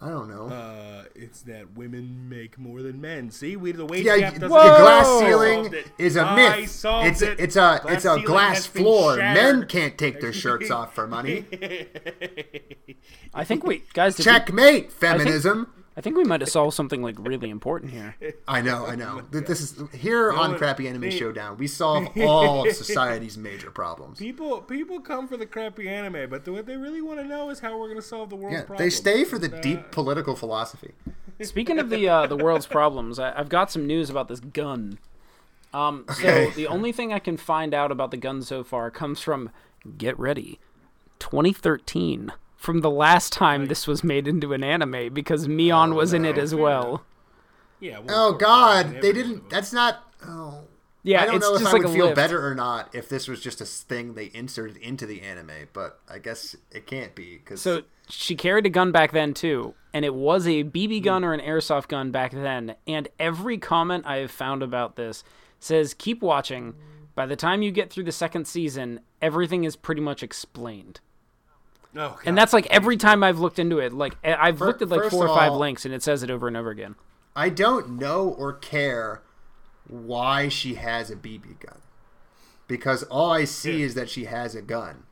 I 0.00 0.08
don't 0.08 0.28
know. 0.28 0.48
Uh, 0.54 1.04
it's 1.14 1.42
that 1.42 1.72
women 1.76 2.28
make 2.28 2.58
more 2.58 2.82
than 2.82 3.00
men. 3.00 3.30
See, 3.30 3.56
we 3.56 3.72
the 3.72 3.86
wage 3.86 4.04
yeah, 4.04 4.18
gap 4.18 4.34
the 4.34 4.40
doesn't 4.40 4.56
The 4.58 4.78
glass 4.78 5.18
ceiling 5.20 5.64
is 5.66 5.72
it. 5.72 5.86
is 5.98 6.16
a 6.16 6.22
I 6.22 6.36
myth. 6.60 6.70
solved 6.70 7.06
It's 7.08 7.22
it. 7.22 7.38
a, 7.38 7.42
it's 7.42 7.56
a 7.56 7.80
Glass 7.82 7.94
it's 7.94 8.04
a 8.04 8.20
glass 8.20 8.66
floor. 8.66 9.16
Men 9.16 9.66
can't 9.66 9.96
take 9.96 10.20
their 10.20 10.32
shirts 10.32 10.70
off 10.70 10.94
for 10.94 11.06
money. 11.06 11.46
I 13.34 13.44
think 13.44 13.64
we 13.64 13.84
guys 13.94 14.16
did 14.16 14.26
we- 14.26 14.32
Checkmate, 14.32 14.92
feminism. 14.92 15.72
I 15.96 16.00
think 16.00 16.16
we 16.16 16.24
might 16.24 16.40
have 16.40 16.50
solved 16.50 16.74
something 16.74 17.02
like 17.02 17.14
really 17.20 17.50
important 17.50 17.92
here. 17.92 18.16
I 18.48 18.60
know, 18.60 18.84
I 18.86 18.96
know. 18.96 19.22
Th- 19.30 19.44
This 19.44 19.60
is 19.60 19.80
here 19.92 20.32
on 20.32 20.56
Crappy 20.58 20.88
Anime 20.88 21.02
they- 21.02 21.10
Showdown. 21.10 21.56
We 21.56 21.68
solve 21.68 22.08
all 22.20 22.66
of 22.68 22.74
society's 22.74 23.38
major 23.38 23.70
problems. 23.70 24.18
People 24.18 24.60
people 24.62 24.98
come 25.00 25.28
for 25.28 25.36
the 25.36 25.46
crappy 25.46 25.88
anime, 25.88 26.28
but 26.28 26.46
what 26.48 26.66
they 26.66 26.76
really 26.76 27.00
want 27.00 27.20
to 27.20 27.24
know 27.24 27.48
is 27.50 27.60
how 27.60 27.78
we're 27.78 27.86
going 27.86 28.00
to 28.00 28.02
solve 28.02 28.30
the 28.30 28.36
world's 28.36 28.54
Yeah, 28.58 28.64
problems. 28.64 28.78
they 28.80 28.90
stay 28.90 29.24
for 29.24 29.38
the 29.38 29.56
uh, 29.56 29.60
deep 29.60 29.90
political 29.92 30.34
philosophy. 30.34 30.92
Speaking 31.42 31.78
of 31.78 31.90
the 31.90 32.08
uh, 32.08 32.26
the 32.26 32.36
world's 32.36 32.66
problems, 32.66 33.18
I, 33.20 33.38
I've 33.38 33.48
got 33.48 33.70
some 33.70 33.86
news 33.86 34.10
about 34.10 34.26
this 34.28 34.40
gun. 34.40 34.98
Um, 35.72 36.04
Okay. 36.10 36.46
So 36.50 36.50
the 36.56 36.66
only 36.66 36.90
thing 36.92 37.12
I 37.12 37.18
can 37.20 37.36
find 37.36 37.72
out 37.74 37.90
about 37.92 38.10
the 38.10 38.16
gun 38.16 38.42
so 38.42 38.64
far 38.64 38.90
comes 38.90 39.20
from 39.20 39.50
Get 39.98 40.18
Ready, 40.18 40.58
2013, 41.20 42.32
from 42.64 42.80
the 42.80 42.90
last 42.90 43.32
time 43.32 43.66
this 43.66 43.86
was 43.86 44.02
made 44.02 44.26
into 44.26 44.54
an 44.54 44.64
anime 44.64 45.12
because 45.12 45.46
Mion 45.46 45.94
was 45.94 46.14
in 46.14 46.24
it 46.24 46.38
as 46.38 46.54
well. 46.54 47.04
Yeah. 47.78 47.98
well, 47.98 48.28
Oh 48.28 48.32
God, 48.32 49.02
they 49.02 49.12
didn't. 49.12 49.50
That's 49.50 49.72
not. 49.72 50.10
Oh, 50.26 50.62
Yeah, 51.02 51.22
I 51.22 51.26
don't 51.26 51.36
it's 51.36 51.44
know 51.44 51.54
if 51.54 51.60
just 51.60 51.70
I 51.70 51.76
like 51.76 51.82
would 51.82 51.92
feel 51.92 52.06
lift. 52.06 52.16
better 52.16 52.46
or 52.46 52.54
not 52.54 52.94
if 52.94 53.10
this 53.10 53.28
was 53.28 53.40
just 53.40 53.60
a 53.60 53.66
thing 53.66 54.14
they 54.14 54.30
inserted 54.32 54.78
into 54.78 55.04
the 55.04 55.20
anime, 55.20 55.68
but 55.74 56.00
I 56.08 56.18
guess 56.18 56.56
it 56.72 56.86
can't 56.86 57.14
be 57.14 57.36
because 57.36 57.60
So 57.60 57.82
she 58.08 58.34
carried 58.34 58.64
a 58.64 58.70
gun 58.70 58.90
back 58.90 59.12
then 59.12 59.34
too, 59.34 59.74
and 59.92 60.04
it 60.04 60.14
was 60.14 60.46
a 60.46 60.64
BB 60.64 60.98
hmm. 60.98 61.04
gun 61.04 61.24
or 61.24 61.34
an 61.34 61.40
airsoft 61.40 61.88
gun 61.88 62.10
back 62.10 62.32
then. 62.32 62.76
And 62.86 63.08
every 63.18 63.58
comment 63.58 64.06
I 64.06 64.16
have 64.16 64.30
found 64.30 64.62
about 64.62 64.96
this 64.96 65.22
says, 65.60 65.92
"Keep 65.92 66.22
watching. 66.22 66.74
By 67.14 67.26
the 67.26 67.36
time 67.36 67.62
you 67.62 67.70
get 67.70 67.90
through 67.90 68.04
the 68.04 68.12
second 68.12 68.46
season, 68.46 69.00
everything 69.20 69.64
is 69.64 69.76
pretty 69.76 70.00
much 70.00 70.22
explained." 70.22 71.00
Oh, 71.96 72.08
God. 72.10 72.18
And 72.26 72.36
that's 72.36 72.52
like 72.52 72.66
every 72.70 72.96
time 72.96 73.22
I've 73.22 73.38
looked 73.38 73.58
into 73.58 73.78
it. 73.78 73.92
Like 73.92 74.16
I- 74.24 74.48
I've 74.48 74.58
Fir- 74.58 74.66
looked 74.66 74.82
at 74.82 74.88
like 74.88 75.10
four 75.10 75.26
or 75.28 75.36
five 75.36 75.52
all- 75.52 75.58
links, 75.58 75.84
and 75.84 75.94
it 75.94 76.02
says 76.02 76.22
it 76.22 76.30
over 76.30 76.48
and 76.48 76.56
over 76.56 76.70
again. 76.70 76.96
I 77.36 77.48
don't 77.48 77.98
know 77.98 78.28
or 78.28 78.52
care 78.52 79.22
why 79.88 80.48
she 80.48 80.74
has 80.74 81.10
a 81.10 81.16
BB 81.16 81.60
gun 81.60 81.78
because 82.68 83.02
all 83.04 83.30
I 83.30 83.44
see 83.44 83.82
is 83.82 83.94
that 83.94 84.08
she 84.08 84.24
has 84.24 84.54
a 84.54 84.62
gun, 84.62 85.02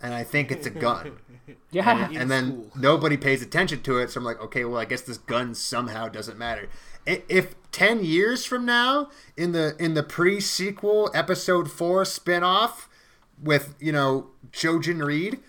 and 0.00 0.14
I 0.14 0.22
think 0.24 0.50
it's 0.52 0.66
a 0.66 0.70
gun. 0.70 1.18
Yeah, 1.70 2.08
and 2.14 2.30
then 2.30 2.52
cool. 2.52 2.70
nobody 2.74 3.18
pays 3.18 3.42
attention 3.42 3.82
to 3.82 3.98
it. 3.98 4.10
So 4.10 4.18
I'm 4.18 4.24
like, 4.24 4.40
okay, 4.40 4.64
well, 4.64 4.80
I 4.80 4.86
guess 4.86 5.02
this 5.02 5.18
gun 5.18 5.54
somehow 5.54 6.08
doesn't 6.08 6.38
matter. 6.38 6.70
If 7.04 7.54
ten 7.70 8.02
years 8.02 8.46
from 8.46 8.64
now, 8.64 9.10
in 9.36 9.52
the 9.52 9.74
in 9.78 9.92
the 9.92 10.02
pre 10.02 10.40
sequel 10.40 11.10
episode 11.12 11.70
four 11.70 12.04
spinoff 12.04 12.86
with 13.42 13.74
you 13.78 13.92
know 13.92 14.28
Jojen 14.52 15.04
Reed, 15.04 15.40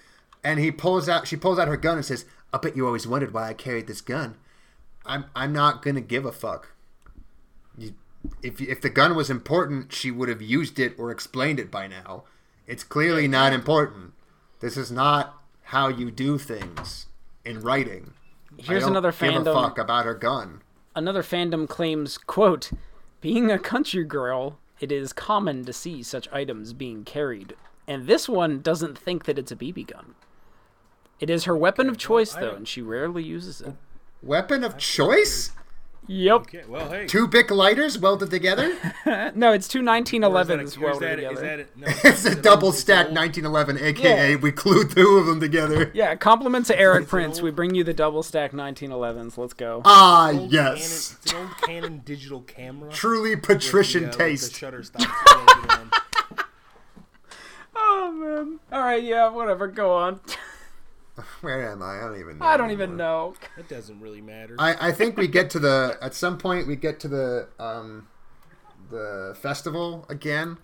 and 0.45 0.59
he 0.59 0.71
pulls 0.71 1.09
out, 1.09 1.27
she 1.27 1.35
pulls 1.35 1.57
out 1.57 1.67
her 1.67 1.75
gun 1.75 1.97
and 1.97 2.05
says, 2.05 2.23
"I 2.53 2.59
bet 2.59 2.77
you 2.77 2.85
always 2.85 3.07
wondered 3.07 3.33
why 3.33 3.49
I 3.49 3.53
carried 3.53 3.87
this 3.87 3.99
gun." 3.99 4.35
I'm 5.05 5.25
I'm 5.35 5.51
not 5.51 5.81
gonna 5.81 6.01
give 6.01 6.23
a 6.23 6.31
fuck. 6.31 6.69
You, 7.77 7.95
if 8.41 8.61
if 8.61 8.79
the 8.79 8.89
gun 8.89 9.15
was 9.15 9.29
important, 9.29 9.91
she 9.91 10.11
would 10.11 10.29
have 10.29 10.41
used 10.41 10.79
it 10.79 10.93
or 10.97 11.11
explained 11.11 11.59
it 11.59 11.71
by 11.71 11.87
now. 11.87 12.23
It's 12.67 12.83
clearly 12.83 13.27
not 13.27 13.53
important. 13.53 14.13
This 14.59 14.77
is 14.77 14.91
not 14.91 15.41
how 15.63 15.87
you 15.87 16.11
do 16.11 16.37
things 16.37 17.07
in 17.43 17.61
writing. 17.61 18.13
Here's 18.57 18.83
I 18.83 18.87
don't 18.87 18.91
another 18.97 19.11
give 19.11 19.19
fandom. 19.19 19.47
a 19.47 19.53
fuck 19.53 19.77
about 19.77 20.05
her 20.05 20.15
gun. 20.15 20.61
another 20.95 21.23
fandom 21.23 21.67
claims, 21.67 22.17
"quote 22.17 22.71
Being 23.21 23.49
a 23.49 23.57
country 23.59 24.03
girl, 24.03 24.59
it 24.79 24.91
is 24.91 25.11
common 25.11 25.65
to 25.65 25.73
see 25.73 26.03
such 26.03 26.31
items 26.31 26.73
being 26.73 27.03
carried." 27.03 27.55
And 27.87 28.07
this 28.07 28.27
one 28.27 28.61
doesn't 28.61 28.97
think 28.97 29.25
that 29.25 29.37
it's 29.37 29.51
a 29.51 29.55
BB 29.55 29.83
gun. 29.83 30.14
It 31.19 31.29
is 31.29 31.45
her 31.45 31.55
weapon 31.55 31.89
of 31.89 31.97
choice, 31.97 32.35
I 32.35 32.41
though, 32.41 32.55
and 32.55 32.67
she 32.67 32.81
rarely 32.81 33.23
uses 33.23 33.61
it. 33.61 33.73
Weapon 34.21 34.63
of 34.63 34.77
choice? 34.77 35.51
Yep. 36.07 36.41
Okay, 36.41 36.61
well, 36.67 36.87
hey. 36.91 37.07
Two 37.07 37.27
Bic 37.27 37.49
lighters 37.49 37.97
welded 37.97 38.29
together? 38.29 38.77
No, 39.35 39.51
it's 39.53 39.67
two 39.67 39.79
Or 39.79 39.81
is 39.81 39.85
that 39.85 40.59
a- 40.59 40.63
1911s 40.63 40.77
welded 40.77 41.01
that 41.01 41.15
together. 41.15 41.33
is 41.33 41.41
that 41.41 41.59
a- 41.59 41.79
no, 41.79 41.87
it's 42.03 42.25
a 42.25 42.31
an 42.33 42.41
double 42.41 42.71
stack 42.71 43.07
1911, 43.11 43.77
aka 43.79 44.31
Yeah. 44.31 44.35
we 44.35 44.51
glued 44.51 44.91
two 44.91 45.17
of 45.17 45.25
them 45.25 45.39
together. 45.39 45.91
Yeah, 45.95 46.13
compliment 46.15 46.67
to 46.67 46.79
Erik 46.79 47.07
Prince. 47.07 47.37
old- 47.37 47.45
We 47.45 47.51
bring 47.51 47.73
you 47.73 47.83
the 47.83 47.93
double 47.93 48.21
stack 48.21 48.51
1911s. 48.51 49.35
Let's 49.37 49.53
go. 49.53 49.81
Ah, 49.83 50.31
old 50.31 50.51
yes. 50.51 51.15
Canon, 51.15 51.17
it's 51.23 51.31
an 51.33 51.37
old 51.39 51.57
Canon 51.61 52.01
digital 52.05 52.41
camera. 52.41 52.91
Truly 52.91 53.33
with 53.35 53.43
patrician 53.43 54.03
the, 54.03 54.07
uh, 54.07 54.11
with 54.11 54.17
taste. 54.19 54.51
The 54.53 54.57
shutter 54.59 54.83
stops 54.83 55.05
welded 55.33 55.71
on. 55.71 55.91
Oh 57.75 58.11
man. 58.11 58.59
All 58.71 58.81
right, 58.81 59.03
yeah, 59.03 59.29
whatever. 59.29 59.67
Go 59.67 59.91
on. 59.93 60.19
Where 61.41 61.69
am 61.71 61.81
I? 61.81 61.97
I 61.97 62.01
don't 62.01 62.19
even 62.19 62.39
know. 62.39 62.45
I 62.45 62.57
don't 62.57 62.71
even 62.71 62.97
know. 62.97 63.35
It 63.57 63.69
doesn't 63.69 63.99
really 63.99 64.21
matter. 64.21 64.55
I, 64.59 64.89
I 64.89 64.91
think 64.91 65.17
we 65.17 65.27
get 65.27 65.49
to 65.51 65.59
the 65.59 65.97
at 66.01 66.13
some 66.13 66.37
point 66.37 66.67
we 66.67 66.75
get 66.75 66.99
to 67.01 67.07
the 67.07 67.47
um 67.59 68.07
the 68.89 69.35
festival 69.41 70.05
again. 70.09 70.57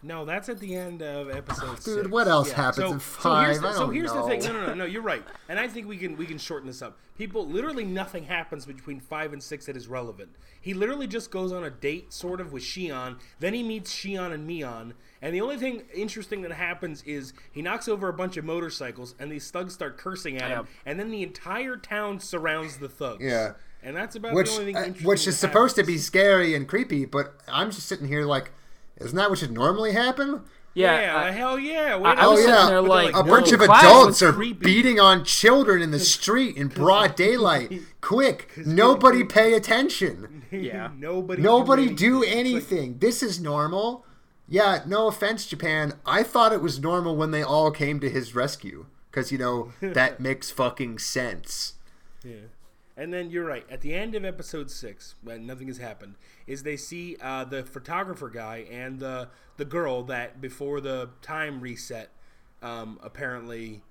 No, 0.00 0.24
that's 0.24 0.48
at 0.48 0.60
the 0.60 0.76
end 0.76 1.02
of 1.02 1.28
episode 1.28 1.82
six. 1.82 1.84
Dude, 1.84 2.10
what 2.10 2.28
else 2.28 2.50
Yeah, 2.50 2.56
happens 2.56 2.86
so, 2.86 2.92
in 2.92 3.00
So 3.18 3.34
here's, 3.34 3.58
five? 3.58 3.62
the, 3.62 3.68
I 3.68 3.72
so 3.72 3.78
don't 3.80 3.94
here's 3.94 4.12
the 4.12 4.22
thing. 4.22 4.40
No, 4.44 4.52
no, 4.52 4.66
no, 4.66 4.74
no. 4.74 4.84
You're 4.84 5.02
right, 5.02 5.24
and 5.48 5.58
I 5.58 5.66
think 5.66 5.88
we 5.88 5.96
can 5.96 6.16
we 6.16 6.24
can 6.24 6.38
shorten 6.38 6.68
this 6.68 6.82
up. 6.82 6.98
People, 7.16 7.48
literally 7.48 7.84
nothing 7.84 8.24
happens 8.24 8.64
between 8.64 9.00
five 9.00 9.32
and 9.32 9.42
six 9.42 9.66
that 9.66 9.76
is 9.76 9.88
relevant. 9.88 10.30
He 10.60 10.72
literally 10.72 11.08
just 11.08 11.32
goes 11.32 11.52
on 11.52 11.64
a 11.64 11.70
date, 11.70 12.12
sort 12.12 12.40
of, 12.40 12.52
with 12.52 12.62
Shion. 12.62 13.18
Then 13.40 13.54
he 13.54 13.64
meets 13.64 13.92
Shion 13.92 14.32
and 14.32 14.48
Mion, 14.48 14.92
and 15.22 15.34
the 15.34 15.40
only 15.40 15.56
thing 15.56 15.82
interesting 15.94 16.42
that 16.42 16.52
happens 16.52 17.02
is 17.04 17.32
he 17.52 17.62
knocks 17.62 17.88
over 17.88 18.08
a 18.08 18.12
bunch 18.12 18.36
of 18.36 18.44
motorcycles, 18.44 19.14
and 19.18 19.30
these 19.30 19.50
thugs 19.50 19.74
start 19.74 19.96
cursing 19.98 20.36
at 20.38 20.50
him, 20.50 20.66
and 20.86 20.98
then 20.98 21.10
the 21.10 21.22
entire 21.22 21.76
town 21.76 22.20
surrounds 22.20 22.78
the 22.78 22.88
thugs. 22.88 23.24
Yeah. 23.24 23.52
and 23.82 23.96
that's 23.96 24.16
about 24.16 24.34
Which 24.34 24.48
the 24.50 24.60
only 24.60 24.64
thing 24.66 24.76
uh, 24.76 24.84
interesting 24.86 25.06
which 25.08 25.20
is 25.28 25.40
that 25.40 25.48
supposed 25.48 25.76
to 25.76 25.84
be 25.84 25.98
scary 25.98 26.54
and 26.54 26.66
creepy, 26.68 27.04
but 27.04 27.34
I'm 27.48 27.70
just 27.70 27.86
sitting 27.86 28.08
here 28.08 28.24
like, 28.24 28.50
isn't 28.98 29.16
that 29.16 29.30
what 29.30 29.38
should 29.38 29.52
normally 29.52 29.92
happen? 29.92 30.42
Yeah, 30.74 31.00
Yeah, 31.00 31.16
I- 31.16 31.30
hell 31.32 31.58
yeah. 31.58 31.96
Wait, 31.96 32.18
I 32.18 32.26
was 32.28 32.40
Oh, 32.40 32.46
yeah. 32.46 32.66
there 32.68 32.82
like, 32.82 33.08
A 33.14 33.22
No, 33.22 33.22
bunch 33.24 33.50
of 33.52 33.60
adults 33.62 34.22
are 34.22 34.32
creepy. 34.32 34.64
beating 34.64 35.00
on 35.00 35.24
children 35.24 35.82
in 35.82 35.90
the 35.90 35.98
street 36.16 36.56
in 36.56 36.68
broad 36.68 37.16
daylight. 37.16 37.72
Quick, 38.00 38.50
nobody 38.64 39.24
pay 39.24 39.54
attention. 39.54 40.44
Yeah. 40.52 40.90
nobody, 40.96 41.42
Nobody 41.42 41.88
do 41.88 41.94
do 41.94 42.22
anything. 42.24 42.28
Like- 42.54 42.72
anything. 42.72 42.98
This 43.00 43.22
is 43.22 43.40
normal. 43.40 44.04
Yeah, 44.48 44.82
no 44.86 45.08
offense, 45.08 45.46
Japan. 45.46 45.94
I 46.06 46.22
thought 46.22 46.52
it 46.52 46.62
was 46.62 46.80
normal 46.80 47.16
when 47.16 47.30
they 47.30 47.42
all 47.42 47.70
came 47.70 48.00
to 48.00 48.08
his 48.08 48.34
rescue. 48.34 48.86
Because, 49.10 49.30
you 49.30 49.38
know, 49.38 49.72
that 49.80 50.20
makes 50.20 50.50
fucking 50.50 50.98
sense. 50.98 51.74
Yeah. 52.24 52.48
And 52.96 53.14
then 53.14 53.30
you're 53.30 53.44
right. 53.44 53.64
At 53.70 53.82
the 53.82 53.94
end 53.94 54.14
of 54.16 54.24
episode 54.24 54.70
six, 54.70 55.14
when 55.22 55.46
nothing 55.46 55.68
has 55.68 55.78
happened, 55.78 56.16
is 56.46 56.64
they 56.64 56.76
see 56.76 57.16
uh, 57.20 57.44
the 57.44 57.62
photographer 57.62 58.28
guy 58.28 58.66
and 58.70 58.98
the 58.98 59.28
the 59.56 59.64
girl 59.64 60.02
that 60.04 60.40
before 60.40 60.80
the 60.80 61.10
time 61.22 61.60
reset, 61.60 62.10
um, 62.60 62.98
apparently, 63.02 63.82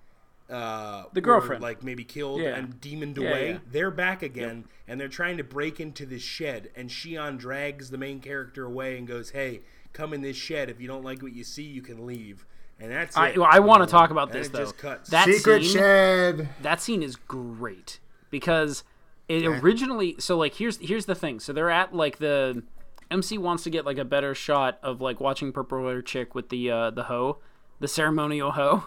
uh, 0.50 1.04
The 1.14 1.20
were, 1.20 1.22
girlfriend. 1.22 1.62
like 1.62 1.84
maybe 1.84 2.04
killed 2.04 2.42
Yeah. 2.42 2.56
and 2.56 2.80
demoned 2.80 3.18
Yeah, 3.18 3.30
away. 3.30 3.50
yeah. 3.52 3.58
They're 3.72 3.92
back 3.92 4.22
again, 4.24 4.66
and 4.88 5.00
they're 5.00 5.08
trying 5.08 5.38
to 5.38 5.44
break 5.44 5.80
into 5.80 6.06
this 6.06 6.22
shed. 6.22 6.70
And 6.76 6.90
Shion 6.90 7.38
drags 7.38 7.90
the 7.90 7.98
main 7.98 8.20
character 8.22 8.66
away 8.66 8.98
and 8.98 9.08
goes, 9.08 9.32
"Hey, 9.32 9.62
come 9.94 10.14
in 10.14 10.22
this 10.22 10.38
shed. 10.38 10.70
If 10.70 10.80
you 10.80 10.88
don't 10.88 11.04
like 11.04 11.22
what 11.22 11.34
you 11.34 11.44
see, 11.44 11.64
you 11.64 11.82
can 11.82 12.06
leave." 12.06 12.46
And 12.80 12.92
that's 12.92 13.18
I, 13.18 13.32
well, 13.32 13.48
I 13.50 13.60
want 13.60 13.82
to 13.84 13.88
talk 13.88 14.12
about 14.12 14.30
And 14.34 14.40
this 14.40 14.50
though. 14.50 14.72
just. 14.72 15.10
That 15.12 15.26
Secret 15.28 15.64
scene, 15.64 15.74
shed. 15.74 16.50
that 16.62 16.80
scene 16.82 17.02
is 17.02 17.16
great 17.16 18.00
because 18.30 18.84
it 19.28 19.46
originally. 19.46 20.16
So 20.20 20.38
like, 20.38 20.54
here's 20.56 20.78
here's 20.78 21.06
the 21.08 21.16
thing. 21.16 21.40
So 21.40 21.52
they're 21.54 21.70
at 21.72 21.94
like 21.96 22.20
the 22.20 22.64
MC 23.10 23.38
wants 23.38 23.64
to 23.64 23.70
get 23.70 23.86
like 23.86 23.98
a 23.98 24.06
better 24.06 24.36
shot 24.36 24.78
of 24.84 25.02
like 25.02 25.20
watching 25.20 25.52
Purple 25.52 25.88
Hair 25.88 26.04
Chick 26.04 26.36
with 26.36 26.50
the 26.50 26.70
uh 26.70 26.90
the 26.92 27.04
hoe, 27.04 27.40
the 27.80 27.88
ceremonial 27.88 28.52
hoe, 28.52 28.86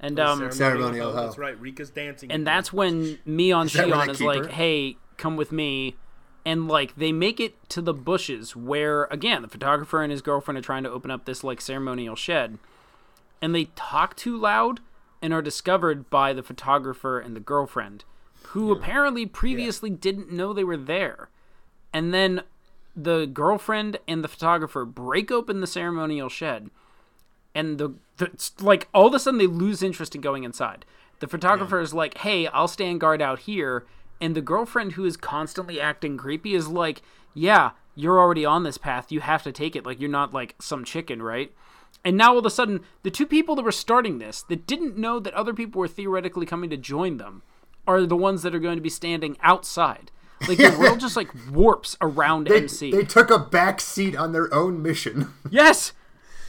and 0.00 0.18
um 0.18 0.50
Ceremonial 0.52 1.10
hoe. 1.10 1.16
hoe. 1.16 1.24
That's 1.26 1.38
right. 1.38 1.60
Rika's 1.60 1.90
dancing. 1.90 2.30
and 2.30 2.46
that's 2.46 2.72
when 2.72 3.18
Mion 3.26 3.72
that 3.72 3.88
Shion 3.88 4.06
they 4.06 4.12
is 4.12 4.20
like, 4.20 4.44
her? 4.44 4.48
"Hey, 4.48 4.96
come 5.16 5.36
with 5.36 5.52
me." 5.52 5.96
And 6.44 6.66
like 6.68 6.96
they 6.96 7.12
make 7.12 7.40
it 7.40 7.68
to 7.70 7.82
the 7.82 7.92
bushes 7.92 8.56
where 8.56 9.04
again 9.04 9.42
the 9.42 9.48
photographer 9.48 10.02
and 10.02 10.10
his 10.10 10.22
girlfriend 10.22 10.56
are 10.58 10.62
trying 10.62 10.84
to 10.84 10.90
open 10.90 11.10
up 11.10 11.24
this 11.24 11.44
like 11.44 11.60
ceremonial 11.60 12.16
shed. 12.16 12.58
And 13.42 13.54
they 13.54 13.66
talk 13.76 14.16
too 14.16 14.36
loud 14.36 14.80
and 15.20 15.32
are 15.32 15.42
discovered 15.42 16.08
by 16.10 16.32
the 16.32 16.42
photographer 16.42 17.18
and 17.20 17.36
the 17.36 17.40
girlfriend 17.40 18.04
who 18.48 18.72
apparently 18.72 19.26
previously 19.26 19.90
didn't 19.90 20.32
know 20.32 20.52
they 20.52 20.64
were 20.64 20.76
there. 20.76 21.28
And 21.92 22.14
then 22.14 22.42
the 22.96 23.26
girlfriend 23.26 23.98
and 24.08 24.24
the 24.24 24.28
photographer 24.28 24.84
break 24.84 25.30
open 25.30 25.60
the 25.60 25.66
ceremonial 25.66 26.28
shed 26.28 26.70
and 27.54 27.78
the, 27.78 27.94
the 28.18 28.50
like 28.60 28.88
all 28.92 29.06
of 29.06 29.14
a 29.14 29.18
sudden 29.18 29.38
they 29.38 29.46
lose 29.46 29.82
interest 29.82 30.14
in 30.14 30.20
going 30.20 30.44
inside. 30.44 30.84
The 31.20 31.26
photographer 31.26 31.80
is 31.80 31.92
like, 31.94 32.18
"Hey, 32.18 32.46
I'll 32.48 32.68
stand 32.68 33.00
guard 33.00 33.20
out 33.22 33.40
here," 33.40 33.86
and 34.20 34.34
the 34.34 34.40
girlfriend 34.40 34.92
who 34.92 35.04
is 35.04 35.16
constantly 35.16 35.80
acting 35.80 36.16
creepy 36.16 36.54
is 36.54 36.68
like, 36.68 37.02
"Yeah, 37.34 37.70
you're 37.94 38.20
already 38.20 38.44
on 38.44 38.62
this 38.62 38.78
path. 38.78 39.10
You 39.10 39.20
have 39.20 39.42
to 39.44 39.52
take 39.52 39.74
it. 39.74 39.84
Like 39.86 39.98
you're 40.00 40.10
not 40.10 40.32
like 40.34 40.54
some 40.60 40.84
chicken, 40.84 41.22
right?" 41.22 41.52
And 42.04 42.16
now 42.16 42.32
all 42.32 42.38
of 42.38 42.46
a 42.46 42.50
sudden, 42.50 42.80
the 43.02 43.10
two 43.10 43.26
people 43.26 43.56
that 43.56 43.64
were 43.64 43.72
starting 43.72 44.18
this 44.18 44.42
that 44.42 44.66
didn't 44.66 44.96
know 44.96 45.18
that 45.18 45.34
other 45.34 45.54
people 45.54 45.80
were 45.80 45.88
theoretically 45.88 46.46
coming 46.46 46.70
to 46.70 46.76
join 46.76 47.16
them 47.16 47.42
are 47.86 48.06
the 48.06 48.16
ones 48.16 48.42
that 48.42 48.54
are 48.54 48.60
going 48.60 48.76
to 48.76 48.82
be 48.82 48.90
standing 48.90 49.36
outside. 49.42 50.10
Like 50.46 50.58
the 50.58 50.76
world 50.78 51.00
just 51.06 51.16
like 51.16 51.30
warps 51.50 51.96
around 52.00 52.46
They, 52.46 52.58
MC. 52.58 52.92
they 52.92 53.02
took 53.04 53.30
a 53.30 53.38
back 53.38 53.80
seat 53.80 54.14
on 54.14 54.32
their 54.32 54.52
own 54.54 54.80
mission. 54.82 55.32
yes. 55.50 55.92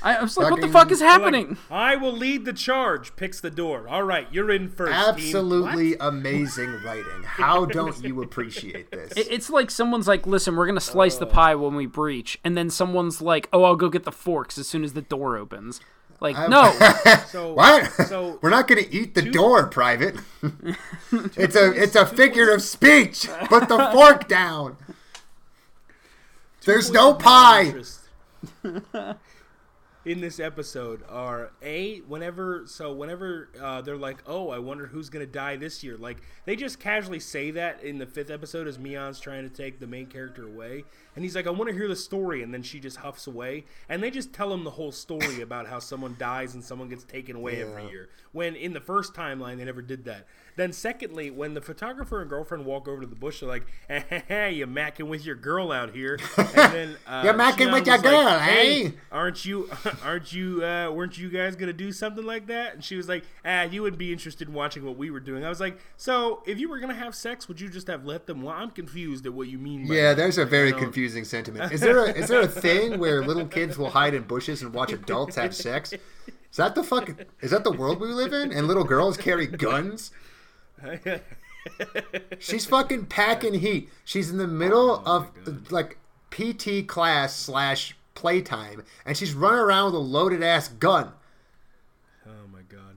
I, 0.01 0.15
I 0.15 0.21
was 0.23 0.37
like, 0.37 0.49
what 0.51 0.61
the 0.61 0.67
fuck 0.69 0.91
is 0.91 0.99
They're 0.99 1.09
like, 1.09 1.19
happening? 1.21 1.57
I 1.69 1.95
will 1.97 2.13
lead 2.13 2.45
the 2.45 2.53
charge. 2.53 3.15
Picks 3.17 3.41
the 3.41 3.49
door. 3.51 3.87
All 3.89 4.03
right, 4.03 4.27
you're 4.31 4.49
in 4.49 4.69
first. 4.69 4.93
Absolutely 4.93 5.95
amazing 5.99 6.81
writing. 6.85 7.23
How 7.25 7.65
don't 7.65 8.01
you 8.03 8.21
appreciate 8.21 8.91
this? 8.91 9.11
It- 9.17 9.27
It's 9.29 9.49
like 9.49 9.69
someone's 9.69 10.07
like, 10.07 10.25
listen, 10.25 10.55
we're 10.55 10.67
gonna 10.67 10.79
slice 10.79 11.17
the 11.17 11.25
pie 11.25 11.55
when 11.55 11.75
we 11.75 11.85
breach, 11.85 12.39
and 12.45 12.57
then 12.57 12.69
someone's 12.69 13.21
like, 13.21 13.49
oh, 13.51 13.63
I'll 13.63 13.75
go 13.75 13.89
get 13.89 14.03
the 14.05 14.11
forks 14.11 14.57
as 14.57 14.67
soon 14.67 14.83
as 14.83 14.93
the 14.93 15.01
door 15.01 15.35
opens. 15.37 15.81
Like, 16.21 16.35
no, 16.49 16.71
So 17.27 17.53
What? 17.53 17.91
So 18.07 18.39
We're 18.41 18.49
not 18.49 18.67
going 18.67 18.83
to 18.83 18.93
eat 18.93 19.15
the 19.15 19.21
door, 19.21 19.67
Private. 19.67 20.17
it's 21.37 21.55
a 21.55 21.71
it's 21.71 21.95
a 21.95 22.05
figure 22.05 22.51
of 22.53 22.61
speech. 22.61 23.27
Put 23.45 23.69
the 23.69 23.89
fork 23.93 24.27
down. 24.27 24.75
There's 26.65 26.91
no 26.91 27.13
points 27.13 27.99
of 28.63 28.73
my 28.73 28.79
pie. 28.91 29.15
In 30.09 30.21
this 30.21 30.39
episode 30.39 31.03
are 31.07 31.51
a 31.61 31.99
whenever 32.07 32.63
so 32.65 32.91
whenever 32.91 33.47
uh, 33.61 33.79
they're 33.79 33.95
like 33.95 34.17
oh 34.25 34.49
i 34.49 34.57
wonder 34.57 34.87
who's 34.87 35.07
gonna 35.07 35.23
die 35.23 35.55
this 35.55 35.83
year 35.83 35.95
like 35.97 36.17
they 36.45 36.55
just 36.55 36.79
casually 36.79 37.19
say 37.19 37.51
that 37.51 37.83
in 37.83 37.99
the 37.99 38.07
fifth 38.07 38.31
episode 38.31 38.67
as 38.67 38.79
mion's 38.79 39.19
trying 39.19 39.47
to 39.47 39.55
take 39.55 39.79
the 39.79 39.85
main 39.85 40.07
character 40.07 40.47
away 40.47 40.83
and 41.15 41.23
he's 41.23 41.35
like 41.35 41.45
i 41.45 41.51
want 41.51 41.69
to 41.69 41.75
hear 41.75 41.87
the 41.87 41.95
story 41.95 42.41
and 42.41 42.51
then 42.51 42.63
she 42.63 42.79
just 42.79 42.97
huffs 42.97 43.27
away 43.27 43.63
and 43.87 44.01
they 44.01 44.09
just 44.09 44.33
tell 44.33 44.51
him 44.51 44.63
the 44.63 44.71
whole 44.71 44.91
story 44.91 45.41
about 45.41 45.67
how 45.67 45.77
someone 45.77 46.15
dies 46.17 46.55
and 46.55 46.63
someone 46.63 46.89
gets 46.89 47.03
taken 47.03 47.35
away 47.35 47.61
every 47.61 47.87
year 47.91 48.09
when 48.31 48.55
in 48.55 48.73
the 48.73 48.81
first 48.81 49.13
timeline 49.13 49.57
they 49.57 49.65
never 49.65 49.83
did 49.83 50.05
that 50.05 50.25
then 50.59 50.73
secondly 50.73 51.29
when 51.31 51.53
the 51.53 51.61
photographer 51.61 52.21
and 52.21 52.29
girlfriend 52.29 52.65
walk 52.65 52.87
over 52.87 53.01
to 53.01 53.07
the 53.07 53.15
bush 53.15 53.39
they're 53.39 53.49
like 53.49 53.65
hey 53.87 54.23
hey 54.27 54.51
you 54.51 54.67
macking 54.67 55.07
with 55.07 55.25
your 55.25 55.35
girl 55.35 55.71
out 55.71 55.93
here 55.95 56.19
and 56.37 56.47
then 56.55 56.97
uh, 57.07 57.21
You're 57.23 57.33
macking 57.33 57.71
with 57.71 57.87
your 57.87 57.95
like, 57.97 58.03
girl, 58.03 58.39
hey, 58.39 58.85
eh? 58.87 58.91
aren't 59.11 59.45
you 59.45 59.69
aren't 60.03 60.33
you 60.33 60.63
uh, 60.63 60.91
weren't 60.91 61.17
you 61.17 61.29
guys 61.29 61.55
gonna 61.55 61.73
do 61.73 61.91
something 61.91 62.25
like 62.25 62.47
that 62.47 62.73
and 62.73 62.83
she 62.83 62.95
was 62.95 63.07
like 63.07 63.23
ah 63.45 63.63
you 63.63 63.81
wouldn't 63.81 63.99
be 63.99 64.11
interested 64.11 64.47
in 64.47 64.53
watching 64.53 64.83
what 64.85 64.97
we 64.97 65.09
were 65.09 65.19
doing 65.19 65.45
i 65.45 65.49
was 65.49 65.59
like 65.59 65.79
so 65.97 66.43
if 66.45 66.59
you 66.59 66.69
were 66.69 66.79
gonna 66.79 66.93
have 66.93 67.15
sex 67.15 67.47
would 67.47 67.59
you 67.61 67.69
just 67.69 67.87
have 67.87 68.05
let 68.05 68.25
them 68.27 68.41
well 68.41 68.55
i'm 68.55 68.71
confused 68.71 69.25
at 69.25 69.33
what 69.33 69.47
you 69.47 69.57
mean 69.57 69.87
by 69.87 69.93
Yeah, 69.95 70.09
that. 70.09 70.17
there's 70.17 70.37
a 70.37 70.45
very 70.45 70.67
You 70.69 70.73
know? 70.73 70.79
confusing 70.79 71.23
sentiment. 71.25 71.71
Is 71.71 71.81
there 71.81 72.03
a 72.05 72.09
is 72.11 72.27
there 72.27 72.41
a 72.41 72.47
thing 72.47 72.99
where 72.99 73.23
little 73.23 73.45
kids 73.47 73.77
will 73.77 73.89
hide 73.89 74.13
in 74.13 74.23
bushes 74.23 74.61
and 74.61 74.73
watch 74.73 74.91
adults 74.91 75.35
have 75.35 75.55
sex? 75.55 75.93
Is 75.93 76.57
that 76.57 76.75
the 76.75 76.83
fuck? 76.83 77.09
Is 77.41 77.51
that 77.51 77.63
the 77.63 77.71
world 77.71 77.99
we 78.01 78.07
live 78.07 78.33
in? 78.33 78.51
And 78.51 78.67
little 78.67 78.83
girls 78.83 79.17
carry 79.17 79.45
guns? 79.47 80.11
She's 82.39 82.65
fucking 82.65 83.07
packing 83.07 83.55
heat. 83.55 83.89
She's 84.05 84.29
in 84.31 84.37
the 84.37 84.47
middle 84.47 85.03
Oh 85.05 85.25
of 85.45 85.71
like 85.71 85.97
PT 86.31 86.87
class 86.87 87.35
slash 87.35 87.95
playtime, 88.15 88.83
and 89.05 89.15
she's 89.15 89.33
running 89.33 89.59
around 89.59 89.85
with 89.85 89.95
a 89.95 89.99
loaded 89.99 90.43
ass 90.43 90.67
gun. 90.67 91.11
oh 92.27 92.47
my 92.51 92.61
god 92.69 92.95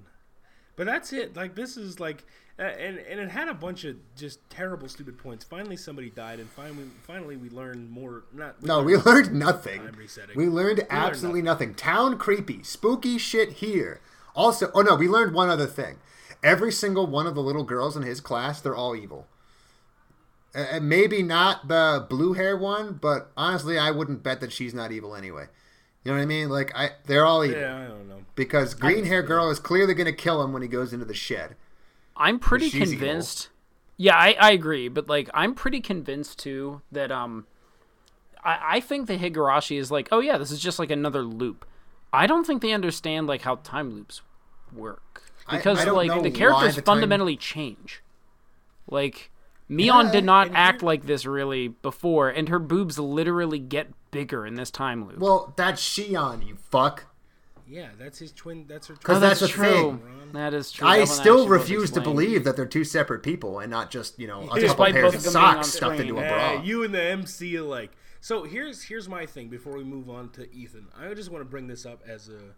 but 0.77 0.87
that's 0.87 1.13
it 1.13 1.37
like 1.37 1.55
this 1.55 1.77
is 1.77 2.01
like 2.01 2.25
uh, 2.59 2.63
and 2.63 2.99
and 2.99 3.21
it 3.21 3.29
had 3.31 3.49
a 3.49 3.55
bunch 3.55 3.85
of 3.85 3.97
just 4.17 4.39
terrible 4.51 4.89
stupid 4.89 5.17
points 5.19 5.45
finally 5.45 5.77
somebody 5.77 6.11
died 6.11 6.39
and 6.41 6.51
finally 6.51 6.85
finally 7.07 7.37
we 7.37 7.49
learned 7.51 7.89
more 7.91 8.25
not 8.33 8.63
No, 8.63 8.83
we 8.83 8.97
learned 8.97 9.33
nothing. 9.33 9.83
Time 9.83 9.95
resetting. 9.97 10.37
We 10.37 10.47
learned 10.47 10.87
absolutely 10.91 11.43
nothing. 11.43 11.75
Town 11.75 12.19
creepy, 12.19 12.63
spooky 12.63 13.17
shit 13.19 13.55
here. 13.55 14.01
Also, 14.35 14.71
oh 14.75 14.83
no, 14.83 14.95
we 14.97 15.09
learned 15.09 15.35
one 15.35 15.49
other 15.51 15.67
thing. 15.67 15.99
Every 16.43 16.73
single 16.73 17.07
one 17.07 17.27
of 17.27 17.35
the 17.35 17.43
little 17.43 17.65
girls 17.65 17.97
in 17.97 18.03
his 18.03 18.21
class, 18.21 18.61
they're 18.61 18.75
all 18.75 18.97
evil. 18.97 19.27
Uh, 20.55 20.67
And 20.73 20.89
maybe 20.89 21.23
not 21.23 21.69
the 21.69 22.07
blue 22.09 22.33
hair 22.35 22.57
one, 22.57 22.95
but 23.01 23.31
honestly, 23.37 23.79
I 23.79 23.91
wouldn't 23.91 24.23
bet 24.23 24.41
that 24.41 24.53
she's 24.53 24.75
not 24.75 24.93
evil 24.93 25.15
anyway. 25.15 25.47
You 26.05 26.11
know 26.11 26.19
what 26.19 26.23
I 26.23 26.27
mean? 26.27 26.49
Like, 26.49 26.73
I 26.75 26.91
they're 27.07 27.25
all 27.25 27.45
evil 27.45 27.61
yeah 27.61 27.77
i 27.77 27.87
don't 27.87 28.09
know 28.09 28.25
because 28.35 28.75
green 28.75 29.05
hair 29.05 29.23
girl 29.23 29.51
is 29.51 29.61
clearly 29.61 29.95
going 29.95 30.07
to 30.07 30.13
kill 30.13 30.43
him 30.43 30.53
when 30.53 30.63
he 30.63 30.69
goes 30.69 30.93
into 30.93 31.05
the 31.05 31.15
shed. 31.15 31.55
I'm 32.17 32.39
pretty 32.41 32.69
She's 32.69 32.93
evil. 32.93 33.07
convinced. 33.07 33.49
Yeah, 33.97 34.17
I, 34.17 34.35
I 34.41 34.51
agree, 34.51 34.89
but 34.89 35.09
like 35.09 35.31
I'm 35.33 35.55
pretty 35.55 35.81
convinced 35.81 36.39
too 36.41 36.83
that 36.91 37.13
um 37.13 37.47
I, 38.43 38.59
I 38.77 38.81
think 38.81 39.07
the 39.07 39.17
Higurashi 39.17 39.79
is 39.79 39.93
like, 39.93 40.09
oh 40.11 40.19
yeah, 40.19 40.39
this 40.39 40.51
is 40.51 40.59
just 40.61 40.81
like 40.81 40.91
another 40.91 41.23
loop. 41.23 41.65
I 42.13 42.27
don't 42.27 42.45
think 42.47 42.63
they 42.63 42.73
understand 42.73 43.29
like 43.29 43.43
how 43.43 43.57
time 43.57 43.91
loops 43.95 44.23
work. 44.75 45.12
I- 45.47 45.57
Because 45.57 45.81
I 45.81 45.85
don't 45.85 45.97
like 45.97 46.09
know 46.09 46.23
the 46.23 46.31
characters 46.31 46.77
the 46.77 46.83
time- 46.83 46.95
fundamentally 46.95 47.37
change. 47.37 48.03
Like 48.89 49.31
Mion 49.71 50.05
Yeah, 50.07 50.13
did 50.13 50.25
not 50.25 50.51
act 50.53 50.83
you're- 50.83 50.87
like 50.87 51.07
this 51.07 51.25
really 51.25 51.69
before, 51.69 52.29
and 52.29 52.49
her 52.49 52.59
boobs 52.59 52.99
literally 52.99 53.59
get 53.59 53.89
bigger 54.11 54.45
in 54.47 54.55
this 54.55 54.71
time 54.71 55.07
loop. 55.07 55.19
Well, 55.19 55.55
that's 55.57 55.81
Shion, 55.83 56.47
you 56.47 56.57
fuck. 56.57 57.07
yeah 57.67 57.89
that's 57.99 58.19
his 58.19 58.33
twin 58.33 58.67
that's 58.69 58.89
her 58.89 58.95
Because 58.95 59.17
Oh, 59.17 59.21
twin 59.21 59.29
that's, 59.31 59.41
that's 59.41 59.53
the 59.53 59.57
true. 59.59 59.73
thing. 59.73 60.33
That 60.33 60.53
is 60.53 60.73
true. 60.73 60.87
I 60.87 60.99
That 61.01 61.07
still 61.09 61.49
refuse 61.49 61.91
to 61.93 62.01
believe 62.01 62.45
that 62.45 62.57
they're 62.57 62.67
two 62.67 62.85
separate 62.85 63.23
people 63.23 63.59
and 63.61 63.71
not 63.71 63.91
just 63.91 64.19
you 64.19 64.27
know 64.27 64.41
a 64.43 64.45
couple 64.47 64.61
Despite 64.61 64.93
pairs 64.95 65.15
of 65.15 65.19
of 65.19 65.25
them 65.25 65.33
being 65.33 65.45
on 65.45 65.55
socks 65.65 65.69
stuffed 65.75 66.01
into 66.01 66.19
a 66.19 66.23
Hey, 66.23 66.29
bra. 66.57 66.63
you 66.63 66.85
and 66.85 66.93
the 66.93 67.01
MC 67.03 67.55
alike. 67.57 67.93
So 68.21 68.43
here's 68.45 68.83
here's 68.83 69.09
my 69.09 69.25
thing 69.27 69.49
before 69.49 69.75
we 69.77 69.85
move 69.85 70.11
on 70.11 70.29
to 70.31 70.53
Ethan. 70.55 70.89
I 70.99 71.13
just 71.15 71.31
want 71.31 71.43
to 71.45 71.49
bring 71.51 71.67
this 71.69 71.87
up 71.87 72.03
as 72.07 72.29
a 72.29 72.55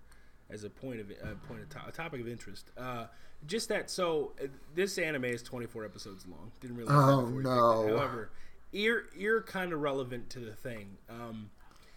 as 0.50 0.64
a 0.64 0.70
point 0.70 1.00
of 1.00 1.10
a 1.10 1.34
point 1.46 1.62
of 1.62 1.68
to- 1.70 1.86
a 1.88 1.92
topic 1.92 2.20
of 2.20 2.28
interest. 2.28 2.70
Uh, 2.76 3.06
just 3.46 3.68
that. 3.68 3.90
So 3.90 4.32
uh, 4.42 4.46
this 4.74 4.98
anime 4.98 5.24
is 5.24 5.42
24 5.42 5.84
episodes 5.84 6.26
long. 6.26 6.50
Didn't 6.60 6.76
realize 6.76 6.94
Oh, 6.96 7.26
that 7.26 7.26
before 7.26 7.30
you 7.30 7.36
picked 7.36 7.90
no. 7.90 7.96
However, 7.98 8.30
ear 8.72 9.04
ear 9.16 9.42
kind 9.42 9.72
of 9.72 9.80
relevant 9.80 10.30
to 10.30 10.40
the 10.40 10.52
thing. 10.54 10.96
Um, 11.08 11.50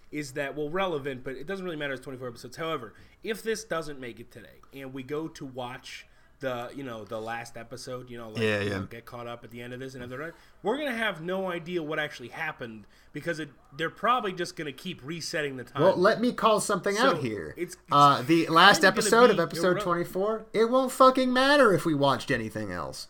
is 0.10 0.32
that 0.34 0.56
well 0.56 0.70
relevant, 0.70 1.24
but 1.26 1.36
it 1.36 1.45
doesn't 1.48 1.66
really 1.66 1.76
matter. 1.78 1.93
It's 1.93 2.02
24 2.04 2.30
episodes. 2.30 2.56
However, 2.56 2.93
if 3.24 3.43
this 3.43 3.66
doesn't 3.66 4.00
make 4.00 4.22
it 4.22 4.32
today, 4.32 4.62
and 4.74 4.93
we 4.93 5.04
go 5.04 5.28
to 5.28 5.45
watch 5.45 6.06
the 6.40 6.70
you 6.76 6.84
know 6.84 7.04
the 7.04 7.20
last 7.20 7.58
episode, 7.58 8.10
you 8.10 8.18
know, 8.18 8.30
like, 8.30 8.42
Yeah, 8.44 8.60
you 8.62 8.70
yeah. 8.70 8.78
know, 8.78 8.84
get 8.86 9.06
caught 9.06 9.26
up 9.28 9.44
at 9.44 9.52
the 9.52 9.62
end 9.62 9.74
of 9.74 9.80
this 9.80 9.96
and 9.96 10.04
other, 10.04 10.36
we're 10.64 10.78
gonna 10.78 10.96
have 10.96 11.22
no 11.22 11.50
idea 11.52 11.82
what 11.82 11.98
actually 12.00 12.28
happened 12.30 12.86
because 13.14 13.40
it, 13.40 13.50
they're 13.76 13.90
probably 13.90 14.34
just 14.34 14.56
gonna 14.56 14.72
keep 14.72 15.02
resetting 15.04 15.58
the 15.58 15.64
time. 15.64 15.82
Well, 15.82 15.96
let 15.98 16.22
me 16.22 16.32
call 16.34 16.60
something 16.60 16.96
So, 16.96 17.08
out 17.12 17.18
here. 17.20 17.56
it's- 17.58 17.74
it's 17.74 17.78
uh, 17.92 18.22
the 18.22 18.48
last 18.48 18.84
episode 18.84 19.30
of 19.32 19.40
episode 19.40 19.78
irre- 19.78 19.82
24, 19.82 20.46
it 20.54 20.66
won't 20.70 20.92
fucking 20.92 21.34
matter 21.34 21.74
if 21.74 21.86
we 21.86 21.96
watched 21.96 22.30
anything 22.30 22.72
else. 22.72 23.08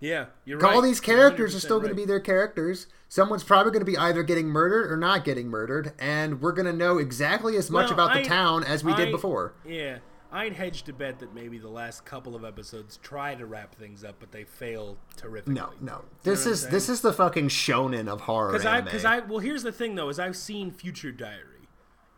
yeah, 0.00 0.26
you're 0.44 0.58
right. 0.58 0.74
All 0.74 0.82
these 0.82 1.00
characters 1.00 1.54
are 1.54 1.58
100% 1.58 1.60
still 1.60 1.78
going 1.78 1.90
to 1.90 1.94
right. 1.94 2.02
be 2.02 2.06
their 2.06 2.20
characters. 2.20 2.86
Someone's 3.08 3.44
probably 3.44 3.70
going 3.72 3.84
to 3.84 3.90
be 3.90 3.96
either 3.96 4.22
getting 4.22 4.48
murdered 4.48 4.90
or 4.90 4.96
not 4.96 5.24
getting 5.24 5.48
murdered, 5.48 5.92
and 5.98 6.40
we're 6.40 6.52
going 6.52 6.66
to 6.66 6.72
know 6.72 6.98
exactly 6.98 7.56
as 7.56 7.70
much 7.70 7.90
Well, 7.90 7.94
about 7.94 8.14
the 8.14 8.22
town 8.28 8.64
as 8.64 8.82
we 8.82 8.94
did 8.94 9.12
before. 9.12 9.52
Yeah, 9.66 9.98
I'd 10.32 10.54
hedge 10.54 10.84
to 10.84 10.94
bet 10.94 11.18
that 11.18 11.34
maybe 11.34 11.58
the 11.58 11.68
last 11.68 12.06
couple 12.06 12.34
of 12.34 12.42
episodes 12.44 12.98
try 13.02 13.34
to 13.34 13.44
wrap 13.44 13.74
things 13.74 14.02
up, 14.02 14.16
but 14.18 14.32
they 14.32 14.44
fail 14.44 14.96
terrifically. 15.16 15.54
No, 15.54 15.66
no. 15.66 15.72
You 15.72 15.86
know 15.86 16.04
This 16.22 16.46
is 16.46 16.66
this 16.68 16.88
is 16.88 17.02
the 17.02 17.12
fucking 17.12 17.48
shonen 17.48 18.08
of 18.08 18.22
horror 18.22 18.52
because 18.52 18.66
I 18.66 18.80
because 18.80 19.04
I 19.04 19.18
well 19.20 19.40
here's 19.40 19.62
the 19.62 19.72
thing 19.72 19.94
though 19.94 20.08
is 20.08 20.18
I've 20.18 20.36
seen 20.36 20.70
Future 20.70 21.12
Diary, 21.12 21.68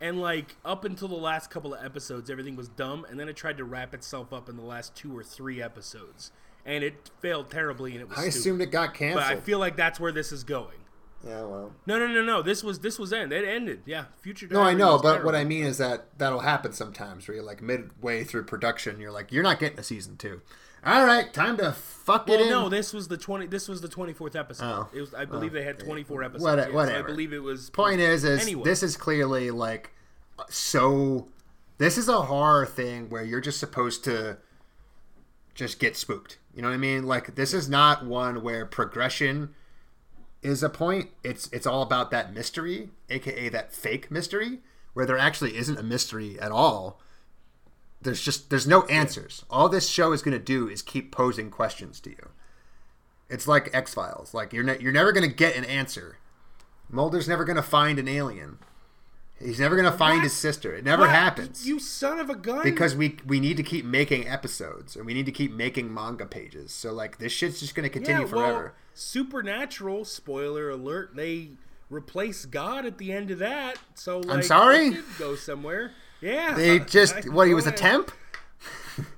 and 0.01 0.21
like 0.21 0.57
up 0.65 0.85
until 0.85 1.09
the 1.09 1.17
last 1.17 1.51
couple 1.51 1.75
of 1.75 1.85
episodes 1.85 2.31
everything 2.31 2.55
was 2.55 2.69
dumb, 2.69 3.05
and 3.11 3.19
then 3.19 3.29
it 3.29 3.35
tried 3.37 3.57
to 3.59 3.65
wrap 3.65 3.95
itself 3.95 4.33
up 4.33 4.49
in 4.49 4.57
the 4.57 4.63
last 4.63 4.95
two 4.95 5.17
or 5.17 5.25
three 5.25 5.61
episodes, 5.61 6.31
and 6.65 6.85
it 6.85 7.11
failed 7.19 7.51
terribly, 7.51 7.93
and 7.93 8.01
it 8.01 8.09
was. 8.09 8.19
I 8.19 8.23
stupid. 8.23 8.39
assumed 8.39 8.61
it 8.63 8.71
got 8.71 8.95
canceled. 8.95 9.25
but. 9.25 9.33
I 9.33 9.41
feel 9.41 9.59
like 9.59 9.77
that's 9.77 9.99
where 9.99 10.13
this 10.13 10.31
is 10.31 10.45
going. 10.45 10.79
Yeah, 11.27 11.43
well. 11.43 11.73
No, 11.87 11.99
no, 11.99 12.07
no, 12.07 12.23
no. 12.23 12.43
This 12.43 12.63
was 12.63 12.81
this 12.81 12.99
was 12.99 13.13
end. 13.13 13.33
It 13.33 13.47
ended. 13.47 13.83
Yeah, 13.87 14.05
Future. 14.21 14.49
No, 14.51 14.61
I 14.61 14.75
know, 14.75 14.99
but 14.99 15.25
what. 15.25 15.35
I 15.35 15.45
mean 15.45 15.65
is 15.65 15.79
that 15.79 16.19
that'll 16.19 16.41
happen 16.41 16.73
sometimes 16.73 17.27
where 17.27 17.37
you're 17.37 17.45
like 17.45 17.63
midway 17.63 18.25
through 18.25 18.45
production, 18.45 19.01
you're 19.01 19.13
like, 19.13 19.33
you're 19.33 19.43
not 19.43 19.59
getting 19.59 19.79
a 19.79 19.83
season 19.83 20.17
two. 20.17 20.43
All 20.87 21.07
right, 21.07 21.33
time 21.33 21.57
to 21.57 21.73
fuck 21.73 22.29
it 22.29 22.33
Well, 22.33 22.43
in. 22.43 22.51
no, 22.51 22.69
this 22.69 22.93
was 22.93 23.09
the 23.09 23.17
twenty. 23.17 23.47
This 23.47 23.69
was 23.69 23.81
the 23.81 23.89
twenty 23.89 24.13
fourth 24.13 24.37
episode. 24.37 24.65
Oh. 24.65 24.89
It 24.93 25.01
was. 25.01 25.15
I 25.15 25.23
oh. 25.23 25.27
believe 25.27 25.53
they 25.53 25.65
had 25.65 25.79
twenty 25.79 26.03
four 26.03 26.23
episodes. 26.23 26.45
What- 26.45 26.59
yeah, 26.59 26.67
so 26.67 26.73
whatever. 26.73 27.09
I 27.09 27.11
believe 27.11 27.33
it 27.33 27.43
was. 27.43 27.71
Point 27.71 28.01
is, 28.01 28.25
is 28.25 28.43
Anyway. 28.43 28.65
this 28.65 28.83
is 28.83 28.97
clearly 28.97 29.51
like 29.51 29.93
so. 30.51 31.29
This 31.79 31.97
is 31.97 32.09
a 32.09 32.23
horror 32.23 32.67
thing 32.67 33.09
where 33.09 33.25
you're 33.25 33.41
just 33.41 33.59
supposed 33.59 34.05
to 34.05 34.37
just 35.55 35.79
get 35.79 35.97
spooked. 35.97 36.39
You 36.55 36.63
know 36.63 36.69
what 36.69 36.75
I 36.75 36.79
mean? 36.79 37.05
Like 37.05 37.35
this 37.35 37.55
is 37.55 37.69
not 37.69 38.05
one 38.05 38.43
where 38.43 38.67
progression 38.67 39.55
is 40.45 40.63
a 40.63 40.69
point. 40.69 41.11
It's 41.25 41.49
it's 41.53 41.67
all 41.67 41.83
about 41.83 42.11
that 42.13 42.33
mystery, 42.35 42.91
aka 43.11 43.49
that 43.49 43.73
fake 43.73 44.11
mystery, 44.11 44.59
where 44.93 45.07
there 45.07 45.19
actually 45.19 45.57
isn't 45.57 45.79
a 45.79 45.83
mystery 45.83 46.39
at 46.39 46.53
all. 46.53 47.01
There's 48.03 48.21
just 48.21 48.51
there's 48.51 48.67
no 48.67 48.83
answers. 48.85 49.45
All 49.51 49.69
this 49.69 49.89
show 49.89 50.13
is 50.13 50.23
going 50.23 50.37
to 50.39 50.45
do 50.45 50.69
is 50.69 50.83
keep 50.83 51.11
posing 51.11 51.51
questions 51.51 51.99
to 52.01 52.11
you. 52.11 52.29
It's 53.31 53.49
like 53.49 53.75
X 53.75 53.95
Files. 53.95 54.35
Like 54.35 54.53
you're 54.53 54.63
ne- 54.65 54.79
you're 54.79 54.93
never 54.93 55.11
going 55.13 55.29
to 55.29 55.35
get 55.35 55.57
an 55.57 55.65
answer. 55.65 56.19
Mulder's 56.91 57.27
never 57.27 57.45
going 57.45 57.57
to 57.57 57.63
find 57.63 57.99
an 57.99 58.07
alien. 58.07 58.59
He's 59.41 59.59
never 59.59 59.75
gonna 59.75 59.91
find 59.91 60.19
What? 60.19 60.23
his 60.25 60.33
sister. 60.33 60.75
It 60.75 60.85
never 60.85 61.03
What? 61.03 61.11
happens. 61.11 61.67
You 61.67 61.81
son 61.81 62.21
of 62.21 62.31
a 62.31 62.37
gun. 62.37 62.63
because 62.63 62.95
we 62.95 63.17
we 63.27 63.41
need 63.41 63.57
to 63.57 63.65
keep 63.65 63.85
making 63.85 64.29
episodes 64.29 64.95
and 64.95 65.05
we 65.05 65.13
need 65.13 65.27
to 65.27 65.33
keep 65.33 65.53
making 65.53 65.93
manga 65.93 66.25
pages. 66.25 66.71
So 66.73 66.93
like 66.93 67.19
this 67.19 67.33
shit's 67.33 67.59
just 67.59 67.75
gonna 67.75 67.89
continue 67.89 68.23
yeah, 68.27 68.33
well, 68.33 68.47
forever. 68.47 68.75
Supernatural, 68.95 70.05
spoiler 70.05 70.71
alert, 70.71 71.15
they 71.15 71.51
replace 71.91 72.47
God 72.47 72.87
at 72.87 72.99
the 72.99 73.13
end 73.13 73.31
of 73.31 73.39
that. 73.41 73.77
So 73.95 74.21
like, 74.21 74.45
sorry? 74.45 74.87
it 74.89 74.95
did 74.95 75.05
go 75.19 75.35
somewhere. 75.37 75.91
Yeah. 76.21 76.55
They 76.55 76.77
I- 76.77 76.79
just 76.79 77.29
what 77.31 77.49
he 77.49 77.55
was 77.55 77.67
a 77.67 77.73
temp. 77.73 78.11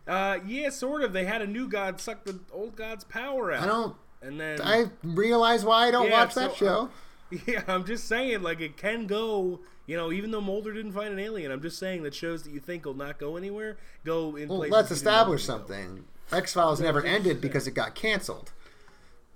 Uh, 0.09 0.39
yeah, 0.47 0.71
sort 0.71 1.03
of. 1.03 1.13
They 1.13 1.25
had 1.25 1.43
a 1.43 1.47
new 1.47 1.69
god 1.69 2.01
suck 2.01 2.25
the 2.25 2.39
old 2.53 2.77
god's 2.77 3.05
power 3.05 3.53
out. 3.53 3.63
I 3.63 3.67
don't. 3.67 3.97
And 4.23 4.41
then 4.41 4.61
I 4.63 4.87
realize 5.05 5.65
why 5.65 5.89
I 5.89 5.91
don't 5.91 6.07
Yeah, 6.09 6.25
watch 6.25 6.35
that 6.35 6.57
so, 6.57 6.57
show. 6.57 6.91
Yeah, 7.47 7.63
I'm 7.67 7.85
just 7.85 8.07
saying, 8.07 8.43
like 8.43 8.61
it 8.61 8.77
can 8.77 9.07
go. 9.07 9.61
You 9.87 9.97
know, 9.97 10.11
even 10.13 10.31
though 10.31 10.41
Mulder 10.41 10.73
didn't 10.73 10.93
find 10.93 11.13
an 11.13 11.19
alien, 11.19 11.51
I'm 11.53 11.61
just 11.61 11.79
saying 11.79 12.03
that 12.05 12.15
shows 12.15 12.43
that 12.45 12.53
you 12.53 12.61
think 12.61 12.85
will 12.85 12.95
not 12.95 13.19
go 13.19 13.37
anywhere 13.37 13.77
go 14.05 14.37
in 14.37 14.49
Well, 14.49 14.61
let's 14.61 14.91
establish 14.91 15.47
want 15.49 15.67
to 15.69 15.75
go. 15.75 15.79
something. 15.79 16.05
X 16.33 16.55
Files 16.55 16.81
never 16.81 17.05
ended 17.05 17.41
because 17.41 17.67
it 17.67 17.73
got 17.73 17.95
canceled. 17.95 18.53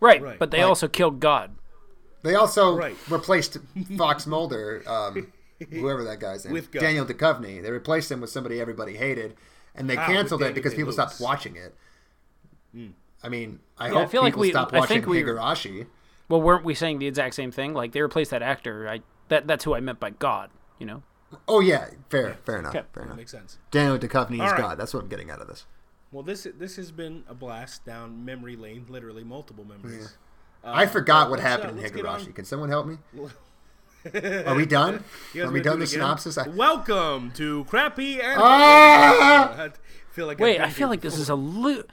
Right, 0.01 0.22
Right. 0.22 0.38
but 0.38 0.51
they 0.51 0.59
Like- 0.59 0.68
also 0.68 0.88
killed 0.88 1.20
God. 1.20 1.57
They 2.22 2.34
also 2.34 2.76
Right. 2.76 2.96
replaced 3.09 3.59
Fox 3.96 4.26
Mulder, 4.26 4.82
um, 4.86 5.32
whoever 5.70 6.05
that 6.05 6.20
guy's 6.20 6.44
name, 6.44 6.53
With 6.55 6.70
God. 6.70 6.80
Daniel 6.80 7.07
Duchovny. 7.07 7.62
They 7.62 7.70
replaced 7.70 8.11
him 8.11 8.20
with 8.20 8.30
somebody 8.30 8.61
everybody 8.61 8.96
hated, 8.96 9.36
and 9.74 9.88
they 9.88 9.96
Ah, 9.96 10.07
canceled 10.07 10.40
with 10.40 10.51
it 10.51 10.55
because 10.55 10.72
Daniel 10.72 10.88
people 10.88 10.92
stopped 10.92 11.20
watching 11.20 11.57
it. 11.57 11.74
I 13.22 13.28
mean, 13.28 13.61
I 13.78 13.88
Yeah, 13.88 13.94
I 13.94 14.01
hope 14.03 14.11
feel 14.11 14.22
like 14.22 14.32
people 14.32 14.42
we- 14.42 14.51
stop 14.51 14.72
I 14.72 14.78
watching 14.80 15.03
think 15.03 15.07
we- 15.07 15.22
Higurashi. 15.22 15.86
Well, 16.28 16.40
weren't 16.40 16.64
we 16.64 16.74
saying 16.74 16.98
the 17.01 17.07
exact 17.07 17.34
same 17.34 17.51
thing? 17.51 17.74
Like 17.74 17.92
they 17.92 18.01
replaced 18.01 18.30
that 18.30 18.42
actor. 18.42 18.88
I 18.88 19.01
that 19.28 19.46
that's 19.46 19.64
who 19.64 19.74
I 19.74 19.80
meant 19.80 19.98
by 20.01 20.11
God. 20.11 20.51
You 20.78 20.86
know. 20.86 21.03
Oh 21.48 21.61
yeah, 21.61 21.90
fair, 22.09 22.38
fair 22.44 22.59
enough, 22.59 22.74
Okay. 22.74 22.86
fair 22.92 23.05
enough. 23.05 23.16
Makes 23.16 23.30
sense. 23.32 23.59
Daniel 23.70 23.98
Duchovny 23.98 24.34
is 24.34 24.40
All 24.40 24.46
right. 24.48 24.59
God. 24.59 24.78
That's 24.78 24.94
what 24.94 25.03
I'm 25.03 25.09
getting 25.09 25.30
out 25.30 25.40
of 25.40 25.48
this. 25.48 25.66
Well, 26.12 26.22
this 26.24 26.46
this 26.58 26.76
has 26.76 26.90
been 26.90 27.22
a 27.28 27.34
blast 27.34 27.84
down 27.84 28.24
memory 28.24 28.56
lane, 28.56 28.86
literally 28.88 29.22
multiple 29.24 29.64
memories. 29.64 30.16
Uh, 30.64 30.72
I 30.74 30.86
forgot 30.86 31.30
what 31.30 31.38
let's, 31.38 31.46
uh, 31.46 31.48
happened 31.50 31.70
in 31.78 31.82
let's 31.82 31.92
get 31.94 32.04
on- 32.04 32.20
Higurashi. 32.20 32.34
Can 32.34 32.44
someone 32.44 32.68
help 32.68 32.86
me? 32.86 32.98
Are 34.46 34.54
we 34.54 34.66
done? 34.66 35.04
You 35.34 35.44
Are 35.44 35.50
we 35.50 35.61
done 35.61 35.78
the 35.78 35.84
again? 35.84 35.92
synopsis? 36.00 36.36
I- 36.36 36.48
Welcome 36.48 37.30
to 37.32 37.64
Crappy 37.64 38.20
and. 38.20 38.40
Ah! 38.42 39.54
I 40.11 40.12
feel 40.12 40.26
like 40.26 40.40
Wait, 40.40 40.61
I 40.61 40.68
feel 40.70 40.88
like 40.88 41.00
this 41.02 41.16
is 41.16 41.28
a 41.28 41.36
lo- 41.36 41.84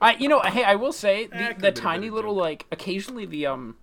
I 0.00 0.14
you 0.14 0.28
know, 0.28 0.40
hey, 0.40 0.62
I 0.62 0.76
will 0.76 0.92
say 0.92 1.26
the, 1.26 1.56
the 1.58 1.72
tiny 1.72 2.08
little 2.10 2.34
joke. 2.34 2.40
like 2.42 2.66
occasionally 2.70 3.26
the 3.26 3.46
um 3.46 3.76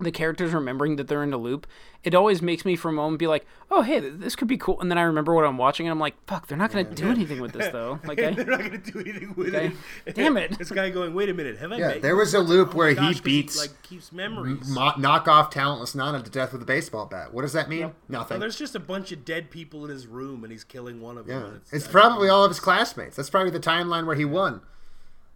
the 0.00 0.10
characters 0.10 0.52
remembering 0.52 0.96
that 0.96 1.08
they're 1.08 1.22
in 1.22 1.32
a 1.32 1.36
loop. 1.38 1.66
It 2.02 2.14
always 2.14 2.40
makes 2.40 2.64
me 2.64 2.76
for 2.76 2.88
a 2.88 2.92
moment 2.92 3.18
be 3.18 3.26
like, 3.26 3.46
"Oh, 3.70 3.82
hey, 3.82 4.00
this 4.00 4.34
could 4.34 4.48
be 4.48 4.56
cool." 4.56 4.80
And 4.80 4.90
then 4.90 4.96
I 4.96 5.02
remember 5.02 5.34
what 5.34 5.44
I'm 5.44 5.58
watching 5.58 5.86
and 5.86 5.92
I'm 5.92 6.00
like, 6.00 6.14
"Fuck, 6.26 6.46
they're 6.46 6.56
not 6.56 6.72
going 6.72 6.86
to 6.86 6.94
do 6.94 7.08
anything 7.10 7.40
with 7.40 7.52
this 7.52 7.68
though." 7.72 7.98
Like 8.04 8.18
I, 8.18 8.30
They're 8.30 8.44
not 8.46 8.60
gonna 8.60 8.78
do 8.78 8.98
anything 9.00 9.34
with 9.36 9.54
Okay. 9.54 9.72
it. 10.06 10.14
Damn 10.14 10.36
it. 10.38 10.56
This 10.58 10.70
guy 10.70 10.88
going, 10.90 11.12
wait 11.14 11.28
a 11.28 11.34
minute, 11.34 11.58
have 11.58 11.72
I? 11.72 11.76
Yeah, 11.76 11.98
there 11.98 12.16
was 12.16 12.32
a 12.32 12.40
loop 12.40 12.70
Oh 12.74 12.78
where 12.78 12.94
my 12.94 13.00
he 13.02 13.06
gosh, 13.08 13.14
'cause 13.16 13.20
beats 13.20 13.58
like 13.58 13.82
keeps 13.82 14.12
memories. 14.12 14.68
mo- 14.68 14.94
knock 14.96 15.28
off 15.28 15.50
talentless 15.50 15.94
Nana 15.94 16.22
to 16.22 16.30
death 16.30 16.52
with 16.52 16.62
a 16.62 16.66
baseball 16.66 17.04
bat. 17.06 17.34
What 17.34 17.42
does 17.42 17.52
that 17.52 17.68
mean? 17.68 17.92
No, 18.08 18.20
Nothing. 18.20 18.40
there's 18.40 18.56
just 18.56 18.74
a 18.74 18.80
bunch 18.80 19.12
of 19.12 19.24
dead 19.26 19.50
people 19.50 19.84
in 19.84 19.90
his 19.90 20.06
room, 20.06 20.42
and 20.42 20.50
he's 20.50 20.64
killing 20.64 21.00
one 21.02 21.18
of 21.18 21.26
them. 21.26 21.40
Yeah, 21.42 21.48
and 21.48 21.60
it's 21.70 21.86
uh, 21.86 21.90
probably 21.90 22.28
all 22.30 22.44
of 22.44 22.50
his 22.50 22.60
classmates. 22.60 23.16
That's 23.16 23.28
probably 23.30 23.50
the 23.50 23.60
timeline 23.60 24.06
where 24.06 24.16
he 24.16 24.24
won. 24.24 24.62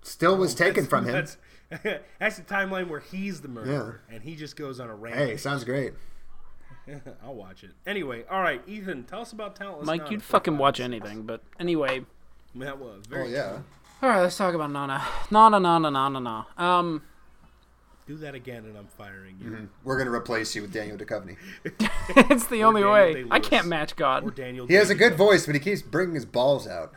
Still 0.05 0.37
was 0.37 0.55
taken 0.55 0.87
from 0.87 1.07
him. 1.07 1.13
That's, 1.13 1.37
that's 2.21 2.37
the 2.37 2.43
timeline 2.45 2.89
where 2.89 3.01
he's 3.01 3.41
the 3.41 3.49
murderer, 3.49 4.03
and 4.11 4.23
he 4.23 4.37
just 4.37 4.55
goes 4.55 4.79
on 4.79 4.89
a 4.89 4.95
rant. 4.95 5.17
Hey, 5.17 5.37
sounds 5.37 5.65
great. 5.65 5.95
I'll 7.25 7.35
watch 7.35 7.65
it. 7.65 7.71
Anyway, 7.87 8.25
all 8.31 8.43
right, 8.43 8.63
Ethan, 8.69 9.05
tell 9.05 9.23
us 9.23 9.33
about 9.33 9.57
Talentless 9.57 9.87
Mike, 9.87 10.03
Nana 10.03 10.11
you'd 10.13 10.23
fucking 10.23 10.59
watch 10.59 10.79
minutes. 10.79 11.05
anything, 11.07 11.23
but 11.25 11.41
anyway. 11.59 12.05
That 12.55 12.79
was 12.79 13.03
Oh 13.07 13.15
very 13.15 13.33
yeah. 13.33 13.59
All 14.03 14.09
right, 14.11 14.21
let's 14.21 14.37
talk 14.37 14.55
about 14.55 14.71
Nana. 14.71 15.03
Nana, 15.31 15.59
Nana, 15.59 15.91
Nana, 15.91 16.21
Nana. 16.21 16.47
Um, 16.59 17.03
Do 18.07 18.17
that 18.19 18.35
again, 18.35 18.65
and 18.67 18.77
I'm 18.77 18.87
firing 18.99 19.37
you. 19.43 19.69
We're 19.83 19.97
gonna 19.97 20.13
replace 20.13 20.55
you 20.55 20.61
with 20.63 20.73
Daniel 20.75 20.99
Duchovny. 20.99 21.37
it's 21.65 22.47
the 22.49 22.63
only 22.65 22.83
Daniel 22.83 22.93
way. 23.23 23.25
I 23.31 23.41
can't 23.41 23.67
match 23.67 23.97
God. 23.97 24.23
Or 24.23 24.27
God. 24.27 24.37
Daniel. 24.37 24.67
He 24.67 24.75
has 24.75 24.91
a 24.91 24.95
Day- 24.95 24.99
good 25.09 25.15
voice, 25.17 25.47
but 25.47 25.55
he 25.55 25.61
keeps 25.63 25.81
bringing 25.81 26.15
his 26.15 26.27
balls 26.27 26.69
out. 26.69 26.93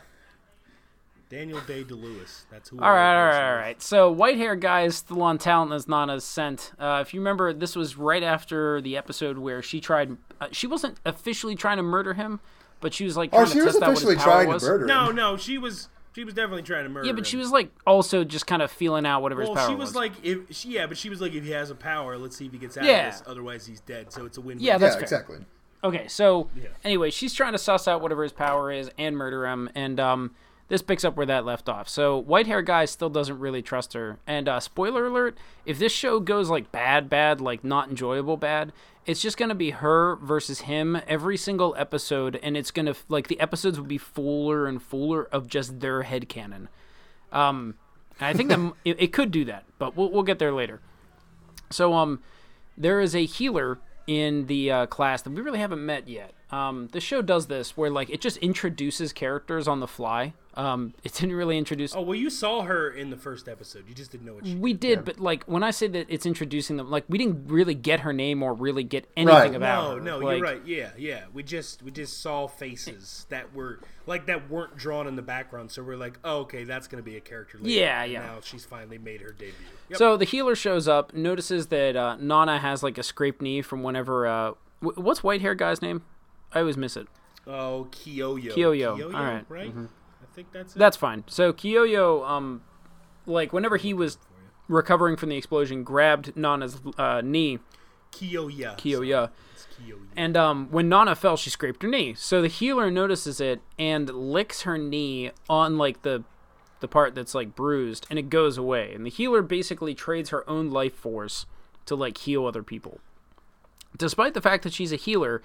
Daniel 1.30 1.60
Day 1.60 1.84
DeLewis. 1.84 2.44
That's 2.50 2.70
who. 2.70 2.78
All 2.80 2.90
right, 2.90 3.18
all 3.20 3.26
right, 3.30 3.50
all 3.50 3.56
right. 3.56 3.82
So, 3.82 4.10
white 4.10 4.36
hair 4.38 4.56
guy 4.56 4.82
is 4.82 4.96
still 4.96 5.22
on 5.22 5.38
Talentless 5.38 5.86
Nana's 5.86 6.24
scent. 6.24 6.72
Uh, 6.78 7.02
if 7.06 7.12
you 7.12 7.20
remember, 7.20 7.52
this 7.52 7.76
was 7.76 7.96
right 7.96 8.22
after 8.22 8.80
the 8.80 8.96
episode 8.96 9.38
where 9.38 9.60
she 9.62 9.80
tried. 9.80 10.16
Uh, 10.40 10.48
she 10.52 10.66
wasn't 10.66 10.98
officially 11.04 11.54
trying 11.54 11.76
to 11.76 11.82
murder 11.82 12.14
him, 12.14 12.40
but 12.80 12.94
she 12.94 13.04
was 13.04 13.16
like 13.16 13.30
trying 13.30 13.42
Oh, 13.42 13.46
to 13.46 13.52
she 13.52 13.60
was 13.60 13.74
test 13.76 13.82
officially 13.82 14.16
trying 14.16 14.48
was. 14.48 14.62
to 14.62 14.68
murder 14.70 14.84
him. 14.84 14.88
No, 14.88 15.10
no, 15.10 15.36
she 15.36 15.58
was. 15.58 15.88
She 16.14 16.24
was 16.24 16.34
definitely 16.34 16.62
trying 16.62 16.82
to 16.84 16.88
murder. 16.88 17.02
Him. 17.04 17.06
Yeah, 17.08 17.12
but 17.12 17.26
she 17.26 17.36
was 17.36 17.52
like 17.52 17.70
also 17.86 18.24
just 18.24 18.46
kind 18.46 18.60
of 18.62 18.72
feeling 18.72 19.06
out 19.06 19.22
whatever 19.22 19.42
Well, 19.42 19.54
his 19.54 19.58
power 19.60 19.68
she 19.70 19.74
was, 19.76 19.94
like, 19.94 20.12
if 20.24 20.38
she, 20.50 20.70
yeah, 20.70 20.86
but 20.88 20.96
she 20.98 21.10
was 21.10 21.20
like, 21.20 21.32
if 21.34 21.44
he 21.44 21.50
has 21.50 21.70
a 21.70 21.76
power, 21.76 22.18
let's 22.18 22.36
see 22.36 22.46
if 22.46 22.52
he 22.52 22.58
gets 22.58 22.76
out 22.76 22.84
Yeah. 22.84 23.08
of 23.08 23.12
this. 23.18 23.22
Otherwise, 23.28 23.66
he's 23.66 23.80
dead. 23.80 24.12
So 24.12 24.24
it's 24.26 24.36
a 24.36 24.40
win-win. 24.40 24.64
Yeah, 24.64 24.78
that's 24.78 24.94
yeah, 24.94 24.96
fair. 24.96 25.02
exactly. 25.02 25.36
Okay, 25.84 26.08
so 26.08 26.48
Yeah. 26.56 26.68
anyway, 26.82 27.10
she's 27.10 27.34
trying 27.34 27.52
to 27.52 27.58
suss 27.58 27.86
out 27.86 28.00
whatever 28.00 28.24
his 28.24 28.32
power 28.32 28.72
is 28.72 28.90
and 28.98 29.16
murder 29.16 29.46
him, 29.46 29.70
and 29.76 30.00
um, 30.00 30.34
this 30.68 30.82
picks 30.82 31.04
up 31.04 31.16
where 31.16 31.26
that 31.26 31.44
left 31.44 31.68
off. 31.68 31.88
So 31.88 32.16
white 32.16 32.46
hair 32.46 32.62
guy 32.62 32.84
still 32.84 33.10
doesn't 33.10 33.38
really 33.38 33.62
trust 33.62 33.94
her, 33.94 34.18
and 34.26 34.48
uh, 34.48 34.60
spoiler 34.60 35.06
alert: 35.06 35.36
if 35.64 35.78
this 35.78 35.92
show 35.92 36.20
goes 36.20 36.50
like 36.50 36.70
bad, 36.70 37.08
bad, 37.08 37.40
like 37.40 37.64
not 37.64 37.88
enjoyable, 37.88 38.36
bad, 38.36 38.72
it's 39.06 39.22
just 39.22 39.36
gonna 39.36 39.54
be 39.54 39.70
her 39.70 40.16
versus 40.16 40.60
him 40.60 41.00
every 41.06 41.36
single 41.36 41.74
episode, 41.78 42.38
and 42.42 42.56
it's 42.56 42.70
gonna 42.70 42.94
like 43.08 43.28
the 43.28 43.40
episodes 43.40 43.78
will 43.78 43.86
be 43.86 43.98
fuller 43.98 44.66
and 44.66 44.82
fuller 44.82 45.24
of 45.24 45.48
just 45.48 45.80
their 45.80 46.04
headcanon. 46.04 46.68
Um, 47.32 47.74
I 48.20 48.32
think 48.32 48.50
that 48.50 48.72
it, 48.84 49.00
it 49.00 49.12
could 49.12 49.30
do 49.30 49.44
that, 49.46 49.64
but 49.78 49.96
we'll 49.96 50.10
we'll 50.10 50.22
get 50.22 50.38
there 50.38 50.52
later. 50.52 50.80
So 51.70 51.94
um, 51.94 52.22
there 52.76 53.00
is 53.00 53.14
a 53.14 53.24
healer 53.24 53.78
in 54.06 54.46
the 54.46 54.70
uh, 54.70 54.86
class 54.86 55.22
that 55.22 55.30
we 55.30 55.42
really 55.42 55.58
haven't 55.58 55.84
met 55.84 56.08
yet. 56.08 56.32
Um, 56.50 56.88
the 56.92 57.00
show 57.00 57.20
does 57.20 57.46
this 57.46 57.76
where 57.76 57.90
like 57.90 58.08
it 58.08 58.20
just 58.20 58.38
introduces 58.38 59.12
characters 59.12 59.68
on 59.68 59.80
the 59.80 59.86
fly. 59.86 60.32
Um, 60.58 60.92
it 61.04 61.14
didn't 61.14 61.36
really 61.36 61.56
introduce. 61.56 61.94
Oh 61.94 62.00
well, 62.02 62.16
you 62.16 62.30
saw 62.30 62.62
her 62.62 62.90
in 62.90 63.10
the 63.10 63.16
first 63.16 63.48
episode. 63.48 63.84
You 63.88 63.94
just 63.94 64.10
didn't 64.10 64.26
know 64.26 64.34
what 64.34 64.44
she. 64.44 64.56
we 64.56 64.72
did, 64.72 65.04
but 65.04 65.20
like 65.20 65.44
when 65.44 65.62
I 65.62 65.70
say 65.70 65.86
that 65.86 66.06
it's 66.08 66.26
introducing 66.26 66.76
them, 66.76 66.90
like 66.90 67.04
we 67.08 67.16
didn't 67.16 67.46
really 67.46 67.76
get 67.76 68.00
her 68.00 68.12
name 68.12 68.42
or 68.42 68.52
really 68.54 68.82
get 68.82 69.08
anything 69.16 69.34
Right. 69.36 69.54
about 69.54 69.84
No, 69.90 69.94
her. 69.94 70.00
no, 70.00 70.18
Like, 70.18 70.38
you're 70.38 70.44
right. 70.44 70.60
Yeah, 70.66 70.90
yeah. 70.98 71.24
We 71.32 71.44
just 71.44 71.82
we 71.84 71.92
just 71.92 72.20
saw 72.20 72.48
faces 72.48 73.24
that 73.28 73.54
were 73.54 73.78
like 74.06 74.26
that 74.26 74.50
weren't 74.50 74.76
drawn 74.76 75.06
in 75.06 75.14
the 75.14 75.22
background. 75.22 75.70
So 75.70 75.80
we're 75.84 75.96
like, 75.96 76.18
oh, 76.24 76.38
okay, 76.40 76.64
that's 76.64 76.88
gonna 76.88 77.04
be 77.04 77.16
a 77.16 77.20
character. 77.20 77.58
Later. 77.58 77.70
Yeah, 77.70 78.02
And 78.02 78.12
yeah. 78.12 78.20
Now 78.22 78.38
she's 78.42 78.64
finally 78.64 78.98
made 78.98 79.20
her 79.20 79.30
debut. 79.30 79.52
Yep. 79.90 79.98
So 79.98 80.16
the 80.16 80.24
healer 80.24 80.56
shows 80.56 80.88
up, 80.88 81.14
notices 81.14 81.68
that 81.68 81.94
uh, 81.94 82.16
Nana 82.16 82.58
has 82.58 82.82
like 82.82 82.98
a 82.98 83.04
scraped 83.04 83.40
knee 83.40 83.62
from 83.62 83.84
whenever. 83.84 84.26
Uh, 84.26 84.50
wh- 84.80 84.98
what's 84.98 85.22
white 85.22 85.40
hair 85.40 85.54
guy's 85.54 85.80
name? 85.80 86.02
I 86.52 86.58
always 86.58 86.76
miss 86.76 86.96
it. 86.96 87.06
oh, 87.46 87.86
Kyoyo. 87.92 88.52
Kyoyo, 88.52 88.96
Kyoyo, 88.98 89.14
all 89.14 89.22
right. 89.22 89.44
right. 89.48 89.72
I 89.76 89.86
think 90.38 90.52
that's 90.52 90.76
it. 90.76 90.78
That's 90.78 90.96
fine. 90.96 91.24
So 91.26 91.52
Kiyoyo, 91.52 92.26
um, 92.28 92.62
like 93.26 93.52
whenever 93.52 93.76
he 93.76 93.92
was 93.92 94.18
recovering 94.68 95.16
from 95.16 95.28
the 95.28 95.36
explosion, 95.36 95.82
grabbed 95.82 96.36
Nana's 96.36 96.80
uh, 96.96 97.20
knee. 97.22 97.58
Kiyoya, 98.12 99.30
It's 99.52 99.66
and 100.16 100.36
um, 100.36 100.68
when 100.70 100.88
Nana 100.88 101.14
fell, 101.14 101.36
she 101.36 101.50
scraped 101.50 101.82
her 101.82 101.88
knee. 101.88 102.14
So 102.14 102.40
the 102.40 102.48
healer 102.48 102.90
notices 102.90 103.40
it 103.40 103.60
and 103.78 104.08
licks 104.08 104.62
her 104.62 104.78
knee 104.78 105.30
on 105.48 105.76
like 105.76 106.02
the 106.02 106.24
the 106.80 106.88
part 106.88 107.14
that's 107.14 107.34
like 107.34 107.54
bruised, 107.56 108.06
and 108.08 108.18
it 108.18 108.30
goes 108.30 108.56
away. 108.56 108.94
And 108.94 109.04
the 109.04 109.10
healer 109.10 109.42
basically 109.42 109.94
trades 109.94 110.30
her 110.30 110.48
own 110.48 110.70
life 110.70 110.94
force 110.94 111.44
to 111.86 111.96
like 111.96 112.18
heal 112.18 112.46
other 112.46 112.62
people. 112.62 113.00
Despite 113.96 114.34
the 114.34 114.40
fact 114.40 114.62
that 114.62 114.72
she's 114.72 114.92
a 114.92 114.96
healer, 114.96 115.42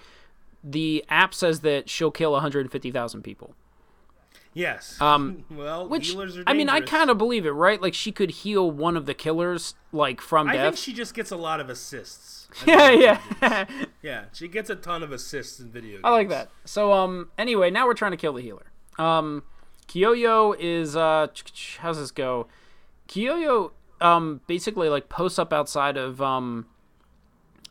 the 0.64 1.04
app 1.10 1.34
says 1.34 1.62
that 1.62 1.89
she'll 1.89 2.12
kill 2.12 2.34
150,000 2.34 3.24
people. 3.24 3.56
Yes. 4.54 4.99
Um, 5.01 5.45
well, 5.51 5.88
Which 5.88 6.10
healers 6.10 6.38
are 6.38 6.43
I 6.45 6.54
mean, 6.54 6.70
I 6.70 6.82
kind 6.82 7.10
of 7.10 7.18
believe 7.18 7.45
it, 7.45 7.51
right? 7.51 7.82
Like 7.82 7.93
she 7.93 8.12
could 8.12 8.30
heal 8.32 8.70
one 8.70 8.95
of 8.95 9.06
the 9.06 9.14
killers, 9.14 9.76
like 9.91 10.22
from 10.22 10.47
I 10.47 10.54
death. 10.54 10.76
think 10.76 10.78
she 10.78 10.93
just 10.93 11.14
gets 11.14 11.32
a 11.32 11.38
lot 11.38 11.60
of 11.60 11.70
assists. 11.70 12.47
yeah, 12.68 12.91
yeah. 13.41 13.66
Yeah, 14.01 14.26
she 14.34 14.47
gets 14.47 14.70
a 14.70 14.76
ton 14.76 15.01
of 15.01 15.12
assists 15.12 15.60
in 15.60 15.70
video 15.70 15.93
games. 15.93 16.01
I 16.04 16.12
like 16.12 16.30
that. 16.30 16.49
So, 16.66 16.93
um, 16.93 17.30
anyway, 17.38 17.72
now 17.72 17.88
we're 17.88 17.93
trying 17.93 18.12
to 18.12 18.18
kill 18.18 18.34
the 18.34 18.41
healer. 18.41 18.66
Um, 18.99 19.43
Kyoyo 19.88 20.56
is 20.60 20.95
uh, 20.95 21.28
how's 21.80 21.97
this 21.97 22.12
go? 22.12 22.47
Kyoyo 23.08 23.72
um 24.01 24.41
basically 24.47 24.89
like 24.89 25.08
posts 25.08 25.39
up 25.39 25.54
outside 25.54 25.97
of 25.97 26.22
um 26.22 26.66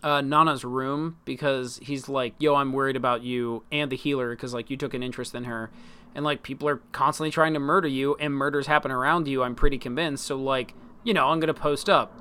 uh, 0.03 0.21
Nana's 0.21 0.65
room 0.65 1.19
because 1.25 1.79
he's 1.81 2.09
like, 2.09 2.35
"Yo, 2.41 2.57
I'm 2.57 2.73
worried 2.73 2.97
about 2.97 3.23
you 3.23 3.63
and 3.71 3.91
the 3.91 3.97
healer 3.97 4.31
because 4.35 4.53
like 4.53 4.69
you 4.69 4.77
took 4.77 4.95
an 4.95 5.03
interest 5.03 5.33
in 5.33 5.45
her, 5.45 5.71
and 6.15 6.25
like 6.25 6.43
people 6.43 6.69
are 6.69 6.79
constantly 6.93 7.31
trying 7.31 7.55
to 7.55 7.61
murder 7.61 7.89
you 7.89 8.17
and 8.17 8.35
murders 8.35 8.67
happen 8.67 8.91
around 8.91 9.29
you. 9.29 9.43
I'm 9.43 9.55
pretty 9.55 9.79
convinced. 9.79 10.25
So 10.25 10.37
like, 10.37 10.75
you 11.05 11.15
know, 11.15 11.29
I'm 11.29 11.41
gonna 11.41 11.55
post 11.55 11.89
up." 11.89 12.19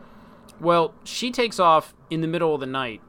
Well, 0.59 0.93
she 1.03 1.31
takes 1.31 1.59
off 1.59 1.93
in 2.09 2.21
the 2.21 2.27
middle 2.27 2.53
of 2.53 2.59
the 2.59 2.67
night, 2.67 3.01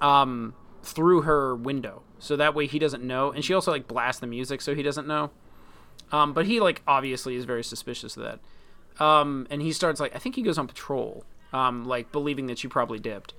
um, 0.00 0.54
through 0.82 1.22
her 1.22 1.56
window, 1.56 2.02
so 2.18 2.36
that 2.36 2.54
way 2.54 2.66
he 2.66 2.78
doesn't 2.78 3.02
know. 3.02 3.32
And 3.32 3.44
she 3.44 3.52
also 3.52 3.72
like 3.72 3.88
blasts 3.88 4.20
the 4.20 4.26
music 4.26 4.60
so 4.60 4.74
he 4.74 4.82
doesn't 4.82 5.06
know. 5.06 5.30
Um, 6.12 6.32
but 6.32 6.46
he 6.46 6.60
like 6.60 6.82
obviously 6.86 7.34
is 7.34 7.44
very 7.44 7.64
suspicious 7.64 8.16
of 8.16 8.22
that. 8.22 9.04
Um, 9.04 9.46
and 9.50 9.62
he 9.62 9.72
starts 9.72 10.00
like 10.00 10.14
I 10.14 10.18
think 10.18 10.34
he 10.36 10.42
goes 10.42 10.58
on 10.58 10.66
patrol, 10.66 11.24
um, 11.52 11.84
like 11.84 12.12
believing 12.12 12.46
that 12.46 12.58
she 12.58 12.68
probably 12.68 12.98
dipped, 12.98 13.34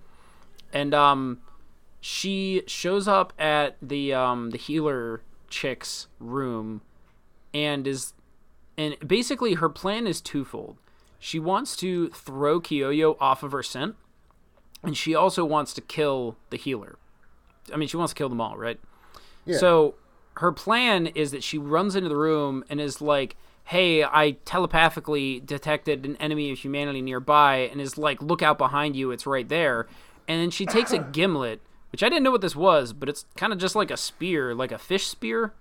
and 0.72 0.94
um, 0.94 1.40
she 2.02 2.64
shows 2.68 3.08
up 3.08 3.34
at 3.38 3.76
the 3.82 4.14
um 4.14 4.52
the 4.52 4.58
healer 4.58 5.22
chick's 5.50 6.08
room, 6.20 6.82
and 7.54 7.88
is, 7.88 8.14
and 8.78 8.96
basically 9.06 9.56
her 9.56 9.70
plan 9.70 10.08
is 10.08 10.22
twofold. 10.22 10.78
She 11.20 11.40
wants 11.40 11.76
to 11.78 12.10
throw 12.10 12.62
Kyoyo 12.62 13.18
off 13.20 13.44
of 13.44 13.52
her 13.52 13.64
scent, 13.64 13.96
and 14.84 14.96
she 14.96 15.14
also 15.14 15.44
wants 15.44 15.74
to 15.74 15.82
kill 15.82 16.38
the 16.50 16.58
healer. 16.58 16.98
I 17.74 17.78
mean, 17.78 17.90
she 17.90 17.98
wants 17.98 18.14
to 18.14 18.18
kill 18.18 18.30
them 18.30 18.42
all, 18.42 18.58
right? 18.58 18.80
Yeah. 19.46 19.58
So 19.58 19.96
her 20.38 20.52
plan 20.52 21.08
is 21.08 21.32
that 21.32 21.44
she 21.44 21.58
runs 21.58 21.96
into 21.96 22.10
the 22.10 22.16
room 22.16 22.64
and 22.70 22.80
is 22.80 23.02
like, 23.02 23.36
"Hey, 23.66 24.04
I 24.04 24.38
telepathically 24.46 25.42
detected 25.42 26.06
an 26.06 26.16
enemy 26.18 26.52
of 26.52 26.60
humanity 26.60 27.02
nearby," 27.02 27.70
and 27.72 27.82
is 27.82 27.98
like, 27.98 28.22
"Look 28.22 28.42
out 28.42 28.58
behind 28.58 28.96
you! 28.96 29.12
It's 29.12 29.28
right 29.28 29.48
there." 29.48 29.88
And 30.28 30.42
then 30.42 30.52
she 30.52 30.66
takes 30.66 30.94
a 30.94 31.00
gimlet, 31.12 31.62
which 31.92 32.04
I 32.04 32.10
didn't 32.10 32.24
know 32.24 32.32
what 32.32 32.42
this 32.42 32.56
was, 32.56 32.94
but 32.94 33.10
it's 33.10 33.26
kind 33.36 33.52
of 33.54 33.60
just 33.60 33.76
like 33.76 33.92
a 33.92 33.98
spear, 33.98 34.54
like 34.56 34.72
a 34.72 34.78
fish 34.78 35.08
spear. 35.08 35.54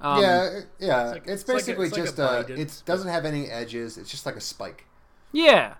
Um, 0.00 0.20
yeah, 0.20 0.60
yeah. 0.78 1.02
It's, 1.02 1.12
like- 1.12 1.28
it's 1.28 1.48
like 1.48 1.54
a- 1.54 1.56
basically 1.58 1.86
it's 1.88 1.92
like 1.96 2.02
a 2.02 2.06
just 2.06 2.20
uh, 2.20 2.42
bident, 2.44 2.58
it 2.58 2.82
doesn't 2.84 3.08
have 3.08 3.24
any 3.24 3.46
edges. 3.48 3.96
It's 3.98 4.10
just 4.10 4.26
like 4.26 4.36
a 4.36 4.40
spike. 4.40 4.84
yeah, 5.32 5.74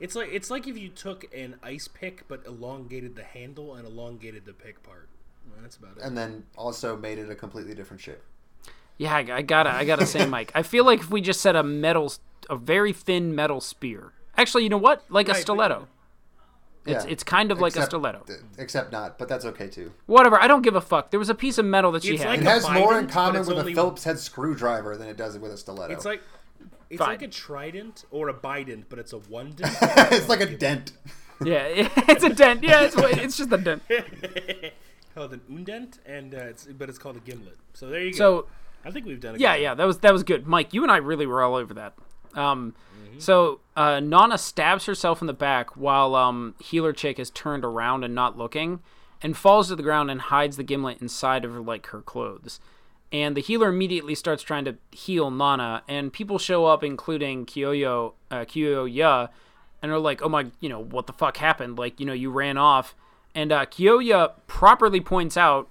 It's 0.00 0.14
like 0.14 0.28
it's 0.32 0.50
like 0.50 0.66
if 0.66 0.78
you 0.78 0.88
took 0.88 1.26
an 1.34 1.56
ice 1.62 1.88
pick 1.88 2.26
but 2.28 2.44
elongated 2.46 3.16
the 3.16 3.24
handle 3.24 3.74
and 3.74 3.86
elongated 3.86 4.44
the 4.46 4.52
pick 4.52 4.82
part. 4.82 5.08
Well, 5.50 5.58
that's 5.62 5.76
about 5.76 5.96
it. 5.96 6.02
and 6.02 6.16
then 6.16 6.44
also 6.56 6.96
made 6.96 7.18
it 7.18 7.30
a 7.30 7.34
completely 7.34 7.74
different 7.74 8.00
shape. 8.00 8.22
yeah. 8.96 9.14
I, 9.14 9.26
I 9.38 9.42
gotta, 9.42 9.70
I 9.70 9.84
gotta 9.84 10.06
say, 10.06 10.24
Mike. 10.26 10.52
I 10.54 10.62
feel 10.62 10.84
like 10.84 11.00
if 11.00 11.10
we 11.10 11.20
just 11.20 11.40
said 11.40 11.56
a 11.56 11.62
metal, 11.62 12.12
a 12.50 12.56
very 12.56 12.92
thin 12.92 13.34
metal 13.34 13.60
spear. 13.60 14.12
Actually, 14.36 14.62
you 14.64 14.68
know 14.68 14.78
what? 14.78 15.04
Like 15.08 15.26
a 15.28 15.32
Right, 15.32 15.36
but- 15.38 15.42
stiletto. 15.42 15.88
It's 16.88 17.04
Yeah. 17.04 17.10
it's 17.10 17.22
kind 17.24 17.52
of 17.52 17.60
like 17.60 17.76
a 17.76 17.82
stiletto. 17.84 18.24
Except 18.58 18.90
not, 18.92 19.18
but 19.18 19.28
that's 19.28 19.44
okay 19.44 19.68
too. 19.68 19.92
Whatever. 20.06 20.40
I 20.40 20.48
don't 20.48 20.62
give 20.62 20.74
a 20.74 20.80
fuck. 20.80 21.10
There 21.10 21.20
was 21.20 21.28
a 21.28 21.34
piece 21.34 21.58
of 21.58 21.64
metal 21.66 21.92
that 21.92 22.02
she 22.02 22.14
It's 22.14 22.22
had. 22.22 22.30
like 22.30 22.40
It 22.40 22.46
a 22.46 22.50
has 22.50 22.70
more 22.70 22.98
in 22.98 23.06
common 23.08 23.40
it's 23.40 23.48
with 23.48 23.58
a 23.58 23.60
only- 23.60 23.74
Phillips 23.74 24.04
head 24.04 24.18
screwdriver 24.18 24.96
than 24.96 25.08
it 25.08 25.16
does 25.16 25.38
with 25.38 25.52
a 25.52 25.56
stiletto. 25.56 25.92
It's 25.92 26.04
like 26.04 26.22
it's 26.90 26.98
Fine. 26.98 27.08
like 27.08 27.22
a 27.22 27.28
trident 27.28 28.04
or 28.10 28.28
a 28.30 28.34
bident, 28.34 28.84
but 28.88 28.98
it's 28.98 29.12
a 29.12 29.18
one 29.18 29.50
dent. 29.56 29.76
it's 29.82 30.28
like 30.28 30.40
a 30.40 30.46
dent. 30.46 30.92
yeah, 31.44 31.64
it's 31.68 32.24
a 32.24 32.30
dent. 32.30 32.62
Yeah, 32.64 32.82
it's 32.82 32.96
it's 32.96 33.36
just 33.36 33.52
a 33.52 33.58
dent. 33.58 33.82
called 35.14 35.32
an 35.32 35.40
undent, 35.48 35.98
and 36.06 36.34
uh, 36.34 36.38
it's 36.38 36.64
but 36.66 36.88
it's 36.88 36.98
called 36.98 37.16
a 37.16 37.20
gimlet. 37.20 37.56
So 37.74 37.88
there 37.88 38.00
you 38.02 38.12
go. 38.12 38.16
So 38.16 38.46
I 38.84 38.90
think 38.90 39.06
we've 39.06 39.20
done 39.20 39.34
it. 39.34 39.40
yeah, 39.40 39.54
yeah, 39.56 39.74
that 39.74 39.84
was 39.84 39.98
that 39.98 40.12
was 40.12 40.22
good, 40.22 40.46
Mike. 40.46 40.72
You 40.72 40.82
and 40.82 40.90
I 40.92 40.96
really 40.98 41.26
were 41.26 41.42
all 41.42 41.54
over 41.56 41.74
that. 41.74 41.94
Um, 42.34 42.74
so 43.18 43.60
uh, 43.76 44.00
Nana 44.00 44.38
stabs 44.38 44.86
herself 44.86 45.20
in 45.20 45.26
the 45.26 45.32
back 45.32 45.76
while 45.76 46.14
um, 46.14 46.54
healer 46.60 46.92
chick 46.92 47.18
is 47.18 47.30
turned 47.30 47.64
around 47.64 48.04
and 48.04 48.14
not 48.14 48.38
looking, 48.38 48.80
and 49.22 49.36
falls 49.36 49.68
to 49.68 49.76
the 49.76 49.82
ground 49.82 50.10
and 50.10 50.20
hides 50.20 50.56
the 50.56 50.62
gimlet 50.62 51.00
inside 51.00 51.44
of 51.44 51.54
like 51.66 51.86
her 51.88 52.00
clothes. 52.00 52.60
And 53.10 53.36
the 53.36 53.40
healer 53.40 53.70
immediately 53.70 54.14
starts 54.14 54.42
trying 54.42 54.66
to 54.66 54.76
heal 54.92 55.30
Nana, 55.30 55.82
and 55.88 56.12
people 56.12 56.38
show 56.38 56.66
up, 56.66 56.84
including 56.84 57.46
Kyoyo, 57.46 58.12
uh, 58.30 58.44
Kyoyo 58.44 58.92
Ya, 58.92 59.28
and 59.82 59.90
are 59.90 59.98
like, 59.98 60.22
"Oh 60.22 60.28
my, 60.28 60.46
you 60.60 60.68
know, 60.68 60.82
what 60.82 61.06
the 61.06 61.12
fuck 61.14 61.38
happened? 61.38 61.78
Like, 61.78 61.98
you 61.98 62.06
know, 62.06 62.12
you 62.12 62.30
ran 62.30 62.58
off." 62.58 62.94
And 63.34 63.50
uh, 63.50 63.66
Kyoya 63.66 64.32
properly 64.46 65.00
points 65.00 65.36
out 65.36 65.68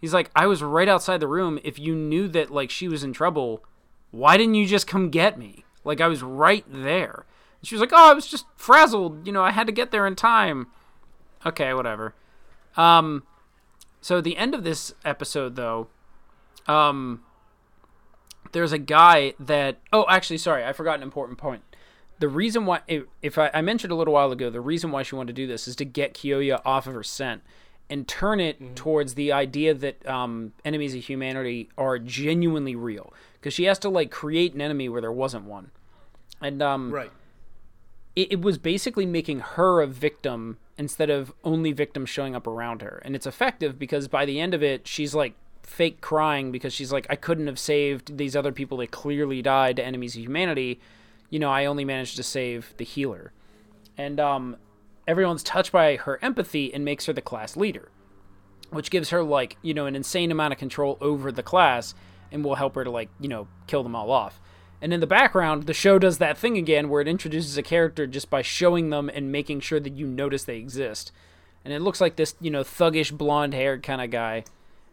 He's 0.00 0.14
like, 0.14 0.30
I 0.36 0.46
was 0.46 0.62
right 0.62 0.88
outside 0.88 1.20
the 1.20 1.26
room. 1.26 1.58
If 1.64 1.78
you 1.78 1.94
knew 1.94 2.28
that 2.28 2.50
like 2.50 2.70
she 2.70 2.88
was 2.88 3.02
in 3.02 3.12
trouble, 3.12 3.64
why 4.10 4.36
didn't 4.36 4.54
you 4.54 4.66
just 4.66 4.86
come 4.86 5.10
get 5.10 5.38
me? 5.38 5.64
Like 5.86 6.00
I 6.00 6.08
was 6.08 6.22
right 6.22 6.64
there. 6.68 7.24
And 7.60 7.68
she 7.68 7.74
was 7.74 7.80
like, 7.80 7.92
Oh, 7.92 8.10
I 8.10 8.14
was 8.14 8.26
just 8.26 8.46
frazzled. 8.56 9.26
You 9.26 9.32
know, 9.32 9.42
I 9.42 9.52
had 9.52 9.66
to 9.66 9.72
get 9.72 9.90
there 9.90 10.06
in 10.06 10.16
time. 10.16 10.66
Okay, 11.44 11.72
whatever. 11.72 12.14
Um, 12.76 13.22
so 14.00 14.18
at 14.18 14.24
the 14.24 14.36
end 14.36 14.54
of 14.54 14.64
this 14.64 14.94
episode, 15.04 15.56
though, 15.56 15.88
um, 16.66 17.22
there's 18.52 18.72
a 18.72 18.78
guy 18.78 19.34
that. 19.38 19.78
Oh, 19.92 20.04
actually, 20.08 20.38
sorry, 20.38 20.64
I 20.64 20.72
forgot 20.72 20.96
an 20.96 21.02
important 21.02 21.38
point. 21.38 21.62
The 22.18 22.28
reason 22.28 22.64
why, 22.66 22.80
if, 22.88 23.04
if 23.20 23.36
I, 23.38 23.50
I 23.52 23.60
mentioned 23.60 23.92
a 23.92 23.96
little 23.96 24.14
while 24.14 24.32
ago, 24.32 24.48
the 24.48 24.60
reason 24.60 24.90
why 24.90 25.02
she 25.02 25.14
wanted 25.14 25.36
to 25.36 25.42
do 25.42 25.46
this 25.46 25.68
is 25.68 25.76
to 25.76 25.84
get 25.84 26.14
Kyoya 26.14 26.62
off 26.64 26.86
of 26.86 26.94
her 26.94 27.02
scent 27.02 27.42
and 27.88 28.08
turn 28.08 28.40
it 28.40 28.74
towards 28.74 29.14
the 29.14 29.32
idea 29.32 29.74
that 29.74 30.06
um, 30.08 30.52
enemies 30.64 30.94
of 30.94 31.04
humanity 31.04 31.68
are 31.76 31.98
genuinely 31.98 32.74
real. 32.74 33.12
Because 33.34 33.54
she 33.54 33.64
has 33.64 33.78
to 33.80 33.88
like 33.88 34.10
create 34.10 34.54
an 34.54 34.60
enemy 34.60 34.88
where 34.88 35.00
there 35.00 35.12
wasn't 35.12 35.44
one, 35.44 35.70
and 36.40 36.62
um, 36.62 36.90
right. 36.90 37.10
it, 38.14 38.32
it 38.32 38.40
was 38.40 38.58
basically 38.58 39.06
making 39.06 39.40
her 39.40 39.80
a 39.80 39.86
victim 39.86 40.58
instead 40.78 41.10
of 41.10 41.32
only 41.42 41.72
victims 41.72 42.10
showing 42.10 42.34
up 42.34 42.46
around 42.46 42.82
her. 42.82 43.00
And 43.04 43.16
it's 43.16 43.26
effective 43.26 43.78
because 43.78 44.08
by 44.08 44.24
the 44.26 44.40
end 44.40 44.54
of 44.54 44.62
it, 44.62 44.86
she's 44.86 45.14
like 45.14 45.34
fake 45.62 46.00
crying 46.00 46.52
because 46.52 46.72
she's 46.72 46.92
like, 46.92 47.06
I 47.10 47.16
couldn't 47.16 47.46
have 47.46 47.58
saved 47.58 48.18
these 48.18 48.36
other 48.36 48.52
people 48.52 48.78
that 48.78 48.90
clearly 48.90 49.42
died 49.42 49.76
to 49.76 49.84
enemies 49.84 50.14
of 50.14 50.22
humanity. 50.22 50.80
You 51.30 51.38
know, 51.38 51.50
I 51.50 51.64
only 51.64 51.84
managed 51.84 52.16
to 52.16 52.22
save 52.22 52.74
the 52.76 52.84
healer. 52.84 53.32
And 53.96 54.20
um, 54.20 54.56
everyone's 55.08 55.42
touched 55.42 55.72
by 55.72 55.96
her 55.96 56.18
empathy 56.22 56.72
and 56.72 56.84
makes 56.84 57.06
her 57.06 57.12
the 57.12 57.22
class 57.22 57.56
leader, 57.56 57.90
which 58.70 58.90
gives 58.90 59.10
her 59.10 59.22
like, 59.22 59.56
you 59.62 59.74
know, 59.74 59.86
an 59.86 59.96
insane 59.96 60.30
amount 60.30 60.52
of 60.52 60.58
control 60.58 60.98
over 61.00 61.32
the 61.32 61.42
class 61.42 61.94
and 62.30 62.44
will 62.44 62.54
help 62.56 62.74
her 62.74 62.84
to 62.84 62.90
like, 62.90 63.08
you 63.18 63.28
know, 63.28 63.48
kill 63.66 63.82
them 63.82 63.96
all 63.96 64.10
off. 64.10 64.40
And 64.82 64.92
in 64.92 65.00
the 65.00 65.06
background, 65.06 65.64
the 65.64 65.74
show 65.74 65.98
does 65.98 66.18
that 66.18 66.36
thing 66.36 66.58
again 66.58 66.88
where 66.88 67.00
it 67.00 67.08
introduces 67.08 67.56
a 67.56 67.62
character 67.62 68.06
just 68.06 68.28
by 68.28 68.42
showing 68.42 68.90
them 68.90 69.08
and 69.08 69.32
making 69.32 69.60
sure 69.60 69.80
that 69.80 69.94
you 69.94 70.06
notice 70.06 70.44
they 70.44 70.58
exist. 70.58 71.12
And 71.64 71.72
it 71.72 71.80
looks 71.80 72.00
like 72.00 72.16
this, 72.16 72.34
you 72.40 72.50
know, 72.50 72.62
thuggish 72.62 73.16
blonde 73.16 73.54
haired 73.54 73.82
kind 73.82 74.00
of 74.00 74.10
guy. 74.10 74.44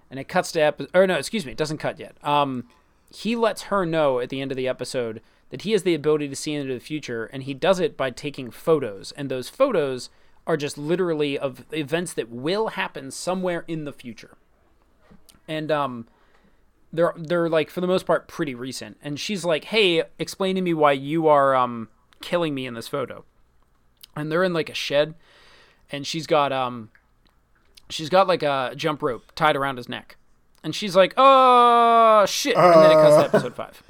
And 0.09 0.19
it 0.19 0.27
cuts 0.27 0.51
to 0.53 0.61
epi- 0.61 0.87
or 0.93 1.05
no, 1.05 1.17
excuse 1.17 1.45
me, 1.45 1.51
it 1.51 1.57
doesn't 1.57 1.77
cut 1.79 1.99
yet. 1.99 2.15
Um, 2.23 2.65
he 3.13 3.35
lets 3.35 3.63
her 3.63 3.85
know 3.85 4.19
at 4.19 4.29
the 4.29 4.41
end 4.41 4.51
of 4.51 4.57
the 4.57 4.67
episode 4.67 5.21
that 5.49 5.61
he 5.61 5.71
has 5.73 5.83
the 5.83 5.93
ability 5.93 6.27
to 6.29 6.35
see 6.35 6.53
into 6.53 6.73
the 6.73 6.79
future, 6.79 7.25
and 7.25 7.43
he 7.43 7.53
does 7.53 7.79
it 7.79 7.95
by 7.95 8.09
taking 8.09 8.49
photos. 8.49 9.11
And 9.11 9.29
those 9.29 9.49
photos 9.49 10.09
are 10.47 10.57
just 10.57 10.77
literally 10.77 11.37
of 11.37 11.65
events 11.71 12.13
that 12.13 12.29
will 12.29 12.69
happen 12.69 13.11
somewhere 13.11 13.63
in 13.67 13.85
the 13.85 13.93
future. 13.93 14.35
And 15.47 15.71
um, 15.71 16.07
they're 16.93 17.13
they're 17.17 17.49
like 17.49 17.69
for 17.69 17.81
the 17.81 17.87
most 17.87 18.05
part 18.05 18.27
pretty 18.27 18.55
recent. 18.55 18.97
And 19.01 19.19
she's 19.19 19.43
like, 19.43 19.65
"Hey, 19.65 20.03
explain 20.19 20.55
to 20.55 20.61
me 20.61 20.73
why 20.73 20.93
you 20.93 21.27
are 21.27 21.55
um 21.55 21.89
killing 22.21 22.53
me 22.53 22.65
in 22.65 22.75
this 22.75 22.87
photo." 22.87 23.25
And 24.15 24.31
they're 24.31 24.43
in 24.43 24.53
like 24.53 24.69
a 24.69 24.75
shed, 24.75 25.15
and 25.91 26.05
she's 26.05 26.27
got 26.27 26.53
um 26.53 26.91
she's 27.89 28.09
got 28.09 28.27
like 28.27 28.43
a 28.43 28.73
jump 28.75 29.01
rope 29.01 29.31
tied 29.35 29.55
around 29.55 29.77
his 29.77 29.89
neck. 29.89 30.17
And 30.63 30.73
she's 30.73 30.95
like, 30.95 31.13
"Oh 31.17 32.25
shit!" 32.27 32.55
And 32.55 32.81
then 32.81 32.91
it 32.91 32.93
cuts 32.93 33.15
to 33.15 33.25
episode 33.25 33.55
five. 33.55 33.83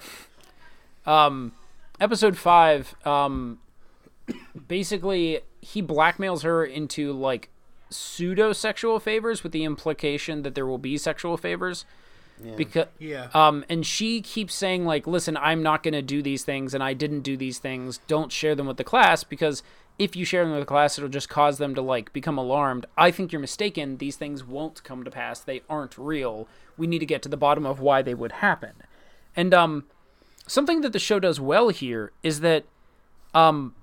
Um, 1.05 1.51
episode 1.99 2.37
five. 2.37 2.95
Um, 3.05 3.59
basically, 4.67 5.41
he 5.61 5.83
blackmails 5.83 6.43
her 6.43 6.65
into 6.65 7.11
like 7.11 7.49
pseudo 7.89 8.53
sexual 8.53 8.99
favors 8.99 9.43
with 9.43 9.51
the 9.51 9.63
implication 9.63 10.41
that 10.41 10.55
there 10.55 10.65
will 10.65 10.77
be 10.77 10.97
sexual 10.97 11.37
favors. 11.37 11.85
Because 12.55 12.87
Yeah. 12.99 13.29
um, 13.33 13.63
and 13.69 13.85
she 13.85 14.21
keeps 14.21 14.53
saying 14.53 14.85
like, 14.85 15.07
"Listen, 15.07 15.37
I'm 15.37 15.63
not 15.63 15.83
going 15.83 15.93
to 15.93 16.01
do 16.01 16.21
these 16.21 16.43
things, 16.43 16.73
and 16.73 16.83
I 16.83 16.93
didn't 16.93 17.21
do 17.21 17.37
these 17.37 17.59
things. 17.59 17.99
Don't 18.07 18.31
share 18.31 18.55
them 18.55 18.67
with 18.67 18.77
the 18.77 18.83
class 18.83 19.23
because 19.23 19.63
if 19.99 20.15
you 20.15 20.25
share 20.25 20.43
them 20.43 20.51
with 20.53 20.61
the 20.61 20.65
class, 20.65 20.97
it'll 20.97 21.09
just 21.09 21.29
cause 21.29 21.57
them 21.57 21.75
to 21.75 21.81
like 21.81 22.11
become 22.13 22.37
alarmed. 22.37 22.85
I 22.97 23.11
think 23.11 23.31
you're 23.31 23.39
mistaken. 23.39 23.97
These 23.97 24.15
things 24.17 24.43
won't 24.43 24.83
come 24.83 25.03
to 25.03 25.11
pass. 25.11 25.39
They 25.39 25.61
aren't 25.69 25.97
real. 25.97 26.47
We 26.77 26.87
need 26.87 26.99
to 26.99 27.05
get 27.05 27.21
to 27.23 27.29
the 27.29 27.37
bottom 27.37 27.65
of 27.65 27.79
why 27.79 28.01
they 28.01 28.13
would 28.13 28.33
happen." 28.33 28.71
And 29.35 29.53
um, 29.53 29.85
something 30.47 30.81
that 30.81 30.93
the 30.93 30.99
show 30.99 31.19
does 31.19 31.39
well 31.39 31.69
here 31.69 32.11
is 32.21 32.41
that 32.41 32.65
um, 33.33 33.73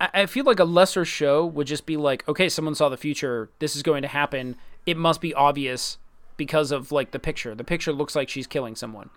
I, 0.00 0.08
I 0.14 0.26
feel 0.26 0.44
like 0.44 0.60
a 0.60 0.64
lesser 0.64 1.04
show 1.04 1.44
would 1.44 1.66
just 1.66 1.86
be 1.86 1.96
like, 1.96 2.28
okay, 2.28 2.48
someone 2.48 2.74
saw 2.74 2.88
the 2.88 2.96
future. 2.96 3.50
This 3.58 3.74
is 3.74 3.82
going 3.82 4.02
to 4.02 4.08
happen. 4.08 4.56
It 4.86 4.96
must 4.96 5.20
be 5.20 5.34
obvious 5.34 5.98
because 6.38 6.72
of 6.72 6.90
like 6.90 7.10
the 7.10 7.18
picture. 7.18 7.54
The 7.54 7.64
picture 7.64 7.92
looks 7.92 8.16
like 8.16 8.30
she's 8.30 8.46
killing 8.46 8.74
someone. 8.74 9.10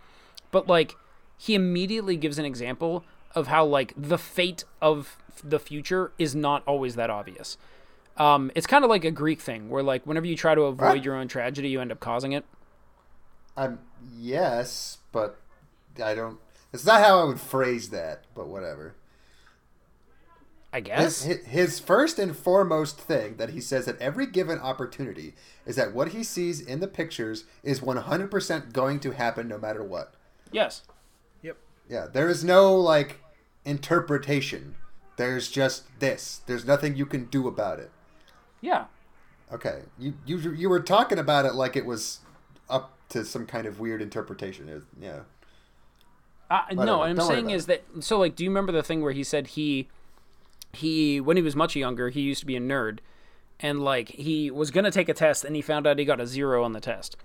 But 0.51 0.67
like 0.67 0.97
he 1.37 1.55
immediately 1.55 2.17
gives 2.17 2.37
an 2.37 2.43
example 2.43 3.05
of 3.33 3.47
how 3.47 3.63
like 3.63 3.93
the 3.95 4.17
fate 4.17 4.65
of 4.81 5.17
the 5.41 5.59
future 5.59 6.11
is 6.17 6.35
not 6.35 6.63
always 6.67 6.95
that 6.95 7.09
obvious. 7.09 7.57
Um, 8.17 8.51
it's 8.55 8.67
kind 8.67 8.83
of 8.83 8.89
like 8.89 9.05
a 9.05 9.11
Greek 9.11 9.39
thing 9.39 9.69
where 9.69 9.81
like 9.81 10.05
whenever 10.05 10.25
you 10.25 10.35
try 10.35 10.53
to 10.53 10.63
avoid 10.63 11.05
your 11.05 11.15
own 11.15 11.29
tragedy, 11.29 11.69
you 11.69 11.79
end 11.79 11.93
up 11.93 12.01
causing 12.01 12.33
it. 12.33 12.43
I'm 13.55 13.79
yes, 14.17 14.97
but 15.13 15.39
I 16.03 16.13
don't. 16.13 16.39
It's 16.73 16.85
not 16.85 17.01
how 17.01 17.21
I 17.21 17.23
would 17.25 17.39
phrase 17.39 17.89
that, 17.89 18.25
but 18.35 18.47
whatever. 18.47 18.95
I 20.73 20.79
guess. 20.79 21.23
his 21.23 21.45
his 21.45 21.79
first 21.79 22.17
and 22.17 22.35
foremost 22.35 22.97
thing 22.97 23.35
that 23.37 23.49
he 23.49 23.59
says 23.59 23.87
at 23.87 23.99
every 23.99 24.25
given 24.25 24.57
opportunity 24.59 25.33
is 25.65 25.75
that 25.75 25.93
what 25.93 26.09
he 26.09 26.23
sees 26.23 26.61
in 26.61 26.79
the 26.79 26.87
pictures 26.87 27.43
is 27.61 27.81
100% 27.81 28.71
going 28.71 28.99
to 29.01 29.11
happen 29.11 29.47
no 29.47 29.57
matter 29.57 29.83
what. 29.83 30.13
yes. 30.51 30.83
Yep. 31.41 31.57
Yeah, 31.89 32.07
there 32.11 32.29
is 32.29 32.43
no 32.43 32.73
like 32.73 33.19
interpretation. 33.65 34.75
There's 35.17 35.49
just 35.51 35.83
this. 35.99 36.41
There's 36.45 36.65
nothing 36.65 36.95
you 36.95 37.05
can 37.05 37.25
do 37.25 37.47
about 37.47 37.79
it. 37.79 37.91
Yeah. 38.61 38.85
Okay, 39.51 39.81
you 39.99 40.13
you 40.25 40.37
you 40.53 40.69
were 40.69 40.79
talking 40.79 41.19
about 41.19 41.45
it 41.45 41.53
like 41.53 41.75
it 41.75 41.85
was 41.85 42.19
up 42.69 42.93
to 43.09 43.25
some 43.25 43.45
kind 43.45 43.65
of 43.67 43.79
weird 43.79 44.01
interpretation. 44.01 44.69
It- 44.69 44.83
yeah. 45.01 45.19
Uh, 46.49 46.61
no, 46.73 46.99
what 46.99 47.09
I'm 47.09 47.15
Don't 47.15 47.27
saying 47.27 47.45
about 47.45 47.55
is 47.55 47.65
that 47.67 47.83
so 47.99 48.19
like, 48.19 48.35
do 48.35 48.43
you 48.43 48.49
remember 48.49 48.71
the 48.71 48.83
thing 48.83 49.01
where 49.01 49.11
he 49.13 49.23
said 49.23 49.47
he 49.47 49.87
he 50.73 51.19
when 51.19 51.37
he 51.37 51.43
was 51.43 51.55
much 51.55 51.75
younger 51.75 52.09
he 52.09 52.21
used 52.21 52.41
to 52.41 52.45
be 52.45 52.55
a 52.55 52.59
nerd, 52.59 52.99
and 53.59 53.83
like 53.83 54.09
he 54.09 54.49
was 54.51 54.71
gonna 54.71 54.91
take 54.91 55.09
a 55.09 55.13
test 55.13 55.43
and 55.43 55.55
he 55.55 55.61
found 55.61 55.87
out 55.87 55.99
he 55.99 56.05
got 56.05 56.19
a 56.19 56.27
zero 56.27 56.63
on 56.63 56.73
the 56.73 56.79
test 56.79 57.15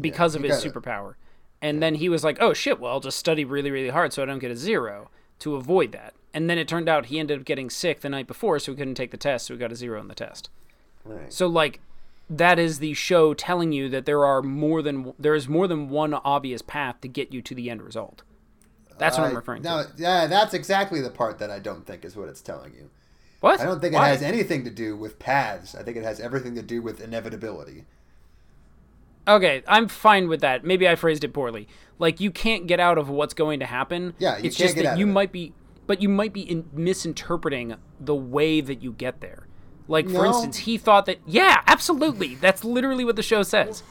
because 0.00 0.34
of 0.34 0.42
his 0.42 0.62
got 0.62 0.64
it. 0.64 0.72
superpower, 0.72 1.14
and 1.60 1.82
then 1.82 1.96
he 1.96 2.08
was 2.08 2.24
like, 2.24 2.38
oh 2.40 2.52
shit, 2.52 2.80
well 2.80 2.92
I'll 2.92 3.00
just 3.00 3.18
study 3.18 3.44
really 3.44 3.70
really 3.70 3.90
hard 3.90 4.12
so 4.12 4.22
I 4.22 4.26
don't 4.26 4.38
get 4.38 4.50
a 4.50 4.56
zero 4.56 5.10
to 5.40 5.56
avoid 5.56 5.92
that, 5.92 6.14
and 6.32 6.48
then 6.48 6.58
it 6.58 6.68
turned 6.68 6.88
out 6.88 7.06
he 7.06 7.18
ended 7.18 7.38
up 7.38 7.44
getting 7.44 7.70
sick 7.70 8.00
the 8.00 8.08
night 8.08 8.26
before 8.26 8.58
so 8.58 8.72
he 8.72 8.76
couldn't 8.76 8.94
take 8.94 9.10
the 9.10 9.16
test 9.16 9.46
so 9.46 9.54
he 9.54 9.60
got 9.60 9.72
a 9.72 9.76
zero 9.76 10.00
on 10.00 10.08
the 10.08 10.14
test. 10.14 10.50
Right. 11.04 11.32
So 11.32 11.46
like 11.46 11.80
that 12.28 12.58
is 12.58 12.78
the 12.78 12.94
show 12.94 13.34
telling 13.34 13.72
you 13.72 13.88
that 13.88 14.04
there 14.04 14.24
are 14.24 14.42
more 14.42 14.82
than 14.82 15.12
there 15.18 15.34
is 15.34 15.48
more 15.48 15.68
than 15.68 15.88
one 15.88 16.14
obvious 16.14 16.62
path 16.62 17.00
to 17.02 17.08
get 17.08 17.32
you 17.32 17.40
to 17.42 17.54
the 17.54 17.70
end 17.70 17.82
result. 17.82 18.22
That's 18.98 19.18
what 19.18 19.26
I'm 19.26 19.32
uh, 19.32 19.36
referring 19.36 19.62
no, 19.62 19.84
to. 19.84 19.90
yeah, 19.96 20.26
that's 20.26 20.54
exactly 20.54 21.00
the 21.00 21.10
part 21.10 21.38
that 21.38 21.50
I 21.50 21.58
don't 21.58 21.86
think 21.86 22.04
is 22.04 22.16
what 22.16 22.28
it's 22.28 22.40
telling 22.40 22.74
you. 22.74 22.90
What? 23.40 23.60
I 23.60 23.64
don't 23.64 23.80
think 23.80 23.94
it 23.94 23.98
has 23.98 24.22
anything 24.22 24.64
to 24.64 24.70
do 24.70 24.96
with 24.96 25.18
paths. 25.18 25.74
I 25.74 25.82
think 25.82 25.96
it 25.96 26.04
has 26.04 26.20
everything 26.20 26.54
to 26.54 26.62
do 26.62 26.80
with 26.80 27.00
inevitability. 27.00 27.84
Okay, 29.28 29.62
I'm 29.66 29.88
fine 29.88 30.28
with 30.28 30.40
that. 30.40 30.64
Maybe 30.64 30.88
I 30.88 30.94
phrased 30.94 31.24
it 31.24 31.32
poorly. 31.32 31.68
Like 31.98 32.20
you 32.20 32.30
can't 32.30 32.66
get 32.66 32.80
out 32.80 32.96
of 32.96 33.08
what's 33.08 33.34
going 33.34 33.60
to 33.60 33.66
happen. 33.66 34.14
Yeah, 34.18 34.38
you 34.38 34.44
it's 34.44 34.56
can't 34.56 34.68
just 34.68 34.74
get 34.76 34.84
that 34.84 34.92
out 34.92 34.98
you 34.98 35.06
might 35.06 35.32
be, 35.32 35.52
but 35.86 36.00
you 36.00 36.08
might 36.08 36.32
be 36.32 36.42
in, 36.42 36.68
misinterpreting 36.72 37.74
the 38.00 38.14
way 38.14 38.60
that 38.60 38.82
you 38.82 38.92
get 38.92 39.20
there. 39.20 39.46
Like 39.88 40.06
for 40.06 40.12
No. 40.22 40.26
instance, 40.26 40.58
he 40.58 40.78
thought 40.78 41.06
that. 41.06 41.18
Yeah, 41.26 41.62
absolutely. 41.66 42.36
That's 42.36 42.64
literally 42.64 43.04
what 43.04 43.16
the 43.16 43.22
show 43.22 43.42
says. 43.42 43.82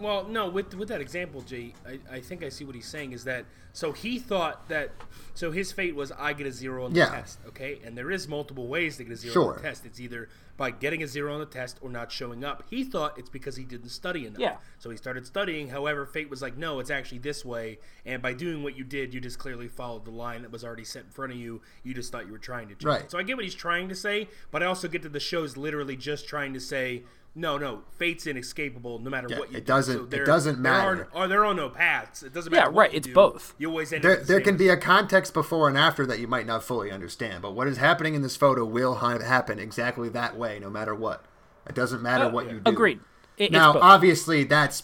Well, 0.00 0.24
no, 0.26 0.48
with 0.48 0.74
with 0.74 0.88
that 0.88 1.00
example, 1.00 1.42
Jay, 1.42 1.74
I, 1.86 1.98
I 2.16 2.20
think 2.20 2.42
I 2.42 2.48
see 2.48 2.64
what 2.64 2.74
he's 2.74 2.86
saying 2.88 3.12
is 3.12 3.24
that 3.24 3.44
so 3.72 3.92
he 3.92 4.18
thought 4.18 4.68
that 4.68 4.90
so 5.34 5.52
his 5.52 5.70
fate 5.72 5.94
was 5.94 6.10
I 6.12 6.32
get 6.32 6.46
a 6.46 6.52
zero 6.52 6.84
on 6.86 6.92
the 6.92 7.00
Yeah. 7.00 7.10
test, 7.10 7.38
okay? 7.48 7.80
And 7.84 7.96
there 7.96 8.10
is 8.10 8.26
multiple 8.26 8.66
ways 8.66 8.96
to 8.96 9.04
get 9.04 9.12
a 9.12 9.16
zero 9.16 9.32
Sure. 9.32 9.50
on 9.50 9.56
the 9.56 9.62
test. 9.62 9.84
It's 9.86 10.00
either 10.00 10.28
by 10.56 10.70
getting 10.70 11.02
a 11.02 11.06
zero 11.06 11.32
on 11.32 11.40
the 11.40 11.46
test 11.46 11.78
or 11.80 11.88
not 11.88 12.10
showing 12.12 12.44
up. 12.44 12.64
He 12.68 12.84
thought 12.84 13.18
it's 13.18 13.30
because 13.30 13.56
he 13.56 13.64
didn't 13.64 13.88
study 13.90 14.26
enough. 14.26 14.40
Yeah. 14.40 14.56
So 14.78 14.90
he 14.90 14.96
started 14.96 15.24
studying. 15.26 15.68
However, 15.68 16.04
fate 16.04 16.28
was 16.28 16.42
like, 16.42 16.56
no, 16.58 16.80
it's 16.80 16.90
actually 16.90 17.18
this 17.18 17.44
way. 17.44 17.78
And 18.04 18.20
by 18.20 18.34
doing 18.34 18.62
what 18.62 18.76
you 18.76 18.84
did, 18.84 19.14
you 19.14 19.20
just 19.20 19.38
clearly 19.38 19.68
followed 19.68 20.04
the 20.04 20.10
line 20.10 20.42
that 20.42 20.50
was 20.50 20.64
already 20.64 20.84
set 20.84 21.04
in 21.04 21.10
front 21.10 21.32
of 21.32 21.38
you. 21.38 21.62
You 21.82 21.94
just 21.94 22.10
thought 22.12 22.26
you 22.26 22.32
were 22.32 22.38
trying 22.38 22.68
to 22.68 22.74
change. 22.74 22.84
Right. 22.84 23.02
it. 23.04 23.10
So 23.10 23.18
I 23.18 23.22
get 23.22 23.36
what 23.36 23.44
he's 23.44 23.54
trying 23.54 23.88
to 23.88 23.94
say, 23.94 24.28
but 24.50 24.62
I 24.62 24.66
also 24.66 24.88
get 24.88 25.02
that 25.02 25.12
the 25.14 25.20
show's 25.20 25.56
literally 25.56 25.96
just 25.96 26.26
trying 26.28 26.52
to 26.54 26.60
say. 26.60 27.04
No, 27.34 27.56
no, 27.58 27.82
fate's 27.96 28.26
inescapable 28.26 28.98
no 28.98 29.08
matter 29.08 29.28
Yeah, 29.30 29.38
what 29.38 29.52
you 29.52 29.58
it 29.58 29.60
do. 29.60 29.66
doesn't- 29.66 30.10
So 30.10 30.16
it 30.16 30.24
doesn't 30.26 30.62
there 30.62 30.72
matter. 30.72 31.08
Are, 31.14 31.22
are 31.22 31.28
there 31.28 31.44
are 31.44 31.54
no 31.54 31.68
paths. 31.68 32.22
It 32.24 32.32
doesn't 32.34 32.52
Yeah, 32.52 32.60
matter. 32.60 32.70
what 32.72 32.80
right, 32.80 32.92
you 32.92 32.96
it's 32.98 33.06
do, 33.06 33.14
both. 33.14 33.54
You 33.56 33.68
always 33.70 33.92
end 33.92 34.02
There, 34.02 34.14
up 34.14 34.20
the 34.20 34.24
there 34.26 34.40
can 34.40 34.56
be 34.56 34.68
a 34.68 34.76
context 34.76 35.32
before 35.32 35.68
and 35.68 35.78
after 35.78 36.04
that 36.06 36.18
you 36.18 36.26
might 36.26 36.46
not 36.46 36.64
fully 36.64 36.90
understand, 36.90 37.42
but 37.42 37.52
what 37.54 37.68
is 37.68 37.76
happening 37.76 38.14
in 38.14 38.22
this 38.22 38.34
photo 38.36 38.64
will 38.64 38.96
ha- 38.96 39.20
happen 39.20 39.58
exactly 39.60 40.08
that 40.08 40.36
way, 40.36 40.58
no 40.58 40.70
matter 40.70 40.94
what. 40.94 41.24
It 41.68 41.74
doesn't 41.76 42.02
matter 42.02 42.24
uh, 42.24 42.30
what 42.30 42.50
you 42.50 42.58
do. 42.60 42.70
Agreed. 42.70 42.98
It, 43.38 43.52
Now, 43.52 43.78
obviously, 43.80 44.42
that's 44.44 44.82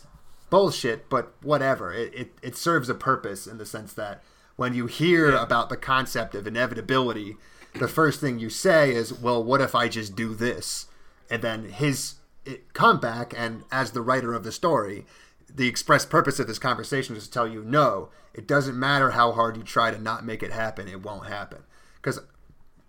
bullshit, 0.49 1.09
but 1.11 1.33
whatever. 1.43 1.93
It, 1.93 2.15
it, 2.15 2.33
it 2.43 2.57
serves 2.57 2.89
a 2.89 2.95
purpose 2.95 3.49
in 3.49 3.59
the 3.59 3.67
sense 3.67 3.93
that 3.95 4.23
when 4.55 4.73
you 4.73 4.87
hear 4.87 5.35
about 5.35 5.69
the 5.69 5.77
concept 5.77 6.35
of 6.37 6.47
inevitability, 6.47 7.37
the 7.75 7.89
first 7.89 8.21
thing 8.21 8.39
you 8.39 8.49
say 8.51 8.95
is, 8.95 9.13
well, 9.13 9.43
what 9.43 9.61
if 9.61 9.75
I 9.75 9.89
just 9.89 10.15
do 10.15 10.35
this? 10.35 10.87
And 11.29 11.43
then 11.43 11.65
his 11.71 12.15
it, 12.47 12.73
comeback, 12.73 13.35
and 13.37 13.65
as 13.71 13.91
the 13.91 14.03
writer 14.03 14.35
of 14.35 14.45
the 14.45 14.53
story, 14.53 15.05
the 15.53 15.69
express 15.69 16.05
purpose 16.05 16.39
of 16.39 16.47
this 16.47 16.59
conversation 16.59 17.17
is 17.17 17.25
to 17.25 17.31
tell 17.31 17.47
you, 17.47 17.65
no, 17.65 18.11
it 18.35 18.47
doesn't 18.47 18.79
matter 18.79 19.11
how 19.11 19.33
hard 19.33 19.57
you 19.57 19.63
try 19.63 19.91
to 19.91 20.01
not 20.01 20.25
make 20.25 20.43
it 20.43 20.53
happen, 20.53 20.89
it 20.89 21.03
won't 21.03 21.27
happen. 21.27 21.65
Because, 21.97 22.21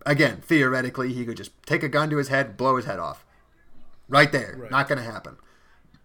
again, 0.06 0.42
theoretically, 0.42 1.14
he 1.14 1.26
could 1.26 1.38
just 1.38 1.52
take 1.66 1.84
a 1.84 1.90
gun 1.90 2.10
to 2.10 2.18
his 2.18 2.28
head, 2.28 2.58
blow 2.58 2.76
his 2.76 2.86
head 2.86 3.00
off. 3.00 3.26
Right 4.10 4.32
there. 4.32 4.68
Not 4.72 4.88
going 4.88 5.00
to 5.00 5.12
happen. 5.12 5.38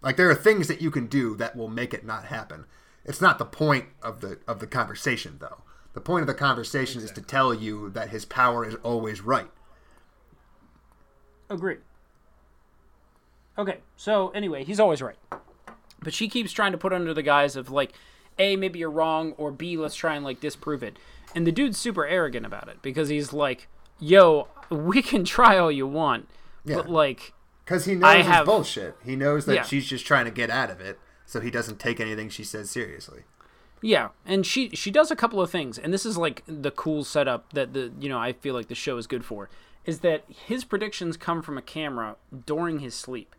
Like 0.03 0.17
there 0.17 0.29
are 0.29 0.35
things 0.35 0.69
that 0.69 0.83
you 0.83 0.91
can 0.91 1.07
do 1.07 1.37
that 1.37 1.57
will 1.57 1.69
make 1.69 1.95
it 1.95 2.05
not 2.05 2.27
happen. 2.27 2.65
It's 3.05 3.21
not 3.21 3.39
the 3.39 3.45
point 3.45 3.87
of 4.03 4.21
the 4.21 4.39
of 4.47 4.59
the 4.59 4.67
conversation 4.67 5.37
though. 5.41 5.63
The 5.95 6.01
point 6.01 6.23
of 6.23 6.27
the 6.27 6.35
conversation 6.35 7.03
is 7.03 7.13
to 7.13 7.21
tell 7.21 7.55
you 7.55 7.91
that 7.91 8.11
his 8.11 8.25
power 8.25 8.65
is 8.65 8.75
always 8.77 9.21
right. 9.21 9.51
Agreed. 11.49 11.79
Okay, 13.59 13.79
so 13.97 14.31
anyway, 14.31 14.65
he's 14.65 14.81
always 14.81 15.03
right. 15.03 15.17
But 16.01 16.15
she 16.15 16.29
keeps 16.29 16.53
trying 16.53 16.73
to 16.73 16.79
put 16.79 16.93
under 16.93 17.13
the 17.15 17.23
guise 17.23 17.55
of 17.57 17.71
like, 17.71 17.93
A, 18.39 18.57
maybe 18.57 18.79
you're 18.79 18.91
wrong, 18.91 19.33
or 19.37 19.51
B, 19.51 19.77
let's 19.77 19.95
try 19.95 20.15
and 20.17 20.25
like 20.25 20.41
disprove 20.41 20.83
it. 20.83 20.99
And 21.35 21.47
the 21.47 21.53
dude's 21.53 21.79
super 21.79 22.07
arrogant 22.07 22.45
about 22.47 22.69
it 22.69 22.83
because 22.83 23.09
he's 23.09 23.33
like, 23.33 23.69
yo, 24.01 24.49
we 24.71 25.03
can 25.03 25.25
try 25.25 25.59
all 25.59 25.71
you 25.71 25.87
want, 25.87 26.29
Yeah. 26.65 26.77
but 26.77 26.91
like, 26.91 27.35
Cuz 27.67 27.85
he 27.85 27.95
knows 27.95 28.05
I 28.05 28.17
it's 28.19 28.29
have- 28.29 28.47
bullshit. 28.47 28.97
He 29.05 29.17
knows 29.17 29.45
that 29.47 29.55
Yeah. 29.55 29.63
she's 29.63 29.87
just 29.87 30.07
trying 30.07 30.25
to 30.25 30.31
get 30.31 30.51
out 30.51 30.71
of 30.71 30.81
it, 30.81 30.99
so 31.27 31.41
he 31.41 31.51
doesn't 31.51 31.79
take 31.79 32.01
anything 32.01 32.29
she 32.29 32.43
says 32.45 32.71
seriously. 32.71 33.23
Yeah, 33.85 34.09
and 34.27 34.47
she 34.47 34.71
she 34.71 34.91
does 34.91 35.11
a 35.11 35.17
couple 35.17 35.41
of 35.41 35.51
things, 35.51 35.77
and 35.79 35.93
this 35.93 36.07
is 36.07 36.17
like 36.17 36.43
the 36.47 36.71
cool 36.71 37.03
setup 37.05 37.53
that 37.53 37.73
the 37.73 37.93
you 38.01 38.09
know 38.09 38.19
I 38.19 38.33
feel 38.33 38.55
like 38.55 38.69
the 38.69 38.75
show 38.75 38.97
is 38.97 39.07
good 39.07 39.25
for, 39.25 39.49
is 39.85 40.01
that 40.01 40.25
his 40.29 40.65
predictions 40.65 41.17
come 41.17 41.43
from 41.43 41.59
a 41.59 41.63
camera 41.63 42.17
during 42.47 42.79
his 42.81 42.95
sleep, 42.95 43.35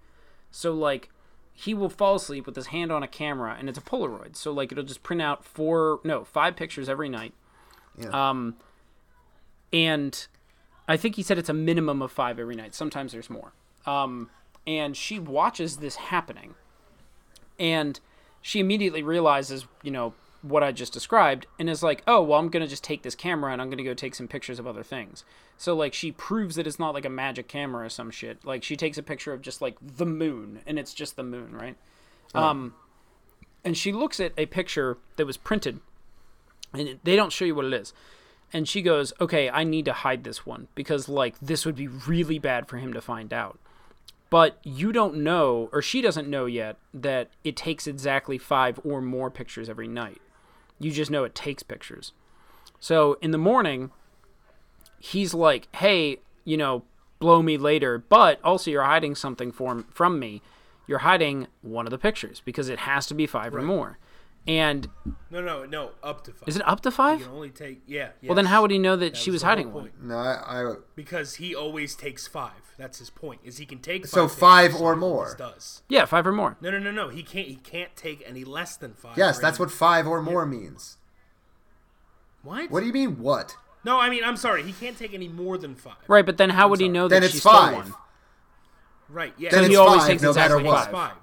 so 0.56 0.72
like 0.72 1.10
he 1.52 1.74
will 1.74 1.90
fall 1.90 2.16
asleep 2.16 2.46
with 2.46 2.56
his 2.56 2.68
hand 2.68 2.92
on 2.92 3.04
a 3.04 3.08
camera, 3.08 3.56
and 3.60 3.68
it's 3.68 3.78
a 3.78 3.82
Polaroid, 3.82 4.36
so 4.36 4.54
like 4.54 4.72
it'll 4.72 4.84
just 4.84 5.04
print 5.04 5.22
out 5.22 5.44
four 5.44 6.00
no 6.04 6.24
five 6.24 6.56
pictures 6.56 6.88
every 6.88 7.10
night, 7.10 7.34
um, 8.14 8.56
and 9.74 10.28
I 10.88 10.96
think 10.96 11.16
he 11.16 11.24
said 11.24 11.38
it's 11.38 11.50
a 11.50 11.54
minimum 11.54 12.02
of 12.02 12.12
five 12.12 12.40
every 12.40 12.56
night. 12.56 12.74
Sometimes 12.76 13.12
there's 13.12 13.30
more, 13.30 13.52
um, 13.86 14.30
and 14.66 14.96
she 14.96 15.20
watches 15.20 15.78
this 15.78 15.96
happening, 15.96 16.54
and 17.60 18.00
she 18.42 18.60
immediately 18.60 19.02
realizes, 19.02 19.66
you 19.82 19.92
know, 19.92 20.14
what 20.44 20.62
I 20.62 20.72
just 20.72 20.94
described 20.94 21.48
and 21.58 21.70
is 21.70 21.82
like, 21.82 22.04
"Oh, 22.06 22.22
well, 22.22 22.40
I'm 22.40 22.50
going 22.50 22.62
to 22.62 22.70
just 22.70 22.84
take 22.84 23.02
this 23.02 23.16
camera 23.16 23.52
and 23.52 23.62
I'm 23.62 23.70
going 23.70 23.78
to 23.78 23.84
go 23.84 23.94
take 23.94 24.14
some 24.14 24.28
pictures 24.28 24.60
of 24.60 24.68
other 24.68 24.84
things." 24.84 25.24
So 25.58 25.76
like 25.76 25.94
she 25.94 26.12
proves 26.12 26.56
that 26.56 26.68
it's 26.68 26.80
not 26.80 26.94
like 26.94 27.06
a 27.06 27.10
magic 27.10 27.48
camera 27.48 27.86
or 27.86 27.90
some 27.90 28.12
shit. 28.12 28.44
Like 28.46 28.64
she 28.64 28.76
takes 28.76 28.98
a 28.98 29.04
picture 29.04 29.34
of 29.34 29.42
just 29.42 29.62
like 29.62 29.78
the 29.82 30.06
moon 30.06 30.62
and 30.68 30.78
it's 30.78 30.94
just 30.94 31.16
the 31.16 31.24
moon, 31.24 31.54
right? 31.56 31.78
Um 32.36 32.76
and 33.64 33.78
she 33.78 33.94
looks 33.94 34.20
at 34.20 34.34
a 34.38 34.46
picture 34.46 34.98
that 35.16 35.26
was 35.26 35.38
printed 35.38 35.80
and 36.74 37.00
they 37.04 37.16
don't 37.16 37.32
show 37.32 37.46
you 37.46 37.56
what 37.56 37.66
it 37.66 37.74
is. 37.74 37.94
And 38.52 38.68
she 38.68 38.82
goes, 38.82 39.14
"Okay, 39.22 39.50
I 39.50 39.64
need 39.64 39.86
to 39.86 39.94
hide 39.94 40.24
this 40.24 40.46
one 40.46 40.68
because 40.76 41.08
like 41.08 41.40
this 41.40 41.66
would 41.66 41.76
be 41.76 41.88
really 41.88 42.40
bad 42.40 42.68
for 42.68 42.78
him 42.78 42.94
to 42.94 43.02
find 43.02 43.34
out." 43.34 43.60
but 44.34 44.58
you 44.64 44.92
don't 44.92 45.16
know 45.16 45.70
or 45.72 45.80
she 45.80 46.02
doesn't 46.02 46.28
know 46.28 46.48
yet 46.48 46.76
that 46.92 47.30
it 47.44 47.56
takes 47.56 47.86
exactly 47.86 48.40
five 48.40 48.80
or 48.84 49.00
more 49.00 49.30
pictures 49.30 49.70
every 49.70 49.88
night 49.88 50.20
you 50.84 50.92
just 50.92 51.12
know 51.12 51.24
it 51.24 51.36
takes 51.36 51.64
pictures. 51.64 52.12
So 52.80 53.18
in 53.22 53.32
the 53.32 53.38
morning 53.38 53.92
he's 55.00 55.34
like 55.34 55.68
hey 55.76 56.18
you 56.46 56.56
know 56.56 56.84
blow 57.20 57.42
me 57.42 57.58
later 57.58 57.98
but 57.98 58.40
also 58.42 58.72
you're 58.72 58.84
hiding 58.84 59.16
something 59.16 59.52
from 59.52 59.84
from 59.92 60.20
me. 60.20 60.42
You're 60.86 61.00
hiding 61.00 61.48
one 61.62 61.88
of 61.88 61.92
the 61.92 61.98
pictures 61.98 62.42
because 62.44 62.68
it 62.68 62.80
has 62.80 63.06
to 63.08 63.14
be 63.14 63.26
five 63.26 63.56
or 63.56 63.62
more 63.62 63.98
and 64.48 64.90
No, 65.32 65.42
no, 65.42 65.66
no, 65.66 65.92
up 66.04 66.24
to 66.26 66.32
five. 66.34 66.48
is 66.50 66.56
it 66.58 66.68
up 66.68 66.82
to 66.82 66.88
You 66.90 66.92
five 66.92 67.22
can 67.22 67.30
only 67.32 67.50
take 67.50 67.82
yeah. 67.88 68.10
well 68.24 68.36
then 68.36 68.46
how 68.48 68.62
would 68.62 68.72
he 68.72 68.78
know 68.80 68.96
that, 68.96 69.14
That 69.14 69.18
she 69.18 69.32
was 69.32 69.42
the 69.42 69.48
whole 69.48 69.56
hiding 69.56 69.74
one. 69.74 69.92
No, 70.02 70.16
I, 70.18 70.62
I 70.70 70.74
Because 70.96 71.36
he 71.36 71.56
always 71.56 71.96
takes 71.96 72.28
five. 72.28 72.52
That's 72.78 73.00
his 73.00 73.10
point. 73.10 73.40
Is 73.44 73.58
he 73.58 73.66
can 73.66 73.80
take 73.80 74.06
So 74.08 74.28
five 74.28 74.72
five 74.74 74.82
or 74.82 74.96
more. 74.96 75.36
Does 75.38 75.82
yeah 75.88 76.06
five 76.06 76.26
or 76.28 76.32
more 76.32 76.58
no, 76.60 76.72
no, 76.72 76.80
no, 76.80 76.92
no. 76.92 77.10
He 77.10 77.24
can't. 77.24 77.48
He 77.48 77.56
can't 77.56 77.96
take 77.96 78.24
any 78.28 78.44
less 78.44 78.76
than 78.76 78.94
five. 78.94 79.18
Yes, 79.18 79.40
that's 79.40 79.58
any- 79.60 79.66
what 79.66 79.72
5 79.72 80.08
or 80.08 80.22
more 80.22 80.46
means. 80.46 80.98
What? 82.42 82.70
What 82.72 82.82
do 82.82 82.88
you 82.88 82.94
mean 82.94 83.20
what? 83.20 83.56
No, 83.86 84.00
I 84.00 84.10
mean 84.10 84.24
I'm 84.24 84.38
sorry. 84.38 84.64
He 84.64 84.74
can't 84.74 84.98
take 84.98 85.14
any 85.14 85.28
more 85.30 85.58
than 85.58 85.76
five. 85.76 85.96
right 86.08 86.26
but 86.26 86.38
then 86.38 86.50
how 86.52 86.68
would 86.68 86.80
he 86.82 86.90
know 86.90 87.08
that 87.08 87.22
Then 87.22 87.30
she 87.30 87.38
it's 87.38 87.42
stole 87.42 87.54
5. 87.54 87.76
one 87.76 87.94
Right. 89.10 89.34
Yeah. 89.38 89.52
Then 89.52 89.60
So 89.60 89.66
it's 89.66 89.70
he 89.72 89.76
always 89.78 90.02
5 90.02 90.08
takes 90.10 90.24
no 90.24 90.34
matter 90.34 90.58
exactly 90.60 90.70
what. 90.70 90.92
five. 90.92 91.18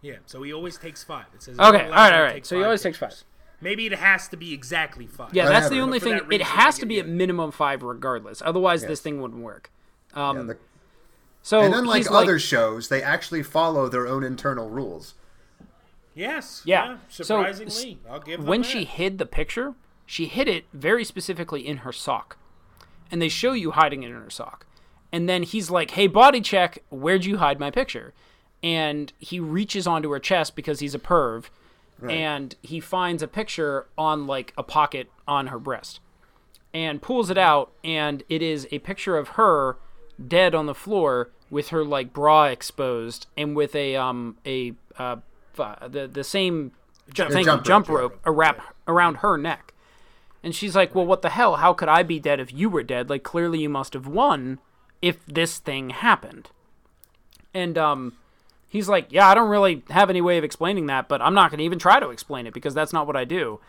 Yeah. 0.00 0.16
So 0.26 0.42
he 0.42 0.52
always 0.52 0.76
takes 0.76 1.02
five. 1.02 1.26
It 1.34 1.42
says 1.42 1.58
okay 1.58 1.66
all 1.66 1.72
"You're 1.72 1.82
allowed 1.86 1.96
right 1.96 2.10
to 2.10 2.16
all 2.16 2.22
right 2.24 2.46
so 2.46 2.56
he 2.56 2.60
five 2.60 2.66
always 2.66 2.82
takes 2.82 2.98
five. 2.98 3.14
Maybe 3.60 3.86
it 3.86 3.92
has 3.94 4.28
to 4.28 4.36
be 4.36 4.54
exactly 4.54 5.06
five. 5.08 5.34
Yeah, 5.34 5.48
that's 5.48 5.68
the 5.68 5.80
only 5.80 5.98
thing. 5.98 6.18
that 6.18 6.32
It 6.32 6.42
has 6.42 6.78
to 6.78 6.86
be 6.86 7.00
a 7.00 7.04
minimum 7.04 7.50
five, 7.50 7.82
regardless. 7.82 8.40
Otherwise, 8.44 8.86
this 8.86 9.00
thing 9.00 9.20
wouldn't 9.20 9.42
work. 9.42 9.70
Um, 10.14 10.36
Yeah, 10.36 10.42
the- 10.44 10.58
so 11.42 11.60
and 11.60 11.74
unlike 11.74 11.98
he's 11.98 12.10
like- 12.10 12.22
other 12.24 12.38
shows, 12.38 12.88
they 12.88 13.02
actually 13.02 13.42
follow 13.42 13.88
their 13.88 14.06
own 14.06 14.22
internal 14.22 14.70
rules. 14.70 15.14
Yes. 16.14 16.62
Yeah. 16.64 16.98
So, 17.08 17.24
surprisingly, 17.24 17.98
I'll 18.08 18.20
give 18.20 18.40
them 18.40 18.48
when 18.48 18.62
that. 18.62 18.68
she 18.68 18.84
hid 18.84 19.18
the 19.18 19.26
picture, 19.26 19.74
she 20.06 20.26
hid 20.26 20.48
it 20.48 20.64
very 20.72 21.04
specifically 21.04 21.66
in 21.66 21.78
her 21.78 21.92
sock. 21.92 22.36
And 23.10 23.22
they 23.22 23.28
show 23.28 23.52
you 23.52 23.72
hiding 23.72 24.02
it 24.02 24.10
in 24.10 24.14
her 24.22 24.30
sock. 24.30 24.66
And 25.12 25.28
then 25.28 25.42
he's 25.42 25.70
like, 25.70 25.92
hey, 25.92 26.06
body 26.06 26.40
check, 26.40 26.78
where'd 26.90 27.24
you 27.24 27.38
hide 27.38 27.58
my 27.58 27.70
picture? 27.70 28.12
And 28.62 29.12
he 29.18 29.38
reaches 29.40 29.86
onto 29.86 30.10
her 30.10 30.18
chest 30.18 30.56
because 30.56 30.80
he's 30.80 30.94
a 30.94 30.98
perv. 30.98 31.44
And 32.10 32.54
he 32.62 32.80
finds 32.80 33.22
a 33.22 33.28
picture 33.28 33.86
on 33.96 34.26
like 34.26 34.52
a 34.56 34.62
pocket 34.62 35.10
on 35.26 35.48
her 35.48 35.58
breast 35.58 36.00
and 36.72 37.02
pulls 37.02 37.28
it 37.28 37.38
out. 37.38 37.72
And 37.82 38.22
it 38.28 38.42
is 38.42 38.68
a 38.70 38.78
picture 38.78 39.16
of 39.16 39.30
her 39.30 39.76
dead 40.24 40.54
on 40.54 40.66
the 40.66 40.74
floor 40.74 41.30
with 41.50 41.68
her 41.68 41.84
like 41.84 42.12
bra 42.12 42.44
exposed 42.44 43.26
and 43.36 43.56
with 43.56 43.74
a, 43.74 43.96
um, 43.96 44.36
a, 44.46 44.74
uh, 44.98 45.16
the, 45.88 46.06
the 46.06 46.24
same 46.24 46.72
jump 47.12 47.32
jump 47.64 47.88
rope, 47.88 48.12
rope, 48.12 48.20
a 48.24 48.32
wrap 48.32 48.74
around 48.86 49.16
her 49.16 49.36
neck. 49.36 49.72
And 50.42 50.54
she's 50.54 50.76
like, 50.76 50.94
"Well, 50.94 51.06
what 51.06 51.22
the 51.22 51.30
hell? 51.30 51.56
How 51.56 51.72
could 51.72 51.88
I 51.88 52.02
be 52.02 52.20
dead 52.20 52.40
if 52.40 52.52
you 52.52 52.70
were 52.70 52.82
dead? 52.82 53.10
Like 53.10 53.22
clearly 53.22 53.60
you 53.60 53.68
must 53.68 53.92
have 53.94 54.06
won 54.06 54.60
if 55.02 55.24
this 55.26 55.58
thing 55.58 55.90
happened." 55.90 56.50
And 57.52 57.76
um 57.76 58.14
he's 58.68 58.88
like, 58.88 59.08
"Yeah, 59.10 59.28
I 59.28 59.34
don't 59.34 59.48
really 59.48 59.82
have 59.90 60.10
any 60.10 60.20
way 60.20 60.38
of 60.38 60.44
explaining 60.44 60.86
that, 60.86 61.08
but 61.08 61.22
I'm 61.22 61.34
not 61.34 61.50
going 61.50 61.58
to 61.58 61.64
even 61.64 61.78
try 61.78 62.00
to 62.00 62.10
explain 62.10 62.46
it 62.46 62.54
because 62.54 62.74
that's 62.74 62.92
not 62.92 63.06
what 63.06 63.16
I 63.16 63.24
do." 63.24 63.60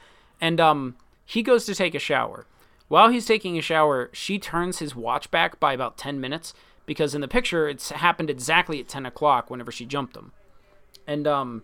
And 0.41 0.59
um 0.59 0.95
he 1.25 1.43
goes 1.43 1.65
to 1.65 1.75
take 1.75 1.93
a 1.93 1.99
shower. 1.99 2.45
While 2.87 3.09
he's 3.09 3.27
taking 3.27 3.57
a 3.57 3.61
shower, 3.61 4.09
she 4.13 4.39
turns 4.39 4.79
his 4.79 4.95
watch 4.95 5.29
back 5.29 5.59
by 5.59 5.73
about 5.73 5.95
10 5.95 6.19
minutes 6.19 6.55
because 6.87 7.13
in 7.13 7.21
the 7.21 7.27
picture 7.27 7.69
it's 7.69 7.91
happened 7.91 8.31
exactly 8.31 8.79
at 8.79 8.87
10 8.87 9.05
o'clock 9.05 9.49
whenever 9.49 9.71
she 9.71 9.85
jumped 9.85 10.15
him. 10.15 10.31
And 11.05 11.27
um 11.27 11.63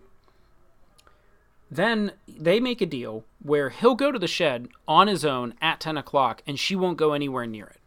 then 1.70 2.12
they 2.28 2.60
make 2.60 2.80
a 2.80 2.86
deal 2.86 3.24
where 3.42 3.70
he'll 3.70 3.96
go 3.96 4.12
to 4.12 4.18
the 4.18 4.28
shed 4.28 4.68
on 4.86 5.08
his 5.08 5.24
own 5.24 5.54
at 5.60 5.80
10 5.80 5.96
o'clock 5.96 6.42
and 6.46 6.58
she 6.58 6.76
won't 6.76 6.96
go 6.96 7.12
anywhere 7.12 7.46
near 7.46 7.66
it. 7.66 7.80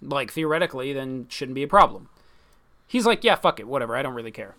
Like, 0.00 0.30
theoretically, 0.30 0.92
then 0.92 1.26
shouldn't 1.28 1.54
be 1.54 1.62
a 1.62 1.68
problem. 1.68 2.08
He's 2.86 3.06
like, 3.06 3.24
yeah, 3.24 3.34
fuck 3.34 3.58
it, 3.58 3.66
whatever, 3.66 3.96
I 3.96 4.02
don't 4.02 4.14
really 4.14 4.30
care. 4.30 4.54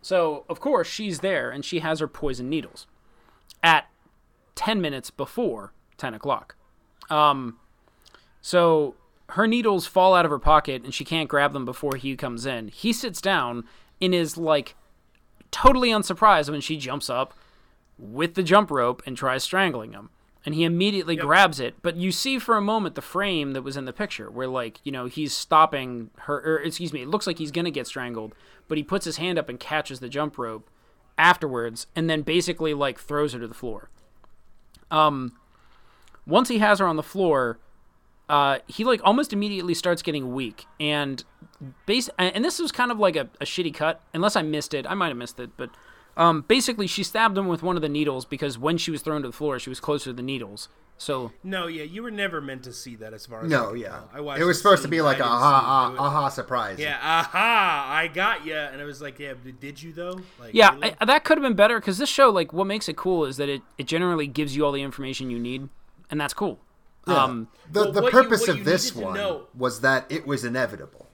So, 0.00 0.44
of 0.48 0.60
course, 0.60 0.86
she's 0.86 1.20
there 1.20 1.50
and 1.50 1.64
she 1.64 1.80
has 1.80 2.00
her 2.00 2.08
poison 2.08 2.48
needles 2.48 2.86
at 3.62 3.88
10 4.54 4.80
minutes 4.80 5.10
before 5.10 5.72
10 5.96 6.14
o'clock. 6.14 6.56
Um, 7.10 7.58
so 8.40 8.94
her 9.30 9.46
needles 9.46 9.86
fall 9.86 10.14
out 10.14 10.24
of 10.24 10.30
her 10.30 10.38
pocket 10.38 10.84
and 10.84 10.92
she 10.92 11.04
can't 11.04 11.28
grab 11.28 11.52
them 11.52 11.64
before 11.64 11.96
he 11.96 12.16
comes 12.16 12.46
in. 12.46 12.68
He 12.68 12.92
sits 12.92 13.20
down 13.20 13.64
and 14.00 14.14
is 14.14 14.36
like 14.36 14.76
totally 15.50 15.90
unsurprised 15.90 16.50
when 16.50 16.60
she 16.60 16.76
jumps 16.76 17.08
up 17.08 17.34
with 17.98 18.34
the 18.34 18.42
jump 18.42 18.70
rope 18.70 19.02
and 19.06 19.16
tries 19.16 19.42
strangling 19.42 19.92
him. 19.92 20.10
And 20.46 20.54
he 20.54 20.64
immediately 20.64 21.16
grabs 21.16 21.58
it, 21.58 21.76
but 21.80 21.96
you 21.96 22.12
see 22.12 22.38
for 22.38 22.56
a 22.56 22.60
moment 22.60 22.96
the 22.96 23.02
frame 23.02 23.52
that 23.52 23.62
was 23.62 23.78
in 23.78 23.86
the 23.86 23.94
picture 23.94 24.30
where 24.30 24.46
like, 24.46 24.78
you 24.84 24.92
know, 24.92 25.06
he's 25.06 25.32
stopping 25.34 26.10
her 26.20 26.36
or 26.40 26.58
excuse 26.58 26.92
me, 26.92 27.00
it 27.00 27.08
looks 27.08 27.26
like 27.26 27.38
he's 27.38 27.50
going 27.50 27.64
to 27.64 27.70
get 27.70 27.86
strangled, 27.86 28.34
but 28.68 28.76
he 28.76 28.84
puts 28.84 29.06
his 29.06 29.16
hand 29.16 29.38
up 29.38 29.48
and 29.48 29.58
catches 29.58 30.00
the 30.00 30.08
jump 30.08 30.36
rope 30.36 30.68
afterwards 31.16 31.86
and 31.96 32.10
then 32.10 32.20
basically 32.22 32.74
like 32.74 32.98
throws 32.98 33.32
her 33.32 33.38
to 33.38 33.48
the 33.48 33.54
floor. 33.54 33.88
Um 34.90 35.32
once 36.26 36.48
he 36.48 36.58
has 36.58 36.78
her 36.78 36.86
on 36.86 36.96
the 36.96 37.02
floor, 37.02 37.58
uh, 38.28 38.58
he 38.66 38.84
like 38.84 39.00
almost 39.04 39.32
immediately 39.32 39.74
starts 39.74 40.02
getting 40.02 40.34
weak 40.34 40.66
and 40.78 41.24
base 41.86 42.10
and 42.18 42.44
this 42.44 42.58
was 42.58 42.72
kind 42.72 42.90
of 42.90 42.98
like 42.98 43.16
a, 43.16 43.28
a 43.40 43.44
shitty 43.44 43.72
cut 43.72 44.02
unless 44.12 44.36
i 44.36 44.42
missed 44.42 44.74
it. 44.74 44.86
I 44.86 44.92
might 44.92 45.08
have 45.08 45.16
missed 45.16 45.40
it 45.40 45.50
but 45.56 45.70
um, 46.16 46.42
basically 46.48 46.86
she 46.86 47.02
stabbed 47.02 47.36
him 47.36 47.46
with 47.48 47.62
one 47.62 47.76
of 47.76 47.82
the 47.82 47.88
needles 47.88 48.24
because 48.24 48.58
when 48.58 48.76
she 48.78 48.90
was 48.90 49.02
thrown 49.02 49.22
to 49.22 49.28
the 49.28 49.32
floor 49.32 49.58
she 49.58 49.68
was 49.70 49.80
closer 49.80 50.04
to 50.10 50.12
the 50.12 50.22
needles 50.22 50.68
so 50.96 51.32
No, 51.42 51.66
yeah, 51.66 51.82
you 51.82 52.04
were 52.04 52.10
never 52.12 52.40
meant 52.40 52.62
to 52.64 52.72
see 52.72 52.94
that 52.96 53.12
as 53.12 53.26
far 53.26 53.40
as 53.44 53.52
I 53.52 53.56
No, 53.56 53.70
can 53.70 53.78
yeah. 53.80 53.88
tell. 53.88 54.10
I 54.14 54.20
watched 54.20 54.40
It 54.40 54.44
was 54.44 54.58
the 54.58 54.62
supposed 54.62 54.82
to 54.82 54.88
be 54.88 55.02
like 55.02 55.16
I 55.16 55.18
a 55.20 55.22
didn't 55.24 55.32
aha, 55.32 55.94
aha, 55.96 56.04
aha 56.06 56.28
surprise. 56.28 56.78
Yeah, 56.78 56.98
aha! 57.02 57.86
I 57.90 58.06
got 58.06 58.46
you, 58.46 58.54
and 58.54 58.80
it 58.80 58.84
was 58.84 59.02
like, 59.02 59.18
yeah, 59.18 59.34
did 59.60 59.82
you 59.82 59.92
though? 59.92 60.20
Like, 60.38 60.54
yeah 60.54 60.72
really? 60.74 60.94
I, 61.00 61.04
that 61.06 61.24
could 61.24 61.36
have 61.36 61.42
been 61.42 61.56
better 61.56 61.80
because 61.80 61.98
this 61.98 62.08
show 62.08 62.30
like 62.30 62.52
what 62.52 62.66
makes 62.68 62.88
it 62.88 62.96
cool 62.96 63.24
is 63.24 63.38
that 63.38 63.48
it, 63.48 63.62
it 63.76 63.86
generally 63.88 64.28
gives 64.28 64.54
you 64.56 64.64
all 64.64 64.70
the 64.72 64.82
information 64.82 65.30
you 65.30 65.38
need 65.40 65.68
and 66.10 66.20
that's 66.20 66.32
cool 66.34 66.60
um 67.08 67.48
The, 67.72 67.90
the 67.90 68.00
what 68.00 68.12
you- 68.12 68.22
purpose 68.22 68.46
what 68.46 68.58
of 68.60 68.64
this 68.64 68.94
one 68.94 69.14
know- 69.14 69.48
was 69.56 69.80
that 69.80 70.06
it 70.10 70.26
was 70.28 70.44
inevitable. 70.44 71.08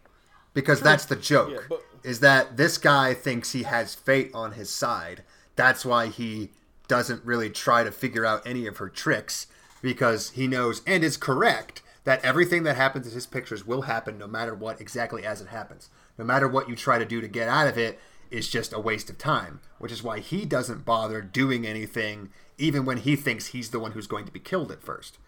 Because 0.54 0.80
that's 0.80 1.04
the 1.04 1.16
joke. 1.16 1.50
Yeah, 1.52 1.58
but- 1.68 1.84
is 2.02 2.20
that 2.20 2.56
this 2.56 2.78
guy 2.78 3.14
thinks 3.14 3.52
he 3.52 3.64
has 3.64 3.94
fate 3.94 4.30
on 4.32 4.52
his 4.52 4.70
side. 4.70 5.22
That's 5.56 5.84
why 5.84 6.06
he 6.06 6.50
doesn't 6.88 7.24
really 7.24 7.50
try 7.50 7.84
to 7.84 7.92
figure 7.92 8.24
out 8.24 8.42
any 8.46 8.66
of 8.66 8.78
her 8.78 8.88
tricks 8.88 9.46
because 9.82 10.30
he 10.30 10.48
knows 10.48 10.82
and 10.86 11.04
is 11.04 11.16
correct 11.16 11.82
that 12.04 12.24
everything 12.24 12.62
that 12.62 12.76
happens 12.76 13.06
in 13.06 13.12
his 13.12 13.26
pictures 13.26 13.66
will 13.66 13.82
happen 13.82 14.18
no 14.18 14.26
matter 14.26 14.54
what 14.54 14.80
exactly 14.80 15.24
as 15.24 15.40
it 15.40 15.48
happens. 15.48 15.90
No 16.18 16.24
matter 16.24 16.48
what 16.48 16.68
you 16.68 16.74
try 16.74 16.98
to 16.98 17.04
do 17.04 17.20
to 17.20 17.28
get 17.28 17.48
out 17.48 17.68
of 17.68 17.78
it 17.78 18.00
is 18.30 18.48
just 18.48 18.72
a 18.72 18.80
waste 18.80 19.10
of 19.10 19.18
time, 19.18 19.60
which 19.78 19.92
is 19.92 20.02
why 20.02 20.20
he 20.20 20.44
doesn't 20.44 20.84
bother 20.84 21.20
doing 21.20 21.66
anything 21.66 22.30
even 22.58 22.84
when 22.84 22.98
he 22.98 23.16
thinks 23.16 23.48
he's 23.48 23.70
the 23.70 23.80
one 23.80 23.92
who's 23.92 24.06
going 24.06 24.24
to 24.24 24.32
be 24.32 24.40
killed 24.40 24.70
at 24.72 24.82
first. 24.82 25.18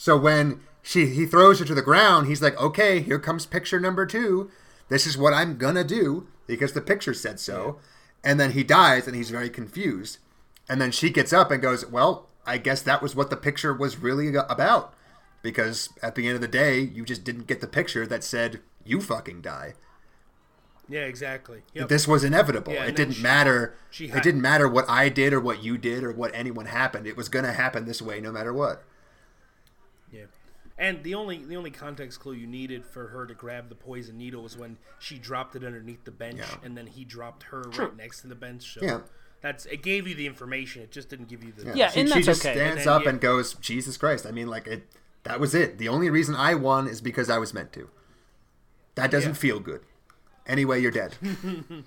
So 0.00 0.16
when 0.16 0.60
she 0.80 1.08
he 1.08 1.26
throws 1.26 1.58
her 1.58 1.64
to 1.66 1.74
the 1.74 1.82
ground, 1.82 2.26
he's 2.26 2.40
like, 2.40 2.58
"Okay, 2.58 3.00
here 3.00 3.18
comes 3.18 3.44
picture 3.44 3.78
number 3.78 4.06
2. 4.06 4.50
This 4.88 5.06
is 5.06 5.18
what 5.18 5.34
I'm 5.34 5.58
going 5.58 5.74
to 5.74 5.84
do 5.84 6.26
because 6.46 6.72
the 6.72 6.80
picture 6.80 7.12
said 7.12 7.38
so." 7.38 7.78
And 8.24 8.40
then 8.40 8.52
he 8.52 8.64
dies 8.64 9.06
and 9.06 9.14
he's 9.14 9.28
very 9.28 9.50
confused. 9.50 10.16
And 10.70 10.80
then 10.80 10.90
she 10.90 11.10
gets 11.10 11.34
up 11.34 11.50
and 11.50 11.60
goes, 11.60 11.84
"Well, 11.84 12.30
I 12.46 12.56
guess 12.56 12.80
that 12.80 13.02
was 13.02 13.14
what 13.14 13.28
the 13.28 13.36
picture 13.36 13.74
was 13.74 13.98
really 13.98 14.34
about." 14.34 14.94
Because 15.42 15.90
at 16.02 16.14
the 16.14 16.26
end 16.26 16.36
of 16.36 16.40
the 16.40 16.48
day, 16.48 16.80
you 16.80 17.04
just 17.04 17.22
didn't 17.22 17.46
get 17.46 17.60
the 17.60 17.66
picture 17.66 18.06
that 18.06 18.24
said 18.24 18.60
you 18.82 19.02
fucking 19.02 19.42
die. 19.42 19.74
yeah, 20.88 21.04
exactly. 21.04 21.60
Yep. 21.74 21.90
This 21.90 22.08
was 22.08 22.24
inevitable. 22.24 22.72
Yeah, 22.72 22.86
it 22.86 22.96
didn't 22.96 23.16
she- 23.16 23.22
matter. 23.22 23.74
she 23.90 24.06
it 24.06 24.22
didn't 24.22 24.40
matter 24.40 24.66
what 24.66 24.88
I 24.88 25.10
did 25.10 25.34
or 25.34 25.40
what 25.40 25.62
you 25.62 25.76
did 25.76 26.02
or 26.02 26.10
what 26.10 26.34
anyone 26.34 26.66
happened. 26.66 27.06
It 27.06 27.18
was 27.18 27.28
going 27.28 27.44
to 27.44 27.52
happen 27.52 27.84
this 27.84 28.00
way 28.00 28.18
no 28.18 28.32
matter 28.32 28.54
what. 28.54 28.82
Yeah. 30.80 30.86
And 30.88 31.02
the 31.04 31.14
only 31.14 31.38
the 31.44 31.56
only 31.56 31.70
context 31.70 32.20
clue 32.20 32.32
you 32.32 32.46
needed 32.46 32.84
for 32.86 33.08
her 33.08 33.26
to 33.26 33.34
grab 33.34 33.68
the 33.68 33.74
poison 33.74 34.16
needle 34.18 34.42
was 34.42 34.56
when 34.56 34.78
she 34.98 35.18
dropped 35.18 35.54
it 35.56 35.62
underneath 35.64 36.04
the 36.04 36.10
bench, 36.10 36.38
Yeah. 36.38 36.56
and 36.64 36.76
then 36.76 36.86
he 36.86 37.04
dropped 37.04 37.44
her 37.44 37.62
right 37.78 37.96
next 37.96 38.22
to 38.22 38.28
the 38.28 38.34
bench. 38.34 38.74
So 38.74 38.80
Yeah. 38.82 39.00
that's 39.42 39.66
it. 39.66 39.82
Gave 39.82 40.08
you 40.08 40.14
the 40.14 40.26
information. 40.26 40.82
It 40.82 40.90
just 40.90 41.08
didn't 41.10 41.28
give 41.28 41.44
you 41.44 41.52
the. 41.52 41.76
Yeah, 41.76 41.90
she, 41.90 42.00
and 42.00 42.08
she 42.08 42.14
that's 42.14 42.26
just 42.26 42.40
okay. 42.44 42.54
stands 42.54 42.78
And 42.78 42.86
then, 42.86 42.94
up 42.94 43.02
yeah. 43.04 43.08
and 43.10 43.20
goes, 43.20 43.54
"Jesus 43.54 43.96
Christ!" 43.96 44.26
I 44.26 44.30
mean, 44.30 44.46
like 44.48 44.66
it. 44.66 44.86
That 45.24 45.38
was 45.38 45.54
it. 45.54 45.76
The 45.76 45.88
only 45.88 46.08
reason 46.08 46.34
I 46.34 46.54
won 46.54 46.86
is 46.88 47.02
because 47.02 47.28
I 47.28 47.36
was 47.36 47.52
meant 47.52 47.72
to. 47.74 47.90
That 48.94 49.10
doesn't 49.10 49.32
Yeah. 49.32 49.36
feel 49.36 49.60
good. 49.60 49.82
Anyway, 50.46 50.80
you're 50.80 50.90
dead. 50.90 51.14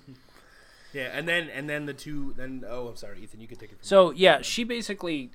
Yeah, 0.92 1.08
and 1.12 1.26
then 1.26 1.48
and 1.48 1.68
then 1.68 1.86
the 1.86 1.92
two. 1.92 2.34
Then 2.36 2.64
oh, 2.68 2.86
I'm 2.86 2.94
sorry, 2.96 3.18
Ethan. 3.20 3.40
You 3.40 3.48
can 3.48 3.58
take 3.58 3.72
it. 3.72 3.78
From 3.78 3.84
So 3.84 4.10
yeah, 4.12 4.42
she 4.42 4.62
basically, 4.62 5.32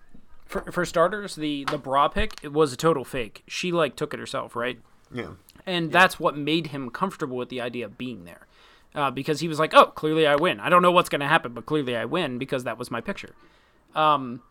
for, 0.50 0.70
for 0.72 0.84
starters, 0.84 1.36
the 1.36 1.64
the 1.66 1.78
bra 1.78 2.10
pick 2.10 2.34
it 2.42 2.52
was 2.52 2.74
a 2.74 2.78
total 2.78 3.06
fake. 3.06 3.44
She 3.48 3.72
like 3.72 3.96
took 3.96 4.14
it 4.14 4.20
herself, 4.20 4.56
right? 4.56 4.80
yeah. 5.14 5.34
And 5.66 5.92
that's 5.92 6.20
what 6.20 6.36
made 6.36 6.68
him 6.68 6.90
comfortable 6.90 7.38
with 7.38 7.50
the 7.50 7.62
idea 7.62 7.86
of 7.86 7.98
being 7.98 8.26
there, 8.26 8.48
uh, 8.96 9.12
because 9.12 9.40
he 9.40 9.48
was 9.48 9.60
like, 9.60 9.74
"Oh, 9.74 9.86
clearly 9.86 10.26
I 10.26 10.36
win. 10.36 10.60
I 10.60 10.70
don't 10.70 10.82
know 10.82 10.92
what's 10.92 11.10
going 11.10 11.22
to 11.22 11.28
happen, 11.28 11.54
but 11.54 11.68
clearly 11.68 11.96
I 11.96 12.06
win 12.06 12.40
because 12.40 12.64
that 12.64 12.80
was 12.80 12.90
my 12.90 13.00
picture." 13.00 13.36
Um, 13.94 14.42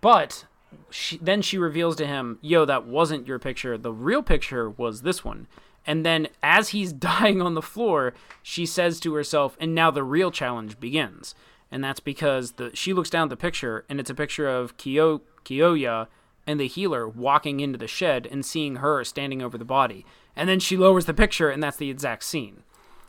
but 0.00 0.46
she, 0.88 1.18
then 1.18 1.42
she 1.42 1.58
reveals 1.58 1.96
to 1.96 2.06
him, 2.06 2.38
"Yo, 2.40 2.64
that 2.64 2.86
wasn't 2.86 3.26
your 3.26 3.38
picture. 3.38 3.76
The 3.76 3.92
real 3.92 4.22
picture 4.22 4.70
was 4.70 5.02
this 5.02 5.22
one." 5.22 5.46
And 5.86 6.04
then, 6.06 6.28
as 6.42 6.70
he's 6.70 6.92
dying 7.10 7.42
on 7.42 7.54
the 7.54 7.62
floor, 7.62 8.14
she 8.42 8.64
says 8.64 9.00
to 9.00 9.12
herself, 9.14 9.56
"And 9.60 9.74
now 9.74 9.90
the 9.90 10.04
real 10.04 10.30
challenge 10.30 10.80
begins." 10.80 11.34
And 11.72 11.82
that's 11.84 12.00
because 12.00 12.52
the 12.52 12.70
she 12.74 12.92
looks 12.92 13.10
down 13.10 13.24
at 13.24 13.30
the 13.30 13.36
picture, 13.36 13.84
and 13.88 14.00
it's 14.00 14.10
a 14.10 14.14
picture 14.14 14.48
of 14.48 14.76
Kyo, 14.76 15.22
Kiyoya 15.44 16.08
and 16.46 16.58
the 16.58 16.66
healer 16.66 17.06
walking 17.08 17.60
into 17.60 17.78
the 17.78 17.86
shed 17.86 18.26
and 18.30 18.44
seeing 18.44 18.76
her 18.76 19.04
standing 19.04 19.40
over 19.42 19.56
the 19.58 19.64
body. 19.64 20.04
And 20.34 20.48
then 20.48 20.58
she 20.58 20.76
lowers 20.76 21.04
the 21.04 21.14
picture, 21.14 21.48
and 21.50 21.62
that's 21.62 21.76
the 21.76 21.90
exact 21.90 22.24
scene. 22.24 22.62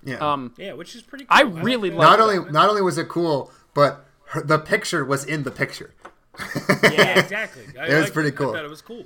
Yeah. 0.03 0.17
Um, 0.17 0.53
Yeah, 0.57 0.73
which 0.73 0.95
is 0.95 1.01
pretty. 1.01 1.25
Cool. 1.25 1.37
I 1.37 1.41
really 1.41 1.89
feel 1.89 1.97
like 1.99 2.09
not 2.09 2.17
that. 2.17 2.23
only 2.37 2.51
not 2.51 2.69
only 2.69 2.81
was 2.81 2.97
it 2.97 3.07
cool, 3.07 3.51
but 3.73 4.05
her, 4.25 4.41
the 4.43 4.59
picture 4.59 5.03
was 5.05 5.23
in 5.25 5.43
the 5.43 5.51
picture. 5.51 5.93
Yeah, 6.83 7.19
exactly. 7.19 7.65
I 7.79 7.85
It 7.87 7.93
was 7.93 8.01
liked 8.03 8.13
pretty 8.13 8.31
cool. 8.31 8.51
I 8.51 8.55
thought 8.57 8.65
it 8.65 8.69
was 8.69 8.81
cool. 8.81 9.05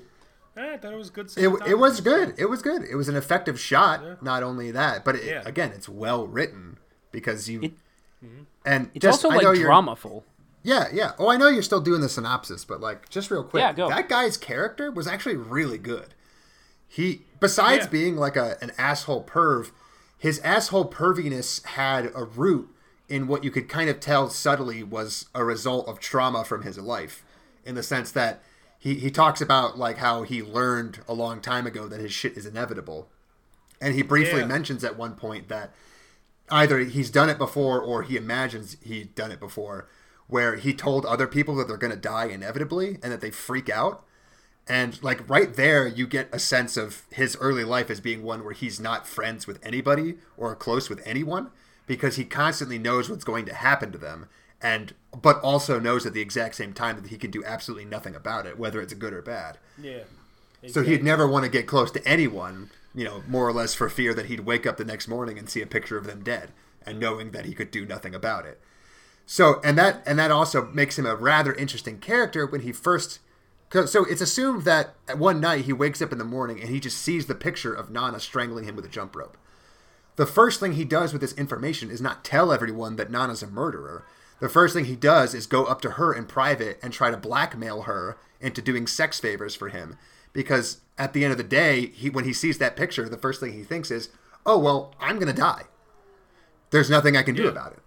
I 0.58 0.78
thought 0.78 0.94
it 0.94 0.98
was 0.98 1.10
good. 1.10 1.32
It, 1.38 1.50
it 1.68 1.78
was 1.78 2.00
good. 2.02 2.34
It 2.38 2.46
was 2.46 2.62
good. 2.62 2.84
It 2.84 2.96
was 2.96 3.10
an 3.10 3.16
effective 3.18 3.60
shot. 3.60 4.24
Not 4.24 4.42
only 4.44 4.72
that, 4.72 5.04
but 5.04 5.16
it, 5.16 5.26
Yeah. 5.26 5.44
again, 5.46 5.72
it's 5.76 5.90
well 5.90 6.26
written 6.28 6.78
because 7.12 7.50
you 7.50 7.74
and 8.66 8.90
It's 8.94 9.04
just 9.04 9.24
also 9.24 9.30
I 9.36 9.42
like 9.42 9.58
dramaful. 9.60 10.24
Yeah, 10.64 10.88
yeah. 10.92 11.12
Oh, 11.20 11.30
I 11.30 11.38
know 11.38 11.48
you're 11.48 11.62
still 11.62 11.80
doing 11.82 12.02
the 12.02 12.10
synopsis, 12.10 12.66
but 12.66 12.82
like, 12.82 13.08
just 13.10 13.30
real 13.30 13.44
quick, 13.44 13.62
Yeah, 13.62 13.74
go. 13.74 13.88
that 13.90 14.10
guy's 14.10 14.36
character 14.36 14.90
was 14.92 15.06
actually 15.08 15.36
really 15.36 15.78
good. 15.78 16.16
He, 16.88 17.22
besides 17.40 17.86
Yeah. 17.86 17.92
being 17.92 18.16
like 18.18 18.36
a 18.36 18.58
an 18.64 18.72
asshole 18.78 19.24
perv, 19.24 19.72
his 20.18 20.40
asshole 20.40 20.90
perviness 20.90 21.64
had 21.66 22.12
a 22.16 22.24
root 22.24 22.70
in 23.08 23.28
what 23.28 23.44
you 23.44 23.52
could 23.52 23.70
kind 23.70 23.90
of 23.90 24.00
tell 24.00 24.30
subtly 24.30 24.82
was 24.82 25.26
a 25.36 25.44
result 25.44 25.88
of 25.88 26.00
trauma 26.00 26.44
from 26.44 26.64
his 26.64 26.78
life, 26.80 27.24
in 27.64 27.76
the 27.76 27.84
sense 27.84 28.12
that 28.12 28.42
he 28.80 28.96
he 28.96 29.12
talks 29.12 29.42
about 29.42 29.78
like 29.78 29.98
how 29.98 30.24
he 30.24 30.42
learned 30.42 31.00
a 31.08 31.14
long 31.14 31.42
time 31.42 31.68
ago 31.68 31.88
that 31.88 32.00
his 32.00 32.12
shit 32.12 32.36
is 32.38 32.46
inevitable, 32.48 33.08
and 33.80 33.94
he 33.94 34.02
briefly 34.02 34.40
Yeah. 34.40 34.48
mentions 34.48 34.84
at 34.84 34.98
one 34.98 35.14
point 35.16 35.48
that 35.50 35.72
either 36.50 36.80
he's 36.80 37.10
done 37.10 37.30
it 37.30 37.38
before 37.38 37.80
or 37.82 38.04
he 38.04 38.16
imagines 38.18 38.78
he'd 38.84 39.16
done 39.16 39.32
it 39.32 39.40
before 39.40 39.88
where 40.28 40.56
he 40.56 40.74
told 40.74 41.06
other 41.06 41.28
people 41.28 41.56
that 41.56 41.68
they're 41.68 41.78
going 41.78 41.94
to 41.94 41.98
die 42.00 42.26
inevitably 42.26 42.98
and 43.04 43.12
that 43.12 43.22
they 43.22 43.32
freak 43.32 43.70
out 43.70 44.04
and 44.68 45.02
like 45.04 45.28
right 45.30 45.56
there 45.56 45.88
you 45.88 46.08
get 46.08 46.28
a 46.34 46.40
sense 46.40 46.78
of 46.78 47.04
his 47.12 47.38
early 47.40 47.64
life 47.64 47.90
as 47.90 48.00
being 48.00 48.24
one 48.24 48.44
where 48.44 48.54
he's 48.54 48.80
not 48.80 49.08
friends 49.08 49.46
with 49.48 49.64
anybody 49.64 50.16
or 50.38 50.56
close 50.56 50.90
with 50.90 51.02
anyone 51.06 51.50
because 51.88 52.16
he 52.16 52.26
constantly 52.26 52.80
knows 52.80 53.10
what's 53.10 53.24
going 53.24 53.46
to 53.46 53.54
happen 53.54 53.92
to 53.92 53.98
them 53.98 54.28
and 54.62 54.94
but 55.22 55.40
also 55.42 55.80
knows 55.80 56.06
at 56.06 56.14
the 56.14 56.22
exact 56.22 56.56
same 56.56 56.74
time 56.74 56.96
that 57.00 57.10
he 57.10 57.18
can 57.18 57.30
do 57.30 57.44
absolutely 57.46 57.86
nothing 57.86 58.16
about 58.16 58.46
it 58.48 58.58
whether 58.58 58.82
it's 58.82 58.94
good 58.96 59.14
or 59.14 59.22
bad 59.22 59.58
Yeah. 59.80 60.00
so 60.68 60.82
he'd 60.82 61.04
never 61.04 61.28
want 61.28 61.44
to 61.46 61.52
get 61.52 61.68
close 61.68 61.92
to 61.92 62.08
anyone, 62.08 62.72
you 62.96 63.04
know, 63.04 63.24
more 63.28 63.48
or 63.48 63.54
less 63.54 63.74
for 63.74 63.90
fear 63.90 64.14
that 64.14 64.28
he'd 64.28 64.42
wake 64.42 64.66
up 64.66 64.78
the 64.78 64.86
next 64.86 65.08
morning 65.08 65.38
and 65.38 65.50
see 65.50 65.62
a 65.62 65.68
picture 65.68 65.98
of 65.98 66.06
them 66.06 66.24
dead 66.24 66.52
and 66.86 67.00
knowing 67.00 67.32
that 67.32 67.46
he 67.46 67.54
could 67.54 67.72
do 67.72 67.86
nothing 67.86 68.16
about 68.16 68.46
it. 68.46 68.60
So, 69.26 69.60
and 69.64 69.78
that 69.78 70.04
and 70.06 70.20
that 70.20 70.32
also 70.32 70.66
makes 70.68 71.00
him 71.00 71.06
a 71.06 71.16
rather 71.16 71.54
interesting 71.54 72.00
character 72.00 72.46
when 72.46 72.62
he 72.62 72.72
first 72.72 73.20
so 73.72 74.06
it's 74.06 74.22
assumed 74.22 74.64
that 74.64 74.96
one 75.18 75.42
night 75.42 75.66
he 75.66 75.74
wakes 75.74 76.02
up 76.02 76.12
in 76.12 76.18
the 76.18 76.24
morning 76.24 76.62
and 76.62 76.70
he 76.70 76.80
just 76.80 76.98
sees 76.98 77.26
the 77.26 77.36
picture 77.36 77.74
of 77.74 77.90
Nana 77.90 78.20
strangling 78.20 78.66
him 78.66 78.76
with 78.76 78.86
a 78.86 78.90
jump 78.90 79.16
rope. 79.16 79.38
The 80.16 80.26
first 80.26 80.60
thing 80.60 80.74
he 80.74 80.86
does 80.86 81.12
with 81.12 81.22
this 81.22 81.34
information 81.34 81.92
is 81.92 82.00
not 82.00 82.24
tell 82.24 82.54
everyone 82.54 82.96
that 82.96 83.12
Nana's 83.12 83.44
a 83.44 83.48
murderer. 83.48 84.06
The 84.40 84.48
first 84.48 84.74
thing 84.74 84.86
he 84.86 84.96
does 84.96 85.34
is 85.34 85.46
go 85.46 85.66
up 85.66 85.82
to 85.82 85.92
her 85.92 86.14
in 86.14 86.26
private 86.26 86.80
and 86.82 86.94
try 86.94 87.12
to 87.12 87.18
blackmail 87.18 87.84
her 87.84 88.18
into 88.40 88.62
doing 88.62 88.88
sex 88.88 89.20
favors 89.20 89.56
for 89.56 89.70
him. 89.70 89.98
Because 90.36 90.82
at 90.98 91.14
the 91.14 91.24
end 91.24 91.32
of 91.32 91.38
the 91.40 91.44
day, 91.44 91.88
he 91.88 92.12
when 92.12 92.26
he 92.26 92.34
sees 92.34 92.60
that 92.60 92.76
picture, 92.76 93.10
the 93.10 93.18
first 93.18 93.40
thing 93.40 93.54
he 93.54 93.64
thinks 93.64 93.90
is, 93.90 94.10
"Oh 94.46 94.60
well, 94.60 94.94
I'm 95.00 95.18
gonna 95.18 95.34
die. 95.34 95.64
There's 96.70 96.90
nothing 96.90 97.16
I 97.18 97.24
can 97.24 97.34
do 97.36 97.44
Yeah. 97.44 97.50
about 97.50 97.72
it." 97.74 97.80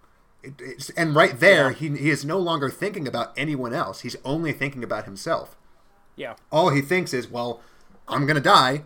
it 0.42 0.54
it's, 0.60 0.90
and 0.90 1.14
right 1.14 1.38
there, 1.38 1.70
he, 1.72 1.88
he 1.96 2.10
is 2.10 2.24
no 2.24 2.38
longer 2.38 2.70
thinking 2.70 3.06
about 3.06 3.32
anyone 3.36 3.72
else. 3.74 4.00
He's 4.00 4.16
only 4.24 4.52
thinking 4.52 4.82
about 4.82 5.04
himself 5.04 5.56
Yeah. 6.16 6.34
all 6.50 6.70
he 6.70 6.80
thinks 6.80 7.12
is, 7.12 7.28
well, 7.28 7.60
I'm 8.08 8.24
going 8.26 8.36
to 8.36 8.40
die. 8.42 8.84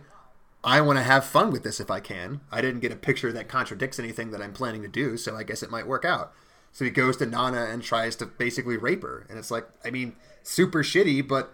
I 0.63 0.81
want 0.81 0.97
to 0.97 1.03
have 1.03 1.25
fun 1.25 1.51
with 1.51 1.63
this 1.63 1.79
if 1.79 1.89
I 1.91 1.99
can. 1.99 2.41
I 2.51 2.61
didn't 2.61 2.79
get 2.81 2.91
a 2.91 2.95
picture 2.95 3.31
that 3.33 3.47
contradicts 3.49 3.99
anything 3.99 4.31
that 4.31 4.41
I'm 4.41 4.53
planning 4.53 4.81
to 4.83 4.87
do, 4.87 5.17
so 5.17 5.35
I 5.35 5.43
guess 5.43 5.61
it 5.63 5.71
might 5.71 5.87
work 5.87 6.05
out. 6.05 6.33
So 6.71 6.85
he 6.85 6.91
goes 6.91 7.17
to 7.17 7.25
Nana 7.25 7.65
and 7.65 7.83
tries 7.83 8.15
to 8.17 8.25
basically 8.25 8.77
rape 8.77 9.03
her. 9.03 9.25
And 9.29 9.37
it's 9.37 9.51
like, 9.51 9.67
I 9.85 9.91
mean, 9.91 10.15
super 10.41 10.83
shitty, 10.83 11.27
but 11.27 11.53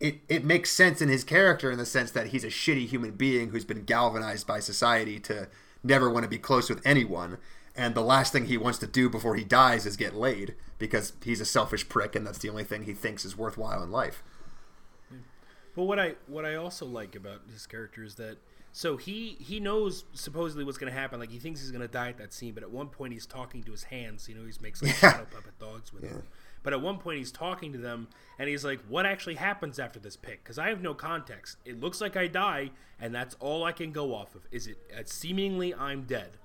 it, 0.00 0.20
it 0.28 0.44
makes 0.44 0.70
sense 0.70 1.00
in 1.02 1.08
his 1.08 1.24
character 1.24 1.70
in 1.70 1.78
the 1.78 1.86
sense 1.86 2.10
that 2.12 2.28
he's 2.28 2.44
a 2.44 2.48
shitty 2.48 2.86
human 2.86 3.12
being 3.12 3.50
who's 3.50 3.64
been 3.64 3.84
galvanized 3.84 4.46
by 4.46 4.58
society 4.60 5.20
to 5.20 5.48
never 5.84 6.10
want 6.10 6.24
to 6.24 6.28
be 6.28 6.38
close 6.38 6.68
with 6.70 6.80
anyone. 6.84 7.38
And 7.76 7.94
the 7.94 8.02
last 8.02 8.32
thing 8.32 8.46
he 8.46 8.56
wants 8.58 8.78
to 8.80 8.86
do 8.86 9.08
before 9.08 9.36
he 9.36 9.44
dies 9.44 9.86
is 9.86 9.96
get 9.96 10.14
laid 10.14 10.54
because 10.78 11.12
he's 11.24 11.40
a 11.40 11.44
selfish 11.44 11.88
prick 11.88 12.16
and 12.16 12.26
that's 12.26 12.38
the 12.38 12.48
only 12.50 12.64
thing 12.64 12.82
he 12.84 12.92
thinks 12.94 13.24
is 13.24 13.36
worthwhile 13.36 13.82
in 13.82 13.90
life. 13.90 14.22
But 15.76 15.84
what 15.84 15.98
I 15.98 16.14
what 16.26 16.44
I 16.44 16.56
also 16.56 16.84
like 16.84 17.14
about 17.14 17.42
his 17.52 17.66
character 17.66 18.02
is 18.02 18.16
that 18.16 18.38
so 18.72 18.96
he 18.96 19.36
he 19.40 19.60
knows 19.60 20.04
supposedly 20.12 20.64
what's 20.64 20.78
gonna 20.78 20.90
happen. 20.92 21.20
Like 21.20 21.30
he 21.30 21.38
thinks 21.38 21.60
he's 21.60 21.70
gonna 21.70 21.88
die 21.88 22.08
at 22.08 22.18
that 22.18 22.32
scene, 22.32 22.54
but 22.54 22.62
at 22.62 22.70
one 22.70 22.88
point 22.88 23.12
he's 23.12 23.26
talking 23.26 23.62
to 23.64 23.70
his 23.70 23.84
hands. 23.84 24.28
You 24.28 24.34
know, 24.34 24.44
he 24.44 24.52
makes 24.60 24.82
like 24.82 24.92
Yeah. 25.02 25.12
shadow 25.12 25.26
puppet 25.30 25.58
dogs 25.58 25.92
with 25.92 26.02
him. 26.04 26.22
But 26.62 26.72
at 26.72 26.80
one 26.80 26.98
point 26.98 27.18
he's 27.18 27.32
talking 27.32 27.72
to 27.72 27.78
them, 27.78 28.08
and 28.38 28.48
he's 28.48 28.64
like, 28.64 28.80
"What 28.88 29.06
actually 29.06 29.36
happens 29.36 29.78
after 29.78 29.98
this 29.98 30.16
pick? 30.16 30.42
Because 30.42 30.58
I 30.58 30.68
have 30.68 30.82
no 30.82 30.94
context. 30.94 31.56
It 31.64 31.80
looks 31.80 32.00
like 32.00 32.16
I 32.16 32.26
die, 32.26 32.70
and 33.00 33.14
that's 33.14 33.34
all 33.40 33.64
I 33.64 33.72
can 33.72 33.92
go 33.92 34.14
off 34.14 34.34
of. 34.34 34.42
Is 34.50 34.66
it 34.66 34.78
uh, 34.96 35.02
seemingly 35.04 35.74
I'm 35.74 36.02
dead?" 36.02 36.36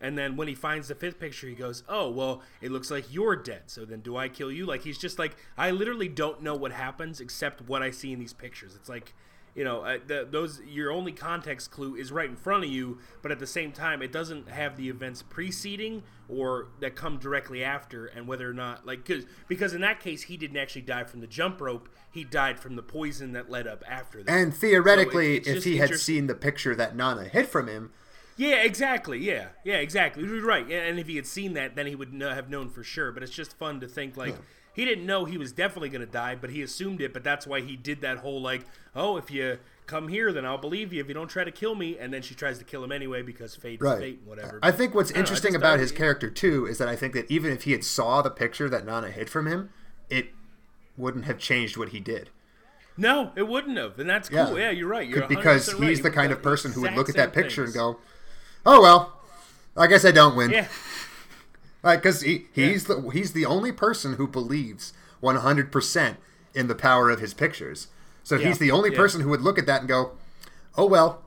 And 0.00 0.18
then 0.18 0.36
when 0.36 0.48
he 0.48 0.54
finds 0.54 0.88
the 0.88 0.96
fifth 0.96 1.20
picture, 1.20 1.46
he 1.46 1.54
goes, 1.54 1.84
"Oh, 1.88 2.10
well, 2.10 2.42
it 2.60 2.72
looks 2.72 2.90
like 2.90 3.12
you're 3.12 3.36
dead. 3.36 3.64
So 3.66 3.84
then, 3.84 4.00
do 4.00 4.16
I 4.16 4.28
kill 4.28 4.50
you?" 4.50 4.66
Like 4.66 4.82
he's 4.82 4.98
just 4.98 5.18
like, 5.18 5.36
I 5.56 5.70
literally 5.70 6.08
don't 6.08 6.42
know 6.42 6.56
what 6.56 6.72
happens 6.72 7.20
except 7.20 7.62
what 7.62 7.82
I 7.82 7.90
see 7.90 8.12
in 8.12 8.18
these 8.18 8.32
pictures. 8.32 8.74
It's 8.74 8.88
like, 8.88 9.14
you 9.54 9.64
know, 9.64 9.82
uh, 9.82 9.98
the, 10.06 10.26
those 10.30 10.60
your 10.66 10.90
only 10.90 11.12
context 11.12 11.70
clue 11.70 11.94
is 11.94 12.10
right 12.10 12.28
in 12.28 12.36
front 12.36 12.64
of 12.64 12.70
you, 12.70 12.98
but 13.20 13.30
at 13.30 13.38
the 13.38 13.46
same 13.46 13.72
time, 13.72 14.00
it 14.00 14.10
doesn't 14.10 14.48
have 14.48 14.76
the 14.76 14.88
events 14.88 15.22
preceding 15.22 16.02
or 16.28 16.68
that 16.80 16.96
come 16.96 17.18
directly 17.18 17.62
after, 17.62 18.06
and 18.06 18.26
whether 18.26 18.48
or 18.48 18.54
not 18.54 18.86
like 18.86 19.04
cause, 19.04 19.24
because 19.48 19.74
in 19.74 19.82
that 19.82 20.00
case, 20.00 20.22
he 20.22 20.36
didn't 20.36 20.56
actually 20.56 20.82
die 20.82 21.04
from 21.04 21.20
the 21.20 21.26
jump 21.26 21.60
rope. 21.60 21.88
He 22.10 22.24
died 22.24 22.58
from 22.58 22.76
the 22.76 22.82
poison 22.82 23.32
that 23.32 23.50
led 23.50 23.66
up 23.66 23.84
after 23.86 24.22
that. 24.22 24.32
And 24.32 24.54
theoretically, 24.54 25.36
it's 25.36 25.48
if 25.48 25.64
he 25.64 25.76
had 25.76 25.96
seen 25.96 26.26
the 26.26 26.34
picture 26.34 26.74
that 26.74 26.96
Nana 26.96 27.24
hid 27.24 27.48
from 27.48 27.68
him, 27.68 27.92
Yeah, 28.36 28.62
exactly. 28.62 29.18
Yeah, 29.18 29.48
yeah, 29.64 29.76
exactly. 29.76 30.24
You're 30.24 30.44
right. 30.44 30.68
And 30.70 30.98
if 30.98 31.06
he 31.06 31.16
had 31.16 31.26
seen 31.26 31.52
that, 31.54 31.76
then 31.76 31.86
he 31.86 31.94
would 31.94 32.12
have 32.20 32.48
known 32.48 32.70
for 32.70 32.82
sure. 32.82 33.12
But 33.12 33.22
it's 33.22 33.32
just 33.32 33.58
fun 33.58 33.80
to 33.80 33.86
think 33.86 34.16
like 34.16 34.34
he 34.74 34.84
didn't 34.84 35.06
know 35.06 35.24
he 35.24 35.36
was 35.38 35.52
definitely 35.52 35.90
going 35.90 36.04
to 36.04 36.10
die, 36.10 36.34
but 36.34 36.50
he 36.50 36.62
assumed 36.62 37.00
it. 37.00 37.12
But 37.12 37.24
that's 37.24 37.46
why 37.46 37.60
he 37.60 37.76
did 37.76 38.00
that 38.00 38.18
whole 38.18 38.40
like, 38.40 38.64
oh, 38.94 39.16
if 39.16 39.30
you 39.30 39.58
come 39.86 40.08
here, 40.08 40.32
then 40.32 40.46
I'll 40.46 40.58
believe 40.58 40.92
you. 40.92 41.00
If 41.00 41.08
you 41.08 41.14
don't 41.14 41.28
try 41.28 41.44
to 41.44 41.50
kill 41.50 41.74
me, 41.74 41.98
and 41.98 42.12
then 42.12 42.22
she 42.22 42.34
tries 42.34 42.58
to 42.58 42.64
kill 42.64 42.82
him 42.82 42.92
anyway 42.92 43.22
because 43.22 43.54
fate 43.54 43.80
right? 43.82 43.98
fate, 43.98 44.18
and 44.20 44.28
whatever. 44.28 44.58
I 44.62 44.70
think 44.70 44.94
what's 44.94 45.10
I 45.10 45.14
don't 45.14 45.18
know, 45.18 45.20
interesting 45.20 45.54
about 45.54 45.78
his 45.78 45.92
character 45.92 46.30
too 46.30 46.66
is 46.66 46.78
that 46.78 46.88
I 46.88 46.96
think 46.96 47.12
that 47.14 47.30
even 47.30 47.52
if 47.52 47.64
he 47.64 47.72
had 47.72 47.84
saw 47.84 48.22
the 48.22 48.30
picture 48.30 48.68
that 48.68 48.86
Nana 48.86 49.10
hid 49.10 49.28
from 49.28 49.46
him, 49.46 49.70
it 50.08 50.30
wouldn't 50.96 51.26
have 51.26 51.38
changed 51.38 51.76
what 51.76 51.90
he 51.90 52.00
did. 52.00 52.30
No, 52.96 53.32
it 53.36 53.48
wouldn't 53.48 53.78
have, 53.78 53.98
and 53.98 54.08
that's 54.08 54.28
cool. 54.28 54.58
Yeah, 54.58 54.70
you're 54.70 54.88
right. 54.88 55.08
You're 55.08 55.26
because 55.26 55.68
100% 55.68 55.80
right. 55.80 55.88
he's 55.88 55.98
He 55.98 56.02
the 56.02 56.10
kind 56.10 56.30
of 56.32 56.42
person 56.42 56.72
who 56.72 56.82
would 56.82 56.94
look 56.94 57.08
at 57.08 57.16
that 57.16 57.32
picture 57.32 57.64
and 57.64 57.72
go, 57.72 57.98
"Oh 58.66 58.82
well, 58.82 59.20
I 59.76 59.86
guess 59.86 60.04
I 60.04 60.10
don't 60.10 60.36
win." 60.36 60.50
Yeah, 60.50 60.68
Like, 61.82 62.02
because 62.02 62.20
he, 62.22 62.46
he's 62.52 62.84
the 62.84 63.00
he's 63.12 63.32
the 63.32 63.44
only 63.46 63.72
person 63.72 64.14
who 64.14 64.26
believes 64.28 64.92
100 65.20 65.72
percent 65.72 66.16
in 66.54 66.68
the 66.68 66.74
power 66.74 67.10
of 67.10 67.20
his 67.20 67.34
pictures. 67.34 67.88
So 68.22 68.36
Yeah. 68.36 68.48
he's 68.48 68.58
the 68.58 68.70
only 68.70 68.90
Yeah. 68.90 68.96
person 68.98 69.20
who 69.22 69.28
would 69.30 69.40
look 69.42 69.58
at 69.58 69.66
that 69.66 69.80
and 69.80 69.88
go, 69.88 70.12
"Oh 70.76 70.86
well, 70.86 71.22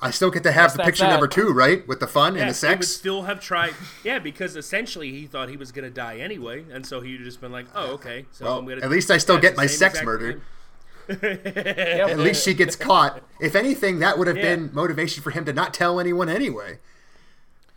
I 0.00 0.10
still 0.10 0.30
get 0.30 0.42
to 0.44 0.52
have 0.52 0.70
Yes, 0.70 0.76
the 0.76 0.82
picture 0.84 1.04
that. 1.04 1.10
number 1.10 1.26
two, 1.28 1.50
right? 1.52 1.86
With 1.86 2.00
the 2.00 2.06
fun 2.06 2.34
yeah, 2.36 2.42
and 2.42 2.54
the 2.54 2.66
He 2.66 2.72
would 2.74 2.84
sex." 2.84 2.88
still 2.88 3.22
have 3.24 3.40
tried. 3.40 3.74
Yeah, 4.04 4.18
because 4.18 4.56
essentially 4.56 5.10
he 5.10 5.26
thought 5.26 5.48
he 5.50 5.56
was 5.58 5.72
going 5.72 5.84
to 5.84 5.90
die 5.90 6.16
anyway, 6.18 6.64
and 6.72 6.86
so 6.86 7.00
he'd 7.00 7.22
just 7.22 7.40
been 7.40 7.52
like, 7.52 7.66
"Oh, 7.74 7.92
okay." 7.94 8.24
So 8.32 8.44
Well, 8.46 8.58
I'm 8.60 8.66
gonna. 8.66 8.80
at 8.82 8.90
least 8.90 9.10
I 9.10 9.18
still 9.18 9.34
yeah, 9.36 9.40
get 9.42 9.56
my 9.56 9.66
sex 9.66 10.02
murder. 10.02 10.40
At 11.08 12.18
least 12.18 12.44
she 12.44 12.54
gets 12.54 12.76
caught. 12.88 13.22
If 13.40 13.54
anything, 13.54 13.98
that 14.00 14.18
would 14.18 14.26
have 14.26 14.36
Yeah. 14.36 14.54
been 14.56 14.70
motivation 14.72 15.22
for 15.22 15.30
him 15.30 15.44
to 15.46 15.52
not 15.52 15.74
tell 15.74 15.98
anyone 16.00 16.28
anyway. 16.28 16.78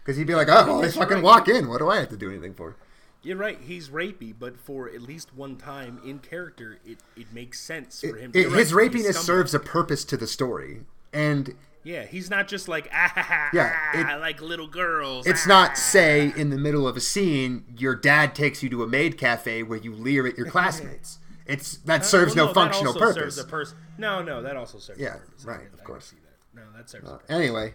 Because 0.04 0.18
he'd 0.18 0.28
be 0.28 0.36
like, 0.36 0.48
"Oh, 0.50 0.66
well, 0.66 0.82
they 0.82 0.92
fucking 0.92 1.16
right. 1.18 1.24
walk 1.24 1.48
in. 1.48 1.68
What 1.70 1.80
do 1.80 1.90
I 1.90 1.98
have 2.00 2.10
to 2.10 2.18
do 2.18 2.30
anything 2.30 2.54
for?" 2.54 2.76
You're 3.24 3.38
right. 3.38 3.60
He's 3.62 3.90
rapey, 3.90 4.34
but 4.38 4.58
for 4.60 4.90
at 4.90 5.02
least 5.04 5.36
one 5.36 5.56
time 5.56 6.02
in 6.04 6.20
character, 6.20 6.80
it, 6.84 6.98
it 7.16 7.32
makes 7.32 7.60
sense 7.60 8.02
for 8.02 8.16
him. 8.18 8.32
It- 8.34 8.48
right, 8.48 8.58
his 8.58 8.70
he's 8.70 8.78
rapiness 8.78 9.14
serves 9.16 9.54
a 9.54 9.60
purpose 9.60 10.04
to 10.06 10.18
the 10.18 10.26
story, 10.26 10.86
and 11.14 11.54
Yeah, 11.84 12.04
he's 12.06 12.30
not 12.32 12.48
just 12.48 12.68
like 12.68 12.90
ah, 12.92 13.12
ha, 13.14 13.22
ha, 13.22 13.50
Yeah, 13.54 13.76
ah, 13.94 14.16
it- 14.16 14.20
like 14.22 14.42
little 14.42 14.68
girls. 14.68 15.28
it's 15.28 15.46
ah." 15.46 15.50
not 15.50 15.78
say 15.78 16.34
in 16.36 16.50
the 16.50 16.58
middle 16.58 16.88
of 16.88 16.98
a 16.98 17.00
scene 17.02 17.64
your 17.78 17.96
dad 17.96 18.34
takes 18.34 18.64
you 18.64 18.70
to 18.70 18.82
a 18.84 18.88
maid 18.88 19.20
cafe 19.20 19.62
where 19.62 19.78
you 19.80 19.94
leer 19.94 20.26
at 20.26 20.36
your 20.36 20.48
classmates. 20.52 21.20
It's 21.46 21.78
that 21.86 22.02
Uh, 22.02 22.04
serves 22.04 22.36
well, 22.36 22.46
no 22.48 22.54
that 22.54 22.60
functional 22.60 22.94
purpose. 22.96 23.36
Serves 23.36 23.38
a 23.38 23.44
pers- 23.44 23.76
no, 24.00 24.24
no, 24.24 24.42
that 24.42 24.56
also 24.58 24.80
serves. 24.80 25.00
Yeah, 25.00 25.16
a 25.16 25.18
purpose. 25.20 25.46
right, 25.46 25.68
of 25.74 25.80
I 25.80 25.84
course. 25.84 26.06
see 26.08 26.18
that. 26.24 26.60
No, 26.60 26.64
that 26.76 26.90
serves. 26.90 27.08
a 27.08 27.12
purpose. 27.14 27.30
Anyway, 27.30 27.74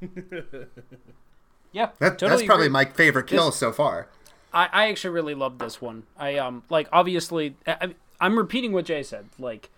Yeah. 1.72 1.90
that, 1.98 2.18
totally 2.18 2.30
that's 2.30 2.46
probably 2.46 2.66
agree. 2.66 2.72
my 2.72 2.84
favorite 2.86 3.26
kill 3.26 3.46
This- 3.46 3.56
so 3.56 3.72
far. 3.72 4.08
I, 4.52 4.68
I 4.72 4.88
actually 4.88 5.10
really 5.10 5.34
loved 5.34 5.58
this 5.60 5.82
one. 5.82 6.04
I 6.16 6.36
um 6.38 6.62
like 6.70 6.88
obviously 6.92 7.56
I, 7.66 7.72
I- 7.80 7.94
I'm 8.20 8.38
repeating 8.38 8.72
what 8.72 8.86
Jay 8.86 9.02
said. 9.02 9.26
Like 9.38 9.68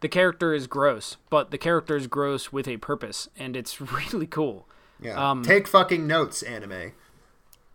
the 0.00 0.08
character 0.08 0.54
is 0.54 0.66
gross, 0.68 1.16
but 1.28 1.50
the 1.50 1.58
character 1.58 1.96
is 1.96 2.06
gross 2.06 2.52
with 2.52 2.66
a 2.68 2.76
purpose, 2.78 3.28
and 3.36 3.56
it's 3.56 3.80
really 4.12 4.26
cool. 4.28 4.66
Yeah. 5.00 5.30
Um, 5.30 5.42
Take 5.42 5.66
fucking 5.66 6.06
notes, 6.06 6.42
anime. 6.42 6.92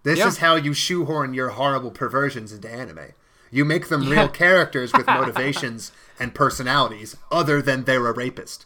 This 0.03 0.19
Yeah. 0.19 0.27
is 0.27 0.37
how 0.37 0.55
you 0.55 0.73
shoehorn 0.73 1.33
your 1.33 1.49
horrible 1.49 1.91
perversions 1.91 2.51
into 2.53 2.69
anime. 2.71 3.13
You 3.51 3.65
make 3.65 3.89
them 3.89 4.03
Yeah. 4.03 4.11
real 4.21 4.27
characters 4.43 4.93
with 4.93 5.05
motivations 5.07 5.91
and 6.19 6.33
personalities 6.33 7.17
other 7.31 7.61
than 7.61 7.83
they're 7.83 8.07
a 8.07 8.13
rapist. 8.13 8.65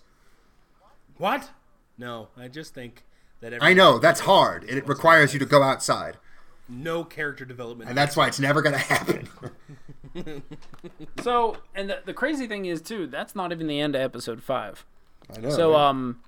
What? 1.17 1.49
No, 1.97 2.27
I 2.37 2.47
just 2.47 2.73
think 2.73 3.03
that. 3.41 3.61
I 3.61 3.73
know, 3.73 3.99
that's 3.99 4.21
hard. 4.21 4.63
and 4.63 4.77
It 4.77 4.87
requires 4.87 5.33
you 5.33 5.39
to 5.39 5.45
go 5.45 5.63
outside. 5.63 6.17
No 6.67 7.03
character 7.03 7.45
development. 7.45 7.89
And 7.89 7.97
that's 7.97 8.15
why 8.15 8.27
it's 8.27 8.39
never 8.39 8.61
going 8.61 8.73
to 8.73 8.79
happen. 8.79 9.27
So, 11.21 11.57
and 11.75 11.89
the, 11.89 11.99
the 12.05 12.13
crazy 12.13 12.47
thing 12.47 12.65
is 12.65 12.81
too, 12.81 13.07
that's 13.07 13.35
not 13.35 13.51
even 13.51 13.67
the 13.67 13.79
end 13.79 13.95
of 13.95 14.01
episode 14.01 14.41
five. 14.41 14.85
I 15.35 15.39
know. 15.39 15.49
So, 15.49 15.71
right? 15.73 15.89
um, 15.89 16.19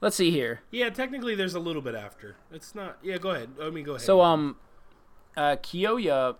let's 0.00 0.16
see 0.16 0.30
here. 0.30 0.60
Yeah, 0.70 0.90
technically 0.90 1.34
there's 1.34 1.54
a 1.54 1.60
little 1.60 1.82
bit 1.82 1.94
after. 1.94 2.36
It's 2.52 2.74
not. 2.74 2.98
Yeah, 3.02 3.18
go 3.18 3.30
ahead. 3.30 3.50
I 3.60 3.70
mean, 3.70 3.84
go 3.84 3.92
ahead. 3.92 4.02
So, 4.02 4.20
um, 4.20 4.56
uh, 5.36 5.56
Kiyoya 5.56 6.36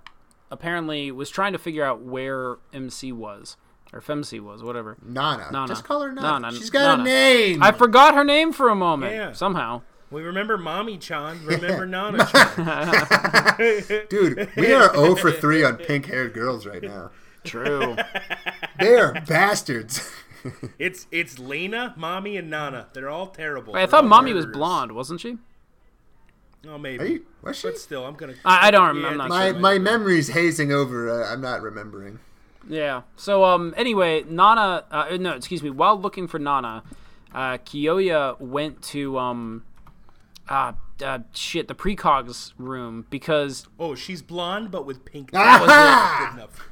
apparently 0.50 1.10
was 1.10 1.30
trying 1.30 1.52
to 1.52 1.58
figure 1.58 1.84
out 1.84 2.02
where 2.02 2.56
MC 2.72 3.12
was 3.12 3.56
or 3.92 4.00
Femc 4.00 4.40
was, 4.40 4.62
whatever. 4.62 4.96
Nana. 5.04 5.48
Nana. 5.50 5.66
Just 5.68 5.84
call 5.84 6.02
her 6.02 6.12
Nana. 6.12 6.40
Nana. 6.40 6.52
She's 6.56 6.70
got 6.70 6.98
Nana. 6.98 7.02
a 7.02 7.04
name. 7.04 7.62
I 7.62 7.72
forgot 7.72 8.14
her 8.14 8.24
name 8.24 8.52
for 8.52 8.68
a 8.68 8.74
moment. 8.74 9.12
Yeah. 9.14 9.32
Somehow. 9.32 9.82
we 10.10 10.22
remember 10.22 10.56
Mommy 10.58 10.98
Chan. 10.98 11.40
Remember 11.44 11.86
Nana 11.96 12.26
Chan. 12.26 14.06
Dude, 14.10 14.48
we 14.56 14.72
are 14.72 14.92
0 14.94 15.14
for 15.16 15.30
3 15.32 15.64
on 15.64 15.76
pink 15.76 16.06
haired 16.06 16.32
girls 16.34 16.66
right 16.66 16.82
now. 16.82 17.10
True. 17.44 17.96
They 18.78 18.94
are 18.96 19.14
bastards. 19.26 20.10
It's 20.78 21.06
it's 21.10 21.38
Lena, 21.38 21.94
Mommy, 21.96 22.36
and 22.36 22.48
Nana. 22.48 22.86
They're 22.92 23.10
all 23.10 23.26
terrible. 23.26 23.74
I 23.74 23.86
thought 23.86 24.04
all 24.04 24.08
Mommy 24.08 24.32
was 24.32 24.46
blonde, 24.46 24.92
wasn't 24.92 25.20
she? 25.20 25.36
Oh, 26.66 26.78
maybe. 26.78 27.02
Are 27.02 27.06
you, 27.06 27.26
was 27.42 27.56
she? 27.58 27.68
But 27.68 27.78
still, 27.78 28.04
I'm 28.06 28.14
gonna. 28.14 28.34
I- 28.44 28.68
I 28.68 28.70
don't 28.70 28.88
remember. 28.88 29.22
I'm 29.24 29.28
My, 29.28 29.50
sure. 29.50 29.58
my 29.60 29.78
memory's 29.78 30.28
hazing 30.28 30.72
over. 30.72 31.10
Uh, 31.22 31.32
I'm 31.32 31.40
not 31.40 31.60
remembering. 31.62 32.18
Yeah. 32.68 33.02
So 33.16 33.44
um 33.44 33.74
anyway, 33.76 34.24
Nana 34.28 34.84
uh, 34.90 35.16
no, 35.20 35.32
excuse 35.34 35.62
me, 35.62 35.70
while 35.70 36.00
looking 36.00 36.26
for 36.26 36.38
Nana, 36.38 36.82
uh 37.34 37.58
Kiyoya 37.58 38.40
went 38.40 38.82
to 38.84 39.18
um 39.18 39.64
uh, 40.48 40.72
uh 41.04 41.18
shit, 41.34 41.68
the 41.68 41.74
precogs 41.74 42.52
room 42.58 43.06
because 43.10 43.66
Oh, 43.78 43.94
she's 43.94 44.22
blonde, 44.22 44.70
but 44.70 44.86
with 44.86 45.04
pink. 45.04 45.30
Aha! 45.34 46.30
Good 46.30 46.38
enough. 46.38 46.68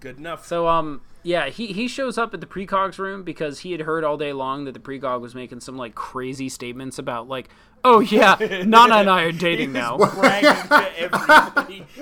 Good 0.00 0.18
enough. 0.18 0.46
so 0.46 0.68
um 0.68 1.00
yeah, 1.28 1.50
he 1.50 1.68
he 1.74 1.88
shows 1.88 2.16
up 2.16 2.32
at 2.32 2.40
the 2.40 2.46
precogs 2.46 2.98
room 2.98 3.22
because 3.22 3.58
he 3.60 3.72
had 3.72 3.82
heard 3.82 4.02
all 4.02 4.16
day 4.16 4.32
long 4.32 4.64
that 4.64 4.72
the 4.72 4.80
precog 4.80 5.20
was 5.20 5.34
making 5.34 5.60
some 5.60 5.76
like 5.76 5.94
crazy 5.94 6.48
statements 6.48 6.98
about 6.98 7.28
like, 7.28 7.50
"Oh 7.84 8.00
yeah, 8.00 8.36
Nana 8.64 8.94
and 8.96 9.10
I 9.10 9.24
are 9.24 9.32
dating 9.48 9.72
now." 9.72 9.98
bragging 9.98 10.50
to 10.68 10.92
everybody. 10.98 11.86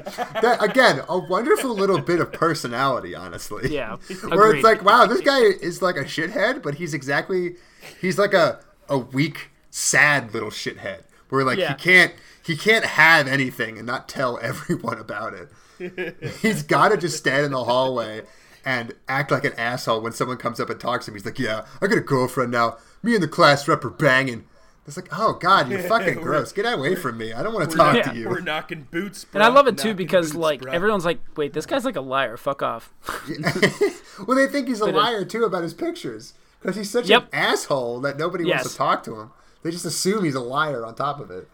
That, 0.42 0.62
again, 0.62 1.00
a 1.08 1.18
wonderful 1.18 1.74
little 1.74 2.00
bit 2.00 2.20
of 2.20 2.32
personality, 2.32 3.14
honestly. 3.14 3.74
Yeah. 3.74 3.96
Where 4.28 4.46
agreed. 4.48 4.58
it's 4.58 4.64
like, 4.64 4.84
wow, 4.84 5.06
this 5.06 5.20
guy 5.20 5.40
is 5.40 5.82
like 5.82 5.96
a 5.96 6.04
shithead, 6.04 6.62
but 6.62 6.76
he's 6.76 6.94
exactly, 6.94 7.56
he's 8.00 8.18
like 8.18 8.32
a, 8.34 8.60
a 8.88 8.98
weak, 8.98 9.50
sad 9.70 10.32
little 10.34 10.50
shithead. 10.50 11.02
Where 11.30 11.44
like 11.44 11.58
Yeah. 11.58 11.70
he 11.70 11.74
can't, 11.82 12.12
he 12.44 12.56
can't 12.56 12.84
have 12.84 13.26
anything 13.26 13.78
and 13.78 13.86
not 13.86 14.08
tell 14.08 14.38
everyone 14.42 14.98
about 14.98 15.34
it. 15.34 16.16
he's 16.42 16.62
got 16.62 16.90
to 16.90 16.96
just 16.96 17.16
stand 17.16 17.46
in 17.46 17.52
the 17.52 17.64
hallway 17.64 18.22
and 18.66 18.92
act 19.08 19.30
like 19.30 19.44
an 19.44 19.54
asshole 19.56 20.02
when 20.02 20.12
someone 20.12 20.36
comes 20.36 20.60
up 20.60 20.68
and 20.68 20.78
talks 20.78 21.06
to 21.06 21.10
him. 21.10 21.14
He's 21.14 21.24
like, 21.24 21.38
yeah, 21.38 21.64
I 21.80 21.86
got 21.86 21.96
a 21.96 22.02
girlfriend 22.02 22.50
now. 22.50 22.76
Me 23.02 23.14
and 23.14 23.22
the 23.22 23.28
class 23.28 23.66
rep 23.68 23.84
are 23.84 23.90
banging. 23.90 24.44
It's 24.86 24.96
like, 24.96 25.08
oh 25.12 25.34
god, 25.34 25.68
you're 25.70 25.78
fucking 25.88 26.20
gross. 26.20 26.52
Get 26.52 26.64
away 26.64 26.94
from 26.94 27.16
me. 27.18 27.32
I 27.32 27.42
don't 27.42 27.54
want 27.54 27.70
to 27.70 27.76
talk 27.76 27.96
Yeah. 27.96 28.02
to 28.12 28.16
you. 28.18 28.28
We're 28.28 28.40
knocking 28.40 28.86
boots. 28.90 29.24
Bro. 29.24 29.40
and 29.40 29.44
I 29.44 29.54
love 29.54 29.66
it 29.66 29.78
too 29.78 29.94
because 29.94 30.26
boots, 30.28 30.36
like 30.36 30.60
bro. 30.62 30.72
everyone's 30.72 31.04
like, 31.04 31.18
"Wait, 31.36 31.52
this 31.52 31.66
guy's 31.66 31.84
like 31.84 31.96
a 31.96 32.00
liar. 32.00 32.36
Fuck 32.36 32.62
off." 32.62 32.92
well, 34.26 34.36
they 34.36 34.46
think 34.46 34.68
he's 34.68 34.80
a 34.80 34.86
liar 34.86 35.24
too 35.24 35.44
about 35.44 35.62
his 35.62 35.74
pictures 35.74 36.34
because 36.60 36.76
he's 36.76 36.90
such 36.90 37.08
Yep. 37.08 37.24
an 37.24 37.28
asshole 37.32 38.00
that 38.02 38.16
nobody 38.18 38.44
wants 38.44 38.70
to 38.72 38.76
talk 38.76 39.02
to 39.04 39.18
him. 39.20 39.30
They 39.62 39.70
just 39.72 39.84
assume 39.84 40.24
he's 40.24 40.34
a 40.36 40.40
liar 40.40 40.84
on 40.86 40.94
top 40.94 41.18
of 41.20 41.30
it. 41.30 41.48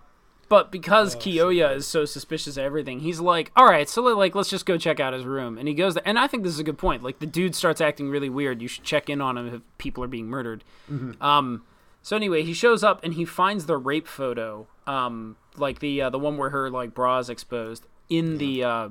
But 0.53 0.67
Oh, 0.67 0.69
because 0.71 1.17
Kiyoya 1.17 1.77
is 1.77 1.87
so 1.87 2.05
suspicious 2.05 2.59
of 2.59 2.63
everything, 2.63 3.01
he's 3.01 3.21
like, 3.21 3.51
"All 3.57 3.65
right, 3.65 3.89
so 3.89 4.03
like 4.03 4.35
let's 4.35 4.51
just 4.51 4.67
go 4.67 4.77
check 4.77 5.01
out 5.01 5.15
his 5.15 5.25
room." 5.25 5.57
And 5.57 5.67
he 5.67 5.73
goes 5.73 5.95
there, 5.95 6.03
and 6.05 6.19
I 6.19 6.27
think 6.27 6.43
this 6.43 6.53
is 6.53 6.59
a 6.59 6.63
good 6.63 6.77
point. 6.77 7.03
Like 7.03 7.21
the 7.21 7.27
dude 7.27 7.55
starts 7.55 7.81
acting 7.81 8.11
really 8.11 8.29
weird. 8.29 8.61
You 8.61 8.69
should 8.69 8.85
check 8.85 9.09
in 9.09 9.23
on 9.23 9.39
him 9.39 9.47
if 9.55 9.63
people 9.79 10.05
are 10.05 10.09
being 10.09 10.27
murdered. 10.27 10.63
Mm-hmm. 10.91 11.23
Um, 11.23 11.63
so 12.03 12.17
anyway, 12.17 12.43
he 12.43 12.53
shows 12.53 12.85
up 12.85 13.03
and 13.03 13.15
he 13.15 13.25
finds 13.25 13.65
the 13.65 13.79
rape 13.79 14.07
photo, 14.07 14.67
um, 14.87 15.37
like 15.57 15.79
the 15.79 16.03
uh, 16.03 16.11
the 16.11 16.19
one 16.19 16.37
where 16.37 16.51
her 16.51 16.69
like 16.69 16.93
bra 16.93 17.19
is 17.19 17.31
exposed 17.31 17.87
in 18.11 18.37
the 18.37 18.63
uh, 18.63 18.89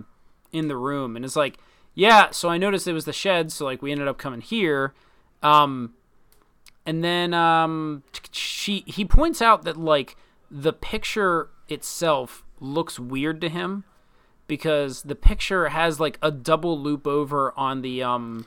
in 0.51 0.67
the 0.67 0.77
room, 0.77 1.15
and 1.15 1.23
it's 1.23 1.35
like, 1.35 1.59
yeah. 1.93 2.31
So 2.31 2.49
I 2.49 2.57
noticed 2.57 2.87
it 2.87 2.93
was 2.93 3.05
the 3.05 3.13
shed, 3.13 3.51
so 3.51 3.65
like 3.65 3.83
we 3.83 3.91
ended 3.91 4.07
up 4.07 4.17
coming 4.17 4.41
here. 4.41 4.95
Um, 5.43 5.93
and 6.87 7.03
then 7.03 7.35
um, 7.35 8.01
she 8.31 8.83
he 8.87 9.05
points 9.05 9.43
out 9.43 9.61
that 9.65 9.77
like 9.77 10.17
the 10.51 10.73
picture 10.73 11.49
itself 11.69 12.43
looks 12.59 12.99
weird 12.99 13.39
to 13.41 13.49
him 13.49 13.85
because 14.47 15.03
the 15.03 15.15
picture 15.15 15.69
has 15.69 15.99
like 15.99 16.19
a 16.21 16.29
double 16.29 16.77
loop 16.77 17.07
over 17.07 17.57
on 17.57 17.81
the 17.81 18.03
um 18.03 18.45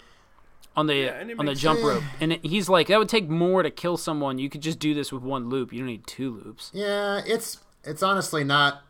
on 0.77 0.87
the 0.87 1.09
and 1.09 1.31
it 1.31 1.39
on 1.39 1.47
the 1.47 1.55
jump 1.55 1.79
sense. 1.81 1.89
rope 1.89 2.03
and 2.21 2.33
it, 2.35 2.45
he's 2.45 2.69
like 2.69 2.89
that 2.89 2.99
would 2.99 3.09
take 3.09 3.29
more 3.29 3.63
to 3.63 3.71
kill 3.71 3.97
someone 3.97 4.39
you 4.39 4.51
could 4.51 4.61
just 4.61 4.79
do 4.79 4.93
this 4.93 5.11
with 5.13 5.23
one 5.23 5.49
loop 5.49 5.73
you 5.73 5.79
don't 5.79 5.87
need 5.89 6.07
two 6.07 6.31
loops 6.45 6.71
Yeah, 6.75 7.23
it's 7.27 7.59
it's 7.85 8.03
honestly 8.03 8.45
not. 8.45 8.83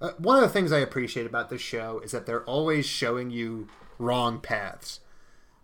Uh, 0.00 0.10
one 0.18 0.36
of 0.36 0.42
the 0.42 0.48
things 0.50 0.72
I 0.72 0.78
appreciate 0.78 1.24
about 1.26 1.48
this 1.48 1.62
show 1.62 2.00
is 2.04 2.12
that 2.12 2.26
they're 2.26 2.44
always 2.44 2.84
showing 2.86 3.30
you 3.30 3.68
wrong 3.98 4.40
paths. 4.40 5.00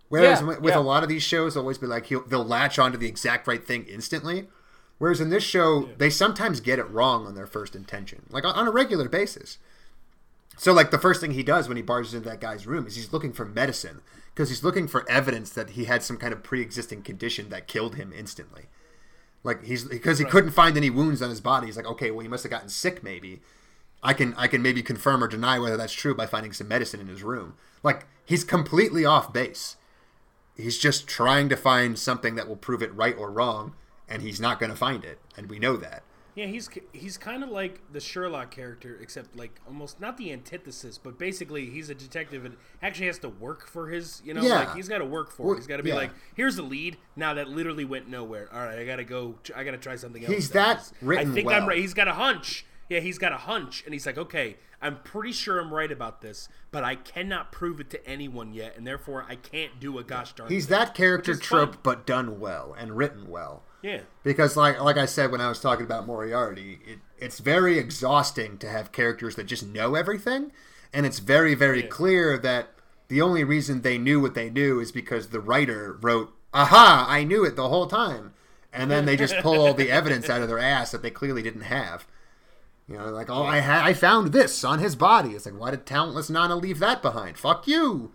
Whereas 0.08 0.40
Yeah, 0.40 0.46
with 0.46 0.60
with 0.60 0.74
yeah. 0.74 0.80
a 0.80 0.82
lot 0.82 1.02
of 1.02 1.08
these 1.10 1.22
shows, 1.22 1.54
they'll 1.54 1.62
always 1.62 1.76
be 1.78 1.86
like 1.86 2.06
he'll, 2.06 2.26
they'll 2.26 2.44
latch 2.44 2.78
onto 2.78 2.96
the 2.98 3.06
exact 3.06 3.46
right 3.46 3.62
thing 3.66 3.84
instantly. 3.84 4.48
Whereas 5.02 5.20
in 5.20 5.30
this 5.30 5.42
show, 5.42 5.88
they 5.98 6.10
sometimes 6.10 6.60
get 6.60 6.78
it 6.78 6.88
wrong 6.88 7.26
on 7.26 7.34
their 7.34 7.48
first 7.48 7.74
intention, 7.74 8.22
like 8.30 8.44
on, 8.44 8.68
a 8.68 8.70
regular 8.70 9.08
basis. 9.08 9.58
So, 10.56 10.72
like 10.72 10.92
the 10.92 10.98
first 10.98 11.20
thing 11.20 11.32
he 11.32 11.42
does 11.42 11.66
when 11.66 11.76
he 11.76 11.82
barges 11.82 12.14
into 12.14 12.28
that 12.28 12.40
guy's 12.40 12.68
room 12.68 12.86
is 12.86 12.94
he's 12.94 13.12
looking 13.12 13.32
for 13.32 13.44
medicine 13.44 14.00
because 14.32 14.48
he's 14.48 14.62
looking 14.62 14.86
for 14.86 15.04
evidence 15.10 15.50
that 15.50 15.70
he 15.70 15.86
had 15.86 16.04
some 16.04 16.18
kind 16.18 16.32
of 16.32 16.44
pre-existing 16.44 17.02
condition 17.02 17.48
that 17.48 17.66
killed 17.66 17.96
him 17.96 18.12
instantly. 18.16 18.66
Like 19.42 19.64
he's 19.64 19.82
because 19.82 20.20
he 20.20 20.24
couldn't 20.24 20.52
find 20.52 20.76
any 20.76 20.88
wounds 20.88 21.20
on 21.20 21.30
his 21.30 21.40
body. 21.40 21.66
He's 21.66 21.76
like, 21.76 21.84
okay, 21.84 22.12
well, 22.12 22.20
he 22.20 22.28
must 22.28 22.44
have 22.44 22.52
gotten 22.52 22.68
sick. 22.68 23.02
Maybe 23.02 23.40
I 24.04 24.14
can 24.14 24.34
I 24.34 24.46
can 24.46 24.62
maybe 24.62 24.84
confirm 24.84 25.24
or 25.24 25.26
deny 25.26 25.58
whether 25.58 25.76
that's 25.76 25.92
true 25.92 26.14
by 26.14 26.26
finding 26.26 26.52
some 26.52 26.68
medicine 26.68 27.00
in 27.00 27.08
his 27.08 27.24
room. 27.24 27.54
Like 27.82 28.06
he's 28.24 28.44
completely 28.44 29.04
off 29.04 29.32
base. 29.32 29.74
He's 30.56 30.78
just 30.78 31.08
trying 31.08 31.48
to 31.48 31.56
find 31.56 31.98
something 31.98 32.36
that 32.36 32.46
will 32.46 32.54
prove 32.54 32.84
it 32.84 32.94
right 32.94 33.16
or 33.18 33.32
wrong, 33.32 33.74
and 34.08 34.22
he's 34.22 34.40
not 34.40 34.58
going 34.60 34.70
to 34.70 34.76
find 34.76 35.04
it, 35.04 35.18
and 35.36 35.48
we 35.48 35.58
know 35.58 35.76
that. 35.76 36.02
Yeah, 36.34 36.46
he's 36.46 36.70
he's 36.94 37.18
kind 37.18 37.44
of 37.44 37.50
like 37.50 37.80
the 37.92 38.00
Sherlock 38.00 38.50
character, 38.50 38.96
except 39.02 39.36
like 39.36 39.60
almost 39.66 40.00
not 40.00 40.16
the 40.16 40.32
antithesis, 40.32 40.96
but 40.96 41.18
basically 41.18 41.66
he's 41.68 41.90
a 41.90 41.94
detective 41.94 42.46
and 42.46 42.56
actually 42.82 43.06
has 43.08 43.18
to 43.18 43.28
work 43.28 43.66
for 43.66 43.88
his, 43.90 44.22
you 44.24 44.32
know, 44.32 44.40
Yeah. 44.42 44.60
like 44.60 44.74
he's 44.74 44.88
got 44.88 44.98
to 44.98 45.04
work 45.04 45.30
for 45.30 45.42
Well, 45.42 45.52
it. 45.52 45.56
He's 45.58 45.66
got 45.66 45.76
to 45.76 45.82
be 45.82 45.90
yeah. 45.90 45.96
like, 45.96 46.10
here's 46.34 46.56
the 46.56 46.62
lead. 46.62 46.96
Now 47.16 47.34
that 47.34 47.48
literally 47.48 47.84
went 47.84 48.08
nowhere. 48.08 48.48
All 48.50 48.60
right, 48.60 48.78
I 48.78 48.84
got 48.86 48.96
to 48.96 49.04
go. 49.04 49.34
I 49.54 49.62
got 49.62 49.72
to 49.72 49.76
try 49.76 49.94
something 49.96 50.24
else. 50.24 50.32
He's 50.34 50.50
that 50.52 50.78
'cause 50.78 50.92
written 51.02 51.30
I 51.32 51.34
think 51.34 51.46
well. 51.48 51.60
I'm 51.62 51.68
right. 51.68 51.76
He's 51.78 51.92
got 51.92 52.08
a 52.08 52.14
hunch. 52.14 52.64
Yeah, 52.88 53.00
he's 53.00 53.18
got 53.18 53.32
a 53.32 53.36
hunch, 53.38 53.82
and 53.84 53.92
he's 53.94 54.06
like, 54.06 54.16
okay, 54.18 54.56
I'm 54.80 55.00
pretty 55.02 55.32
sure 55.32 55.58
I'm 55.60 55.72
right 55.72 55.92
about 55.92 56.20
this, 56.22 56.48
but 56.70 56.82
I 56.82 56.94
cannot 56.94 57.52
prove 57.52 57.78
it 57.78 57.90
to 57.90 58.06
anyone 58.06 58.52
yet, 58.54 58.76
and 58.76 58.86
therefore 58.86 59.24
I 59.28 59.36
can't 59.36 59.78
do 59.80 59.98
a 59.98 60.02
gosh 60.04 60.32
darn. 60.34 60.50
He's 60.50 60.66
thing. 60.66 60.78
that 60.78 60.94
character 60.94 61.36
trope, 61.36 61.72
fun. 61.74 61.80
but 61.82 62.06
done 62.06 62.40
well 62.40 62.74
and 62.78 62.96
written 62.96 63.28
well. 63.28 63.64
Yeah. 63.82 64.00
Because, 64.22 64.56
like 64.56 64.80
like 64.80 64.96
I 64.96 65.06
said 65.06 65.30
when 65.30 65.40
I 65.40 65.48
was 65.48 65.60
talking 65.60 65.84
about 65.84 66.06
Moriarty, 66.06 66.78
it, 66.86 66.98
it's 67.18 67.40
very 67.40 67.78
exhausting 67.78 68.58
to 68.58 68.68
have 68.68 68.92
characters 68.92 69.34
that 69.36 69.44
just 69.44 69.66
know 69.66 69.94
everything, 69.94 70.52
and 70.92 71.04
it's 71.04 71.18
very 71.18 71.54
very 71.54 71.82
clear 71.82 72.38
that 72.38 72.70
the 73.08 73.20
only 73.20 73.44
reason 73.44 73.82
they 73.82 73.98
knew 73.98 74.20
what 74.20 74.34
they 74.34 74.50
knew 74.50 74.80
is 74.80 74.92
because 74.92 75.28
the 75.28 75.40
writer 75.40 75.98
wrote, 76.00 76.32
"Aha! 76.54 77.06
I 77.08 77.24
knew 77.24 77.44
it 77.44 77.56
the 77.56 77.68
whole 77.68 77.86
time," 77.86 78.34
and 78.72 78.90
then 78.90 79.04
they 79.04 79.16
just 79.16 79.36
pull 79.38 79.60
all 79.60 79.74
the 79.74 79.90
evidence 79.98 80.30
out 80.30 80.42
of 80.42 80.48
their 80.48 80.58
ass 80.58 80.92
that 80.92 81.02
they 81.02 81.10
clearly 81.10 81.42
didn't 81.42 81.62
have. 81.62 82.06
You 82.88 82.98
know, 82.98 83.10
like, 83.10 83.30
oh, 83.30 83.44
I 83.44 83.60
ha- 83.60 83.82
I 83.84 83.94
found 83.94 84.32
this 84.32 84.64
on 84.64 84.78
his 84.78 84.96
body. 84.96 85.30
It's 85.30 85.46
like, 85.46 85.58
why 85.58 85.70
did 85.70 85.86
talentless 85.86 86.30
Nana 86.30 86.56
leave 86.56 86.78
that 86.80 87.02
behind? 87.02 87.38
Fuck 87.38 87.66
you. 87.66 88.12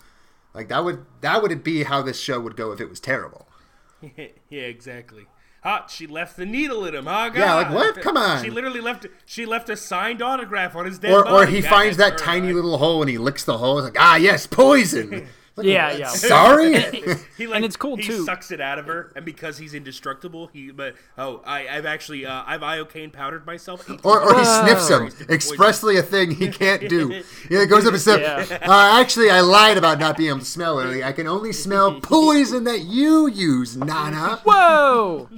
Like 0.54 0.70
that 0.70 0.84
would 0.84 1.06
that 1.22 1.42
would 1.42 1.64
be 1.64 1.84
how 1.84 2.02
this 2.02 2.20
show 2.20 2.40
would 2.40 2.56
go 2.56 2.72
if 2.72 2.82
it 2.82 2.90
was 2.90 3.00
terrible. 3.00 3.48
yeah, 4.02 4.28
exactly. 4.50 5.26
Hot, 5.68 5.92
she 5.92 6.08
left 6.08 6.38
the 6.38 6.46
needle 6.46 6.86
in 6.86 6.96
him. 6.96 7.10
Oh, 7.10 7.30
God. 7.30 7.36
Yeah, 7.36 7.54
like, 7.56 7.72
what? 7.72 8.02
Come 8.02 8.16
on. 8.16 8.42
She 8.42 8.50
literally 8.50 8.80
left. 8.80 9.06
She 9.26 9.46
left 9.46 9.68
a 9.68 9.76
signed 9.76 10.22
autograph 10.22 10.78
on 10.78 10.86
his 10.86 10.98
dead 10.98 11.12
Or, 11.12 11.28
or 11.30 11.46
he 11.46 11.60
God, 11.60 11.70
finds 11.70 11.98
that 11.98 12.14
her, 12.14 12.18
tiny 12.18 12.48
right? 12.48 12.56
little 12.56 12.78
hole 12.78 13.02
and 13.02 13.10
he 13.10 13.18
licks 13.18 13.44
the 13.44 13.58
hole. 13.58 13.78
It's 13.80 13.84
like, 13.84 14.00
ah, 14.00 14.16
yes, 14.16 14.48
poison. 14.48 15.28
Like, 15.58 15.66
Yeah, 15.68 15.90
what? 15.90 16.00
yeah. 16.00 16.08
Sorry. 16.10 16.74
He 17.38 17.46
like, 17.48 17.58
And 17.58 17.66
it's 17.66 17.76
cool, 17.76 17.98
too. 17.98 18.02
he 18.04 18.08
too. 18.10 18.26
sucks 18.26 18.52
it 18.52 18.62
out 18.62 18.80
of 18.80 18.86
her, 18.86 19.12
and 19.16 19.26
because 19.26 19.58
he's 19.58 19.74
indestructible, 19.74 20.48
he. 20.48 20.72
But 20.72 20.96
oh, 21.18 21.42
I, 21.46 21.68
I've 21.68 21.86
actually, 21.86 22.26
uh, 22.26 22.44
I've 22.48 22.62
iocane 22.62 23.12
powdered 23.12 23.46
myself. 23.46 23.88
or, 24.06 24.22
or 24.22 24.38
he 24.40 24.46
sniffs 24.46 24.90
him. 24.90 25.10
Expressly 25.30 25.98
a 25.98 26.04
thing 26.04 26.32
he 26.32 26.48
can't 26.50 26.88
do. 26.88 27.24
Yeah, 27.50 27.62
it 27.62 27.68
goes 27.68 27.86
up 27.86 27.94
and 27.94 28.02
says, 28.02 28.50
Yeah. 28.50 28.58
uh, 28.62 29.00
actually, 29.02 29.30
I 29.30 29.42
lied 29.42 29.78
about 29.78 30.00
not 30.00 30.18
being 30.18 30.30
able 30.30 30.40
to 30.40 30.46
smell 30.46 30.80
early. 30.80 31.04
I 31.04 31.12
can 31.12 31.28
only 31.28 31.52
smell 31.54 32.00
poison 32.02 32.64
that 32.66 32.82
you 32.82 33.28
use, 33.28 33.76
Nana. 33.78 34.38
whoa 34.44 35.30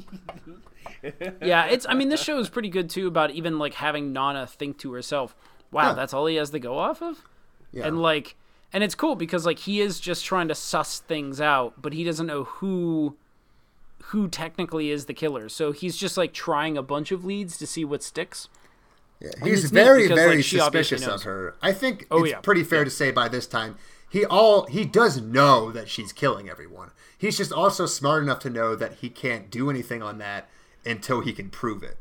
yeah 1.42 1.66
it's 1.68 1.86
i 1.88 1.94
mean 1.94 2.10
this 2.10 2.22
show 2.22 2.38
is 2.40 2.50
pretty 2.50 2.68
good 2.68 2.90
too 2.90 3.08
about 3.08 3.32
even 3.32 3.58
like 3.58 3.74
having 3.76 4.12
nana 4.12 4.46
think 4.46 4.78
to 4.78 4.92
herself 4.92 5.34
wow 5.72 5.90
Yeah. 5.90 5.94
that's 5.94 6.14
all 6.14 6.26
he 6.26 6.36
has 6.36 6.50
to 6.50 6.60
go 6.60 6.78
off 6.78 7.02
of 7.02 7.24
Yeah. 7.72 7.88
and 7.88 8.02
like 8.02 8.36
and 8.72 8.84
it's 8.84 8.96
cool 8.96 9.16
because 9.16 9.46
like 9.46 9.60
he 9.60 9.82
is 9.82 10.00
just 10.00 10.26
trying 10.26 10.48
to 10.48 10.56
suss 10.56 11.00
things 11.00 11.40
out, 11.42 11.82
but 11.82 11.94
he 11.94 12.04
doesn't 12.04 12.28
know 12.28 12.44
who 12.46 13.16
who 14.06 14.28
technically 14.28 14.90
is 14.90 15.06
the 15.06 15.14
killer. 15.14 15.50
So 15.50 15.72
he's 15.72 15.96
just 15.98 16.18
like 16.18 16.34
trying 16.34 16.78
a 16.78 16.82
bunch 16.84 17.12
of 17.12 17.24
leads 17.26 17.58
to 17.60 17.68
see 17.68 17.86
what 17.86 18.02
sticks. 18.02 18.48
Yeah, 19.20 19.32
he's 19.44 19.70
very, 19.70 20.04
because, 20.04 20.18
very 20.18 20.36
like, 20.38 20.46
suspicious 20.46 21.06
of 21.06 21.24
her. 21.24 21.56
I 21.62 21.74
think 21.74 22.08
Oh, 22.10 22.24
it's 22.24 22.32
yeah. 22.32 22.40
pretty 22.40 22.64
fair 22.64 22.86
to 22.86 22.90
say 22.90 23.12
by 23.12 23.28
this 23.28 23.46
time 23.48 23.76
he 24.10 24.26
all 24.26 24.66
he 24.68 24.86
does 24.86 25.22
know 25.22 25.72
that 25.72 25.90
she's 25.90 26.12
killing 26.14 26.50
everyone. 26.50 26.92
He's 27.18 27.38
just 27.38 27.52
also 27.52 27.86
smart 27.86 28.24
enough 28.24 28.40
to 28.40 28.50
know 28.50 28.76
that 28.76 28.96
he 28.96 29.10
can't 29.10 29.52
do 29.52 29.70
anything 29.70 30.02
on 30.02 30.20
that 30.20 30.48
until 30.86 31.20
he 31.22 31.34
can 31.34 31.50
prove 31.50 31.84
it. 31.84 31.98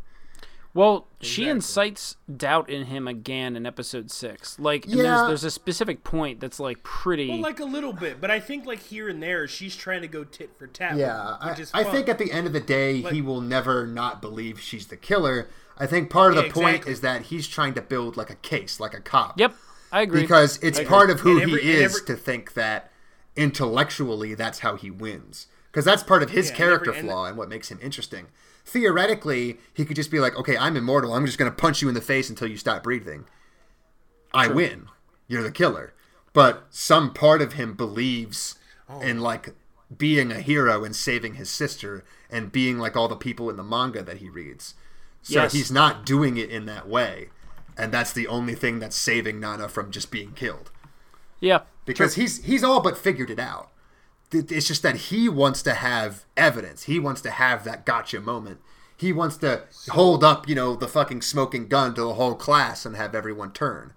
Well, 0.79 1.09
she 1.21 1.49
incites 1.49 2.15
doubt 2.37 2.71
in 2.71 2.85
him 2.87 3.09
again 3.09 3.57
in 3.57 3.67
episode 3.67 4.13
six. 4.13 4.61
Like, 4.61 4.85
Yeah. 4.87 5.03
there's 5.03 5.27
there's 5.27 5.45
a 5.45 5.51
specific 5.51 6.05
point 6.05 6.39
that's 6.39 6.61
like 6.61 6.85
pretty. 6.85 7.29
Well, 7.31 7.41
like 7.41 7.59
a 7.59 7.65
little 7.65 7.93
bit, 7.93 8.21
but 8.21 8.31
I 8.31 8.39
think 8.39 8.65
like 8.65 8.79
here 8.85 9.09
and 9.09 9.21
there, 9.21 9.49
she's 9.49 9.75
trying 9.75 10.03
to 10.03 10.07
go 10.07 10.23
tit 10.23 10.51
for 10.57 10.69
tat. 10.69 10.97
Yeah, 10.97 11.33
him, 11.33 11.37
I, 11.41 11.53
is 11.55 11.71
I 11.75 11.83
think 11.83 12.09
at 12.09 12.19
the 12.19 12.31
end 12.31 12.47
of 12.47 12.53
the 12.53 12.61
day, 12.61 13.01
he 13.03 13.21
will 13.21 13.41
never 13.41 13.89
not 13.89 14.23
believe 14.23 14.61
she's 14.61 14.87
the 14.87 14.97
killer. 14.97 15.49
I 15.77 15.87
think 15.87 16.11
part 16.11 16.31
of 16.31 16.37
the 16.37 16.47
Yeah, 16.47 16.53
point 16.53 16.69
exactly. 16.77 16.93
is 16.93 17.01
that 17.01 17.23
he's 17.23 17.49
trying 17.49 17.75
to 17.75 17.83
build 17.83 18.17
like 18.17 18.31
a 18.31 18.37
case, 18.37 18.79
like 18.79 18.95
a 18.95 19.01
cop. 19.01 19.37
yep, 19.37 19.57
I 19.91 20.03
agree. 20.03 20.21
because 20.21 20.61
it's 20.63 20.79
agree. 20.79 20.89
part 20.89 21.11
of 21.11 21.19
who 21.21 21.41
every- 21.41 21.61
he 21.61 21.73
is 21.73 21.97
every- 21.97 22.07
to 22.07 22.15
think 22.23 22.55
that 22.55 22.93
intellectually 23.35 24.35
that's 24.35 24.61
how 24.61 24.77
he 24.77 24.93
wins 24.93 25.49
because 25.73 25.85
that's 25.85 26.05
part 26.05 26.23
of 26.23 26.31
his 26.31 26.47
Yeah, 26.47 26.51
and 26.53 26.57
character 26.57 26.91
every- 26.91 27.01
and- 27.01 27.09
flaw 27.09 27.25
and 27.27 27.37
what 27.37 27.49
makes 27.49 27.69
him 27.69 27.81
interesting 27.83 28.27
theoretically 28.69 29.57
he 29.75 29.85
could 29.85 29.97
just 29.97 30.11
be 30.11 30.21
like 30.21 30.37
okay 30.37 30.57
i'm 30.57 30.77
immortal. 30.77 31.15
I'm 31.15 31.27
just 31.27 31.39
going 31.39 31.51
to 31.51 31.57
punch 31.57 31.81
you 31.83 31.89
in 31.89 31.95
the 31.95 32.01
face 32.01 32.29
until 32.31 32.49
you 32.49 32.57
stop 32.57 32.83
breathing. 32.83 33.25
I 34.33 34.49
win. 34.49 34.89
You're 35.27 35.43
the 35.43 35.51
killer. 35.51 35.95
But 36.33 36.67
some 36.71 37.13
part 37.15 37.41
of 37.43 37.55
him 37.55 37.75
believes 37.75 38.55
Oh. 38.91 39.01
in 39.01 39.21
like 39.21 39.51
being 39.97 40.33
a 40.33 40.41
hero 40.41 40.83
and 40.85 40.97
saving 40.97 41.35
his 41.35 41.51
sister 41.51 42.05
and 42.31 42.51
being 42.51 42.79
like 42.79 42.97
all 42.97 43.07
the 43.09 43.17
people 43.17 43.51
in 43.51 43.57
the 43.57 43.63
manga 43.63 44.03
that 44.03 44.17
he 44.19 44.31
reads. 44.31 44.75
So 45.23 45.35
Yes. 45.43 45.53
he's 45.53 45.71
not 45.71 46.07
doing 46.07 46.39
it 46.39 46.49
in 46.49 46.65
that 46.67 46.89
way. 46.89 47.29
And 47.77 47.93
that's 47.93 48.13
the 48.15 48.27
only 48.27 48.55
thing 48.55 48.79
that's 48.79 48.97
saving 48.97 49.41
nana 49.41 49.69
from 49.69 49.91
just 49.91 50.11
being 50.11 50.33
killed. 50.33 50.71
Yeah, 51.41 51.61
because 51.85 52.15
he's 52.15 52.45
he's 52.45 52.65
all 52.65 52.81
but 52.81 52.97
figured 52.99 53.31
it 53.31 53.39
out. 53.39 53.71
It's 54.31 54.67
just 54.69 54.83
that 54.83 54.97
he 54.97 55.29
wants 55.29 55.63
to 55.63 55.75
have 55.75 56.25
evidence. 56.37 56.85
He 56.85 56.99
wants 56.99 57.21
to 57.23 57.31
have 57.31 57.65
that 57.65 57.87
gotcha 57.87 58.21
moment. 58.21 58.61
He 58.97 59.13
wants 59.13 59.37
to 59.39 59.63
hold 59.91 60.23
up, 60.25 60.49
you 60.49 60.55
know, 60.55 60.75
the 60.75 60.89
fucking 60.89 61.23
smoking 61.23 61.69
gun 61.69 61.95
to 61.95 62.03
the 62.03 62.15
whole 62.15 62.35
class 62.35 62.85
and 62.85 62.97
have 62.97 63.15
everyone 63.15 63.53
turn. 63.53 63.93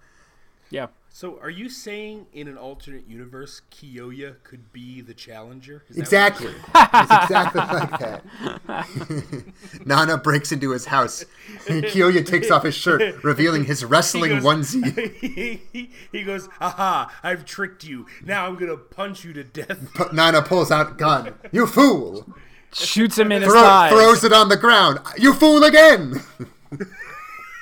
yeah. 0.69 0.87
So, 1.13 1.37
are 1.41 1.49
you 1.49 1.67
saying 1.69 2.27
in 2.31 2.47
an 2.47 2.57
alternate 2.57 3.05
universe, 3.05 3.61
Kiyoya 3.69 4.35
could 4.43 4.71
be 4.71 5.01
the 5.01 5.13
challenger? 5.13 5.83
Is 5.89 5.97
that 5.97 6.01
Exactly. 6.01 6.47
it's 6.75 7.23
exactly 7.23 7.61
like 7.61 7.99
that. 7.99 9.85
Nana 9.85 10.17
breaks 10.17 10.53
into 10.53 10.71
his 10.71 10.85
house. 10.85 11.25
Kyoya 11.65 12.25
takes 12.25 12.49
off 12.49 12.63
his 12.63 12.75
shirt, 12.75 13.21
revealing 13.25 13.65
his 13.65 13.83
wrestling 13.83 14.31
goes- 14.39 14.43
onesie. 14.43 15.13
he, 15.73 15.91
he 16.13 16.23
goes, 16.23 16.47
"Aha! 16.61 17.13
I've 17.21 17.43
tricked 17.45 17.83
you. 17.83 18.05
Now 18.23 18.47
I'm 18.47 18.55
gonna 18.55 18.77
punch 18.77 19.25
you 19.25 19.33
to 19.33 19.43
death." 19.43 19.89
But 19.97 20.13
Nana 20.15 20.41
pulls 20.41 20.71
out 20.71 20.97
gun. 20.97 21.33
You 21.51 21.67
fool! 21.67 22.25
Shoots 22.73 23.19
him 23.19 23.33
in 23.33 23.41
his 23.41 23.51
Throw, 23.51 23.61
thighs. 23.61 23.91
throws 23.91 24.23
it 24.23 24.31
on 24.31 24.47
the 24.47 24.55
ground. 24.55 24.99
You 25.17 25.33
fool 25.33 25.63
again! 25.65 26.21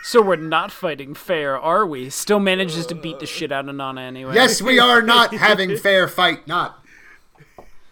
So 0.03 0.21
we're 0.21 0.37
not 0.37 0.71
fighting 0.71 1.13
fair, 1.13 1.59
are 1.59 1.85
we? 1.85 2.09
Still 2.09 2.39
manages 2.39 2.85
to 2.87 2.95
beat 2.95 3.19
the 3.19 3.25
shit 3.25 3.51
out 3.51 3.67
of 3.67 3.75
Nana 3.75 4.01
anyway. 4.01 4.33
Yes, 4.33 4.61
we 4.61 4.79
are 4.79 5.01
not 5.01 5.33
having 5.33 5.77
fair 5.77 6.07
fight. 6.07 6.47
Not 6.47 6.83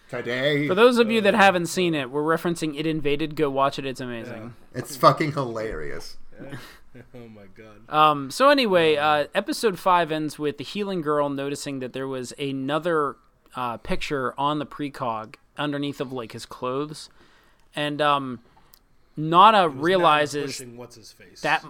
today. 0.08 0.66
For 0.66 0.74
those 0.74 0.98
of 0.98 1.10
you 1.10 1.20
that 1.20 1.34
haven't 1.34 1.66
seen 1.66 1.94
it, 1.94 2.10
we're 2.10 2.22
referencing 2.22 2.78
ID: 2.78 2.88
Invaded. 2.88 3.36
Go 3.36 3.50
watch 3.50 3.78
it. 3.78 3.86
It's 3.86 4.00
amazing. 4.00 4.54
It's 4.74 4.96
fucking 4.96 5.32
hilarious. 5.32 6.16
oh 7.14 7.28
my 7.28 7.44
god! 7.54 7.88
Um, 7.94 8.30
so 8.30 8.48
anyway, 8.48 8.96
uh, 8.96 9.26
episode 9.34 9.78
five 9.78 10.10
ends 10.10 10.38
with 10.38 10.58
the 10.58 10.64
healing 10.64 11.02
girl 11.02 11.28
noticing 11.28 11.80
that 11.80 11.92
there 11.92 12.08
was 12.08 12.32
another 12.38 13.16
uh, 13.54 13.76
picture 13.76 14.34
on 14.38 14.58
the 14.58 14.66
precog 14.66 15.34
underneath 15.56 16.00
of 16.00 16.12
like 16.12 16.32
his 16.32 16.46
clothes, 16.46 17.10
and 17.76 18.00
um, 18.00 18.40
Nana 19.16 19.68
realizes 19.68 20.56
pushing 20.56 20.76
what's 20.76 20.96
his 20.96 21.12
face. 21.12 21.42
that. 21.42 21.64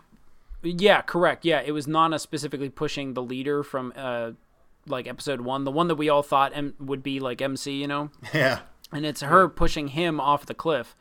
Yeah, 0.62 1.02
correct. 1.02 1.44
Yeah, 1.44 1.62
it 1.64 1.72
was 1.72 1.86
Nana 1.86 2.18
specifically 2.18 2.68
pushing 2.68 3.14
the 3.14 3.22
leader 3.22 3.62
from 3.62 3.92
uh, 3.96 4.32
like 4.86 5.06
episode 5.06 5.40
one, 5.42 5.64
the 5.64 5.70
one 5.70 5.88
that 5.88 5.94
we 5.94 6.08
all 6.08 6.22
thought 6.22 6.52
M- 6.54 6.74
would 6.80 7.02
be 7.02 7.20
like 7.20 7.40
MC, 7.40 7.72
you 7.80 7.86
know. 7.86 8.10
Yeah. 8.34 8.60
and 8.92 9.04
it's 9.06 9.20
her 9.20 9.48
pushing 9.48 9.88
him 9.88 10.18
off 10.20 10.46
the 10.46 10.54
cliff 10.54 10.96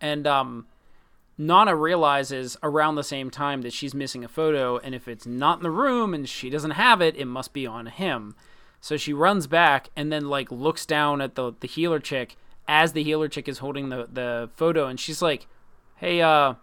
and 0.00 0.26
um 0.26 0.66
nana 1.36 1.74
realizes 1.76 2.56
around 2.62 2.94
the 2.94 3.02
same 3.04 3.30
time 3.30 3.60
that 3.62 3.72
she's 3.72 3.94
missing 3.94 4.24
a 4.24 4.28
photo 4.28 4.78
and 4.78 4.94
if 4.94 5.06
it's 5.06 5.26
not 5.26 5.58
in 5.58 5.62
the 5.62 5.70
room 5.70 6.14
and 6.14 6.26
she 6.28 6.48
doesn't 6.48 6.70
have 6.72 7.00
it 7.02 7.14
it 7.16 7.26
must 7.26 7.52
be 7.52 7.66
on 7.66 7.84
him 7.86 8.34
so 8.80 8.96
she 8.96 9.12
runs 9.12 9.46
back 9.46 9.90
and 9.94 10.10
then 10.10 10.28
like 10.28 10.50
looks 10.50 10.86
down 10.86 11.20
at 11.20 11.34
the 11.34 11.52
the 11.60 11.66
healer 11.68 11.98
chick 12.00 12.36
as 12.66 12.92
the 12.92 13.02
healer 13.02 13.28
chick 13.28 13.46
is 13.48 13.58
holding 13.58 13.88
the 13.90 14.08
the 14.10 14.48
photo 14.56 14.86
and 14.86 14.98
she's 14.98 15.20
like 15.20 15.46
hey 15.96 16.22
uh 16.22 16.54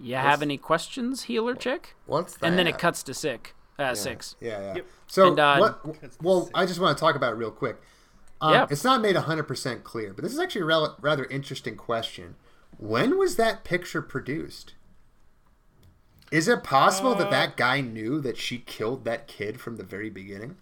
you 0.00 0.14
have 0.16 0.42
any 0.42 0.56
questions 0.58 1.24
healer 1.24 1.54
chick 1.54 1.94
What's 2.06 2.36
that? 2.38 2.46
and 2.46 2.58
then 2.58 2.66
it 2.66 2.78
cuts 2.78 3.02
to 3.04 3.14
sick 3.14 3.54
uh 3.78 3.94
six 3.94 4.36
Yeah, 4.40 4.60
yeah. 4.60 4.74
Yep. 4.76 4.86
So, 5.06 5.28
And, 5.28 5.38
uh, 5.38 5.56
what? 5.58 6.22
Well, 6.22 6.50
I 6.54 6.66
just 6.66 6.80
want 6.80 6.96
to 6.96 7.00
talk 7.00 7.14
about 7.16 7.32
it 7.32 7.36
real 7.36 7.50
quick. 7.50 7.76
Um, 8.40 8.52
Yeah. 8.52 8.66
It's 8.70 8.84
not 8.84 9.00
made 9.00 9.16
100% 9.16 9.82
clear, 9.84 10.12
but 10.12 10.22
this 10.22 10.32
is 10.32 10.38
actually 10.38 10.62
a 10.62 10.66
rel- 10.66 10.96
rather 11.00 11.24
interesting 11.26 11.76
question. 11.76 12.36
When 12.78 13.18
was 13.18 13.36
that 13.36 13.62
picture 13.64 14.02
produced? 14.02 14.74
Is 16.32 16.48
it 16.48 16.64
possible 16.64 17.14
that 17.14 17.28
Uh, 17.28 17.30
that 17.30 17.56
guy 17.56 17.80
knew 17.80 18.20
that 18.20 18.36
she 18.36 18.58
killed 18.58 19.04
that 19.04 19.28
kid 19.28 19.60
from 19.60 19.76
the 19.76 19.84
very 19.84 20.10
beginning? 20.10 20.56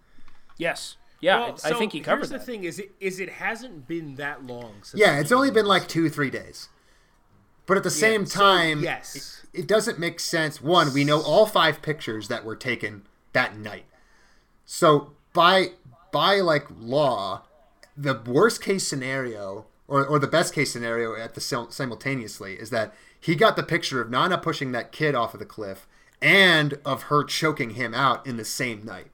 yes 0.58 0.96
yeah 1.20 1.38
Well, 1.40 1.58
I, 1.64 1.70
I 1.70 1.72
think 1.78 1.92
he 1.92 2.00
covered 2.00 2.18
here's 2.20 2.28
that 2.30 2.40
the 2.40 2.44
thing: 2.44 2.64
is 2.64 2.78
it 2.78 2.92
is 3.00 3.20
it 3.20 3.30
hasn't 3.30 3.86
been 3.88 4.16
that 4.16 4.44
long 4.46 4.74
since. 4.82 5.00
Yeah, 5.00 5.18
it's 5.18 5.32
only 5.32 5.50
been 5.50 5.66
like 5.66 5.88
two, 5.88 6.08
three 6.10 6.30
days. 6.30 6.68
But 7.66 7.76
at 7.76 7.82
the 7.82 7.90
same 7.90 8.26
so, 8.26 8.40
time, 8.40 8.82
yes. 8.82 9.44
it 9.52 9.66
doesn't 9.66 9.98
make 9.98 10.20
sense. 10.20 10.60
One, 10.60 10.92
we 10.92 11.04
know 11.04 11.20
all 11.22 11.46
five 11.46 11.82
pictures 11.82 12.28
that 12.28 12.44
were 12.44 12.56
taken 12.56 13.02
that 13.32 13.56
night. 13.56 13.84
So 14.66 15.12
by 15.32 15.72
by 16.10 16.40
like 16.40 16.66
law, 16.78 17.42
the 17.96 18.20
worst 18.26 18.62
case 18.62 18.86
scenario 18.86 19.66
or, 19.88 20.06
or 20.06 20.18
the 20.18 20.26
best 20.26 20.54
case 20.54 20.72
scenario 20.72 21.14
at 21.14 21.34
the 21.34 21.40
simultaneously 21.40 22.54
is 22.54 22.70
that 22.70 22.94
he 23.20 23.34
got 23.34 23.56
the 23.56 23.62
picture 23.62 24.00
of 24.00 24.10
Nana 24.10 24.38
pushing 24.38 24.72
that 24.72 24.90
kid 24.90 25.14
off 25.14 25.34
of 25.34 25.40
the 25.40 25.46
cliff 25.46 25.86
and 26.20 26.78
of 26.84 27.04
her 27.04 27.24
choking 27.24 27.70
him 27.70 27.94
out 27.94 28.26
in 28.26 28.36
the 28.36 28.44
same 28.44 28.84
night. 28.84 29.08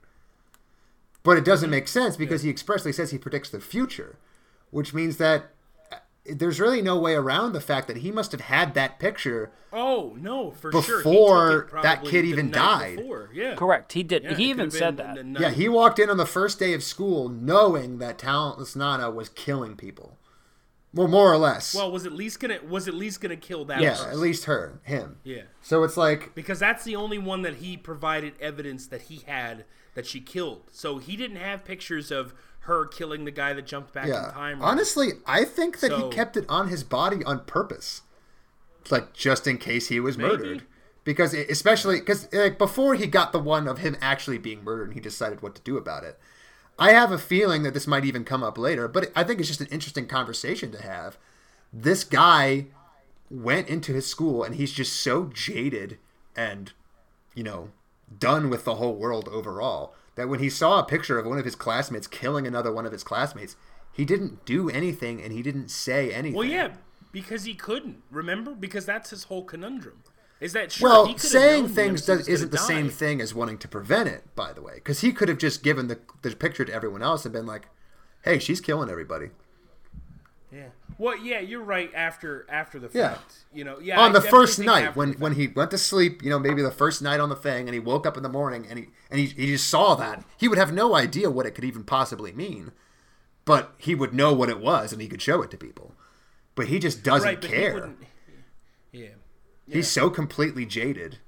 But 1.23 1.37
it 1.37 1.45
doesn't 1.45 1.67
mm-hmm. 1.67 1.73
make 1.73 1.89
sense 1.89 2.17
because 2.17 2.43
he 2.43 2.51
expressly 2.51 2.93
says 2.93 3.11
he 3.11 3.19
predicts 3.19 3.51
the 3.51 3.61
future, 3.61 4.17
which 4.71 4.95
means 4.95 5.17
that 5.17 5.51
there's 6.33 6.61
really 6.61 6.83
no 6.83 6.99
way 6.99 7.15
around 7.15 7.53
the 7.53 7.61
fact 7.61 7.89
that 7.89 7.99
he 7.99 8.11
must 8.11 8.33
have 8.33 8.43
had 8.43 8.75
that 8.75 8.99
picture 8.99 9.51
Oh 9.73 10.17
no, 10.19 10.51
for 10.53 10.73
sure. 10.73 10.99
Before 10.99 11.59
it 11.61 11.83
that 11.83 12.05
kid 12.05 12.25
even 12.25 12.51
died. 12.51 12.97
Before. 12.97 13.31
Yeah. 13.35 13.55
correct 13.55 13.93
he 13.93 14.03
did 14.03 14.25
Yeah, 14.25 14.35
he 14.35 14.51
even 14.51 14.71
said 14.71 14.97
that 14.97 15.25
Yeah, 15.39 15.51
he 15.51 15.69
walked 15.69 15.99
in 15.99 16.09
on 16.09 16.17
the 16.17 16.27
first 16.27 16.59
day 16.59 16.73
of 16.73 16.83
school 16.83 17.29
knowing 17.29 17.99
that 17.99 18.19
talentless 18.19 18.75
Nana 18.75 19.11
was 19.11 19.29
killing 19.29 19.77
people. 19.77 20.19
Well, 20.95 21.09
more 21.09 21.31
or 21.31 21.37
less. 21.37 21.75
Well, 21.75 21.93
was 21.93 22.07
at 22.07 22.13
least 22.13 22.41
gonna 22.41 22.61
was 22.67 22.89
at 22.89 22.95
least 22.95 23.21
gonna 23.21 23.37
kill 23.37 23.65
that. 23.67 23.81
yeah, 23.81 23.91
person. 23.91 24.11
at 24.11 24.19
least 24.19 24.45
her, 24.45 24.81
him. 24.85 25.19
Yeah. 25.23 25.43
So 25.61 25.85
it's 25.85 25.97
like, 25.97 26.35
Because 26.35 26.59
that's 26.59 26.85
the 26.85 26.97
only 26.97 27.19
one 27.19 27.43
that 27.43 27.57
he 27.57 27.77
provided 27.77 28.35
evidence 28.41 28.87
that 28.87 29.03
he 29.03 29.23
had 29.27 29.65
that 29.95 30.07
she 30.07 30.21
killed. 30.21 30.63
So 30.73 30.99
he 30.99 31.17
didn't 31.17 31.37
have 31.37 31.65
pictures 31.65 32.11
of 32.11 32.33
her 32.69 32.87
killing 32.87 33.25
the 33.25 33.31
guy 33.31 33.53
that 33.53 33.67
jumped 33.67 33.93
back 33.93 34.07
yeah. 34.07 34.29
in 34.29 34.35
time. 34.35 34.63
Honestly, 34.63 35.13
I 35.27 35.45
think 35.45 35.81
that 35.81 35.91
So- 35.91 36.09
he 36.09 36.15
kept 36.15 36.37
it 36.37 36.47
on 36.49 36.69
his 36.69 36.85
body 36.85 37.25
on 37.25 37.41
purpose, 37.45 38.03
like 38.91 39.13
just 39.13 39.47
in 39.47 39.59
case 39.59 39.89
he 39.89 39.99
was 39.99 40.17
Maybe. 40.17 40.31
murdered. 40.31 40.63
Because 41.05 41.35
it- 41.35 41.51
especially 41.51 41.99
because 41.99 42.33
like 42.33 42.59
before 42.59 42.95
he 42.95 43.07
got 43.07 43.33
the 43.33 43.39
one 43.39 43.67
of 43.67 43.79
him 43.79 43.97
actually 44.01 44.39
being 44.39 44.63
murdered, 44.63 44.89
and 44.89 44.95
he 44.95 45.01
decided 45.01 45.43
what 45.43 45.55
to 45.57 45.63
do 45.63 45.77
about 45.77 46.05
it. 46.05 46.19
I 46.79 46.93
have 46.93 47.11
a 47.11 47.19
feeling 47.19 47.65
that 47.65 47.75
this 47.75 47.89
might 47.89 48.05
even 48.05 48.25
come 48.25 48.45
up 48.45 48.57
later, 48.57 48.87
but 48.87 49.11
I 49.17 49.25
think 49.25 49.41
it's 49.41 49.49
just 49.49 49.61
an 49.61 49.67
interesting 49.69 50.07
conversation 50.07 50.71
to 50.73 50.83
have. 50.83 51.19
This 51.73 52.05
guy 52.05 52.67
went 53.31 53.69
into 53.69 53.93
his 53.93 54.07
school 54.07 54.45
and 54.45 54.55
he's 54.55 54.73
just 54.73 54.93
so 54.95 55.25
jaded 55.35 55.99
and, 56.37 56.73
you 57.35 57.43
know, 57.43 57.71
done 58.17 58.49
with 58.49 58.65
the 58.65 58.77
whole 58.77 58.95
world 58.95 59.29
overall 59.29 59.95
that 60.19 60.29
when 60.29 60.41
he 60.41 60.51
saw 60.51 60.81
a 60.81 60.85
picture 60.85 61.17
of 61.17 61.27
one 61.27 61.39
of 61.39 61.45
his 61.45 61.55
classmates 61.55 62.09
killing 62.09 62.45
another 62.45 62.73
one 62.73 62.85
of 62.85 62.91
his 62.91 63.05
classmates, 63.05 63.55
he 63.93 64.05
didn't 64.05 64.45
do 64.45 64.69
anything 64.69 65.23
and 65.23 65.33
he 65.33 65.43
didn't 65.43 65.69
say 65.69 66.13
anything. 66.13 66.37
Well, 66.37 66.45
yeah, 66.45 66.73
because 67.13 67.45
he 67.45 67.55
couldn't. 67.55 68.03
Remember? 68.11 68.53
Because 68.53 68.85
that's 68.85 69.11
his 69.11 69.25
whole 69.25 69.45
conundrum. 69.45 70.03
Is 70.41 70.55
that 70.55 70.73
sure? 70.73 70.89
Well, 70.89 71.19
saying 71.19 71.69
things 71.69 72.05
does, 72.05 72.27
isn't 72.27 72.51
the 72.51 72.57
gonna 72.57 72.67
same 72.67 72.91
thing 72.91 73.21
as 73.21 73.33
wanting 73.33 73.59
to 73.59 73.69
prevent 73.69 74.09
it. 74.09 74.35
By 74.35 74.53
the 74.53 74.61
way, 74.61 74.75
because 74.75 75.03
he 75.03 75.13
could 75.13 75.29
have 75.29 75.39
just 75.39 75.63
given 75.63 75.87
the 75.87 76.01
the 76.23 76.35
picture 76.35 76.65
to 76.65 76.73
everyone 76.73 77.03
else 77.03 77.25
and 77.25 77.33
been 77.33 77.47
like, 77.47 77.69
"Hey, 78.23 78.41
she's 78.41 78.61
killing 78.61 78.91
everybody." 78.91 79.31
Yeah. 80.99 81.05
Well, 81.05 81.19
yeah, 81.19 81.41
you're 81.41 81.63
right. 81.63 81.91
After 81.95 82.47
after 82.49 82.79
the 82.79 82.89
fact, 82.89 82.95
Yeah. 82.95 83.17
you 83.59 83.65
know, 83.65 83.79
yeah. 83.79 84.01
on 84.01 84.11
I 84.11 84.13
the 84.15 84.21
first 84.23 84.59
night 84.59 84.97
when 84.97 85.13
when 85.15 85.35
he 85.35 85.49
went 85.49 85.71
to 85.71 85.79
sleep 85.79 86.23
you 86.23 86.31
know 86.31 86.39
maybe 86.39 86.63
the 86.63 86.71
first 86.71 87.03
night 87.03 87.21
on 87.21 87.29
the 87.29 87.37
thing 87.37 87.69
and 87.69 87.75
he 87.75 87.81
woke 87.81 88.07
up 88.07 88.17
in 88.17 88.23
the 88.23 88.29
morning 88.29 88.67
and 88.69 88.79
he 88.79 88.87
and 89.11 89.21
he, 89.21 89.27
he 89.27 89.47
just 89.47 89.69
saw 89.69 89.95
that 89.95 90.25
he 90.37 90.49
would 90.49 90.59
have 90.59 90.73
no 90.73 90.95
idea 90.95 91.31
what 91.31 91.47
it 91.47 91.53
could 91.53 91.65
even 91.65 91.85
possibly 91.85 92.33
mean 92.33 92.73
but 93.45 93.73
he 93.79 93.95
would 93.95 94.13
know 94.13 94.33
what 94.35 94.49
it 94.51 94.61
was 94.61 94.93
and 94.93 95.01
he 95.01 95.09
could 95.09 95.23
show 95.23 95.41
it 95.43 95.51
to 95.51 95.57
people 95.57 95.95
but 96.55 96.67
he 96.69 96.79
just 96.79 97.03
doesn't 97.03 97.27
right, 97.29 97.43
he 97.45 97.49
care 97.49 97.75
wouldn't- 97.75 97.99
Yeah. 98.93 99.07
he's 99.67 99.89
so 99.89 100.11
completely 100.11 100.67
jaded 100.67 101.19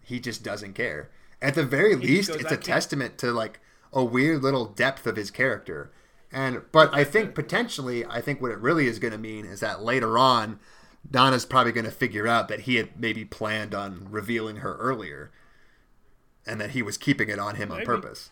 he 0.00 0.20
just 0.20 0.42
doesn't 0.42 0.74
care 0.74 1.10
at 1.40 1.54
the 1.54 1.64
very 1.64 1.94
least 1.96 2.28
goes, 2.30 2.40
it's 2.40 2.52
a 2.52 2.56
testament 2.56 3.18
to 3.18 3.32
like 3.32 3.60
a 3.92 4.04
weird 4.04 4.42
little 4.42 4.66
depth 4.66 5.06
of 5.06 5.16
his 5.16 5.30
character 5.30 5.90
and 6.32 6.62
but 6.72 6.92
i 6.94 7.04
think 7.04 7.34
potentially 7.34 8.04
i 8.06 8.20
think 8.20 8.40
what 8.40 8.50
it 8.50 8.58
really 8.58 8.86
is 8.86 8.98
going 8.98 9.12
to 9.12 9.18
mean 9.18 9.44
is 9.44 9.60
that 9.60 9.82
later 9.82 10.18
on 10.18 10.58
donna's 11.10 11.44
probably 11.44 11.72
going 11.72 11.84
to 11.84 11.90
figure 11.90 12.26
out 12.26 12.48
that 12.48 12.60
he 12.60 12.76
had 12.76 12.98
maybe 12.98 13.24
planned 13.24 13.74
on 13.74 14.06
revealing 14.10 14.56
her 14.56 14.76
earlier 14.76 15.30
and 16.46 16.60
that 16.60 16.70
he 16.70 16.82
was 16.82 16.96
keeping 16.96 17.28
it 17.28 17.38
on 17.38 17.54
him 17.56 17.70
on 17.70 17.84
purpose. 17.84 18.30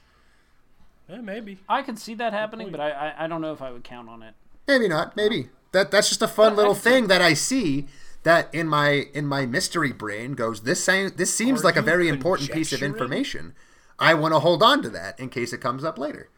Yeah, 1.09 1.21
maybe. 1.21 1.59
I 1.69 1.83
could 1.83 1.99
see 1.99 2.15
that 2.15 2.33
happening, 2.33 2.71
but 2.71 2.81
I, 2.81 2.91
I 2.91 3.25
I 3.25 3.27
don't 3.27 3.41
know 3.41 3.53
if 3.53 3.63
I 3.63 3.71
would 3.71 3.85
count 3.85 4.09
on 4.09 4.23
it. 4.23 4.35
maybe 4.67 4.89
not 4.89 5.17
maybe. 5.17 5.49
That 5.73 5.91
that's 5.91 6.09
just 6.09 6.23
a 6.23 6.29
fun 6.29 6.57
little 6.57 6.75
thing 6.75 7.07
that 7.07 7.23
i 7.23 7.33
see 7.35 7.87
that 8.25 8.53
in 8.53 8.67
my 8.67 9.07
in 9.15 9.27
my 9.27 9.47
mystery 9.47 9.93
brain 9.93 10.33
goes 10.35 10.63
this 10.63 10.83
sa- 10.83 11.09
this 11.15 11.35
seems 11.35 11.61
Are 11.61 11.65
like 11.65 11.77
a 11.77 11.83
very 11.83 12.09
important 12.09 12.51
piece 12.51 12.73
of 12.73 12.83
information. 12.83 13.55
I 13.99 14.15
want 14.15 14.35
to 14.35 14.41
hold 14.41 14.63
on 14.63 14.83
to 14.83 14.91
that 14.91 15.19
in 15.21 15.29
case 15.29 15.53
it 15.53 15.59
comes 15.59 15.85
up 15.85 15.99
later 15.99 16.29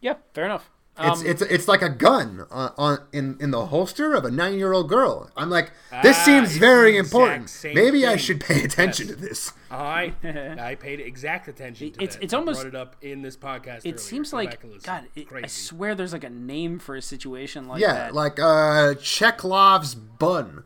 Yeah, 0.00 0.14
fair 0.34 0.44
enough. 0.44 0.70
It's 1.00 1.20
Um, 1.20 1.26
it's 1.28 1.42
it's 1.42 1.68
like 1.68 1.80
a 1.80 1.88
gun 1.88 2.44
on, 2.50 2.72
on 2.76 2.98
in 3.12 3.36
in 3.40 3.52
the 3.52 3.66
holster 3.66 4.14
of 4.14 4.24
a 4.24 4.32
nine 4.32 4.54
year 4.58 4.72
old 4.72 4.88
girl. 4.88 5.30
I'm 5.36 5.48
like, 5.48 5.70
this 6.02 6.18
Ah, 6.18 6.24
seems 6.24 6.56
very 6.56 6.96
important. 6.96 7.48
same 7.50 7.74
Maybe 7.76 8.04
I 8.04 8.16
should 8.16 8.40
pay 8.40 8.64
attention 8.64 9.06
Yes. 9.06 9.16
to 9.16 9.22
this. 9.22 9.52
I 9.70 10.12
I 10.60 10.74
paid 10.74 10.98
exact 10.98 11.46
attention 11.46 11.92
to 11.92 12.02
It's- 12.02 12.16
that. 12.16 12.24
it's 12.24 12.34
I 12.34 12.38
almost- 12.38 12.62
brought 12.62 12.74
it 12.74 12.80
up 12.80 12.96
in 13.00 13.22
this 13.22 13.36
podcast. 13.36 13.78
it 13.84 13.90
earlier. 13.90 13.98
seems 13.98 14.32
Go 14.32 14.38
like 14.38 14.50
back 14.50 14.64
and 14.64 14.72
listen. 14.72 14.86
God. 14.92 15.04
It, 15.14 15.28
I 15.44 15.46
swear, 15.46 15.94
there's 15.94 16.12
like 16.12 16.24
a 16.24 16.30
name 16.30 16.80
for 16.80 16.96
a 16.96 17.02
situation 17.02 17.68
like 17.68 17.80
that. 17.80 17.86
yeah, 17.86 17.94
that. 18.06 18.14
like 18.14 18.40
uh 18.40 18.94
Chekhov's 18.94 19.94
bun, 19.94 20.64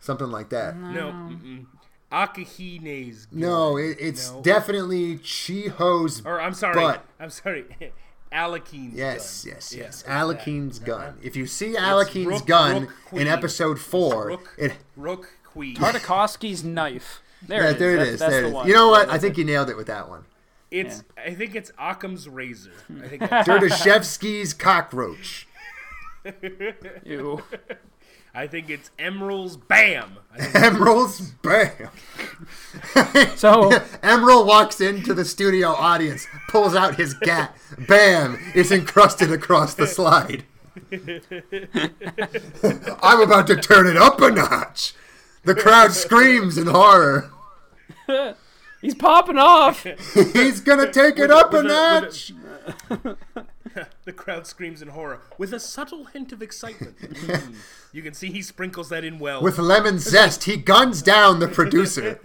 something 0.00 0.28
like 0.30 0.48
that. 0.48 0.78
no, 0.78 1.08
mm-mm. 1.12 1.66
Akahine's. 2.10 3.26
No, 3.30 3.76
it, 3.76 3.98
it's 4.00 4.30
No. 4.32 4.40
definitely 4.40 5.18
Chiho's. 5.18 6.24
Or 6.24 6.40
I'm 6.40 6.54
sorry. 6.54 6.74
butt. 6.74 7.04
I'm 7.20 7.28
sorry. 7.28 7.66
Alekhine's 8.32 8.94
Yes, 8.94 9.44
gun. 9.44 9.54
yes, 9.54 9.72
Yeah, 9.74 9.84
yes. 9.84 10.00
it's 10.00 10.08
Alekhine's 10.08 10.78
that. 10.80 10.86
gun. 10.86 11.18
If 11.22 11.36
you 11.36 11.46
see 11.46 11.74
Alekhine's 11.74 12.26
Rook- 12.26 12.46
gun 12.46 12.82
Rook 12.82 13.20
in 13.20 13.26
episode 13.28 13.80
four, 13.80 14.26
Rook, 14.28 14.54
it 14.58 14.72
Rook 14.96 15.30
Queen. 15.44 15.76
Tartakovsky's 15.76 16.62
knife. 16.64 17.20
There 17.42 17.62
yeah, 17.62 17.68
it 17.70 17.72
is. 17.74 17.78
there 17.78 17.92
it 17.94 17.96
That- 17.98 18.06
is. 18.08 18.20
That's 18.20 18.32
There 18.32 18.40
the 18.42 18.46
it 18.46 18.50
is. 18.50 18.54
one. 18.54 18.66
You 18.68 18.74
know 18.74 18.88
what? 18.88 19.08
I 19.10 19.18
think 19.18 19.38
you 19.38 19.44
nailed 19.44 19.70
it 19.70 19.76
with 19.76 19.86
that 19.86 20.08
one. 20.08 20.24
It's. 20.70 21.02
I 21.16 21.32
think 21.34 21.54
it's 21.54 21.70
Occam's 21.78 22.28
razor. 22.28 22.72
I 23.02 23.08
think 23.08 23.20
that's, 23.30 23.48
cockroach. 24.52 25.46
Ew. 27.04 27.42
I 28.38 28.46
think 28.46 28.70
it's 28.70 28.92
Emeril's 29.00 29.56
Bam. 29.56 30.16
Emeril's 30.38 31.20
bam. 31.42 31.88
So 33.36 33.70
Emeril 34.02 34.46
walks 34.46 34.80
into 34.80 35.12
the 35.12 35.24
studio 35.24 35.70
audience, 35.70 36.28
pulls 36.46 36.76
out 36.76 36.94
his 36.94 37.14
gat. 37.14 37.56
Bam! 37.88 38.38
It's 38.54 38.70
encrusted 38.70 39.32
across 39.32 39.74
the 39.74 39.88
slide. 39.88 40.44
I'm 43.02 43.20
about 43.20 43.48
to 43.48 43.56
turn 43.56 43.88
it 43.88 43.96
up 43.96 44.20
a 44.20 44.30
notch. 44.30 44.94
The 45.42 45.56
crowd 45.56 45.90
screams 45.92 46.56
in 46.56 46.68
horror. 46.68 47.32
he's 48.80 48.94
popping 48.94 49.38
off. 49.38 49.82
He's 50.14 50.60
gonna 50.60 50.92
take 50.92 51.18
it 51.18 51.32
up 51.32 51.52
a 51.54 51.58
a- 51.58 51.62
notch. 51.64 52.32
the 54.04 54.12
crowd 54.12 54.46
screams 54.46 54.82
in 54.82 54.88
horror 54.88 55.20
with 55.36 55.52
a 55.52 55.60
subtle 55.60 56.04
hint 56.06 56.32
of 56.32 56.42
excitement. 56.42 56.98
Mm. 56.98 57.54
You 57.90 58.02
can 58.02 58.12
see 58.12 58.30
he 58.30 58.42
sprinkles 58.42 58.90
that 58.90 59.02
in 59.02 59.18
well. 59.18 59.40
With 59.42 59.58
lemon 59.58 59.98
zest, 59.98 60.44
he 60.44 60.58
guns 60.58 61.00
down 61.00 61.38
the 61.38 61.48
producer. 61.48 62.20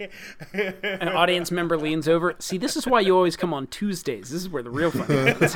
An 0.52 1.08
audience 1.08 1.50
member 1.50 1.78
leans 1.78 2.06
over. 2.06 2.34
See, 2.38 2.58
this 2.58 2.76
is 2.76 2.86
why 2.86 3.00
you 3.00 3.16
always 3.16 3.34
come 3.34 3.54
on 3.54 3.66
Tuesdays. 3.68 4.28
This 4.28 4.42
is 4.42 4.48
where 4.50 4.62
the 4.62 4.68
real 4.68 4.90
fun 4.90 5.06
happens. 5.06 5.54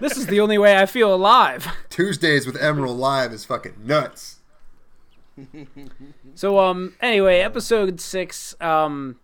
this 0.00 0.16
is 0.16 0.28
the 0.28 0.40
only 0.40 0.56
way 0.56 0.78
I 0.78 0.86
feel 0.86 1.14
alive. 1.14 1.68
Tuesdays 1.90 2.46
with 2.46 2.56
Emeril 2.56 2.96
Live 2.96 3.34
is 3.34 3.44
fucking 3.44 3.74
nuts. 3.84 4.38
So 6.34 6.58
um 6.58 6.94
anyway, 7.00 7.40
episode 7.40 8.00
6 8.00 8.54
um 8.62 9.16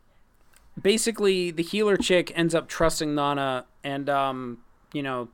basically 0.81 1.51
the 1.51 1.63
healer 1.63 1.97
chick 1.97 2.31
ends 2.35 2.55
up 2.55 2.69
trusting 2.69 3.15
Nana 3.15 3.65
and 3.83 4.09
um 4.09 4.59
you 4.93 5.03
know 5.03 5.29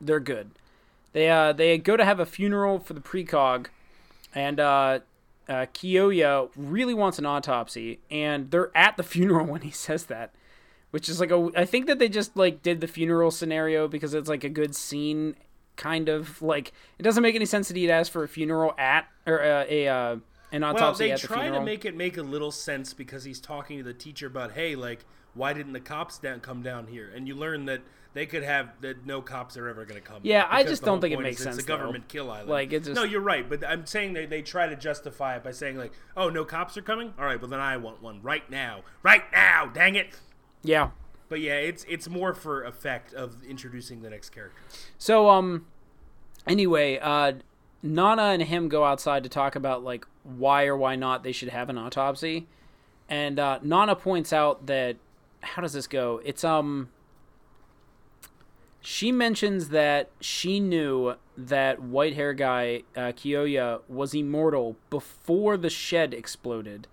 they're 0.00 0.20
good. 0.20 0.50
They 1.12 1.30
uh 1.30 1.52
they 1.52 1.78
go 1.78 1.96
to 1.96 2.04
have 2.04 2.20
a 2.20 2.26
funeral 2.26 2.78
for 2.78 2.94
the 2.94 3.00
precog 3.00 3.66
and 4.34 4.60
uh 4.60 5.00
uh, 5.48 5.66
Kiyoya 5.72 6.50
really 6.56 6.94
wants 6.94 7.18
an 7.18 7.26
autopsy, 7.26 8.00
and 8.10 8.50
they're 8.50 8.76
at 8.76 8.96
the 8.96 9.02
funeral 9.14 9.46
when 9.46 9.62
he 9.62 9.70
says 9.70 10.04
that, 10.06 10.34
which 10.90 11.08
is 11.08 11.20
like 11.20 11.30
a. 11.30 11.50
I 11.56 11.64
think 11.64 11.86
that 11.86 11.98
they 11.98 12.08
just 12.08 12.36
like 12.36 12.62
did 12.62 12.80
the 12.80 12.86
funeral 12.86 13.30
scenario 13.30 13.88
because 13.88 14.14
it's 14.14 14.28
like 14.28 14.44
a 14.44 14.48
good 14.48 14.76
scene, 14.76 15.36
kind 15.76 16.08
of 16.08 16.42
like 16.42 16.72
it 16.98 17.02
doesn't 17.02 17.22
make 17.22 17.34
any 17.34 17.46
sense 17.46 17.68
that 17.68 17.76
he'd 17.76 17.90
ask 17.90 18.12
for 18.12 18.22
a 18.22 18.28
funeral 18.28 18.74
at 18.76 19.06
or 19.26 19.42
uh, 19.42 19.64
a 19.68 19.88
uh, 19.88 20.16
an 20.52 20.62
well, 20.62 20.76
autopsy 20.76 21.06
they 21.06 21.12
at 21.12 21.20
the 21.20 21.26
try 21.26 21.42
funeral. 21.42 21.60
to 21.60 21.64
make 21.64 21.84
it 21.84 21.96
make 21.96 22.18
a 22.18 22.22
little 22.22 22.52
sense 22.52 22.92
because 22.92 23.24
he's 23.24 23.40
talking 23.40 23.78
to 23.78 23.84
the 23.84 23.94
teacher 23.94 24.26
about, 24.26 24.52
hey, 24.52 24.76
like, 24.76 25.04
why 25.34 25.52
didn't 25.54 25.72
the 25.72 25.80
cops 25.80 26.18
down 26.18 26.40
come 26.40 26.62
down 26.62 26.88
here? 26.88 27.10
And 27.14 27.26
you 27.26 27.34
learn 27.34 27.64
that 27.66 27.80
they 28.18 28.26
could 28.26 28.42
have 28.42 28.70
that 28.80 29.06
no 29.06 29.22
cops 29.22 29.56
are 29.56 29.68
ever 29.68 29.84
going 29.84 30.00
to 30.00 30.06
come. 30.06 30.20
Yeah, 30.24 30.46
I 30.50 30.64
just 30.64 30.82
don't 30.82 31.00
think 31.00 31.14
it 31.14 31.20
makes 31.20 31.40
sense, 31.42 31.56
It's 31.56 31.64
a 31.64 31.68
though. 31.68 31.76
government 31.76 32.08
kill 32.08 32.30
island. 32.30 32.50
Like, 32.50 32.72
it's 32.72 32.88
just- 32.88 32.96
no, 32.96 33.04
you're 33.04 33.20
right, 33.20 33.48
but 33.48 33.64
I'm 33.64 33.86
saying 33.86 34.14
they 34.14 34.26
they 34.26 34.42
try 34.42 34.66
to 34.66 34.74
justify 34.76 35.36
it 35.36 35.44
by 35.44 35.52
saying 35.52 35.76
like, 35.78 35.92
oh, 36.16 36.28
no 36.28 36.44
cops 36.44 36.76
are 36.76 36.82
coming. 36.82 37.14
All 37.18 37.24
right, 37.24 37.40
well 37.40 37.48
then 37.48 37.60
I 37.60 37.76
want 37.76 38.02
one 38.02 38.20
right 38.22 38.48
now, 38.50 38.82
right 39.02 39.22
now. 39.32 39.66
Dang 39.66 39.94
it. 39.94 40.18
yeah. 40.62 40.90
But 41.28 41.40
yeah, 41.40 41.54
it's 41.56 41.84
it's 41.88 42.08
more 42.08 42.32
for 42.34 42.64
effect 42.64 43.12
of 43.12 43.44
introducing 43.44 44.00
the 44.02 44.08
next 44.10 44.30
character. 44.30 44.60
So 44.96 45.28
um 45.28 45.66
anyway, 46.46 46.98
uh 47.00 47.32
Nana 47.82 48.22
and 48.22 48.42
him 48.42 48.68
go 48.68 48.82
outside 48.84 49.22
to 49.24 49.28
talk 49.28 49.54
about 49.54 49.84
like 49.84 50.06
why 50.24 50.64
or 50.66 50.76
why 50.76 50.96
not 50.96 51.22
they 51.22 51.32
should 51.32 51.50
have 51.50 51.68
an 51.68 51.78
autopsy. 51.78 52.46
And 53.08 53.38
uh 53.38 53.58
Nana 53.62 53.94
points 53.94 54.32
out 54.32 54.66
that 54.66 54.96
how 55.42 55.62
does 55.62 55.74
this 55.74 55.86
go? 55.86 56.20
It's 56.24 56.44
um 56.44 56.88
she 58.80 59.10
mentions 59.12 59.68
that 59.70 60.10
she 60.20 60.60
knew 60.60 61.14
that 61.36 61.80
white 61.82 62.14
hair 62.14 62.32
guy 62.32 62.82
uh, 62.96 63.12
Kiyoya 63.12 63.80
was 63.88 64.14
immortal 64.14 64.76
before 64.90 65.56
the 65.56 65.70
shed 65.70 66.14
exploded 66.14 66.86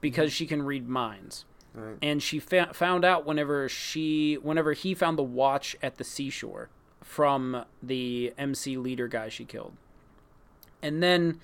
because 0.00 0.32
she 0.32 0.46
can 0.46 0.62
read 0.62 0.88
minds 0.88 1.44
and 2.00 2.22
she 2.22 2.38
fa- 2.38 2.70
found 2.72 3.04
out 3.04 3.26
whenever 3.26 3.68
she 3.68 4.34
whenever 4.40 4.72
he 4.72 4.94
found 4.94 5.18
the 5.18 5.22
watch 5.24 5.76
at 5.82 5.96
the 5.98 6.04
seashore 6.04 6.68
from 7.02 7.64
the 7.82 8.32
MC 8.38 8.76
leader 8.76 9.08
guy 9.08 9.28
she 9.28 9.44
killed. 9.44 9.72
And 10.82 11.02
then 11.02 11.40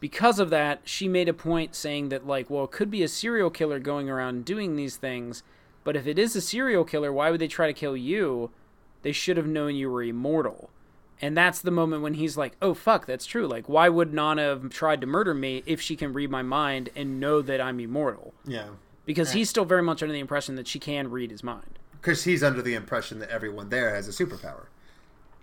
because 0.00 0.38
of 0.38 0.50
that, 0.50 0.82
she 0.84 1.08
made 1.08 1.28
a 1.28 1.32
point 1.34 1.74
saying 1.74 2.10
that 2.10 2.26
like, 2.26 2.50
well, 2.50 2.64
it 2.64 2.70
could 2.72 2.90
be 2.90 3.02
a 3.02 3.08
serial 3.08 3.48
killer 3.50 3.78
going 3.78 4.10
around 4.10 4.44
doing 4.44 4.76
these 4.76 4.96
things, 4.96 5.42
but 5.82 5.96
if 5.96 6.06
it 6.06 6.18
is 6.18 6.36
a 6.36 6.40
serial 6.42 6.84
killer, 6.84 7.12
why 7.12 7.30
would 7.30 7.40
they 7.40 7.48
try 7.48 7.66
to 7.66 7.72
kill 7.72 7.96
you? 7.96 8.50
They 9.04 9.12
should 9.12 9.36
have 9.36 9.46
known 9.46 9.76
you 9.76 9.88
were 9.90 10.02
immortal. 10.02 10.70
And 11.20 11.36
that's 11.36 11.60
the 11.60 11.70
moment 11.70 12.02
when 12.02 12.14
he's 12.14 12.36
like, 12.36 12.56
"Oh 12.60 12.74
fuck, 12.74 13.06
that's 13.06 13.24
true. 13.26 13.46
Like, 13.46 13.68
why 13.68 13.88
would 13.88 14.12
Nana 14.12 14.42
have 14.42 14.70
tried 14.70 15.00
to 15.02 15.06
murder 15.06 15.32
me 15.32 15.62
if 15.66 15.80
she 15.80 15.94
can 15.94 16.12
read 16.12 16.30
my 16.30 16.42
mind 16.42 16.88
and 16.96 17.20
know 17.20 17.40
that 17.42 17.60
I'm 17.60 17.78
immortal?" 17.78 18.34
Yeah. 18.44 18.70
because 19.06 19.32
he's 19.32 19.50
still 19.50 19.66
very 19.66 19.82
much 19.82 20.02
under 20.02 20.12
the 20.14 20.18
impression 20.18 20.56
that 20.56 20.66
she 20.66 20.78
can 20.78 21.10
read 21.10 21.30
his 21.30 21.44
mind. 21.44 21.78
Because 22.00 22.24
he's 22.24 22.42
under 22.42 22.62
the 22.62 22.74
impression 22.74 23.18
that 23.18 23.28
everyone 23.28 23.68
there 23.68 23.94
has 23.94 24.08
a 24.08 24.10
superpower. 24.10 24.64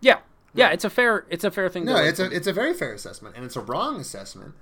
Yeah, 0.02 0.20
yeah, 0.54 0.70
it's 0.70 0.84
a 0.84 0.90
fair, 0.90 1.26
it's 1.30 1.44
a 1.44 1.52
fair 1.52 1.70
thing. 1.70 1.86
No, 1.86 1.98
to 1.98 2.08
it's 2.08 2.20
a 2.20 2.26
it's 2.26 2.48
a 2.48 2.54
very 2.54 2.74
fair 2.74 2.92
assessment, 2.94 3.36
and 3.36 3.46
it's 3.46 3.56
a 3.56 3.62
wrong 3.62 4.00
assessment, 4.00 4.56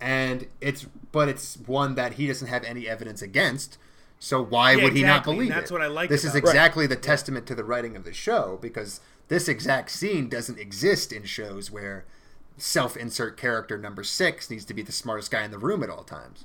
and 0.00 0.46
it's 0.60 0.86
but 1.12 1.28
it's 1.28 1.56
one 1.66 1.96
that 1.96 2.14
he 2.14 2.26
doesn't 2.28 2.48
have 2.48 2.62
any 2.64 2.88
evidence 2.88 3.20
against. 3.20 3.78
So 4.18 4.42
why 4.42 4.72
Yeah, 4.72 4.84
would 4.84 4.92
he 4.94 5.02
not 5.04 5.24
exactly, 5.24 5.38
and 5.40 5.48
believe 5.48 5.48
that's 5.48 5.70
it? 5.70 5.74
what 5.74 5.82
I 5.82 5.86
like 5.88 6.08
This 6.08 6.24
is 6.24 6.34
about 6.34 6.36
it. 6.36 6.38
exactly 6.38 6.86
the 6.86 6.96
testament 6.96 7.46
to 7.46 7.54
the 7.54 7.64
writing 7.64 7.96
of 7.96 8.04
the 8.04 8.12
show 8.12 8.58
because 8.60 9.00
this 9.28 9.48
exact 9.48 9.90
scene 9.90 10.28
doesn't 10.28 10.58
exist 10.58 11.12
in 11.12 11.24
shows 11.24 11.70
where 11.70 12.04
self-insert 12.58 13.36
character 13.36 13.78
number 13.78 14.02
six 14.04 14.50
needs 14.50 14.64
to 14.66 14.74
be 14.74 14.82
the 14.82 14.92
smartest 14.92 15.30
guy 15.30 15.44
in 15.44 15.50
the 15.50 15.58
room 15.58 15.82
at 15.82 15.90
all 15.90 16.04
times. 16.04 16.44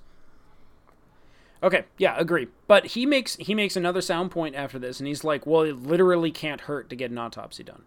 Okay, 1.64 1.86
yeah, 1.98 2.16
agree. 2.18 2.48
But 2.68 2.88
he 2.88 3.06
makes 3.06 3.36
he 3.36 3.54
makes 3.54 3.76
another 3.76 4.02
sound 4.02 4.32
point 4.32 4.56
after 4.56 4.80
this, 4.80 5.00
and 5.00 5.08
he's 5.08 5.24
like, 5.24 5.46
"Well, 5.46 5.62
it 5.62 5.78
literally 5.78 6.32
can't 6.32 6.62
hurt 6.62 6.90
to 6.90 6.96
get 6.96 7.12
an 7.12 7.18
autopsy 7.20 7.64
done. 7.64 7.84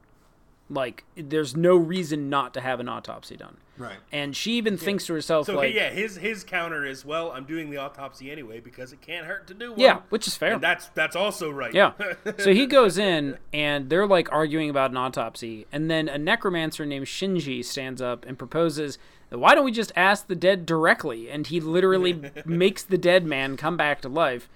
Like, 0.70 1.04
there's 1.16 1.56
no 1.56 1.76
reason 1.76 2.30
not 2.30 2.54
to 2.54 2.60
have 2.60 2.80
an 2.80 2.88
autopsy 2.88 3.36
done." 3.36 3.58
Right. 3.76 3.96
And 4.12 4.36
she 4.36 4.52
even 4.52 4.76
thinks 4.76 5.06
to 5.06 5.14
herself, 5.14 5.46
So 5.46 5.56
like, 5.56 5.74
yeah, 5.74 5.90
his 5.90 6.16
his 6.16 6.44
counter 6.44 6.84
is, 6.86 7.04
well, 7.04 7.32
I'm 7.32 7.44
doing 7.44 7.70
the 7.70 7.78
autopsy 7.78 8.30
anyway 8.30 8.60
because 8.60 8.92
it 8.92 9.00
can't 9.00 9.26
hurt 9.26 9.48
to 9.48 9.54
do 9.54 9.72
one. 9.72 9.80
Yeah, 9.80 10.02
which 10.10 10.28
is 10.28 10.36
fair. 10.36 10.54
And 10.54 10.62
that's 10.62 10.88
that's 10.88 11.16
also 11.16 11.50
right. 11.50 11.74
Yeah. 11.74 11.92
So 12.38 12.52
he 12.54 12.66
goes 12.66 12.98
in 12.98 13.38
and 13.52 13.90
they're 13.90 14.06
like 14.06 14.30
arguing 14.32 14.70
about 14.70 14.90
an 14.92 14.96
autopsy. 14.96 15.66
And 15.72 15.90
then 15.90 16.08
a 16.08 16.18
necromancer 16.18 16.86
named 16.86 17.06
Shinji 17.06 17.64
stands 17.64 18.00
up 18.00 18.24
and 18.24 18.38
proposes, 18.38 18.96
why 19.30 19.54
don't 19.54 19.64
we 19.64 19.72
just 19.72 19.92
ask 19.96 20.28
the 20.28 20.36
dead 20.36 20.66
directly? 20.66 21.28
And 21.30 21.46
he 21.46 21.60
literally 21.60 22.30
makes 22.44 22.82
the 22.84 22.98
dead 22.98 23.24
man 23.24 23.56
come 23.56 23.76
back 23.76 24.00
to 24.02 24.08
life 24.08 24.48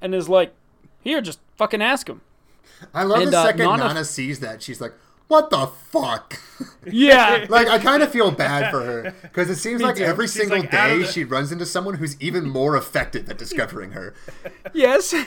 and 0.00 0.14
is 0.14 0.28
like, 0.28 0.52
here, 1.00 1.20
just 1.22 1.40
fucking 1.56 1.80
ask 1.80 2.06
him. 2.08 2.20
I 2.92 3.04
love 3.04 3.22
And, 3.22 3.32
the 3.32 3.38
uh, 3.38 3.46
second 3.46 3.64
Nana- 3.66 3.88
Nana 3.88 4.04
sees 4.04 4.40
that 4.40 4.62
she's 4.62 4.80
like, 4.80 4.92
"What 5.32 5.50
the 5.50 5.66
fuck?" 5.66 6.38
Yeah. 6.84 7.46
like 7.50 7.68
I 7.68 7.78
kind 7.78 8.02
of 8.02 8.10
feel 8.12 8.30
bad 8.30 8.70
for 8.70 8.82
her 8.84 9.14
because 9.22 9.48
it 9.48 9.56
seems 9.56 9.80
like 9.80 9.96
too. 9.96 10.04
every 10.04 10.26
She's, 10.26 10.34
single 10.34 10.58
like, 10.60 10.70
day 10.70 10.98
the- 10.98 11.06
she 11.06 11.24
runs 11.24 11.50
into 11.52 11.64
someone 11.66 11.94
who's 11.94 12.20
even 12.20 12.48
more 12.48 12.76
effective 12.76 13.28
at 13.30 13.38
discovering 13.38 13.92
her. 13.92 14.14
yes. 14.74 15.14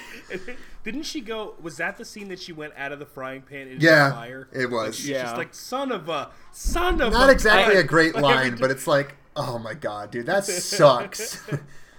Didn't 0.84 1.04
she 1.04 1.20
go? 1.22 1.56
Was 1.60 1.78
that 1.78 1.98
the 1.98 2.06
scene 2.06 2.28
that 2.28 2.40
she 2.40 2.54
went 2.54 2.74
out 2.78 2.92
of 2.92 3.00
the 3.00 3.08
frying 3.08 3.42
pan 3.42 3.68
into 3.68 3.84
Yeah, 3.84 4.10
the 4.10 4.16
fire? 4.16 4.48
it 4.54 4.70
was. 4.70 4.86
Like, 4.90 4.94
she's 4.94 5.08
Yeah. 5.10 5.24
just 5.24 5.38
like 5.38 5.54
son 5.56 5.92
of 5.92 6.08
a 6.10 6.30
son 6.52 7.02
of 7.02 7.12
Not 7.12 7.30
a. 7.30 7.32
exactly 7.32 7.76
bitch." 7.76 7.80
a 7.80 7.84
great 7.84 8.16
line, 8.30 8.56
but 8.60 8.70
it's 8.70 8.86
like, 8.86 9.16
oh 9.36 9.58
my 9.58 9.74
god, 9.74 10.12
dude, 10.12 10.28
that 10.28 10.46
sucks. 10.46 11.42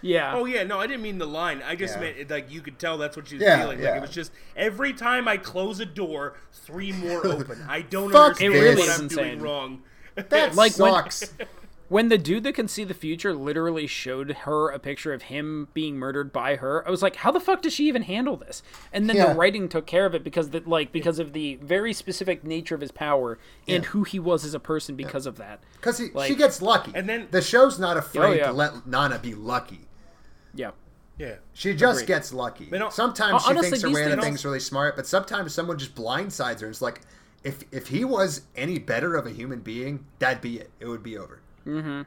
Yeah. 0.07 0.35
Oh 0.35 0.45
yeah, 0.45 0.63
no, 0.65 0.79
I 0.81 0.87
didn't 0.87 1.03
mean 1.03 1.19
the 1.19 1.27
line. 1.27 1.63
I 1.63 1.75
just 1.75 1.95
Yeah. 1.97 2.01
meant 2.01 2.17
it, 2.19 2.31
like 2.31 2.51
you 2.51 2.61
could 2.61 2.79
tell 2.79 2.97
that's 2.99 3.17
what 3.17 3.29
she 3.29 3.35
was 3.37 3.43
Yeah, 3.43 3.61
feeling. 3.61 3.79
Like 3.79 3.85
yeah. 3.87 3.97
it 3.97 4.01
was 4.01 4.11
just 4.11 4.33
every 4.57 4.93
time 4.93 5.27
I 5.29 5.37
close 5.37 5.81
a 5.81 5.87
door, 5.87 6.37
three 6.53 6.93
more 6.93 7.27
open. 7.27 7.65
I 7.69 7.83
don't 7.83 8.11
Fuck 8.13 8.41
understand 8.41 8.55
It 8.55 8.59
really 8.61 8.77
what 8.77 8.89
is 8.89 8.99
I'm 8.99 9.05
insane. 9.05 9.25
doing 9.27 9.41
wrong. 9.41 9.83
that 10.15 10.55
Like 10.55 10.77
when- 10.79 10.93
sucks. 10.93 11.33
When 11.89 12.09
the 12.09 12.19
dude 12.19 12.43
that 12.43 12.55
can 12.57 12.67
see 12.67 12.83
the 12.83 12.95
future 12.95 13.33
literally 13.33 13.87
showed 13.87 14.33
her 14.41 14.71
a 14.71 14.79
picture 14.81 15.13
of 15.13 15.23
him 15.23 15.69
being 15.73 15.97
murdered 15.99 16.33
by 16.33 16.57
her, 16.57 16.85
I 16.85 16.91
was 16.91 17.01
like, 17.01 17.15
how 17.15 17.31
the 17.31 17.39
fuck 17.39 17.63
does 17.63 17.75
she 17.75 17.87
even 17.87 18.03
handle 18.03 18.37
this? 18.37 18.61
And 18.93 19.09
then 19.09 19.15
Yeah. 19.15 19.27
the 19.33 19.35
writing 19.39 19.69
took 19.69 19.87
care 19.87 20.05
of 20.05 20.13
it 20.13 20.25
because 20.25 20.51
that 20.51 20.67
like 20.67 20.91
because 20.91 21.21
of 21.21 21.33
the 21.33 21.61
very 21.63 21.93
specific 21.93 22.43
nature 22.43 22.75
of 22.75 22.81
his 22.81 22.91
power 22.91 23.39
and 23.69 23.85
Yeah. 23.85 23.91
who 23.91 24.03
he 24.03 24.19
was 24.19 24.45
as 24.45 24.53
a 24.53 24.59
person 24.59 24.97
because 24.97 25.27
of 25.27 25.37
that. 25.37 25.61
Because 25.77 26.03
she 26.27 26.35
gets 26.35 26.61
lucky. 26.61 26.91
And 26.93 27.09
then- 27.09 27.29
the 27.31 27.41
show's 27.41 27.79
not 27.79 27.95
oh, 27.97 28.01
afraid 28.01 28.25
Oh, 28.31 28.33
yeah. 28.33 28.47
to 28.49 28.53
let 28.53 28.85
Nana 28.85 29.21
be 29.21 29.37
lucky. 29.37 29.86
Yeah. 30.57 30.71
Yeah. 31.19 31.37
She 31.55 31.75
just 31.75 32.01
Agreed. 32.03 32.07
gets 32.09 32.33
lucky. 32.33 32.67
But 32.71 32.79
no- 32.81 32.91
sometimes 32.91 33.43
she 33.43 33.51
Honestly, 33.51 33.71
thinks 33.71 33.83
her 33.83 33.89
these 33.89 33.95
way 33.95 34.05
out 34.05 34.13
of 34.13 34.15
things- 34.17 34.27
things 34.27 34.45
really 34.45 34.61
smart, 34.61 34.97
but 34.97 35.07
sometimes 35.07 35.55
someone 35.55 35.79
just 35.79 35.95
blindsides 35.95 36.61
her. 36.61 36.69
It's 36.69 36.83
like, 36.83 37.01
if 37.45 37.63
if 37.73 37.89
he 37.89 38.05
was 38.05 38.43
any 38.57 38.79
better 38.79 39.15
of 39.15 39.27
a 39.27 39.31
human 39.31 39.61
being, 39.61 40.05
that'd 40.19 40.41
be 40.43 40.59
it. 40.59 40.71
It 40.81 40.87
would 40.89 41.03
be 41.03 41.17
over. 41.17 41.41
Mm-hmm. 41.67 42.03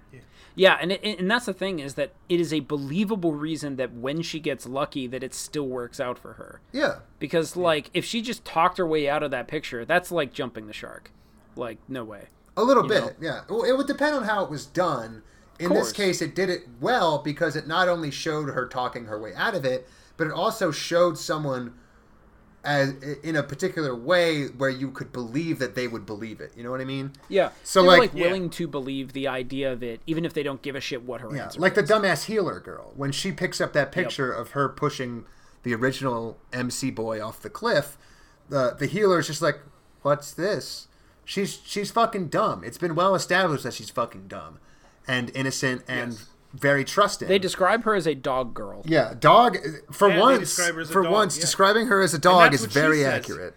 Yeah, 0.56 0.78
and 0.82 0.92
it, 0.92 1.20
and 1.20 1.30
that's 1.32 1.46
the 1.46 1.54
thing 1.54 1.80
is 1.80 1.94
that 1.96 2.12
it 2.28 2.40
is 2.40 2.54
a 2.54 2.60
believable 2.62 3.34
reason 3.34 3.76
that 3.78 3.94
when 3.94 4.22
she 4.22 4.40
gets 4.40 4.66
lucky 4.66 5.08
that 5.08 5.24
it 5.24 5.34
still 5.34 5.68
works 5.68 6.00
out 6.00 6.18
for 6.20 6.34
her. 6.34 6.60
Yeah. 6.74 7.00
Because 7.20 7.56
like 7.56 7.90
if 7.94 8.04
she 8.06 8.22
just 8.22 8.44
talked 8.46 8.78
her 8.78 8.86
way 8.88 9.08
out 9.10 9.24
of 9.24 9.32
that 9.32 9.48
picture, 9.48 9.86
that's 9.86 10.12
like 10.12 10.34
jumping 10.34 10.68
the 10.68 10.74
shark. 10.74 11.12
Like 11.56 11.78
no 11.88 12.04
way. 12.04 12.28
A 12.58 12.64
little 12.64 12.84
You 12.84 12.90
bit, 12.90 13.04
know? 13.04 13.12
yeah. 13.22 13.42
Well, 13.50 13.64
it 13.64 13.74
would 13.78 13.88
depend 13.88 14.16
on 14.16 14.24
how 14.24 14.44
it 14.44 14.50
was 14.50 14.66
done. 14.66 15.24
In 15.60 15.74
this 15.74 15.92
case, 15.92 16.22
it 16.22 16.34
did 16.36 16.50
it 16.50 16.68
well 16.80 17.18
because 17.20 17.56
it 17.56 17.68
not 17.68 17.90
only 17.90 18.12
showed 18.12 18.50
her 18.50 18.68
talking 18.68 19.06
her 19.06 19.20
way 19.20 19.34
out 19.36 19.56
of 19.56 19.66
it, 19.66 19.88
but 20.18 20.28
it 20.28 20.34
also 20.34 20.72
showed 20.72 21.18
someone 21.18 21.74
as 22.64 22.90
in 23.24 23.36
a 23.38 23.44
particular 23.44 23.96
way 23.96 24.48
where 24.48 24.70
you 24.70 24.92
could 24.92 25.12
believe 25.14 25.60
that 25.60 25.76
they 25.76 25.88
would 25.88 26.06
believe 26.06 26.42
it. 26.42 26.52
You 26.58 26.64
know 26.64 26.72
what 26.72 26.82
I 26.82 26.86
mean? 26.86 27.14
Yeah. 27.30 27.52
So, 27.64 27.82
like- 27.82 28.00
like 28.00 28.12
Yeah. 28.14 28.26
willing 28.26 28.50
to 28.52 28.68
believe 28.68 29.14
the 29.14 29.28
idea 29.30 29.72
of 29.72 29.82
it, 29.82 30.02
even 30.06 30.26
if 30.26 30.34
they 30.34 30.44
don't 30.44 30.62
give 30.62 30.76
a 30.76 30.82
shit 30.82 31.04
what 31.04 31.22
her 31.22 31.34
Yeah, 31.34 31.46
answer 31.46 31.60
like 31.60 31.76
the 31.76 31.84
dumbass 31.84 32.26
healer 32.26 32.60
girl 32.60 32.92
when 32.96 33.12
she 33.14 33.32
picks 33.32 33.62
up 33.62 33.72
that 33.74 33.92
picture 33.94 34.32
of 34.32 34.52
her 34.52 34.68
pushing 34.68 35.26
the 35.64 35.74
original 35.74 36.38
MC 36.52 36.90
boy 36.92 37.22
off 37.26 37.42
the 37.42 37.50
cliff. 37.50 37.98
The 38.50 38.76
the 38.78 38.88
healer 38.88 39.20
is 39.20 39.28
just 39.28 39.42
like, 39.42 39.60
"What's 40.02 40.32
this?" 40.32 40.88
She's 41.24 41.60
she's 41.64 41.92
fucking 41.92 42.28
dumb. 42.28 42.64
It's 42.66 42.78
been 42.78 42.96
well 42.96 43.16
established 43.16 43.64
that 43.64 43.74
she's 43.74 43.90
fucking 43.90 44.28
dumb 44.28 44.60
and 45.10 45.30
innocent 45.36 45.84
and 45.90 46.14
Yes. 46.14 46.26
very 46.54 46.86
trusting. 46.86 47.28
They 47.28 47.40
describe 47.40 47.84
her 47.84 47.96
as 47.96 48.08
a 48.08 48.16
dog 48.16 48.54
girl. 48.54 48.82
yeah, 48.86 49.14
dog. 49.20 49.58
For 49.92 50.08
Yeah, 50.08 50.16
they 50.16 50.22
once, 50.22 50.58
her 50.58 50.86
for 50.86 51.04
dog, 51.04 51.12
once, 51.12 51.36
yeah. 51.38 51.42
describing 51.42 51.88
her 51.88 52.02
as 52.02 52.14
a 52.14 52.20
dog 52.20 52.54
is 52.54 52.64
very 52.66 53.04
accurate. 53.06 53.56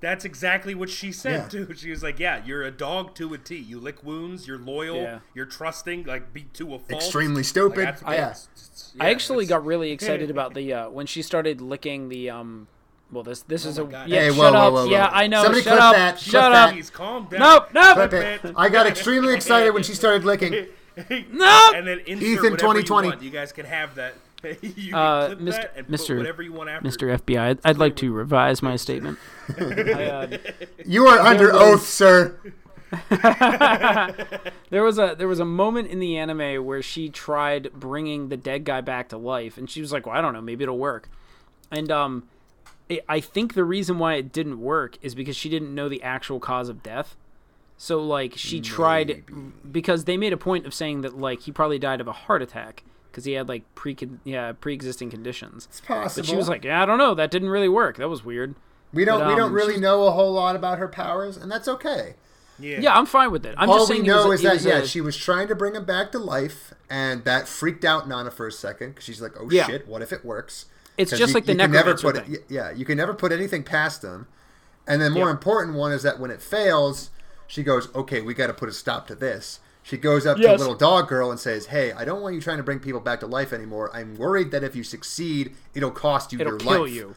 That's 0.00 0.24
exactly 0.24 0.76
what 0.76 0.88
she 0.90 1.10
said 1.10 1.32
Yeah. 1.52 1.64
too. 1.66 1.74
She 1.74 1.90
was 1.90 2.04
like, 2.04 2.20
"Yeah, 2.20 2.40
you're 2.46 2.62
a 2.62 2.70
dog 2.70 3.16
to 3.16 3.34
a 3.34 3.38
T. 3.38 3.56
You 3.56 3.80
lick 3.80 4.04
wounds. 4.04 4.46
You're 4.46 4.56
loyal. 4.58 4.96
Yeah. 4.96 5.18
You're 5.34 5.44
trusting. 5.46 6.04
Like 6.04 6.32
be 6.32 6.42
to 6.54 6.66
a 6.74 6.78
fault. 6.78 7.02
Extremely 7.02 7.42
stupid. 7.42 7.84
Like, 7.84 8.06
I- 8.06 8.14
yeah. 8.14 8.34
I 9.00 9.10
actually 9.10 9.44
got 9.46 9.64
really 9.66 9.90
excited 9.96 10.30
about 10.30 10.54
the 10.54 10.72
uh, 10.72 10.88
when 10.90 11.06
she 11.06 11.20
started 11.22 11.60
licking 11.60 12.08
the 12.10 12.30
um. 12.30 12.68
Well, 13.10 13.24
this 13.24 13.42
this 13.42 13.64
is 13.64 13.78
a 13.78 13.84
God. 13.84 14.08
yeah. 14.08 14.20
Hey, 14.20 14.28
shut 14.28 14.36
whoa, 14.36 14.52
whoa, 14.52 14.58
up. 14.68 14.72
whoa, 14.72 14.84
whoa. 14.84 14.90
Yeah, 14.92 15.08
I 15.10 15.26
know. 15.26 15.42
Somebody 15.42 15.64
shut 15.64 15.72
clip 15.78 15.82
up. 15.82 15.94
that, 15.96 16.14
clip 16.18 16.30
Shut 16.30 16.52
that. 16.52 16.68
up. 16.68 16.72
Please 16.74 16.90
calm 16.90 17.26
down. 17.28 17.40
Nope. 17.40 17.68
Nope. 17.72 17.94
Clip 18.10 18.12
it. 18.44 18.54
I 18.54 18.68
got 18.68 18.86
extremely 18.94 19.34
excited 19.34 19.70
when 19.72 19.82
she 19.82 19.94
started 19.94 20.24
licking. 20.24 20.66
No. 21.32 21.70
And 21.74 21.86
then 21.86 22.00
insert 22.06 22.22
Ethan, 22.22 22.42
whatever 22.52 22.56
2020. 22.56 23.06
You, 23.08 23.12
want. 23.12 23.22
you 23.22 23.30
guys 23.30 23.52
can 23.52 23.66
have 23.66 23.94
that. 23.96 24.14
you 24.62 24.90
can 24.90 24.94
Uh, 24.94 25.26
clip 25.26 25.38
Mr. 25.40 25.50
that 25.52 25.72
and 25.76 25.88
put 25.88 26.00
Mr. 26.00 26.16
whatever 26.16 26.42
you 26.42 26.52
want 26.52 26.70
after. 26.70 26.88
Mr. 26.88 27.18
FBI, 27.18 27.38
I'd, 27.40 27.58
I'd 27.64 27.78
like 27.78 27.96
to 27.96 28.12
revise 28.12 28.62
my 28.62 28.76
statement. 28.76 29.18
I, 29.58 29.62
uh, 30.04 30.36
You 30.84 31.06
are 31.06 31.18
under 31.18 31.52
was- 31.52 31.62
oath, 31.62 31.86
sir. 31.88 32.38
there 34.70 34.82
was 34.82 34.98
a 34.98 35.14
there 35.18 35.28
was 35.28 35.40
a 35.40 35.44
moment 35.44 35.88
in 35.88 35.98
the 35.98 36.16
anime 36.16 36.64
where 36.64 36.82
she 36.82 37.08
tried 37.10 37.72
bringing 37.74 38.28
the 38.28 38.36
dead 38.36 38.64
guy 38.64 38.80
back 38.80 39.08
to 39.10 39.18
life, 39.18 39.58
and 39.58 39.68
she 39.68 39.80
was 39.80 39.92
like, 39.92 40.06
"Well, 40.06 40.16
I 40.16 40.20
don't 40.20 40.32
know, 40.32 40.40
maybe 40.40 40.62
it'll 40.64 40.78
work." 40.78 41.10
And 41.70 41.90
um, 41.90 42.28
it, 42.88 43.04
I 43.08 43.20
think 43.20 43.54
the 43.54 43.64
reason 43.64 43.98
why 43.98 44.14
it 44.14 44.32
didn't 44.32 44.60
work 44.60 44.96
is 45.02 45.14
because 45.14 45.36
she 45.36 45.48
didn't 45.50 45.74
know 45.74 45.88
the 45.88 46.02
actual 46.02 46.40
cause 46.40 46.68
of 46.68 46.82
death. 46.82 47.16
So 47.80 48.02
like 48.02 48.32
she 48.36 48.60
tried 48.60 49.24
because 49.70 50.04
they 50.04 50.16
made 50.16 50.32
a 50.32 50.36
point 50.36 50.66
of 50.66 50.74
saying 50.74 51.02
that 51.02 51.16
like 51.18 51.42
he 51.42 51.52
probably 51.52 51.78
died 51.78 52.00
of 52.00 52.08
a 52.08 52.12
heart 52.12 52.42
attack 52.42 52.82
because 53.10 53.24
he 53.24 53.32
had 53.32 53.48
like 53.48 53.62
pre 53.76 53.96
yeah 54.24 54.52
pre 54.52 54.74
existing 54.74 55.10
conditions. 55.10 55.66
It's 55.70 55.80
possible. 55.80 56.22
But 56.22 56.28
she 56.28 56.36
was 56.36 56.48
like, 56.48 56.64
"Yeah, 56.64 56.82
I 56.82 56.86
don't 56.86 56.98
know, 56.98 57.14
that 57.14 57.30
didn't 57.30 57.50
really 57.50 57.68
work. 57.68 57.96
That 57.96 58.08
was 58.08 58.24
weird." 58.24 58.54
we 58.92 59.04
don't 59.04 59.20
but, 59.20 59.26
we 59.28 59.32
um, 59.34 59.38
don't 59.38 59.52
really 59.52 59.78
know 59.78 60.06
a 60.06 60.10
whole 60.10 60.32
lot 60.32 60.56
about 60.56 60.78
her 60.78 60.88
powers, 60.88 61.36
and 61.36 61.52
that's 61.52 61.68
okay. 61.68 62.14
Yeah. 62.58 62.80
Yeah, 62.80 62.98
I'm 62.98 63.06
fine 63.06 63.30
with 63.30 63.44
it. 63.46 63.54
I'm 63.58 63.68
All 63.70 63.78
just 63.78 63.90
we 63.90 63.96
saying 63.96 64.06
it 64.06 64.12
was 64.12 64.24
know 64.24 64.30
a- 64.30 64.34
is 64.34 64.40
it 64.40 64.44
that 64.64 64.68
yeah, 64.68 64.82
a- 64.82 64.86
she 64.86 65.00
was 65.00 65.16
trying 65.16 65.46
to 65.48 65.54
bring 65.54 65.74
him 65.76 65.84
back 65.84 66.10
to 66.12 66.18
life, 66.18 66.72
and 66.90 67.22
that 67.24 67.46
freaked 67.46 67.84
out 67.84 68.08
Nana 68.08 68.30
for 68.32 68.46
a 68.48 68.52
second 68.52 68.90
because 68.90 69.04
she's 69.04 69.20
like, 69.22 69.32
"Oh 69.38 69.48
Yeah. 69.50 69.66
shit, 69.66 69.86
what 69.86 70.02
if 70.02 70.12
it 70.12 70.24
works?" 70.24 70.66
It's 70.96 71.10
just 71.12 71.28
you- 71.28 71.34
like 71.34 71.44
the 71.44 71.52
you 71.52 71.58
never 71.58 71.72
necromancer 71.74 72.12
put 72.12 72.16
it, 72.28 72.44
yeah, 72.48 72.72
you 72.72 72.84
can 72.84 72.96
never 72.96 73.14
put 73.14 73.30
anything 73.30 73.62
past 73.62 74.02
them. 74.02 74.26
And 74.86 75.00
then 75.02 75.12
more 75.12 75.26
Yeah. 75.26 75.32
important 75.32 75.76
one 75.76 75.92
is 75.92 76.02
that 76.02 76.18
when 76.18 76.30
it 76.32 76.40
fails, 76.42 77.10
she 77.48 77.64
goes, 77.64 77.92
"Okay, 77.96 78.20
we 78.20 78.32
got 78.34 78.46
to 78.46 78.54
put 78.54 78.68
a 78.68 78.72
stop 78.72 79.08
to 79.08 79.16
this." 79.16 79.58
She 79.82 79.96
goes 79.96 80.26
up 80.26 80.36
to 80.36 80.42
Yes. 80.42 80.52
the 80.60 80.64
little 80.66 80.78
dog 80.78 81.08
girl 81.08 81.30
and 81.30 81.40
says, 81.40 81.66
"Hey, 81.66 81.92
I 81.92 82.04
don't 82.04 82.20
want 82.22 82.34
you 82.36 82.40
trying 82.40 82.58
to 82.58 82.62
bring 82.62 82.78
people 82.78 83.00
back 83.00 83.18
to 83.20 83.26
life 83.26 83.52
anymore. 83.52 83.90
I'm 83.92 84.14
worried 84.16 84.50
that 84.52 84.62
if 84.62 84.76
you 84.76 84.84
succeed, 84.84 85.56
it'll 85.74 85.90
cost 85.90 86.32
you 86.32 86.38
it'll 86.38 86.52
your 86.52 86.58
kill 86.60 86.82
life." 86.82 86.92
you. 86.92 87.16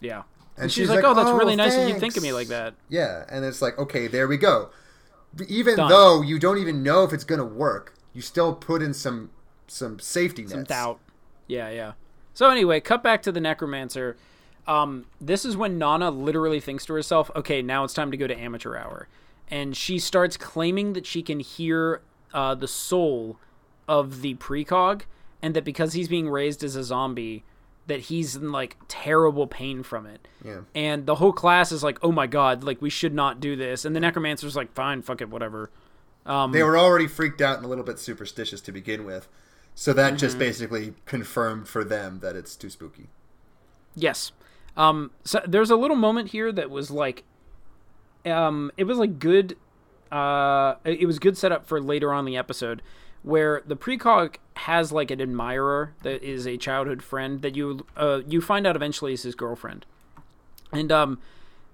Yeah. 0.00 0.22
And, 0.56 0.64
And 0.64 0.72
she's 0.72 0.88
like, 0.88 1.04
"Oh, 1.04 1.12
that's 1.14 1.30
really 1.30 1.54
nice 1.56 1.74
that 1.76 1.88
you 1.88 2.00
think 2.00 2.16
of 2.16 2.22
me 2.22 2.32
like 2.32 2.48
that." 2.48 2.74
Yeah, 2.88 3.24
and 3.28 3.44
it's 3.44 3.60
like, 3.60 3.78
okay, 3.78 4.06
there 4.08 4.26
we 4.26 4.38
go. 4.38 4.70
Even 5.46 5.76
Done. 5.76 5.90
though 5.90 6.22
you 6.22 6.38
don't 6.38 6.56
even 6.58 6.82
know 6.82 7.04
if 7.04 7.12
it's 7.12 7.24
gonna 7.24 7.44
work, 7.44 7.92
you 8.14 8.22
still 8.22 8.54
put 8.54 8.80
in 8.82 8.94
some 8.94 9.30
some 9.68 9.98
safety 9.98 10.42
nets. 10.42 10.52
some 10.52 10.64
doubt. 10.64 10.98
Yeah, 11.46 11.68
yeah. 11.68 11.92
So 12.32 12.48
anyway, 12.48 12.80
cut 12.80 13.02
back 13.02 13.20
to 13.24 13.32
the 13.32 13.40
necromancer. 13.40 14.16
Um, 14.66 15.04
this 15.20 15.44
is 15.44 15.56
when 15.56 15.76
Nana 15.78 16.10
literally 16.10 16.60
thinks 16.60 16.86
to 16.86 16.94
herself, 16.94 17.30
"Okay, 17.36 17.60
now 17.60 17.84
it's 17.84 17.92
time 17.92 18.10
to 18.10 18.16
go 18.16 18.26
to 18.26 18.34
amateur 18.38 18.76
hour," 18.76 19.08
and 19.48 19.76
she 19.76 19.98
starts 19.98 20.36
claiming 20.36 20.92
that 20.94 21.06
she 21.06 21.22
can 21.22 21.40
hear 21.40 22.02
uh, 22.34 22.54
the 22.54 22.68
soul 22.68 23.38
of 23.88 24.20
the 24.22 24.34
precog, 24.34 25.02
and 25.42 25.54
that 25.54 25.64
because 25.64 25.92
he's 25.92 26.08
being 26.08 26.28
raised 26.28 26.64
as 26.64 26.76
a 26.76 26.82
zombie, 26.84 27.44
that 27.86 28.00
he's 28.00 28.34
in 28.34 28.50
like 28.50 28.76
terrible 28.88 29.46
pain 29.46 29.82
from 29.82 30.06
it. 30.06 30.26
Yeah. 30.44 30.60
And 30.74 31.06
the 31.06 31.14
whole 31.16 31.32
class 31.32 31.70
is 31.70 31.84
like, 31.84 31.98
"Oh 32.02 32.10
my 32.12 32.26
god, 32.26 32.64
like 32.64 32.82
we 32.82 32.90
should 32.90 33.14
not 33.14 33.38
do 33.40 33.54
this," 33.56 33.84
and 33.84 33.94
the 33.94 34.00
necromancer's 34.00 34.56
like, 34.56 34.72
"Fine, 34.74 35.02
fuck 35.02 35.20
it, 35.20 35.28
whatever." 35.30 35.70
They 36.26 36.62
were 36.64 36.76
already 36.76 37.06
freaked 37.06 37.40
out 37.40 37.58
and 37.58 37.64
a 37.64 37.68
little 37.68 37.84
bit 37.84 38.00
superstitious 38.00 38.60
to 38.62 38.72
begin 38.72 39.04
with, 39.04 39.28
so 39.76 39.92
that 39.92 40.08
Mm-hmm. 40.08 40.16
just 40.16 40.38
basically 40.40 40.94
confirmed 41.04 41.68
for 41.68 41.84
them 41.84 42.18
that 42.18 42.34
it's 42.34 42.56
too 42.56 42.68
spooky. 42.68 43.06
Yes. 43.94 44.32
Um, 44.76 45.12
so 45.22 45.40
there's 45.46 45.70
a 45.70 45.76
little 45.76 45.96
moment 45.96 46.30
here 46.30 46.50
that 46.50 46.68
was 46.68 46.90
like, 46.90 47.22
um, 48.26 48.70
it 48.76 48.84
was 48.84 48.98
like 48.98 49.18
good 49.18 49.56
uh, 50.12 50.76
it 50.84 51.06
was 51.06 51.18
good 51.18 51.36
setup 51.36 51.66
for 51.66 51.80
later 51.80 52.12
on 52.12 52.24
the 52.24 52.36
episode, 52.36 52.82
where 53.22 53.62
the 53.66 53.76
precog 53.76 54.36
has 54.54 54.92
like 54.92 55.10
an 55.10 55.20
admirer 55.20 55.92
that 56.02 56.22
is 56.22 56.46
a 56.46 56.56
childhood 56.56 57.02
friend 57.02 57.42
that 57.42 57.56
you 57.56 57.86
uh, 57.96 58.20
you 58.26 58.40
find 58.40 58.66
out 58.66 58.76
eventually 58.76 59.12
is 59.12 59.22
his 59.22 59.34
girlfriend, 59.34 59.84
and 60.72 60.92
um, 60.92 61.18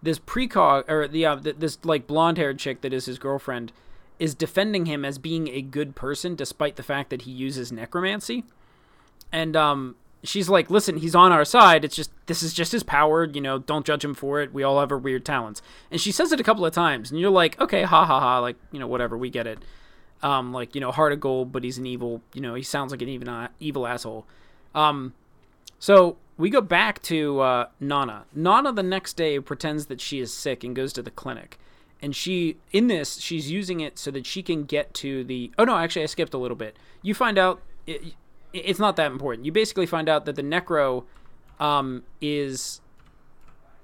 this 0.03 0.19
precog 0.19 0.89
or 0.89 1.07
the 1.07 1.27
uh, 1.27 1.37
th- 1.37 1.57
this 1.59 1.79
like 1.85 2.07
blonde 2.07 2.39
haired 2.39 2.59
chick 2.59 2.81
that 2.81 2.93
is 2.93 3.07
his 3.07 3.19
girlfriend 3.19 3.73
is 4.19 4.35
defending 4.35 4.87
him 4.87 5.05
as 5.05 5.19
being 5.19 5.49
a 5.49 5.61
good 5.63 5.97
person 5.97 6.35
despite 6.35 6.77
the 6.77 6.83
fact 6.83 7.11
that 7.11 7.23
he 7.23 7.31
uses 7.31 7.73
necromancy. 7.73 8.45
And 9.33 9.57
um 9.57 9.97
she's 10.25 10.49
like 10.49 10.71
listen 10.71 10.99
he's 10.99 11.15
on 11.15 11.33
our 11.33 11.45
side 11.45 11.85
it's 11.85 11.97
just 11.97 12.11
this 12.27 12.43
is 12.43 12.55
just 12.55 12.73
his 12.73 12.83
power 12.83 13.25
you 13.25 13.41
know 13.41 13.59
don't 13.59 13.85
judge 13.85 14.05
him 14.05 14.15
for 14.15 14.41
it 14.41 14.53
we 14.53 14.63
all 14.63 14.79
have 14.81 14.93
our 14.93 14.99
weird 14.99 15.25
talents 15.25 15.61
and 15.91 16.01
she 16.01 16.13
says 16.13 16.33
it 16.33 16.41
a 16.41 16.45
couple 16.45 16.65
of 16.65 16.73
times 16.73 17.11
and 17.11 17.21
you're 17.21 17.31
like 17.31 17.61
okay 17.61 17.83
ha 17.83 18.05
ha 18.05 18.21
ha 18.21 18.39
like 18.39 18.57
you 18.71 18.79
know 18.79 18.87
whatever 18.87 19.19
we 19.19 19.31
get 19.31 19.47
it 19.47 19.59
um 20.23 20.53
like 20.53 20.75
you 20.75 20.81
know 20.81 20.93
heart 20.93 21.13
of 21.13 21.21
gold 21.21 21.51
but 21.51 21.65
he's 21.65 21.79
an 21.79 21.87
evil 21.87 22.23
you 22.35 22.41
know 22.41 22.55
he 22.55 22.63
sounds 22.63 22.93
like 22.93 23.03
an 23.03 23.09
even 23.09 23.29
uh, 23.29 23.49
evil 23.59 23.87
asshole 23.87 24.27
um 24.75 25.13
so 25.79 26.17
we 26.39 26.49
go 26.51 26.61
back 26.61 27.03
to 27.03 27.41
uh, 27.41 27.67
Nana. 27.81 28.25
Nana 28.35 28.73
the 28.73 28.83
next 28.83 29.17
day 29.17 29.39
pretends 29.41 29.87
that 29.87 30.01
she 30.01 30.21
is 30.21 30.33
sick 30.33 30.65
and 30.65 30.75
goes 30.77 30.93
to 30.95 31.03
the 31.03 31.11
clinic. 31.11 31.59
And 32.01 32.17
she, 32.17 32.57
in 32.73 32.89
this, 32.89 33.21
she's 33.21 33.51
using 33.51 33.81
it 33.81 33.99
so 33.99 34.11
that 34.13 34.27
she 34.27 34.43
can 34.43 34.65
get 34.65 34.93
to 34.95 35.25
the. 35.25 35.53
Oh 35.59 35.65
no, 35.65 35.77
actually, 35.77 36.03
I 36.03 36.07
skipped 36.07 36.35
a 36.35 36.39
little 36.39 36.57
bit. 36.57 36.77
You 37.01 37.15
find 37.15 37.39
out 37.39 37.63
it, 37.87 38.15
it's 38.53 38.79
not 38.79 38.97
that 38.97 39.11
important. 39.11 39.47
You 39.47 39.53
basically 39.53 39.87
find 39.87 40.09
out 40.09 40.25
that 40.27 40.37
the 40.37 40.43
Necro 40.43 41.05
um, 41.59 42.03
is 42.21 42.81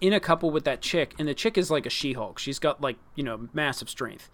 in 0.01 0.13
a 0.13 0.21
couple 0.21 0.51
with 0.51 0.65
that 0.65 0.81
chick, 0.81 1.15
and 1.19 1.27
the 1.27 1.35
chick 1.35 1.59
is 1.59 1.71
like 1.71 1.87
a 1.87 1.91
She-Hulk. 1.91 2.39
She's 2.39 2.59
got 2.59 2.81
like 2.81 2.97
you 3.15 3.25
know 3.25 3.49
massive 3.53 3.89
strength, 3.89 4.31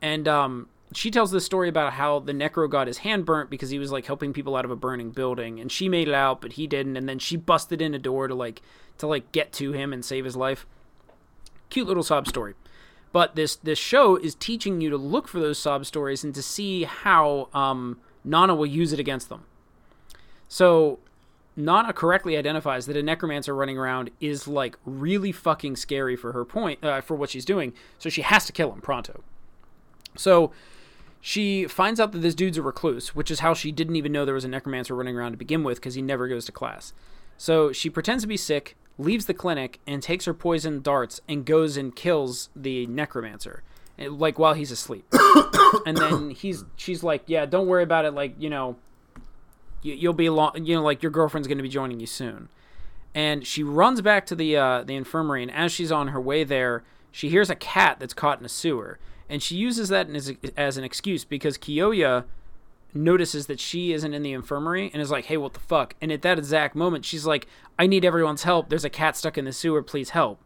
and 0.00 0.26
um, 0.28 0.68
she 0.92 1.10
tells 1.10 1.30
this 1.30 1.44
story 1.44 1.68
about 1.68 1.94
how 1.94 2.20
the 2.20 2.32
Necro 2.32 2.70
got 2.70 2.86
his 2.86 2.98
hand 2.98 3.26
burnt 3.26 3.50
because 3.50 3.70
he 3.70 3.78
was 3.78 3.90
like 3.90 4.06
helping 4.06 4.32
people 4.32 4.56
out 4.56 4.64
of 4.64 4.70
a 4.70 4.76
burning 4.76 5.10
building, 5.10 5.60
and 5.60 5.70
she 5.70 5.88
made 5.88 6.08
it 6.08 6.14
out, 6.14 6.40
but 6.40 6.52
he 6.54 6.66
didn't, 6.66 6.96
and 6.96 7.08
then 7.08 7.18
she 7.18 7.36
busted 7.36 7.82
in 7.82 7.94
a 7.94 7.98
door 7.98 8.28
to 8.28 8.34
like 8.34 8.62
to 8.98 9.06
like 9.06 9.32
get 9.32 9.52
to 9.54 9.72
him 9.72 9.92
and 9.92 10.04
save 10.04 10.24
his 10.24 10.36
life. 10.36 10.66
Cute 11.70 11.86
little 11.86 12.02
sob 12.02 12.28
story. 12.28 12.54
But 13.12 13.36
this 13.36 13.56
this 13.56 13.78
show 13.78 14.16
is 14.16 14.34
teaching 14.34 14.80
you 14.80 14.90
to 14.90 14.96
look 14.96 15.28
for 15.28 15.38
those 15.38 15.58
sob 15.58 15.86
stories 15.86 16.24
and 16.24 16.34
to 16.34 16.42
see 16.42 16.84
how 16.84 17.48
um, 17.54 18.00
Nana 18.24 18.54
will 18.54 18.66
use 18.66 18.92
it 18.92 18.98
against 18.98 19.28
them. 19.28 19.44
So 20.54 21.00
Nana 21.56 21.92
correctly 21.92 22.36
identifies 22.36 22.86
that 22.86 22.96
a 22.96 23.02
necromancer 23.02 23.52
running 23.52 23.76
around 23.76 24.10
is 24.20 24.46
like 24.46 24.76
really 24.86 25.32
fucking 25.32 25.74
scary 25.74 26.14
for 26.14 26.30
her 26.30 26.44
point 26.44 26.78
uh, 26.84 27.00
for 27.00 27.16
what 27.16 27.30
she's 27.30 27.44
doing. 27.44 27.72
So 27.98 28.08
she 28.08 28.22
has 28.22 28.46
to 28.46 28.52
kill 28.52 28.72
him 28.72 28.80
pronto. 28.80 29.24
So 30.16 30.52
she 31.20 31.66
finds 31.66 31.98
out 31.98 32.12
that 32.12 32.20
this 32.20 32.36
dude's 32.36 32.56
a 32.56 32.62
recluse, 32.62 33.16
which 33.16 33.32
is 33.32 33.40
how 33.40 33.52
she 33.52 33.72
didn't 33.72 33.96
even 33.96 34.12
know 34.12 34.24
there 34.24 34.32
was 34.32 34.44
a 34.44 34.48
necromancer 34.48 34.94
running 34.94 35.16
around 35.16 35.32
to 35.32 35.36
begin 35.36 35.64
with 35.64 35.78
because 35.78 35.94
he 35.94 36.02
never 36.02 36.28
goes 36.28 36.44
to 36.44 36.52
class. 36.52 36.92
So 37.36 37.72
she 37.72 37.90
pretends 37.90 38.22
to 38.22 38.28
be 38.28 38.36
sick, 38.36 38.76
leaves 38.96 39.26
the 39.26 39.34
clinic, 39.34 39.80
and 39.88 40.04
takes 40.04 40.24
her 40.26 40.34
poison 40.34 40.82
darts 40.82 41.20
and 41.28 41.44
goes 41.44 41.76
and 41.76 41.96
kills 41.96 42.50
the 42.54 42.86
necromancer, 42.86 43.64
eh, 43.98 44.06
like 44.08 44.38
while 44.38 44.54
he's 44.54 44.70
asleep. 44.70 45.04
and 45.84 45.96
then 45.96 46.30
he's 46.30 46.64
she's 46.76 47.02
like, 47.02 47.24
"Yeah, 47.26 47.44
don't 47.44 47.66
worry 47.66 47.82
about 47.82 48.04
it. 48.04 48.14
Like 48.14 48.36
you 48.38 48.50
know, 48.50 48.76
you, 49.84 49.94
you'll 49.94 50.12
be 50.12 50.28
long. 50.28 50.52
You 50.64 50.76
know, 50.76 50.82
like 50.82 51.02
your 51.02 51.12
girlfriend's 51.12 51.46
gonna 51.46 51.62
be 51.62 51.68
joining 51.68 52.00
you 52.00 52.06
soon." 52.06 52.48
And 53.14 53.46
she 53.46 53.62
runs 53.62 54.00
back 54.00 54.26
to 54.26 54.34
the 54.34 54.56
uh, 54.56 54.82
the 54.82 54.96
infirmary, 54.96 55.42
and 55.42 55.52
as 55.52 55.70
she's 55.70 55.92
on 55.92 56.08
her 56.08 56.20
way 56.20 56.42
there, 56.42 56.82
she 57.12 57.28
hears 57.28 57.50
a 57.50 57.54
cat 57.54 57.98
that's 58.00 58.14
caught 58.14 58.40
in 58.40 58.44
a 58.44 58.48
sewer, 58.48 58.98
and 59.28 59.40
she 59.40 59.54
uses 59.54 59.88
that 59.90 60.10
as, 60.10 60.32
as 60.56 60.76
an 60.76 60.82
excuse 60.82 61.24
because 61.24 61.56
Kyoya 61.56 62.24
notices 62.92 63.46
that 63.46 63.60
she 63.60 63.92
isn't 63.92 64.14
in 64.14 64.22
the 64.22 64.32
infirmary 64.32 64.90
and 64.92 65.00
is 65.00 65.10
like, 65.10 65.26
"Hey, 65.26 65.36
what 65.36 65.54
the 65.54 65.60
fuck?" 65.60 65.94
And 66.00 66.10
at 66.10 66.22
that 66.22 66.38
exact 66.38 66.74
moment, 66.74 67.04
she's 67.04 67.26
like, 67.26 67.46
"I 67.78 67.86
need 67.86 68.04
everyone's 68.04 68.42
help. 68.44 68.68
There's 68.68 68.84
a 68.84 68.90
cat 68.90 69.16
stuck 69.16 69.38
in 69.38 69.44
the 69.44 69.52
sewer. 69.52 69.82
Please 69.82 70.10
help." 70.10 70.40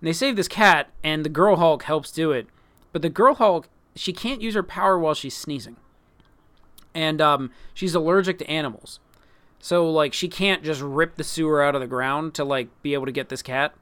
And 0.00 0.08
they 0.08 0.12
save 0.12 0.36
this 0.36 0.48
cat, 0.48 0.90
and 1.04 1.24
the 1.24 1.30
girl 1.30 1.56
Hulk 1.56 1.84
helps 1.84 2.10
do 2.10 2.32
it. 2.32 2.48
But 2.92 3.02
the 3.02 3.08
girl 3.08 3.34
Hulk, 3.34 3.68
she 3.94 4.12
can't 4.12 4.42
use 4.42 4.54
her 4.54 4.62
power 4.62 4.98
while 4.98 5.14
she's 5.14 5.36
sneezing, 5.36 5.76
and 6.94 7.20
um, 7.20 7.50
she's 7.74 7.94
allergic 7.94 8.38
to 8.38 8.50
animals. 8.50 9.00
So 9.60 9.90
like 9.90 10.14
she 10.14 10.28
can't 10.28 10.64
just 10.64 10.80
rip 10.80 11.16
the 11.16 11.24
sewer 11.24 11.62
out 11.62 11.74
of 11.74 11.80
the 11.80 11.86
ground 11.86 12.34
to 12.34 12.44
like 12.44 12.68
be 12.82 12.94
able 12.94 13.06
to 13.06 13.12
get 13.12 13.28
this 13.28 13.42
cat. 13.42 13.74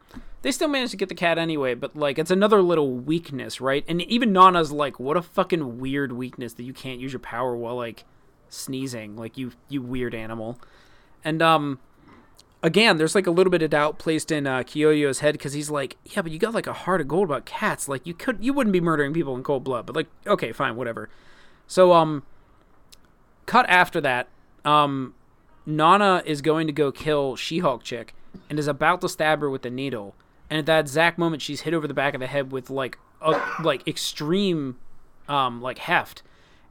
They 0.42 0.52
still 0.52 0.68
manage 0.68 0.90
to 0.92 0.96
get 0.96 1.08
the 1.08 1.14
cat 1.14 1.38
anyway, 1.38 1.74
but 1.74 1.96
like 1.96 2.18
it's 2.18 2.30
another 2.30 2.62
little 2.62 2.92
weakness, 2.92 3.60
right? 3.60 3.84
And 3.88 4.02
even 4.02 4.32
Nana's 4.32 4.72
like, 4.72 4.98
what 5.00 5.16
a 5.16 5.22
fucking 5.22 5.78
weird 5.78 6.12
weakness 6.12 6.52
that 6.54 6.64
you 6.64 6.72
can't 6.72 7.00
use 7.00 7.12
your 7.12 7.20
power 7.20 7.56
while 7.56 7.76
like 7.76 8.04
sneezing, 8.48 9.16
like 9.16 9.38
you 9.38 9.52
you 9.68 9.80
weird 9.80 10.14
animal. 10.14 10.58
And 11.24 11.40
um 11.42 11.78
again, 12.62 12.96
there's 12.96 13.14
like 13.14 13.28
a 13.28 13.30
little 13.30 13.50
bit 13.50 13.62
of 13.62 13.70
doubt 13.70 13.98
placed 13.98 14.32
in 14.32 14.46
uh, 14.46 14.64
Kyoya's 14.64 15.20
head 15.20 15.32
because 15.34 15.52
he's 15.52 15.70
like, 15.70 15.96
yeah, 16.04 16.22
but 16.22 16.32
you 16.32 16.38
got 16.40 16.54
like 16.54 16.66
a 16.66 16.72
heart 16.72 17.00
of 17.00 17.06
gold 17.06 17.28
about 17.28 17.44
cats. 17.44 17.88
Like 17.88 18.04
you 18.04 18.14
could 18.14 18.38
you 18.44 18.52
wouldn't 18.52 18.72
be 18.72 18.80
murdering 18.80 19.12
people 19.12 19.36
in 19.36 19.44
cold 19.44 19.62
blood, 19.64 19.86
but 19.86 19.94
like 19.94 20.08
okay, 20.26 20.52
fine, 20.52 20.74
whatever. 20.74 21.08
So 21.68 21.92
um 21.92 22.24
cut 23.48 23.66
after 23.68 24.00
that, 24.02 24.28
um 24.64 25.14
Nana 25.68 26.22
is 26.24 26.40
going 26.40 26.66
to 26.66 26.72
go 26.72 26.90
kill 26.90 27.36
She-Hulk 27.36 27.82
chick 27.82 28.14
and 28.48 28.58
is 28.58 28.66
about 28.66 29.02
to 29.02 29.08
stab 29.08 29.40
her 29.40 29.50
with 29.50 29.62
the 29.62 29.70
needle. 29.70 30.14
And 30.48 30.58
at 30.58 30.66
that 30.66 30.80
exact 30.80 31.18
moment, 31.18 31.42
she's 31.42 31.60
hit 31.60 31.74
over 31.74 31.86
the 31.86 31.92
back 31.92 32.14
of 32.14 32.20
the 32.20 32.26
head 32.26 32.52
with 32.52 32.70
like 32.70 32.98
a, 33.20 33.38
like 33.62 33.86
extreme, 33.86 34.78
um, 35.28 35.60
like 35.60 35.78
heft, 35.78 36.22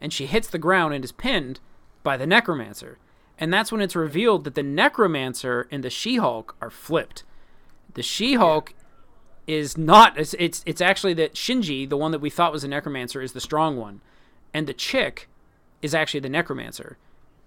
and 0.01 0.11
she 0.11 0.25
hits 0.25 0.47
the 0.47 0.57
ground 0.57 0.95
and 0.95 1.03
is 1.03 1.11
pinned 1.11 1.59
by 2.01 2.17
the 2.17 2.25
Necromancer. 2.25 2.97
And 3.37 3.53
that's 3.53 3.71
when 3.71 3.81
it's 3.81 3.95
revealed 3.95 4.45
that 4.45 4.55
the 4.55 4.63
Necromancer 4.63 5.67
and 5.69 5.83
the 5.83 5.91
She-Hulk 5.91 6.55
are 6.59 6.71
flipped. 6.71 7.23
The 7.93 8.01
She-Hulk 8.01 8.73
is 9.45 9.77
not. 9.77 10.17
It's, 10.17 10.33
it's 10.39 10.63
it's 10.65 10.81
actually 10.81 11.13
that 11.15 11.35
Shinji, 11.35 11.87
the 11.87 11.97
one 11.97 12.11
that 12.11 12.21
we 12.21 12.31
thought 12.31 12.51
was 12.51 12.63
a 12.63 12.67
Necromancer, 12.67 13.21
is 13.21 13.33
the 13.33 13.41
strong 13.41 13.77
one, 13.77 14.01
and 14.55 14.65
the 14.65 14.73
chick 14.73 15.29
is 15.81 15.93
actually 15.93 16.19
the 16.19 16.29
Necromancer. 16.29 16.97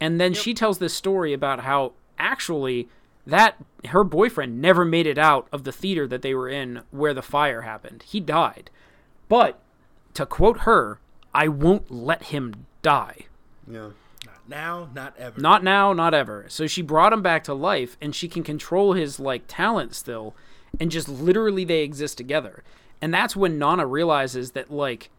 And 0.00 0.20
then 0.20 0.32
she 0.32 0.54
tells 0.54 0.78
this 0.78 0.94
story 0.94 1.32
about 1.32 1.60
how 1.60 1.92
actually 2.18 2.88
that 3.26 3.56
her 3.88 4.02
boyfriend 4.02 4.60
never 4.60 4.84
made 4.84 5.06
it 5.06 5.18
out 5.18 5.46
of 5.52 5.64
the 5.64 5.72
theater 5.72 6.06
that 6.06 6.22
they 6.22 6.34
were 6.34 6.48
in 6.48 6.82
where 6.90 7.14
the 7.14 7.22
fire 7.22 7.62
happened. 7.62 8.02
He 8.06 8.18
died. 8.18 8.70
But 9.28 9.60
to 10.14 10.26
quote 10.26 10.60
her, 10.60 11.00
I 11.34 11.48
won't 11.48 11.90
let 11.90 12.24
him 12.24 12.66
die. 12.82 13.26
Yeah. 13.68 13.90
Not 14.24 14.48
now, 14.48 14.88
not 14.94 15.16
ever. 15.18 15.40
Not 15.40 15.62
now, 15.62 15.92
not 15.92 16.14
ever. 16.14 16.46
So 16.48 16.66
she 16.66 16.82
brought 16.82 17.12
him 17.12 17.22
back 17.22 17.44
to 17.44 17.54
life 17.54 17.96
and 18.00 18.14
she 18.14 18.26
can 18.28 18.42
control 18.42 18.94
his 18.94 19.20
like 19.20 19.42
talent 19.46 19.94
still 19.94 20.34
and 20.78 20.90
just 20.90 21.08
literally 21.08 21.64
they 21.64 21.82
exist 21.82 22.16
together. 22.16 22.62
And 23.02 23.12
that's 23.12 23.36
when 23.36 23.58
Nana 23.58 23.86
realizes 23.86 24.52
that 24.52 24.70
like 24.70 25.10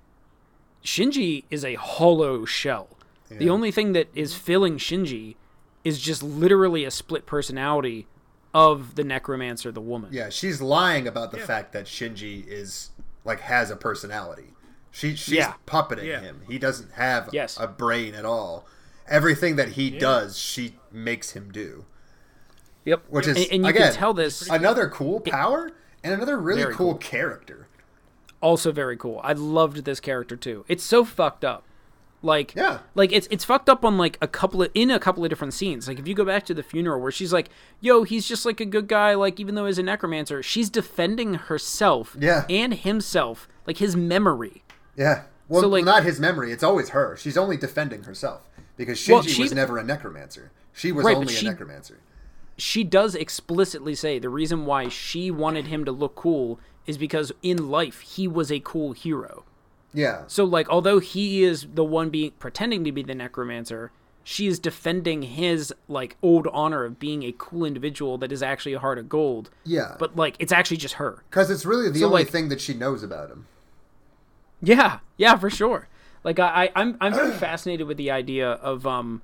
Shinji 0.83 1.45
is 1.49 1.63
a 1.63 1.75
hollow 1.75 2.45
shell. 2.45 2.89
The 3.37 3.49
only 3.49 3.71
thing 3.71 3.93
that 3.93 4.09
is 4.13 4.33
mm-hmm. 4.33 4.43
filling 4.43 4.77
Shinji 4.77 5.35
is 5.83 5.99
just 5.99 6.21
literally 6.21 6.85
a 6.85 6.91
split 6.91 7.25
personality 7.25 8.07
of 8.53 8.95
the 8.95 9.03
necromancer, 9.03 9.71
the 9.71 9.81
woman. 9.81 10.09
Yeah, 10.11 10.29
she's 10.29 10.61
lying 10.61 11.07
about 11.07 11.31
the 11.31 11.37
Yeah. 11.39 11.45
fact 11.45 11.73
that 11.73 11.85
Shinji 11.85 12.45
is 12.47 12.89
like 13.23 13.39
has 13.41 13.69
a 13.71 13.75
personality. 13.75 14.53
She 14.91 15.15
she's 15.15 15.35
Yeah. 15.35 15.53
puppeting 15.65 16.05
Yeah. 16.05 16.19
him. 16.19 16.41
He 16.47 16.59
doesn't 16.59 16.93
have 16.93 17.29
Yes. 17.31 17.57
a 17.59 17.67
brain 17.67 18.13
at 18.13 18.25
all. 18.25 18.65
Everything 19.07 19.55
that 19.55 19.69
he 19.69 19.89
does, 19.89 20.37
she 20.37 20.75
makes 20.91 21.31
him 21.31 21.49
do. 21.51 21.85
Yep. 22.85 23.03
Which 23.09 23.27
is 23.27 23.37
and, 23.37 23.47
and 23.51 23.63
you 23.63 23.69
again, 23.69 23.81
can 23.83 23.93
tell 23.93 24.13
this 24.13 24.47
another 24.49 24.89
cool 24.89 25.19
power 25.19 25.71
and 26.03 26.13
another 26.13 26.37
really 26.37 26.63
cool, 26.63 26.73
cool. 26.73 26.95
character. 26.95 27.67
also 28.41 28.71
very 28.71 28.97
cool. 28.97 29.21
I 29.23 29.33
loved 29.33 29.85
this 29.85 29.99
character 29.99 30.35
too. 30.35 30.65
It's 30.67 30.83
so 30.83 31.05
fucked 31.05 31.45
up. 31.45 31.63
Like 32.23 32.53
Yeah. 32.56 32.80
like 32.93 33.11
it's 33.11 33.27
it's 33.31 33.43
fucked 33.43 33.68
up 33.68 33.84
on 33.84 33.98
like 33.98 34.18
a 34.22 34.27
couple 34.27 34.61
of 34.61 34.69
in 34.76 34.91
a 34.91 34.99
couple 34.99 35.23
of 35.23 35.30
different 35.30 35.53
scenes. 35.56 35.88
Like 35.88 35.98
if 35.98 36.07
you 36.07 36.14
go 36.14 36.23
back 36.26 36.45
to 36.45 36.53
the 36.53 36.61
funeral 36.64 37.02
where 37.02 37.11
she's 37.11 37.34
like, 37.34 37.49
"Yo, 37.80 38.03
he's 38.03 38.27
just 38.27 38.45
like 38.45 38.60
a 38.60 38.65
good 38.65 38.88
guy 38.88 39.15
like 39.15 39.39
even 39.39 39.56
though 39.56 39.65
he's 39.65 39.80
a 39.80 39.84
necromancer." 39.84 40.43
She's 40.43 40.69
defending 40.69 41.34
herself 41.35 42.15
Yeah. 42.19 42.45
and 42.49 42.73
himself, 42.76 43.48
like 43.65 43.77
his 43.77 43.95
memory. 43.95 44.64
Yeah. 44.95 45.23
Well, 45.48 45.61
So, 45.64 45.68
like- 45.69 45.84
not 45.84 46.03
his 46.03 46.19
memory. 46.19 46.52
It's 46.52 46.64
always 46.64 46.89
her. 46.89 47.18
She's 47.18 47.38
only 47.38 47.57
defending 47.57 48.03
herself 48.03 48.48
because 48.77 48.99
Shinji 48.99 49.11
Well, 49.11 49.22
she- 49.23 49.41
was 49.41 49.53
never 49.53 49.77
a 49.80 49.84
necromancer. 49.84 50.52
She 50.73 50.91
was 50.91 51.03
Right, 51.06 51.18
only 51.18 51.34
she- 51.34 51.45
a 51.45 51.49
necromancer. 51.49 51.98
She 52.57 52.84
does 52.84 53.15
explicitly 53.15 53.95
say 53.95 54.19
the 54.19 54.30
reason 54.30 54.65
why 54.65 54.88
she 54.89 55.31
wanted 55.31 55.68
him 55.68 55.84
to 55.85 55.91
look 55.91 56.15
cool 56.15 56.60
is 56.85 56.98
because 56.98 57.31
in 57.41 57.69
life 57.72 58.02
he 58.02 58.27
was 58.27 58.52
a 58.52 58.60
cool 58.60 58.91
hero. 58.93 59.43
Yeah. 59.93 60.23
So 60.27 60.43
like 60.45 60.69
although 60.69 60.99
he 60.99 61.43
is 61.43 61.68
the 61.73 61.84
one 61.84 62.09
being 62.09 62.31
pretending 62.39 62.84
to 62.85 62.91
be 62.91 63.03
the 63.03 63.15
necromancer, 63.15 63.91
she 64.23 64.47
is 64.47 64.59
defending 64.59 65.23
his 65.23 65.73
like 65.88 66.15
old 66.22 66.47
honor 66.53 66.85
of 66.85 66.99
being 66.99 67.23
a 67.23 67.34
cool 67.38 67.65
individual 67.65 68.18
that 68.19 68.31
is 68.31 68.41
actually 68.43 68.73
a 68.73 68.80
heart 68.80 68.97
of 68.97 69.09
gold. 69.09 69.49
Yeah. 69.65 69.95
But 69.99 70.15
like 70.15 70.35
it's 70.39 70.51
actually 70.51 70.77
just 70.77 70.95
her. 70.95 71.23
Because 71.30 71.49
it's 71.49 71.65
really 71.65 71.89
the 71.89 71.99
So, 71.99 72.05
only 72.07 72.23
like- 72.23 72.30
thing 72.31 72.49
that 72.49 72.61
she 72.61 72.73
knows 72.73 73.03
about 73.03 73.30
him. 73.30 73.47
Yeah, 74.61 74.99
yeah, 75.18 75.35
for 75.38 75.49
sure. 75.49 75.88
Like 76.23 76.38
I, 76.39 76.65
I 76.65 76.72
I'm 76.76 76.97
I'm 77.01 77.13
very 77.13 77.31
fascinated 77.47 77.88
with 77.88 77.97
the 77.97 78.11
idea 78.11 78.47
of 78.51 78.85
um 78.85 79.22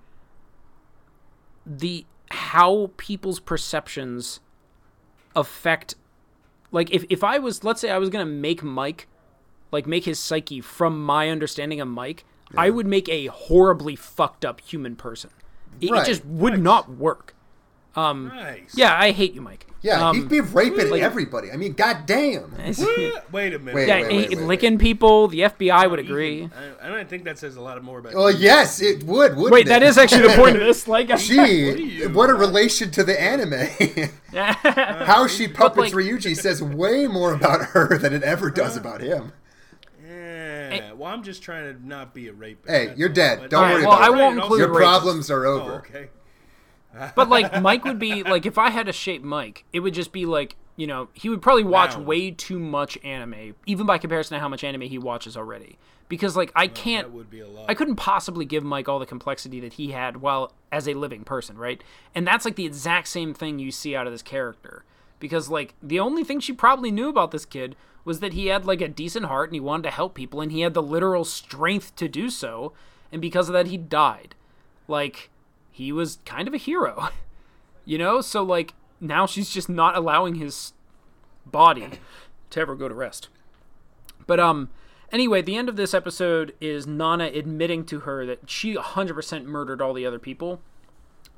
the 1.65 2.05
how 2.31 2.91
people's 2.97 3.39
perceptions 3.39 4.39
affect 5.35 5.95
like 6.71 6.91
if, 6.91 7.05
if 7.09 7.23
I 7.23 7.37
was 7.39 7.63
let's 7.63 7.79
say 7.79 7.89
I 7.91 7.97
was 7.99 8.09
gonna 8.09 8.25
make 8.25 8.63
Mike 8.63 9.07
like 9.71 9.85
make 9.87 10.05
his 10.05 10.19
psyche 10.19 10.61
from 10.61 11.03
my 11.03 11.29
understanding 11.29 11.81
of 11.81 11.87
Mike, 11.87 12.23
I 12.55 12.69
would 12.69 12.87
make 12.87 13.09
a 13.09 13.27
horribly 13.27 13.95
fucked 13.95 14.45
up 14.45 14.61
human 14.61 14.95
person. 14.95 15.29
It, 15.81 15.91
it 15.91 16.05
just 16.05 16.25
would 16.25 16.59
not 16.61 16.89
work. 16.89 17.33
Um 17.95 18.27
Nice. 18.27 18.73
yeah, 18.75 18.95
I 18.95 19.11
hate 19.11 19.33
you, 19.33 19.41
Mike. 19.41 19.65
Yeah, 19.81 20.09
Um, 20.09 20.15
he'd 20.15 20.29
be 20.29 20.41
raping 20.41 20.91
everybody. 21.01 21.51
I 21.51 21.55
mean, 21.57 21.73
goddamn. 21.73 22.51
What? 22.77 23.31
Wait 23.31 23.53
a 23.53 23.59
minute. 23.59 23.75
Wait, 23.75 23.87
yeah, 23.87 24.01
wait, 24.01 24.11
he- 24.11 24.17
wait, 24.17 24.29
wait, 24.29 24.39
licking 24.39 24.77
people, 24.79 25.27
the 25.27 25.41
FBI 25.41 25.89
would 25.89 25.99
agree. 25.99 26.49
I, 26.81 26.87
I 26.87 26.89
don't 26.89 27.07
think 27.07 27.23
that 27.25 27.37
says 27.39 27.55
a 27.57 27.61
lot 27.61 27.81
more 27.83 27.99
about. 27.99 28.13
Well, 28.15 28.31
yes, 28.31 28.81
it 28.81 29.03
would. 29.03 29.35
Wouldn't 29.35 29.51
Wait, 29.51 29.65
it? 29.67 29.69
that 29.69 29.83
is 29.83 29.97
actually 29.97 30.27
the 30.27 30.35
point 30.35 30.55
of 30.57 30.61
this. 30.63 30.87
Like, 30.87 31.15
Gee, 31.17 32.05
what 32.07 32.29
a 32.29 32.33
relation 32.33 32.89
to 32.91 33.03
the 33.03 33.19
anime. 33.19 33.67
How 35.05 35.27
she 35.27 35.47
puppets 35.47 35.93
like- 35.93 36.05
Ryuji 36.05 36.35
says 36.35 36.61
way 36.61 37.07
more 37.07 37.33
about 37.33 37.61
her 37.67 37.97
than 37.97 38.13
it 38.13 38.23
ever 38.23 38.49
does 38.49 38.75
about 38.77 39.01
him. 39.01 39.31
Yeah. 40.75 40.93
Well, 40.93 41.11
I'm 41.11 41.23
just 41.23 41.41
trying 41.43 41.73
to 41.73 41.87
not 41.87 42.13
be 42.13 42.27
a 42.27 42.33
rapist. 42.33 42.69
Hey, 42.69 42.93
you're 42.97 43.09
dead. 43.09 43.39
But- 43.41 43.49
Don't 43.49 43.59
Alright, 43.63 43.75
worry 43.77 43.85
well, 43.85 43.97
about 43.97 44.11
I 44.11 44.13
it. 44.13 44.19
won't 44.19 44.37
include 44.39 44.59
Your 44.59 44.69
rapists. 44.69 44.77
problems 44.77 45.31
are 45.31 45.45
Oh, 45.45 45.59
over. 45.61 45.71
okay. 45.75 46.09
but 47.15 47.29
like 47.29 47.61
Mike 47.61 47.83
would 47.85 47.99
be 47.99 48.23
like 48.23 48.45
if 48.45 48.57
I 48.57 48.69
had 48.71 48.87
to 48.87 48.93
shape 48.93 49.23
Mike, 49.23 49.65
it 49.71 49.81
would 49.81 49.93
just 49.93 50.11
be 50.11 50.25
like 50.25 50.55
you 50.75 50.87
know 50.87 51.09
he 51.13 51.29
would 51.29 51.41
probably 51.41 51.63
watch 51.63 51.93
Round. 51.93 52.05
way 52.07 52.31
too 52.31 52.59
much 52.59 52.97
anime, 53.03 53.55
even 53.65 53.85
by 53.85 53.97
comparison 53.97 54.35
to 54.35 54.39
how 54.39 54.49
much 54.49 54.63
anime 54.63 54.81
he 54.81 54.97
watches 54.97 55.37
already. 55.37 55.77
Because 56.09 56.35
like 56.37 56.51
I 56.55 56.65
oh, 56.65 56.69
can't, 56.69 57.07
That 57.07 57.13
would 57.13 57.29
be 57.29 57.41
a 57.41 57.47
lot. 57.47 57.65
I 57.69 57.73
couldn't 57.73 57.97
possibly 57.97 58.45
give 58.45 58.63
Mike 58.63 58.87
all 58.87 58.97
the 58.97 59.05
complexity 59.05 59.59
that 59.59 59.73
he 59.73 59.91
had 59.91 60.17
while 60.17 60.53
as 60.71 60.87
a 60.87 60.93
living 60.93 61.23
person, 61.23 61.57
right? 61.57 61.83
And 62.15 62.25
that's 62.25 62.45
like 62.45 62.55
the 62.55 62.65
exact 62.65 63.09
same 63.09 63.33
thing 63.33 63.59
you 63.59 63.71
see 63.71 63.95
out 63.95 64.07
of 64.07 64.13
this 64.13 64.21
character. 64.21 64.83
Because 65.19 65.49
like 65.49 65.75
the 65.83 65.99
only 65.99 66.23
thing 66.23 66.39
she 66.39 66.53
probably 66.53 66.91
knew 66.91 67.09
about 67.09 67.31
this 67.31 67.45
kid 67.45 67.75
was 68.07 68.21
that 68.21 68.31
he 68.31 68.47
had 68.47 68.65
like 68.65 68.79
a 68.79 68.87
decent 68.87 69.25
heart 69.25 69.49
and 69.49 69.55
he 69.55 69.59
wanted 69.59 69.83
to 69.83 69.91
help 69.91 70.15
people 70.15 70.39
and 70.39 70.49
he 70.49 70.61
had 70.61 70.73
the 70.73 70.81
literal 70.81 71.25
strength 71.25 71.93
to 71.97 72.07
do 72.07 72.29
so, 72.29 72.71
and 73.11 73.21
because 73.21 73.49
of 73.49 73.53
that 73.53 73.67
he 73.67 73.75
died. 73.75 74.33
Like 74.87 75.29
he 75.71 75.91
was 75.91 76.19
kind 76.23 76.47
of 76.47 76.53
a 76.53 76.57
hero. 76.57 77.09
You 77.85 77.97
know? 77.97 78.19
So 78.19 78.43
like 78.43 78.73
now 78.99 79.25
she's 79.25 79.49
just 79.49 79.69
not 79.69 79.95
allowing 79.95 80.35
his 80.35 80.73
body 81.45 81.87
to 82.49 82.59
ever 82.59 82.75
go 82.75 82.89
to 82.89 82.93
rest. 82.93 83.29
But 84.25 84.41
um 84.41 84.69
anyway, 85.09 85.41
the 85.41 85.55
end 85.55 85.69
of 85.69 85.77
this 85.77 85.93
episode 85.93 86.53
is 86.59 86.85
Nana 86.85 87.27
admitting 87.27 87.85
to 87.85 88.01
her 88.01 88.25
that 88.25 88.49
she 88.49 88.75
100% 88.75 89.45
murdered 89.45 89.81
all 89.81 89.93
the 89.93 90.05
other 90.05 90.19
people 90.19 90.59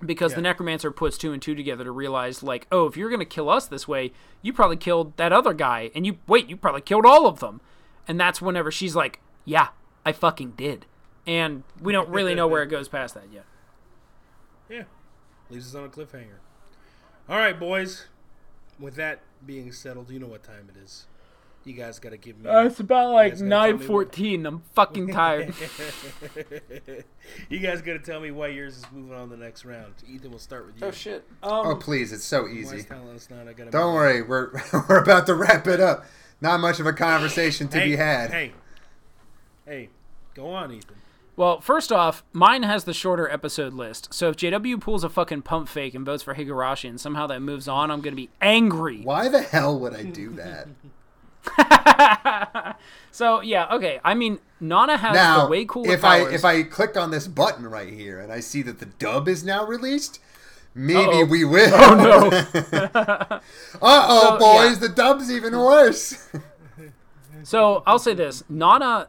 because 0.06 0.34
the 0.34 0.42
necromancer 0.42 0.92
puts 0.92 1.18
two 1.18 1.34
and 1.34 1.42
two 1.42 1.56
together 1.56 1.84
to 1.84 1.92
realize 1.92 2.42
like, 2.44 2.68
"Oh, 2.72 2.86
if 2.88 2.96
you're 2.98 3.10
going 3.10 3.20
to 3.20 3.26
kill 3.26 3.50
us 3.50 3.68
this 3.68 3.88
way, 3.88 4.12
you 4.42 4.54
probably 4.54 4.78
killed 4.78 5.16
that 5.18 5.32
other 5.34 5.54
guy 5.54 5.92
and 5.96 6.06
you 6.06 6.18
wait, 6.28 6.50
you 6.50 6.58
probably 6.58 6.82
killed 6.82 7.06
all 7.06 7.26
of 7.28 7.40
them." 7.40 7.62
And 8.08 8.20
that's 8.20 8.42
whenever 8.42 8.72
she's 8.72 8.96
like, 8.96 9.20
"Yeah, 9.46 9.70
I 10.06 10.12
fucking 10.12 10.52
did." 10.52 10.86
And 11.28 11.64
we 11.82 11.92
don't 11.94 12.10
really 12.10 12.34
know 12.34 12.48
where 12.48 12.64
it 12.64 12.68
goes 12.70 12.88
past 12.88 13.14
that 13.16 13.32
yet. 13.32 13.46
Yeah. 14.70 14.84
Leaves 15.50 15.68
us 15.68 15.74
on 15.74 15.86
a 15.86 15.90
cliffhanger. 15.90 16.38
All 17.28 17.38
right, 17.38 17.60
boys. 17.60 18.06
With 18.80 18.94
that 18.96 19.22
being 19.44 19.72
settled, 19.72 20.12
you 20.12 20.20
know 20.20 20.28
what 20.28 20.44
time 20.44 20.70
it 20.70 20.80
is. 20.80 21.08
You 21.66 21.74
guys 21.74 22.00
got 22.00 22.10
to 22.12 22.18
give 22.18 22.40
me. 22.40 22.50
Uh, 22.50 22.66
it's 22.66 22.80
about 22.80 23.12
like 23.12 23.34
guys 23.34 23.42
gotta 23.42 23.50
tell 23.78 23.78
me 23.78 23.88
what- 23.94 24.12
9:14. 24.12 24.48
I'm 24.48 24.62
fucking 24.74 25.08
tired. 25.10 25.54
you 27.50 27.60
guys 27.60 27.82
got 27.82 27.94
to 27.94 28.00
tell 28.00 28.20
me 28.20 28.32
why 28.32 28.48
yours 28.48 28.78
is 28.78 28.86
moving 28.92 29.16
on 29.16 29.30
the 29.30 29.38
next 29.38 29.66
round. 29.66 29.94
Ethan, 30.08 30.30
we'll 30.32 30.40
start 30.40 30.66
with 30.66 30.80
you. 30.80 30.88
Oh 30.88 30.92
shit. 30.92 31.24
Oh, 31.44 31.76
please, 31.80 32.12
it's 32.14 32.24
so 32.24 32.48
easy. 32.48 32.78
is 32.78 32.86
telling 32.86 33.10
us 33.16 33.30
not? 33.30 33.46
Don't 33.72 33.94
move 33.94 33.94
worry, 33.94 34.22
we're 34.22 34.52
we're 34.90 35.02
about 35.04 35.26
to 35.28 35.36
wrap 35.36 35.68
it 35.68 35.80
up. 35.80 36.06
Not 36.42 36.60
much 36.62 36.80
of 36.80 36.86
a 36.86 36.94
conversation 36.94 37.68
to 37.70 37.80
on. 37.80 37.90
be 37.90 37.96
had. 37.98 38.32
Hey, 38.32 38.54
hey, 39.66 39.90
go 40.34 40.48
on, 40.52 40.72
Ethan. 40.72 40.96
Well, 41.36 41.62
first 41.62 41.92
off, 41.92 42.24
mine 42.34 42.64
has 42.64 42.84
the 42.84 42.94
shorter 42.94 43.30
episode 43.30 43.74
list. 43.74 44.14
So 44.14 44.30
if 44.30 44.36
JW 44.36 44.80
pulls 44.82 45.06
a 45.06 45.10
fucking 45.10 45.44
pump 45.44 45.70
fake 45.70 45.94
and 45.94 46.06
votes 46.06 46.22
for 46.24 46.36
Higurashi 46.36 46.90
and 46.90 47.00
somehow 47.00 47.28
that 47.28 47.42
moves 47.42 47.68
on, 47.68 47.92
I'm 47.92 48.02
going 48.02 48.12
to 48.12 48.22
be 48.22 48.30
angry. 48.42 49.02
Why 49.04 49.30
the 49.30 49.42
hell 49.42 49.80
would 49.80 49.94
I 49.96 50.04
do 50.04 50.32
that? 50.32 50.68
So, 53.12 53.42
yeah, 53.42 53.68
okay. 53.74 54.00
I 54.04 54.14
mean, 54.14 54.40
Nana 54.60 54.98
has 54.98 55.14
now, 55.14 55.44
the 55.44 55.52
way 55.52 55.66
cooler 55.66 55.92
if 55.92 56.04
I 56.04 56.20
powers. 56.22 56.34
if 56.34 56.46
I 56.46 56.64
click 56.64 56.96
on 56.96 57.12
this 57.12 57.28
button 57.28 57.66
right 57.68 57.92
here 57.92 58.20
and 58.20 58.32
I 58.32 58.40
see 58.40 58.62
that 58.62 58.80
the 58.80 58.86
dub 58.86 59.28
is 59.28 59.44
now 59.44 59.66
released, 59.66 60.20
maybe 60.74 61.02
Uh-oh. 61.02 61.26
we 61.26 61.44
will. 61.44 61.72
Oh, 61.74 61.96
no. 61.96 62.30
uh 62.82 63.40
oh, 63.82 64.22
So, 64.22 64.40
boys, 64.40 64.74
yeah. 64.74 64.88
the 64.88 64.90
dub's 64.90 65.32
even 65.32 65.58
worse. 65.58 66.30
So 67.44 67.84
I'll 67.86 68.00
say 68.00 68.14
this: 68.14 68.44
Nana 68.48 69.08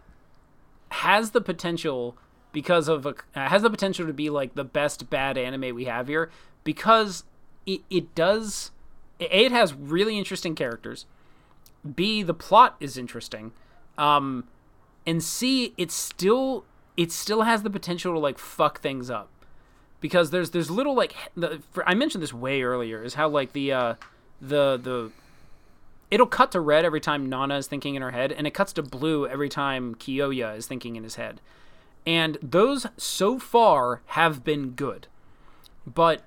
has 0.91 1.31
the 1.31 1.41
potential 1.41 2.17
because 2.53 2.89
of 2.89 3.07
a, 3.07 3.15
uh, 3.37 3.49
has 3.49 3.63
the 3.63 3.71
potential 3.71 4.07
to 4.07 4.13
be 4.13 4.31
like 4.31 4.55
the 4.55 4.65
best 4.65 5.11
bad 5.11 5.37
anime 5.37 5.75
we 5.75 5.85
have 5.85 6.09
here 6.09 6.31
because 6.65 7.25
it 7.67 7.83
it 7.91 8.15
does 8.15 8.71
a 9.21 9.45
it 9.45 9.53
has 9.53 9.75
really 9.75 10.19
interesting 10.19 10.55
characters. 10.55 11.07
B 11.95 12.23
the 12.23 12.35
plot 12.35 12.77
is 12.81 12.97
interesting, 12.97 13.53
um, 13.97 14.45
and 15.07 15.23
C 15.23 15.75
it 15.77 15.91
still 15.91 16.65
it 16.97 17.13
still 17.13 17.43
has 17.43 17.63
the 17.63 17.71
potential 17.71 18.13
to 18.13 18.19
like 18.19 18.39
fuck 18.39 18.81
things 18.81 19.11
up 19.11 19.29
because 20.01 20.31
there's 20.31 20.51
there's 20.51 20.71
little 20.71 20.95
like 20.95 21.15
the, 21.37 21.61
for, 21.73 21.89
I 21.89 21.95
mentioned 21.95 22.23
this 22.23 22.33
way 22.33 22.63
earlier 22.63 23.03
is 23.03 23.15
how 23.15 23.29
like 23.29 23.53
the 23.53 23.73
uh 23.73 23.95
the 24.41 24.79
the 24.83 25.13
it'll 26.11 26.27
cut 26.27 26.53
to 26.53 26.61
red 26.61 26.85
every 26.85 27.01
time 27.01 27.29
Nana 27.29 27.57
is 27.57 27.67
thinking 27.67 27.95
in 27.95 28.03
her 28.03 28.11
head, 28.11 28.33
and 28.33 28.47
it 28.47 28.55
cuts 28.55 28.73
to 28.75 28.83
blue 28.83 29.27
every 29.27 29.49
time 29.49 29.95
Kyoya 29.95 30.57
is 30.57 30.67
thinking 30.67 30.97
in 30.97 31.05
his 31.05 31.15
head. 31.15 31.41
And 32.07 32.39
those 32.43 32.87
so 32.97 33.39
far 33.39 34.01
have 34.07 34.43
been 34.43 34.71
good. 34.71 35.07
But 35.87 36.23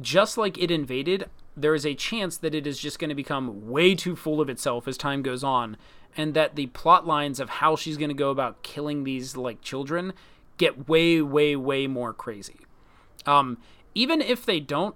just 0.00 0.36
like 0.38 0.58
ID: 0.58 0.74
Invaded, 0.74 1.28
there 1.56 1.74
is 1.74 1.86
a 1.86 1.94
chance 1.94 2.36
that 2.38 2.54
it 2.54 2.66
is 2.66 2.78
just 2.78 2.98
going 2.98 3.10
to 3.10 3.14
become 3.14 3.70
way 3.70 3.94
too 3.94 4.16
full 4.16 4.40
of 4.40 4.48
itself 4.48 4.88
as 4.88 4.96
time 4.96 5.22
goes 5.22 5.44
on, 5.44 5.76
and 6.16 6.34
that 6.34 6.56
the 6.56 6.66
plot 6.66 7.06
lines 7.06 7.40
of 7.40 7.48
how 7.48 7.76
she's 7.76 7.96
going 7.96 8.08
to 8.08 8.14
go 8.14 8.30
about 8.30 8.62
killing 8.62 9.04
these 9.04 9.36
like 9.36 9.60
children 9.60 10.12
get 10.56 10.88
way, 10.88 11.20
way, 11.20 11.56
way 11.56 11.86
more 11.86 12.12
crazy. 12.12 12.60
Um, 13.26 13.58
even 13.94 14.20
if 14.20 14.44
they 14.44 14.60
don't, 14.60 14.94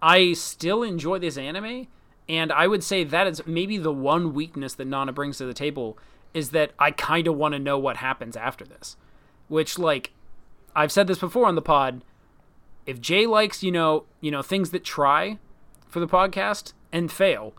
I 0.00 0.32
still 0.32 0.82
enjoy 0.82 1.18
this 1.18 1.36
anime, 1.36 1.86
and 2.28 2.52
I 2.52 2.66
would 2.66 2.82
say 2.82 3.04
that 3.04 3.26
is 3.26 3.46
maybe 3.46 3.78
the 3.78 3.92
one 3.92 4.34
weakness 4.34 4.74
that 4.74 4.86
Nana 4.86 5.12
brings 5.12 5.38
to 5.38 5.46
the 5.46 5.54
table 5.54 5.98
is 6.34 6.50
that 6.50 6.72
I 6.78 6.90
kind 6.90 7.26
of 7.26 7.36
want 7.36 7.52
to 7.52 7.58
know 7.58 7.78
what 7.78 7.98
happens 7.98 8.36
after 8.36 8.64
this. 8.64 8.96
Which, 9.48 9.78
like, 9.78 10.12
I've 10.74 10.92
said 10.92 11.06
this 11.06 11.18
before 11.18 11.46
on 11.46 11.56
the 11.56 11.62
pod. 11.62 12.04
If 12.86 13.00
Jay 13.00 13.26
likes, 13.26 13.62
you 13.62 13.70
know, 13.70 14.04
you 14.20 14.30
know 14.30 14.42
things 14.42 14.70
that 14.70 14.82
try 14.84 15.38
for 15.92 16.00
the 16.00 16.08
podcast 16.08 16.72
and 16.90 17.12
fail, 17.12 17.52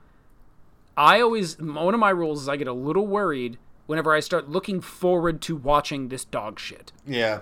I 0.97 1.21
always 1.21 1.57
one 1.59 1.93
of 1.93 1.99
my 1.99 2.09
rules 2.09 2.41
is 2.41 2.49
I 2.49 2.57
get 2.57 2.67
a 2.67 2.73
little 2.73 3.05
worried 3.07 3.57
whenever 3.85 4.13
I 4.13 4.19
start 4.19 4.49
looking 4.49 4.81
forward 4.81 5.39
to 5.43 5.55
watching 5.55 6.09
this 6.09 6.25
dog 6.25 6.59
shit. 6.59 6.91
yeah. 7.07 7.39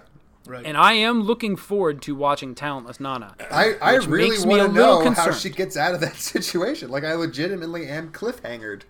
Right. 0.48 0.66
And 0.66 0.76
I 0.76 0.94
am 0.94 1.22
looking 1.22 1.56
forward 1.56 2.02
to 2.02 2.16
watching 2.16 2.56
Talentless 2.56 3.00
Nana. 3.00 3.36
I, 3.52 3.76
I 3.80 3.96
really 3.98 4.30
want 4.40 4.60
to 4.64 4.68
little 4.70 5.04
know 5.04 5.12
how 5.12 5.32
she 5.32 5.52
gets 5.52 5.78
out 5.78 5.94
of 5.94 6.02
that 6.02 6.16
situation. 6.34 6.90
Like, 6.90 7.04
I 7.04 7.14
legitimately 7.14 7.88
am 7.88 8.12
cliffhangered. 8.12 8.82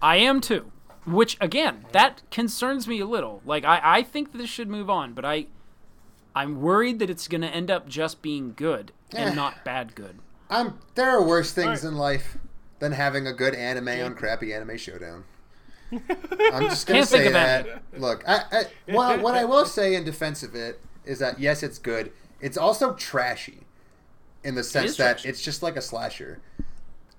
I 0.00 0.16
am 0.18 0.40
too. 0.40 0.70
Which 1.04 1.36
again, 1.40 1.86
that 1.90 2.22
concerns 2.30 2.86
me 2.86 3.00
a 3.00 3.06
little. 3.06 3.42
Like 3.44 3.64
I, 3.64 3.80
I 3.82 4.02
think 4.04 4.32
this 4.32 4.48
should 4.48 4.68
move 4.68 4.88
on, 4.88 5.14
but 5.14 5.24
I 5.24 5.46
I'm 6.34 6.60
worried 6.62 7.00
that 7.00 7.10
it's 7.10 7.26
gonna 7.26 7.48
end 7.48 7.68
up 7.68 7.88
just 7.88 8.22
being 8.22 8.52
good 8.54 8.92
and 9.10 9.30
Eh. 9.30 9.34
not 9.34 9.64
bad 9.64 9.96
good. 9.96 10.20
I'm, 10.52 10.78
there 10.94 11.08
are 11.10 11.22
worse 11.26 11.52
things 11.52 11.82
Alright. 11.82 11.84
in 11.84 11.96
life 11.96 12.36
than 12.78 12.92
having 12.92 13.26
a 13.26 13.32
good 13.32 13.54
anime 13.54 13.88
on 13.88 14.14
crappy 14.14 14.52
anime 14.52 14.76
showdown. 14.76 15.24
I'm 15.92 16.64
just 16.68 16.86
gonna 16.86 17.00
Can't 17.00 17.08
say 17.08 17.26
of 17.26 17.32
that. 17.32 17.66
any. 17.66 18.00
Look, 18.00 18.22
I, 18.26 18.42
I, 18.52 18.64
well, 18.92 19.20
what 19.20 19.34
I 19.34 19.44
will 19.44 19.66
say 19.66 19.94
in 19.94 20.04
defense 20.04 20.42
of 20.42 20.54
it 20.54 20.80
is 21.04 21.18
that 21.20 21.38
yes, 21.40 21.62
it's 21.62 21.78
good. 21.78 22.12
It's 22.40 22.56
also 22.56 22.94
trashy, 22.94 23.60
in 24.44 24.54
the 24.54 24.62
sense 24.64 24.92
is 24.92 24.96
that 24.98 25.14
trashy. 25.18 25.28
it's 25.28 25.42
just 25.42 25.62
like 25.62 25.76
a 25.76 25.82
slasher. 25.82 26.40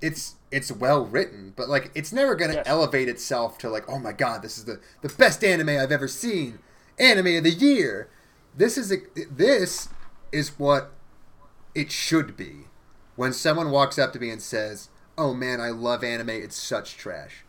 It's 0.01 0.35
it's 0.51 0.71
well 0.71 1.05
written, 1.05 1.53
but 1.55 1.69
like 1.69 1.91
it's 1.95 2.11
never 2.11 2.35
gonna 2.35 2.53
Yes. 2.55 2.63
elevate 2.67 3.07
itself 3.09 3.57
to 3.59 3.69
like, 3.69 3.87
oh 3.89 3.99
my 3.99 4.11
god, 4.11 4.41
this 4.41 4.57
is 4.57 4.65
the 4.65 4.79
the 5.01 5.09
best 5.09 5.43
anime 5.43 5.69
I've 5.69 5.91
ever 5.91 6.07
seen, 6.07 6.59
anime 6.99 7.37
of 7.37 7.43
the 7.43 7.51
year. 7.51 8.09
This 8.55 8.77
is 8.77 8.91
a, 8.91 8.97
this 9.31 9.89
is 10.31 10.59
what 10.59 10.91
it 11.73 11.91
should 11.91 12.35
be 12.37 12.65
when 13.15 13.33
someone 13.33 13.71
walks 13.71 13.97
up 13.97 14.13
to 14.13 14.19
me 14.19 14.29
and 14.29 14.41
says, 14.41 14.89
"Oh 15.17 15.33
man, 15.33 15.59
I 15.61 15.69
love 15.69 16.03
anime. 16.03 16.29
It's 16.29 16.55
such 16.55 16.97
trash." 16.97 17.43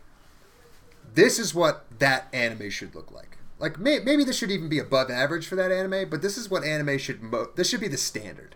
this 1.15 1.39
is 1.39 1.55
what 1.55 1.85
that 1.99 2.27
anime 2.33 2.69
should 2.69 2.93
look 2.95 3.11
like. 3.11 3.37
Like 3.57 3.79
may, 3.79 3.99
maybe 3.99 4.23
this 4.23 4.37
should 4.37 4.51
even 4.51 4.69
be 4.69 4.79
above 4.79 5.09
average 5.09 5.47
for 5.47 5.55
that 5.55 5.71
anime, 5.71 6.09
but 6.09 6.21
this 6.21 6.37
is 6.37 6.49
what 6.49 6.63
anime 6.63 6.97
should. 6.97 7.21
Mo- 7.21 7.49
this 7.55 7.69
should 7.69 7.79
be 7.79 7.87
the 7.87 7.97
standard. 7.97 8.55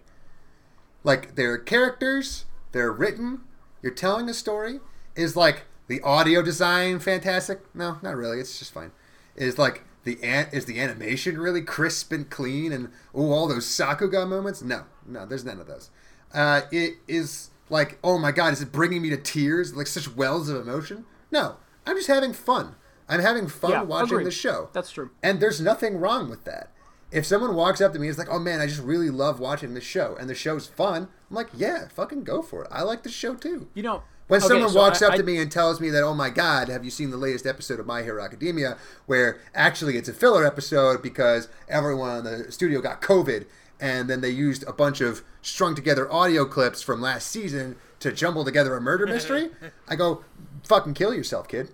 Like 1.03 1.35
their 1.35 1.57
characters, 1.57 2.45
they're 2.73 2.91
written. 2.91 3.41
You're 3.81 3.93
telling 3.93 4.29
a 4.29 4.33
story. 4.33 4.79
Is 5.15 5.35
like 5.35 5.63
the 5.87 6.01
audio 6.01 6.41
design 6.41 6.99
fantastic? 6.99 7.61
No, 7.73 7.97
not 8.01 8.15
really. 8.15 8.39
It's 8.39 8.59
just 8.59 8.73
fine. 8.73 8.91
Is 9.35 9.57
like 9.57 9.85
the 10.03 10.21
an- 10.21 10.49
is 10.51 10.65
the 10.65 10.79
animation 10.79 11.39
really 11.39 11.61
crisp 11.61 12.11
and 12.11 12.29
clean 12.29 12.73
and 12.73 12.89
oh 13.15 13.31
all 13.31 13.47
those 13.47 13.65
Sakuga 13.65 14.27
moments? 14.27 14.61
No, 14.61 14.83
no, 15.05 15.25
there's 15.25 15.45
none 15.45 15.61
of 15.61 15.67
those. 15.67 15.89
Uh, 16.33 16.61
it 16.71 16.95
is 17.07 17.49
like 17.69 17.97
oh 18.03 18.17
my 18.17 18.31
god, 18.31 18.53
is 18.53 18.61
it 18.61 18.71
bringing 18.71 19.01
me 19.01 19.09
to 19.09 19.17
tears? 19.17 19.75
Like 19.75 19.87
such 19.87 20.13
wells 20.15 20.49
of 20.49 20.55
emotion? 20.61 21.05
No, 21.31 21.57
I'm 21.85 21.95
just 21.95 22.07
having 22.07 22.33
fun. 22.33 22.75
I'm 23.07 23.21
having 23.21 23.47
fun 23.47 23.71
Yeah, 23.71 23.81
watching 23.83 24.13
agreed. 24.13 24.27
the 24.27 24.31
show. 24.31 24.69
That's 24.73 24.91
true. 24.91 25.09
And 25.23 25.39
there's 25.39 25.59
nothing 25.59 25.97
wrong 25.99 26.29
with 26.29 26.43
that. 26.45 26.71
If 27.11 27.25
someone 27.25 27.55
walks 27.55 27.81
up 27.81 27.91
to 27.93 27.99
me 27.99 28.05
and 28.07 28.11
is 28.11 28.19
like, 28.19 28.29
"Oh 28.29 28.37
man, 28.37 28.59
I 28.61 28.67
just 28.67 28.81
really 28.83 29.09
love 29.09 29.39
watching 29.39 29.73
this 29.73 29.83
show," 29.83 30.15
and 30.19 30.29
the 30.29 30.35
show's 30.35 30.67
fun, 30.67 31.07
I'm 31.29 31.35
like, 31.35 31.47
"Yeah, 31.55 31.87
fucking 31.87 32.23
go 32.23 32.41
for 32.43 32.63
it. 32.65 32.67
I 32.71 32.83
like 32.83 33.01
the 33.01 33.09
show 33.09 33.33
too." 33.33 33.67
You 33.73 33.81
know, 33.81 34.03
When 34.27 34.39
okay, 34.41 34.47
someone 34.47 34.69
so 34.69 34.77
walks 34.77 35.01
I- 35.01 35.07
up 35.07 35.13
I- 35.13 35.17
to 35.17 35.23
me 35.23 35.39
and 35.39 35.51
tells 35.51 35.79
me 35.81 35.89
that, 35.89 36.03
"Oh 36.03 36.13
my 36.13 36.29
god, 36.29 36.69
have 36.69 36.85
you 36.85 36.91
seen 36.91 37.09
the 37.09 37.17
latest 37.17 37.47
episode 37.47 37.79
of 37.79 37.87
My 37.87 38.03
Hero 38.03 38.23
Academia?" 38.23 38.77
where 39.07 39.39
actually 39.55 39.97
it's 39.97 40.07
a 40.07 40.13
filler 40.13 40.45
episode 40.45 41.01
because 41.01 41.47
everyone 41.67 42.27
in 42.27 42.43
the 42.45 42.51
studio 42.51 42.79
got 42.79 43.01
COVID, 43.01 43.45
and 43.79 44.09
then 44.09 44.21
they 44.21 44.29
used 44.29 44.63
a 44.67 44.73
bunch 44.73 45.01
of 45.01 45.23
strung 45.41 45.75
together 45.75 46.11
audio 46.11 46.45
clips 46.45 46.81
from 46.81 47.01
last 47.01 47.27
season 47.27 47.75
to 47.99 48.11
jumble 48.11 48.45
together 48.45 48.75
a 48.75 48.81
murder 48.81 49.05
mystery, 49.05 49.49
I 49.87 49.95
go, 49.95 50.23
"Fucking 50.67 50.93
kill 50.93 51.13
yourself, 51.13 51.47
kid." 51.47 51.69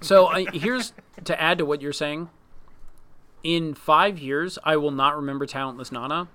So 0.00 0.26
I, 0.26 0.44
here's 0.52 0.92
to 1.24 1.40
add 1.40 1.58
to 1.58 1.64
what 1.64 1.80
you're 1.82 1.92
saying. 1.92 2.28
In 3.42 3.74
five 3.74 4.18
years, 4.18 4.58
I 4.64 4.76
will 4.76 4.90
not 4.90 5.16
remember 5.16 5.46
Talentless 5.46 5.92
Nana. 5.92 6.28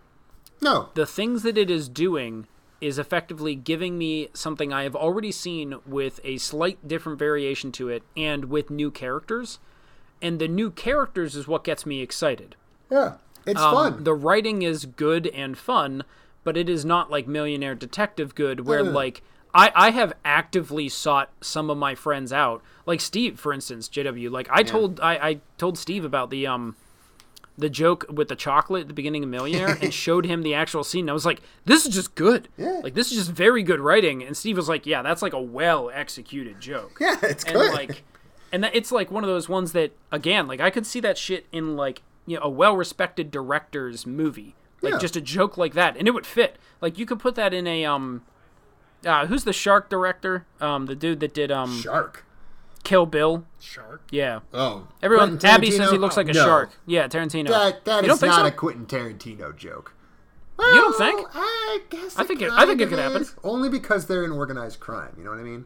No, 0.62 0.90
The 0.94 1.06
things 1.06 1.44
that 1.44 1.58
it 1.58 1.70
is 1.70 1.90
doing 1.90 2.48
is 2.80 2.98
effectively 2.98 3.54
giving 3.54 3.98
me 3.98 4.30
something 4.34 4.72
I 4.72 4.84
have 4.84 4.96
already 4.96 5.32
seen 5.32 5.76
with 5.86 6.22
a 6.24 6.38
slight 6.38 6.88
different 6.88 7.20
variation 7.20 7.72
to 7.74 7.90
it 7.90 8.04
and 8.16 8.46
with 8.46 8.70
new 8.70 8.90
characters. 8.90 9.60
And 10.22 10.40
the 10.40 10.48
new 10.48 10.72
characters 10.72 11.36
is 11.36 11.48
what 11.48 11.66
gets 11.66 11.86
me 11.86 12.02
excited. 12.02 12.56
yeah, 12.90 13.16
it's 13.46 13.60
Um, 13.62 13.74
fun. 13.74 14.04
The 14.04 14.14
writing 14.14 14.62
is 14.62 14.86
good 14.86 15.28
and 15.28 15.58
fun, 15.58 16.04
but 16.44 16.58
it 16.58 16.70
is 16.70 16.84
not 16.86 17.10
like 17.12 17.28
Millionaire 17.28 17.76
Detective 17.76 18.36
good, 18.36 18.66
where 18.66 18.84
no. 18.84 18.92
like 18.92 19.22
I, 19.54 19.72
I 19.76 19.90
have 19.92 20.14
actively 20.26 20.90
sought 20.90 21.30
some 21.42 21.70
of 21.70 21.78
my 21.78 21.94
friends 21.96 22.34
out, 22.34 22.64
like 22.86 23.00
Steve, 23.02 23.40
for 23.40 23.54
instance, 23.54 23.88
JW. 23.88 24.32
Like 24.32 24.48
I 24.52 24.64
told 24.64 25.00
I, 25.00 25.14
I 25.16 25.40
told 25.58 25.78
Steve 25.78 26.04
about 26.06 26.30
the 26.30 26.48
um 26.48 26.76
the 27.56 27.70
joke 27.70 28.06
with 28.10 28.30
the 28.30 28.36
chocolate 28.36 28.82
at 28.82 28.88
the 28.88 28.96
beginning 28.96 29.24
of 29.24 29.30
Millionaire 29.30 29.78
and 29.82 29.94
showed 29.94 30.26
him 30.26 30.42
the 30.42 30.56
actual 30.56 30.84
scene. 30.84 31.02
And 31.02 31.12
I 31.12 31.14
was 31.14 31.26
like, 31.26 31.40
this 31.66 31.86
is 31.86 31.94
just 31.94 32.16
good. 32.16 32.48
Yeah. 32.58 32.80
Like 32.84 32.96
this 32.96 33.12
is 33.12 33.18
just 33.18 33.32
very 33.32 33.62
good 33.62 33.80
writing. 33.80 34.24
And 34.24 34.36
Steve 34.36 34.58
was 34.58 34.68
like, 34.68 34.88
yeah, 34.88 35.04
that's 35.04 35.22
like 35.22 35.34
a 35.34 35.42
well 35.42 35.92
executed 35.94 36.60
joke 36.60 36.98
yeah, 37.00 37.18
it's 37.22 37.44
and 37.44 37.54
good. 37.56 37.74
like 37.74 38.04
and 38.52 38.64
that 38.64 38.76
it's 38.76 38.92
like 38.92 39.12
one 39.12 39.24
of 39.24 39.28
those 39.28 39.48
ones 39.50 39.72
that 39.74 39.92
again 40.12 40.46
like 40.48 40.60
i 40.62 40.70
could 40.70 40.86
see 40.86 41.00
that 41.00 41.18
shit 41.18 41.48
in 41.52 41.76
like 41.76 42.04
you 42.26 42.38
know 42.38 42.44
a 42.44 42.50
well-respected 42.50 43.32
director's 43.32 44.06
movie 44.06 44.56
like 44.82 44.94
Yeah. 44.94 45.00
just 45.00 45.16
a 45.16 45.22
joke 45.22 45.58
like 45.58 45.74
that 45.74 45.98
and 45.98 46.08
it 46.08 46.12
would 46.12 46.26
fit 46.26 46.58
like 46.82 46.98
you 46.98 47.06
could 47.06 47.20
put 47.20 47.36
that 47.36 47.54
in 47.54 47.68
a 47.68 47.86
um 47.86 48.24
uh, 49.06 49.26
who's 49.28 49.44
the 49.44 49.54
shark 49.54 49.90
director 49.90 50.46
um 50.62 50.86
the 50.86 50.96
dude 50.96 51.20
that 51.20 51.34
did 51.34 51.52
um 51.52 51.78
Shark. 51.82 52.26
kill 52.84 53.06
bill 53.06 53.46
Shark. 53.60 54.02
yeah 54.12 54.40
Oh, 54.54 54.88
everyone 55.02 55.40
abby 55.44 55.72
says 55.72 55.92
he 55.92 55.98
looks 55.98 56.16
like 56.18 56.30
a 56.30 56.34
No. 56.34 56.46
shark 56.46 56.72
yeah 56.86 57.08
tarantino 57.08 57.48
That 57.50 57.84
that 57.86 58.02
think 58.06 58.22
not 58.22 58.36
so 58.40 58.46
a 58.46 58.52
Quentin 58.52 58.86
Tarantino 58.86 59.56
joke. 59.56 59.94
You 60.60 60.76
don't 60.76 60.98
think? 60.98 61.28
I 61.34 61.80
guess. 61.90 62.16
I 62.16 62.24
think 62.24 62.42
it- 62.42 62.52
I 62.52 62.66
think 62.66 62.80
it 62.80 62.88
could 62.88 63.00
happen. 63.00 63.26
Only 63.44 63.70
because 63.70 64.06
they're 64.06 64.24
in 64.24 64.32
organized 64.32 64.80
crime. 64.80 65.14
You 65.18 65.24
know 65.26 65.32
what 65.32 65.40
I 65.40 65.44
mean? 65.44 65.66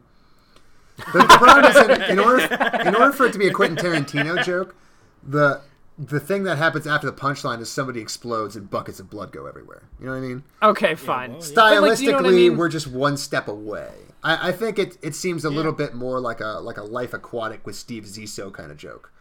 The, 1.12 1.18
the 1.20 1.24
problem 1.26 1.66
is, 1.66 1.74
that 1.86 2.10
in 2.10 2.18
order 2.18 2.42
in 2.88 2.96
order 2.96 3.12
for 3.12 3.26
it 3.26 3.32
to 3.34 3.38
be 3.38 3.46
a 3.46 3.52
Quentin 3.52 3.76
Tarantino 3.76 4.42
joke, 4.42 4.74
the 5.22 5.60
the 5.98 6.20
thing 6.20 6.44
that 6.44 6.58
happens 6.58 6.86
after 6.86 7.06
the 7.10 7.16
punchline 7.16 7.60
is 7.60 7.70
somebody 7.70 8.00
explodes 8.00 8.54
and 8.54 8.70
buckets 8.70 9.00
of 9.00 9.10
blood 9.10 9.32
go 9.32 9.46
everywhere. 9.46 9.82
You 9.98 10.06
know 10.06 10.12
what 10.12 10.18
I 10.18 10.20
mean? 10.20 10.44
okay 10.62 10.94
fine 10.94 11.32
well, 11.32 11.40
yeah. 11.40 11.52
But, 11.54 11.62
Stylistically, 11.62 11.88
like, 11.88 12.00
you 12.00 12.12
know 12.12 12.18
I 12.18 12.32
mean? 12.32 12.56
we're 12.56 12.68
just 12.68 12.86
one 12.86 13.16
step 13.16 13.48
away. 13.48 13.90
I, 14.22 14.48
I 14.48 14.52
think 14.52 14.78
it 14.78 14.96
it 15.02 15.14
seems 15.14 15.44
a 15.44 15.50
little 15.50 15.72
bit 15.72 15.94
more 15.94 16.20
like 16.20 16.40
a 16.40 16.60
like 16.60 16.76
a 16.76 16.82
Life 16.84 17.14
Aquatic 17.14 17.66
with 17.66 17.76
Steve 17.76 18.04
Zissou 18.04 18.52
kind 18.52 18.70
of 18.70 18.76
joke. 18.76 19.12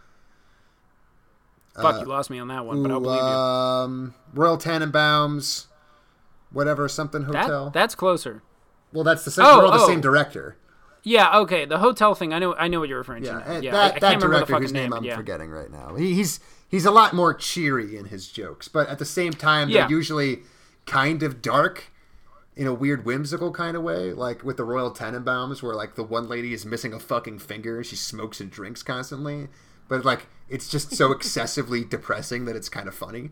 fuck 1.82 2.00
you 2.02 2.08
lost 2.08 2.30
me 2.30 2.40
on 2.40 2.48
that 2.48 2.66
one 2.66 2.82
but 2.82 2.92
i'll 2.92 3.00
believe 3.00 3.20
you 3.20 3.26
um, 3.26 4.16
Royal 4.34 4.58
Tenenbaums, 4.58 5.68
whatever 6.52 6.90
something 6.90 7.24
hotel. 7.24 7.66
that, 7.66 7.74
that's 7.74 7.94
closer 7.96 8.42
well, 8.94 9.04
that's 9.04 9.24
the 9.26 9.32
same. 9.32 9.46
Oh, 9.46 9.60
we're 9.60 9.66
all 9.66 9.72
the 9.74 9.84
oh. 9.84 9.88
same 9.88 10.02
director. 10.02 10.58
yeah 11.04 11.38
okay 11.40 11.66
the 11.66 11.78
hotel 11.78 12.16
thing 12.16 12.34
i 12.34 12.40
know 12.40 12.56
i 12.56 12.68
know 12.68 12.80
what 12.80 12.90
you're 12.90 12.98
referring 12.98 13.24
Yeah, 13.24 13.40
to 13.40 13.54
now. 13.54 13.60
yeah 13.60 13.72
that, 13.72 13.80
I, 13.80 13.86
I 13.86 14.00
that 14.00 14.02
can't 14.02 14.24
remember 14.24 14.40
the 14.40 14.46
director 14.46 14.62
whose 14.64 14.74
name, 14.74 14.90
but 14.90 14.98
I'm 14.98 15.04
yeah. 15.04 15.16
forgetting 15.16 15.50
right 15.52 15.70
now. 15.70 15.94
He, 15.96 16.16
he's 16.16 16.40
he's 16.68 16.86
a 16.86 16.92
lot 16.92 17.14
more 17.14 17.34
cheery 17.34 17.98
in 17.98 18.06
his 18.06 18.28
jokes, 18.30 18.68
but 18.68 18.88
at 18.90 19.00
the 19.00 19.06
same 19.06 19.34
time, 19.34 19.70
Yeah. 19.70 19.82
they're 19.82 19.92
usually 19.98 20.44
kind 20.86 21.24
of 21.24 21.42
dark 21.42 21.92
in 22.56 22.66
a 22.66 22.74
weird 22.74 23.06
whimsical 23.06 23.52
kind 23.52 23.78
of 23.78 23.84
way, 23.84 24.14
like 24.14 24.44
with 24.44 24.58
the 24.58 24.64
Royal 24.64 24.92
Tenenbaums, 24.92 25.62
where 25.62 25.76
like 25.76 25.96
the 25.96 26.04
one 26.04 26.28
lady 26.28 26.54
is 26.54 26.66
missing 26.66 26.94
a 26.94 27.00
fucking 27.00 27.40
finger 27.40 27.78
and 27.78 27.86
she 27.86 27.96
smokes 27.96 28.40
and 28.40 28.50
drinks 28.50 28.82
constantly, 28.84 29.48
but 29.88 30.04
like 30.04 30.26
it's 30.50 30.68
just 30.70 30.94
so 30.96 31.12
excessively 31.12 31.84
depressing 31.90 32.46
that 32.46 32.56
it's 32.56 32.70
kind 32.70 32.88
of 32.88 32.96
funny. 32.96 33.30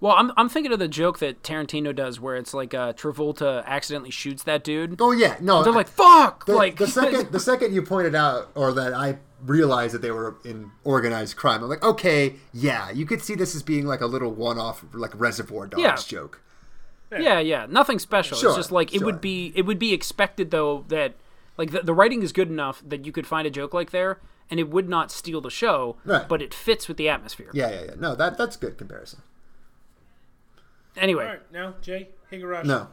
Well, 0.00 0.14
I'm, 0.16 0.32
I'm 0.36 0.50
thinking 0.50 0.72
of 0.72 0.78
the 0.80 0.88
joke 0.88 1.20
that 1.20 1.42
Tarantino 1.42 1.94
does 1.94 2.20
where 2.20 2.36
it's 2.36 2.52
like 2.52 2.74
uh, 2.74 2.92
Travolta 2.92 3.64
accidentally 3.64 4.10
shoots 4.10 4.42
that 4.42 4.62
dude. 4.62 5.00
Oh 5.00 5.12
yeah, 5.12 5.36
no, 5.40 5.62
They're 5.62 5.72
like, 5.72 5.88
fuck! 5.88 6.44
the, 6.44 6.54
like, 6.54 6.76
the 6.76 6.86
second 6.88 7.28
the 7.32 7.40
second 7.40 7.72
you 7.72 7.80
pointed 7.80 8.14
out 8.14 8.50
or 8.54 8.72
that 8.74 8.92
I 8.92 9.18
realized 9.44 9.94
that 9.94 10.02
they 10.02 10.10
were 10.10 10.36
in 10.44 10.70
organized 10.84 11.36
crime, 11.36 11.62
I'm 11.62 11.68
like, 11.68 11.82
okay, 11.84 12.34
yeah, 12.52 12.90
you 12.90 13.04
could 13.06 13.20
see 13.22 13.34
this 13.34 13.54
as 13.54 13.62
being 13.62 13.86
like 13.86 14.00
a 14.00 14.06
little 14.06 14.30
one-off, 14.32 14.84
like 14.92 15.12
Reservoir 15.18 15.66
Dogs 15.66 15.82
Yeah. 15.82 15.96
joke. 15.96 16.40
yeah, 17.16 17.38
yeah, 17.38 17.66
nothing 17.68 17.98
special. 17.98 18.36
Sure, 18.36 18.50
it's 18.50 18.56
just 18.56 18.72
like 18.72 18.92
it 18.94 18.98
sure. 18.98 19.06
would 19.06 19.20
be 19.20 19.52
it 19.54 19.62
would 19.66 19.78
be 19.78 19.92
expected 19.92 20.50
though 20.50 20.84
that 20.88 21.14
like 21.56 21.70
the, 21.70 21.80
the 21.82 21.94
writing 21.94 22.22
is 22.22 22.32
good 22.32 22.48
enough 22.48 22.82
that 22.84 23.06
you 23.06 23.12
could 23.12 23.26
find 23.26 23.46
a 23.46 23.50
joke 23.50 23.72
like 23.72 23.90
there 23.92 24.18
and 24.50 24.58
it 24.58 24.68
would 24.68 24.88
not 24.88 25.10
steal 25.12 25.40
the 25.40 25.50
show, 25.50 25.96
Right. 26.04 26.28
but 26.28 26.42
it 26.42 26.52
fits 26.52 26.88
with 26.88 26.96
the 26.96 27.08
atmosphere. 27.08 27.50
Yeah, 27.54 27.70
yeah, 27.70 27.82
yeah. 27.84 27.94
No, 27.98 28.14
that 28.16 28.36
that's 28.36 28.56
good 28.56 28.76
comparison. 28.76 29.22
Anyway, 30.96 31.24
All 31.24 31.30
right, 31.30 31.52
now 31.52 31.74
Jay 31.80 32.08
Higurashi. 32.32 32.64
No, 32.66 32.88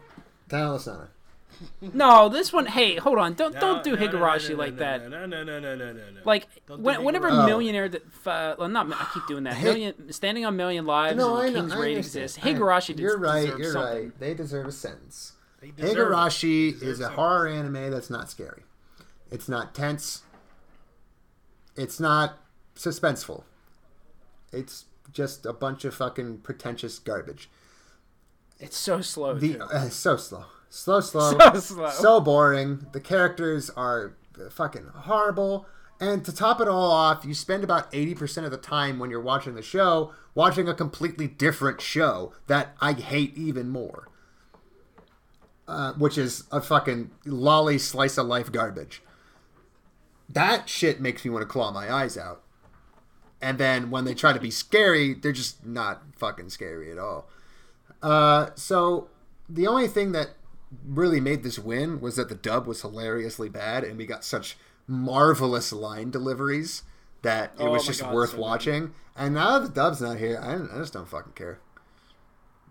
Talasana. 0.50 1.08
No, 1.82 2.30
this 2.30 2.52
one. 2.54 2.66
Hey, 2.66 2.96
hold 2.96 3.18
on! 3.20 3.34
Don't 3.34 3.54
No, 3.54 3.60
don't 3.60 3.84
do 3.84 3.92
no, 3.92 3.98
no, 3.98 4.06
no, 4.06 4.12
Higurashi 4.18 4.50
no, 4.50 4.56
no, 4.56 4.60
like 4.60 4.74
no, 4.74 4.80
that. 4.80 5.10
No, 5.10 5.26
no, 5.26 5.44
no, 5.44 5.60
no, 5.60 5.76
no, 5.76 5.76
no, 5.76 5.94
no. 5.94 6.22
Like 6.24 6.48
when, 6.68 7.04
whenever 7.04 7.30
Higurashi. 7.30 7.46
millionaire 7.46 7.90
that 7.90 8.04
uh, 8.26 8.56
well, 8.58 8.70
not 8.70 8.92
I 8.92 9.08
keep 9.14 9.28
doing 9.28 9.44
that. 9.44 9.54
Hey- 9.56 9.64
Million 9.66 10.12
standing 10.14 10.46
on 10.46 10.56
million 10.56 10.86
lives 10.86 11.18
No, 11.18 11.36
I 11.38 11.46
and 11.48 11.54
know. 11.56 11.62
King's 11.62 11.74
I 11.74 11.80
Raid 11.80 11.96
understand. 11.98 12.24
exists. 12.26 12.40
I- 12.46 12.54
Higurashi 12.54 13.00
You're 13.00 13.18
des- 13.18 13.24
right. 13.24 13.58
You're 13.58 13.72
something. 13.74 14.04
right. 14.06 14.20
They 14.20 14.34
deserve 14.34 14.68
a 14.68 14.72
sentence. 14.72 15.34
They 15.62 15.72
deserve. 15.72 15.98
Higurashi 16.10 16.74
Deserve 16.74 16.90
is 16.90 17.00
a 17.00 17.04
something. 17.04 17.16
horror 17.18 17.48
anime 17.48 17.92
that's 17.92 18.10
not 18.10 18.30
scary. 18.30 18.64
It's 19.30 19.48
not 19.48 19.74
tense. 19.76 20.24
It's 21.76 22.00
not 22.00 22.38
suspenseful. 22.76 23.44
It's 24.52 24.86
just 25.14 25.46
a 25.46 25.54
bunch 25.54 25.86
of 25.86 25.94
fucking 25.94 26.40
pretentious 26.40 27.00
garbage. 27.00 27.50
It's 28.60 28.78
so 28.78 29.02
slow. 29.02 29.36
The 29.36 29.54
too. 29.56 29.62
uh, 29.62 29.90
so 29.90 30.18
slow, 30.18 30.46
slow, 30.72 31.00
slow, 31.02 31.32
So 31.38 31.60
slow. 31.60 31.90
so 31.92 32.20
boring. 32.20 32.88
The 32.94 33.00
characters 33.00 33.70
are 33.72 34.16
fucking 34.50 34.88
horrible. 34.96 35.68
And 36.00 36.26
to 36.26 36.34
top 36.34 36.60
it 36.60 36.68
all 36.68 36.92
off, 36.92 37.24
you 37.26 37.36
spend 37.36 37.64
about 37.64 37.88
eighty 37.94 38.16
percent 38.16 38.46
of 38.46 38.52
the 38.52 38.58
time 38.58 38.98
when 38.98 39.12
you're 39.12 39.22
watching 39.22 39.54
the 39.54 39.62
show 39.62 40.12
watching 40.34 40.68
a 40.68 40.74
completely 40.74 41.28
different 41.28 41.80
show 41.80 42.34
that 42.48 42.76
I 42.82 42.94
hate 42.94 43.38
even 43.38 43.70
more, 43.70 44.08
uh, 45.68 45.94
which 45.94 46.18
is 46.18 46.46
a 46.52 46.60
fucking 46.62 47.12
lolly 47.26 47.78
slice 47.78 48.18
of 48.18 48.26
life 48.28 48.52
garbage. 48.52 49.04
That 50.30 50.70
shit 50.70 51.02
makes 51.02 51.24
me 51.26 51.32
want 51.32 51.44
to 51.44 51.48
claw 51.48 51.72
my 51.72 51.92
eyes 51.94 52.18
out. 52.18 52.42
And 53.42 53.58
then 53.58 53.90
when 53.92 54.06
they 54.06 54.14
try 54.14 54.34
to 54.34 54.40
be 54.40 54.52
scary, 54.52 55.14
they're 55.14 55.32
just 55.34 55.66
not 55.66 56.02
fucking 56.16 56.50
scary 56.50 56.92
at 56.92 56.98
all. 56.98 57.28
Uh, 58.02 58.52
so 58.56 59.10
the 59.50 59.68
only 59.68 59.88
thing 59.88 60.14
that 60.14 60.30
really 60.86 61.20
made 61.20 61.44
this 61.44 61.60
win 61.60 62.00
was 62.02 62.16
that 62.16 62.30
the 62.30 62.36
dub 62.36 62.66
was 62.68 62.82
hilariously 62.82 63.50
bad, 63.50 63.84
and 63.84 63.98
we 63.98 64.06
got 64.06 64.24
such 64.24 64.58
marvelous 64.88 65.72
line 65.72 66.12
deliveries 66.12 66.84
that 67.22 67.54
it 67.60 67.66
Oh 67.66 67.72
was 67.72 67.86
just 67.86 68.02
God, 68.02 68.14
worth 68.14 68.32
so 68.32 68.38
good. 68.38 68.42
watching. 68.42 68.94
And 69.16 69.34
now 69.36 69.60
that 69.60 69.68
the 69.68 69.74
dub's 69.74 70.02
not 70.02 70.18
here, 70.18 70.40
I, 70.42 70.56
I 70.76 70.80
just 70.80 70.94
don't 70.94 71.08
fucking 71.08 71.34
care. 71.34 71.60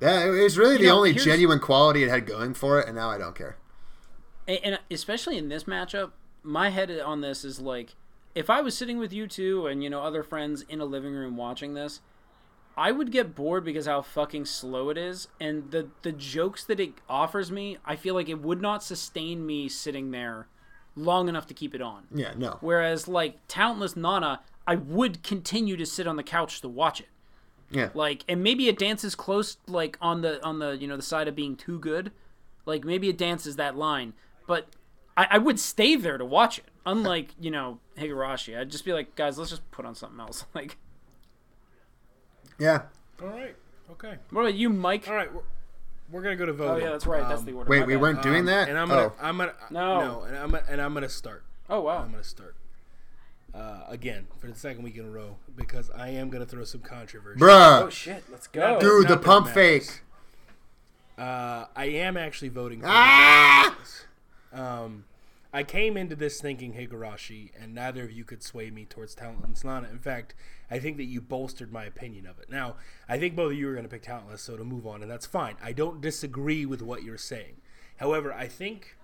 Yeah, 0.01 0.24
it 0.24 0.31
was 0.31 0.56
really 0.56 0.78
the 0.78 0.86
know, 0.86 0.97
only 0.97 1.12
genuine 1.12 1.59
quality 1.60 2.02
it 2.02 2.09
had 2.09 2.27
going 2.27 2.55
for 2.55 2.81
it, 2.81 2.86
and 2.86 2.97
now 2.97 3.10
I 3.10 3.18
don't 3.18 3.35
care. 3.36 3.59
and 4.48 4.78
especially 4.90 5.36
in 5.39 5.48
this 5.48 5.64
matchup, 5.64 6.12
my 6.43 6.70
head 6.70 6.90
on 7.01 7.20
this 7.20 7.44
is 7.44 7.60
like, 7.60 7.94
if 8.35 8.48
I 8.48 8.62
was 8.62 8.77
sitting 8.77 8.98
with 8.98 9.12
you 9.12 9.27
two 9.27 9.66
and 9.66 9.82
you 9.85 9.90
know 9.90 10.01
other 10.02 10.22
friends 10.22 10.62
in 10.62 10.81
a 10.81 10.85
living 10.86 11.12
room 11.12 11.36
watching 11.36 11.74
this, 11.74 12.01
I 12.81 12.93
would 12.93 13.12
get 13.12 13.35
bored 13.35 13.62
because 13.62 13.85
how 13.85 14.01
fucking 14.01 14.47
slow 14.47 14.89
it 14.89 14.97
is, 14.97 15.28
and 15.39 15.70
the 15.70 15.89
the 16.01 16.12
jokes 16.12 16.65
that 16.65 16.81
it 16.81 16.94
offers 17.11 17.52
me, 17.52 17.77
I 17.85 17.94
feel 17.94 18.15
like 18.15 18.31
it 18.31 18.40
would 18.40 18.62
not 18.62 18.82
sustain 18.82 19.44
me 19.44 19.69
sitting 19.69 20.12
there 20.12 20.48
long 20.97 21.28
enough 21.28 21.47
to 21.48 21.55
keep 21.55 21.74
it 21.74 21.82
on. 21.82 22.07
Yeah, 22.15 22.32
no. 22.35 22.57
Whereas 22.62 23.07
like 23.07 23.36
Talentless 23.48 23.97
Nana, 23.97 24.40
I 24.66 24.77
would 24.77 25.23
continue 25.23 25.77
to 25.77 25.85
sit 25.85 26.07
on 26.07 26.16
the 26.16 26.23
couch 26.23 26.62
to 26.62 26.70
watch 26.70 27.01
it. 27.01 27.09
Yeah. 27.70 27.90
Like, 27.93 28.24
and 28.27 28.43
maybe 28.43 28.66
it 28.66 28.78
dances 28.78 29.15
close, 29.15 29.59
like 29.66 29.98
on 30.01 30.23
the 30.23 30.43
on 30.43 30.59
the 30.59 30.70
you 30.70 30.89
know 30.89 30.97
the 30.97 31.02
side 31.02 31.28
of 31.28 31.36
being 31.36 31.57
too 31.57 31.78
good. 31.78 32.12
Like 32.65 32.85
maybe 32.85 33.11
it 33.11 33.19
dances 33.19 33.57
that 33.57 33.77
line, 33.77 34.15
but 34.47 34.69
I, 35.19 35.27
I 35.32 35.39
would 35.39 35.61
stay 35.61 35.97
there 35.97 36.16
to 36.16 36.24
watch 36.24 36.59
it. 36.59 36.65
Unlike 36.86 37.35
you 37.39 37.51
know 37.51 37.78
Higurashi, 37.98 38.59
I'd 38.59 38.70
just 38.70 38.86
be 38.86 38.94
like, 38.94 39.16
guys, 39.16 39.36
let's 39.36 39.51
just 39.51 39.70
put 39.70 39.85
on 39.85 39.94
something 39.94 40.19
else. 40.19 40.47
Like, 40.55 40.78
Yeah. 42.61 42.82
All 43.23 43.28
right. 43.28 43.57
Okay. 43.93 44.15
what 44.31 44.43
about 44.43 44.55
you, 44.55 44.70
Mike? 44.70 45.09
All 45.09 45.15
right. 45.15 45.32
We're, 45.35 45.43
we're 46.12 46.23
gonna 46.23 46.37
go 46.37 46.47
to 46.47 46.53
vote. 46.53 46.70
Oh 46.70 46.77
yeah, 46.77 46.91
that's 46.91 47.07
right. 47.07 47.28
That's 47.28 47.43
the 47.43 47.53
order. 47.53 47.69
Wait, 47.69 47.81
My 47.81 47.87
we 47.87 47.95
bad. 47.95 48.03
weren't 48.03 48.23
doing 48.23 48.41
um, 48.41 48.47
that? 48.47 48.69
And 48.69 48.78
I'm 48.78 48.89
gonna, 48.89 49.09
oh. 49.09 49.12
I'm 49.20 49.37
gonna, 49.39 49.55
No. 49.70 50.01
no, 50.01 50.23
and 50.23 50.37
I'm, 50.37 50.55
and 50.55 50.81
I'm 50.81 50.95
gonna 50.95 51.09
start. 51.09 51.45
Oh 51.69 51.81
wow. 51.81 51.99
I'm 51.99 52.11
gonna 52.11 52.23
start 52.23 52.55
uh, 53.55 53.82
again 53.89 54.27
for 54.39 54.47
the 54.47 54.55
second 54.55 54.82
week 54.82 54.97
in 54.97 55.05
a 55.05 55.11
row 55.11 55.37
because 55.57 55.91
I 55.91 56.11
am 56.11 56.31
gonna 56.31 56.47
throw 56.47 56.65
some 56.65 56.81
controversy. 56.81 57.41
Bruh. 57.41 57.82
Oh 57.82 57.91
shit, 57.91 58.24
let's 58.31 58.47
go. 58.47 58.78
Dude, 58.78 59.09
Not 59.09 59.20
the 59.20 59.24
pump 59.24 59.49
it 59.49 59.55
fake. 59.55 60.03
Uh, 61.19 61.66
I 61.77 61.87
am 61.87 62.16
actually 62.16 62.49
voting 62.49 62.81
for 62.81 62.87
Ah! 62.89 63.77
Higurashi. 64.53 64.59
Um, 64.59 65.05
I 65.52 65.64
came 65.64 65.97
into 65.97 66.14
this 66.14 66.40
thinking 66.40 66.74
Higurashi, 66.74 67.51
and 67.60 67.74
neither 67.74 68.05
of 68.05 68.12
you 68.12 68.24
could 68.24 68.43
sway 68.43 68.70
me 68.70 68.85
towards 68.85 69.16
Talentless 69.16 69.64
Nana. 69.64 69.89
In 69.90 69.98
fact, 69.98 70.35
I 70.70 70.78
think 70.78 70.97
that 70.98 71.05
you 71.05 71.20
bolstered 71.20 71.72
my 71.72 71.85
opinion 71.85 72.27
of 72.27 72.39
it. 72.39 72.48
Now, 72.48 72.77
I 73.09 73.18
think 73.18 73.35
both 73.35 73.52
of 73.52 73.59
you 73.59 73.68
are 73.68 73.72
going 73.72 73.85
to 73.85 73.89
pick 73.89 74.02
Talentless, 74.02 74.43
so 74.43 74.56
to 74.56 74.62
move 74.62 74.86
on, 74.86 75.02
and 75.02 75.10
that's 75.10 75.27
fine. 75.27 75.56
I 75.60 75.72
don't 75.72 76.01
disagree 76.01 76.64
with 76.64 76.82
what 76.82 77.02
you're 77.02 77.18
saying. 77.18 77.56
However, 77.97 78.32
I 78.32 78.47
think 78.47 78.97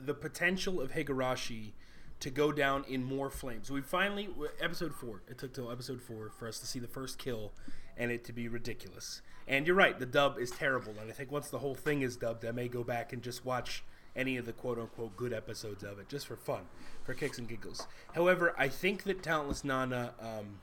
the 0.00 0.14
potential 0.14 0.80
of 0.80 0.92
Higurashi 0.92 1.72
to 2.20 2.30
go 2.30 2.50
down 2.52 2.84
in 2.88 3.04
more 3.04 3.28
flames. 3.30 3.70
We 3.70 3.82
finally 3.82 4.30
episode 4.60 4.94
four. 4.94 5.22
It 5.28 5.38
took 5.38 5.52
till 5.52 5.70
episode 5.70 6.00
four 6.00 6.30
for 6.30 6.48
us 6.48 6.60
to 6.60 6.66
see 6.66 6.78
the 6.78 6.86
first 6.86 7.18
kill, 7.18 7.52
and 7.96 8.10
it 8.10 8.24
to 8.24 8.32
be 8.32 8.48
ridiculous. 8.48 9.20
And 9.46 9.66
you're 9.66 9.76
right, 9.76 9.98
the 9.98 10.06
dub 10.06 10.38
is 10.38 10.50
terrible. 10.50 10.94
And 11.00 11.10
I 11.10 11.12
think 11.12 11.30
once 11.30 11.50
the 11.50 11.58
whole 11.58 11.74
thing 11.74 12.00
is 12.02 12.16
dubbed, 12.16 12.44
I 12.44 12.52
may 12.52 12.68
go 12.68 12.84
back 12.84 13.12
and 13.12 13.22
just 13.22 13.44
watch 13.44 13.84
any 14.14 14.36
of 14.36 14.46
the 14.46 14.52
quote 14.52 14.78
unquote 14.78 15.16
good 15.16 15.32
episodes 15.32 15.82
of 15.82 15.98
it, 15.98 16.08
just 16.08 16.26
for 16.26 16.36
fun, 16.36 16.62
for 17.04 17.14
kicks 17.14 17.38
and 17.38 17.48
giggles. 17.48 17.86
However, 18.14 18.54
I 18.58 18.68
think 18.68 19.04
that 19.04 19.22
Talentless 19.22 19.64
Nana, 19.64 20.12
um, 20.20 20.60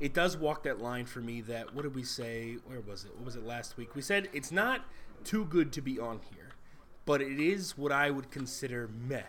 it 0.00 0.12
does 0.14 0.36
walk 0.36 0.62
that 0.64 0.80
line 0.80 1.06
for 1.06 1.20
me. 1.20 1.40
That 1.40 1.74
what 1.74 1.82
did 1.82 1.94
we 1.94 2.02
say? 2.04 2.56
Where 2.66 2.80
was 2.80 3.04
it? 3.04 3.14
What 3.16 3.24
was 3.24 3.36
it 3.36 3.44
last 3.44 3.76
week? 3.76 3.94
We 3.94 4.02
said 4.02 4.28
it's 4.32 4.52
not 4.52 4.84
too 5.24 5.44
good 5.44 5.72
to 5.72 5.80
be 5.80 5.98
on 5.98 6.20
here, 6.34 6.50
but 7.04 7.20
it 7.22 7.40
is 7.40 7.76
what 7.78 7.92
I 7.92 8.10
would 8.10 8.30
consider 8.30 8.88
meh. 8.88 9.22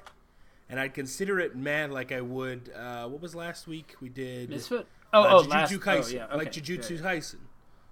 And 0.69 0.79
I'd 0.79 0.93
consider 0.93 1.39
it 1.39 1.55
meh 1.55 1.85
like 1.87 2.11
I 2.11 2.21
would. 2.21 2.71
Uh, 2.75 3.07
what 3.07 3.21
was 3.21 3.35
last 3.35 3.67
week? 3.67 3.95
We 4.01 4.09
did 4.09 4.49
Misfit. 4.49 4.87
Oh, 5.13 5.23
uh, 5.23 5.27
oh, 5.29 5.43
Jujutsu 5.43 5.49
last. 5.49 5.73
Kaisen, 5.73 6.13
Oh, 6.13 6.27
yeah. 6.31 6.35
like. 6.35 6.51
Jujutsu 6.51 6.91
Yeah, 6.91 6.97
yeah. 6.97 7.15
Kaisen. 7.19 7.35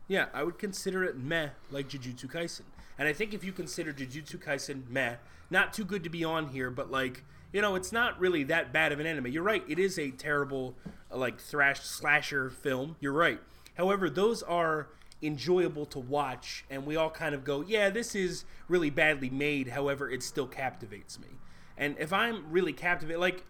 Yeah, 0.08 0.26
I 0.34 0.44
would 0.44 0.58
consider 0.58 1.04
it 1.04 1.18
meh, 1.18 1.50
like 1.70 1.88
Jujutsu 1.88 2.26
Kaisen. 2.30 2.64
And 2.98 3.08
I 3.08 3.14
think 3.14 3.34
if 3.34 3.44
you 3.44 3.52
consider 3.52 3.94
Jujutsu 3.94 4.38
Kaisen 4.38 4.90
meh, 4.90 5.16
not 5.52 5.74
too 5.74 5.86
good 5.86 6.04
to 6.04 6.10
be 6.10 6.24
on 6.24 6.48
here, 6.50 6.72
but 6.72 6.90
like 6.90 7.24
you 7.54 7.62
know, 7.62 7.76
it's 7.76 7.92
not 7.92 8.20
really 8.20 8.44
that 8.46 8.72
bad 8.72 8.92
of 8.92 9.00
an 9.00 9.06
anime. 9.06 9.28
You're 9.28 9.44
right; 9.44 9.64
it 9.68 9.78
is 9.78 10.00
a 10.00 10.12
terrible, 10.12 10.76
uh, 11.12 11.18
like 11.18 11.40
thrash 11.40 11.82
slasher 11.82 12.50
film. 12.50 12.96
You're 13.00 13.14
right. 13.14 13.40
However, 13.76 14.10
those 14.10 14.42
are 14.44 14.88
enjoyable 15.22 15.86
to 15.88 16.00
watch, 16.00 16.66
and 16.70 16.86
we 16.86 16.96
all 16.96 17.10
kind 17.10 17.36
of 17.36 17.44
go, 17.44 17.62
"Yeah, 17.62 17.90
this 17.90 18.16
is 18.16 18.46
really 18.68 18.90
badly 18.90 19.30
made." 19.30 19.70
However, 19.70 20.10
it 20.10 20.24
still 20.24 20.48
captivates 20.48 21.20
me. 21.20 21.28
And 21.78 21.96
if 22.00 22.14
I'm 22.14 22.52
really 22.52 22.74
captivated, 22.74 23.20
like 23.20 23.44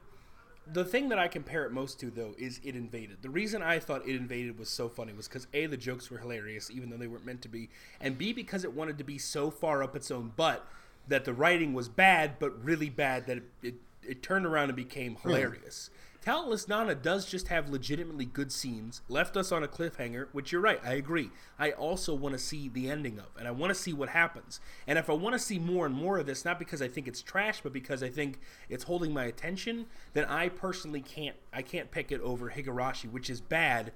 the 0.71 0.85
thing 0.85 1.09
that 1.09 1.19
I 1.19 1.27
compare 1.27 1.65
it 1.65 1.71
most 1.71 1.99
to 1.99 2.09
though 2.09 2.33
is 2.39 2.59
ID: 2.65 2.77
Invaded. 2.77 3.21
The 3.21 3.29
reason 3.29 3.61
I 3.61 3.77
thought 3.77 4.01
ID: 4.01 4.15
Invaded 4.15 4.57
was 4.57 4.69
so 4.69 4.89
funny 4.89 5.13
was 5.13 5.27
because 5.27 5.45
A, 5.53 5.67
the 5.67 5.77
jokes 5.77 6.09
were 6.09 6.17
hilarious, 6.17 6.71
even 6.71 6.89
though 6.89 6.97
they 6.97 7.07
weren't 7.07 7.25
meant 7.25 7.43
to 7.43 7.49
be, 7.49 7.69
and 7.99 8.17
B, 8.17 8.33
because 8.33 8.63
it 8.63 8.73
wanted 8.73 8.97
to 8.97 9.03
be 9.03 9.19
so 9.19 9.51
far 9.51 9.83
up 9.83 9.95
its 9.95 10.09
own 10.09 10.31
butt 10.35 10.67
that 11.07 11.25
the 11.25 11.33
writing 11.33 11.73
was 11.73 11.89
bad, 11.89 12.39
but 12.39 12.63
really 12.63 12.89
bad 12.89 13.27
that 13.27 13.37
it, 13.37 13.43
it, 13.61 13.75
it 14.03 14.23
turned 14.23 14.45
around 14.45 14.69
and 14.69 14.75
became 14.75 15.15
hmm. 15.15 15.29
hilarious. 15.29 15.89
Talentless 16.21 16.67
Nana 16.67 16.93
does 16.93 17.25
just 17.25 17.47
have 17.47 17.67
legitimately 17.67 18.25
good 18.25 18.51
scenes, 18.51 19.01
left 19.09 19.35
us 19.35 19.51
on 19.51 19.63
a 19.63 19.67
cliffhanger, 19.67 20.27
which 20.33 20.51
you're 20.51 20.61
right, 20.61 20.79
I 20.85 20.93
agree. 20.93 21.31
I 21.57 21.71
also 21.71 22.13
want 22.13 22.33
to 22.33 22.39
see 22.39 22.69
the 22.69 22.91
ending 22.91 23.17
of, 23.17 23.25
and 23.39 23.47
I 23.47 23.51
want 23.51 23.71
to 23.71 23.79
see 23.79 23.91
what 23.91 24.09
happens. 24.09 24.59
And 24.85 24.99
if 24.99 25.09
I 25.09 25.13
want 25.13 25.33
to 25.33 25.39
see 25.39 25.57
more 25.57 25.87
and 25.87 25.95
more 25.95 26.19
of 26.19 26.27
this, 26.27 26.45
not 26.45 26.59
because 26.59 26.79
I 26.79 26.87
think 26.87 27.07
it's 27.07 27.23
trash, 27.23 27.61
but 27.61 27.73
because 27.73 28.03
I 28.03 28.09
think 28.09 28.39
it's 28.69 28.83
holding 28.83 29.15
my 29.15 29.25
attention, 29.25 29.87
then 30.13 30.25
I 30.25 30.49
personally 30.49 31.01
can't 31.01 31.35
I 31.51 31.63
can't 31.63 31.89
pick 31.89 32.11
it 32.11 32.21
over 32.21 32.51
Higurashi, 32.51 33.11
which 33.11 33.27
is 33.27 33.41
bad. 33.41 33.91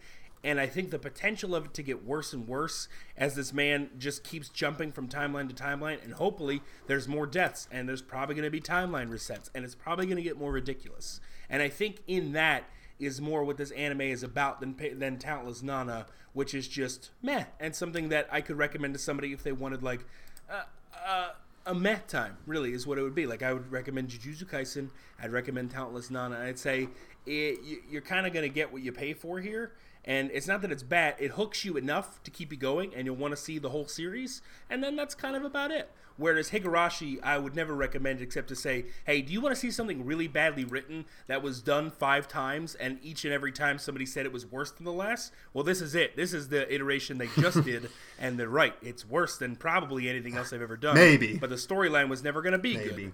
And 0.45 0.59
I 0.59 0.67
think 0.67 0.91
the 0.91 0.99
potential 0.99 1.55
of 1.55 1.65
it 1.65 1.73
to 1.73 1.81
get 1.81 2.05
worse 2.05 2.31
and 2.31 2.47
worse 2.47 2.87
as 3.17 3.33
this 3.35 3.51
man 3.51 3.89
just 3.97 4.23
keeps 4.23 4.47
jumping 4.47 4.91
from 4.91 5.07
timeline 5.07 5.49
to 5.49 5.55
timeline, 5.55 6.03
and 6.03 6.13
hopefully 6.13 6.61
there's 6.85 7.07
more 7.07 7.25
deaths, 7.25 7.67
and 7.71 7.89
there's 7.89 8.03
probably 8.03 8.35
going 8.35 8.45
to 8.45 8.51
be 8.51 8.61
timeline 8.61 9.09
resets, 9.09 9.49
and 9.55 9.65
it's 9.65 9.73
probably 9.73 10.05
going 10.05 10.17
to 10.17 10.21
get 10.23 10.37
more 10.37 10.51
ridiculous. 10.51 11.19
And 11.49 11.63
I 11.63 11.69
think 11.69 12.01
in 12.05 12.33
that 12.33 12.65
is 12.99 13.19
more 13.19 13.43
what 13.43 13.57
this 13.57 13.71
anime 13.71 14.01
is 14.01 14.21
about 14.21 14.59
than 14.61 14.75
than 14.99 15.17
Talentless 15.17 15.63
Nana, 15.63 16.05
which 16.33 16.53
is 16.53 16.67
just 16.67 17.09
meh, 17.23 17.45
and 17.59 17.75
something 17.75 18.09
that 18.09 18.27
I 18.31 18.41
could 18.41 18.57
recommend 18.57 18.93
to 18.93 18.99
somebody 18.99 19.33
if 19.33 19.41
they 19.41 19.51
wanted 19.51 19.81
like 19.81 20.05
uh, 20.47 20.61
uh, 21.07 21.29
a 21.65 21.73
meh 21.73 21.97
time. 22.07 22.37
Really, 22.45 22.71
is 22.73 22.85
what 22.85 22.99
it 22.99 23.01
would 23.01 23.15
be. 23.15 23.25
Like 23.25 23.41
I 23.41 23.51
would 23.51 23.71
recommend 23.71 24.09
Jujutsu 24.09 24.45
Kaisen. 24.45 24.89
I'd 25.19 25.31
recommend 25.31 25.71
Talentless 25.71 26.11
Nana. 26.11 26.37
I'd 26.39 26.59
say 26.59 26.87
it, 27.25 27.59
you- 27.63 27.81
you're 27.89 28.01
kind 28.03 28.27
of 28.27 28.33
gonna 28.33 28.47
get 28.47 28.71
what 28.71 28.83
you 28.83 28.91
pay 28.91 29.13
for 29.13 29.39
here. 29.41 29.71
And 30.05 30.29
it's 30.31 30.47
not 30.47 30.61
that 30.61 30.71
it's 30.71 30.83
bad; 30.83 31.15
it 31.19 31.31
hooks 31.31 31.65
you 31.65 31.77
enough 31.77 32.21
to 32.23 32.31
keep 32.31 32.51
you 32.51 32.57
going, 32.57 32.93
and 32.95 33.05
you'll 33.05 33.15
want 33.15 33.31
to 33.31 33.37
see 33.37 33.57
the 33.57 33.69
whole 33.69 33.87
series. 33.87 34.41
And 34.69 34.83
then 34.83 34.95
that's 34.95 35.15
kind 35.15 35.35
of 35.35 35.43
about 35.43 35.71
it. 35.71 35.91
Whereas 36.17 36.51
Higurashi, 36.51 37.21
I 37.21 37.37
would 37.37 37.55
never 37.55 37.73
recommend 37.73 38.21
except 38.21 38.47
to 38.47 38.55
say, 38.55 38.85
hey, 39.05 39.21
do 39.21 39.33
you 39.33 39.41
want 39.41 39.53
to 39.53 39.59
see 39.59 39.69
something 39.69 40.05
really 40.05 40.27
badly 40.27 40.63
written 40.63 41.05
that 41.27 41.41
was 41.41 41.61
done 41.61 41.91
five 41.91 42.27
times, 42.27 42.75
and 42.75 42.99
each 43.01 43.25
and 43.25 43.33
every 43.33 43.51
time 43.51 43.79
somebody 43.79 44.05
said 44.05 44.25
it 44.25 44.31
was 44.31 44.45
worse 44.45 44.71
than 44.71 44.85
the 44.85 44.93
last? 44.93 45.33
Well, 45.53 45.63
this 45.63 45.81
is 45.81 45.93
it. 45.93 46.15
This 46.15 46.33
is 46.33 46.47
the 46.47 46.73
iteration 46.73 47.17
they 47.17 47.29
just 47.39 47.63
did, 47.65 47.89
and 48.19 48.39
they're 48.39 48.47
right. 48.47 48.75
It's 48.81 49.05
worse 49.05 49.37
than 49.37 49.57
probably 49.57 50.07
anything 50.07 50.37
else 50.37 50.51
they've 50.51 50.61
ever 50.61 50.77
done. 50.77 50.95
Maybe. 50.95 51.37
But 51.37 51.49
the 51.49 51.55
storyline 51.55 52.07
was 52.07 52.23
never 52.23 52.41
going 52.41 52.53
to 52.53 52.59
be 52.59 52.77
Maybe. 52.77 52.89
good. 52.89 53.13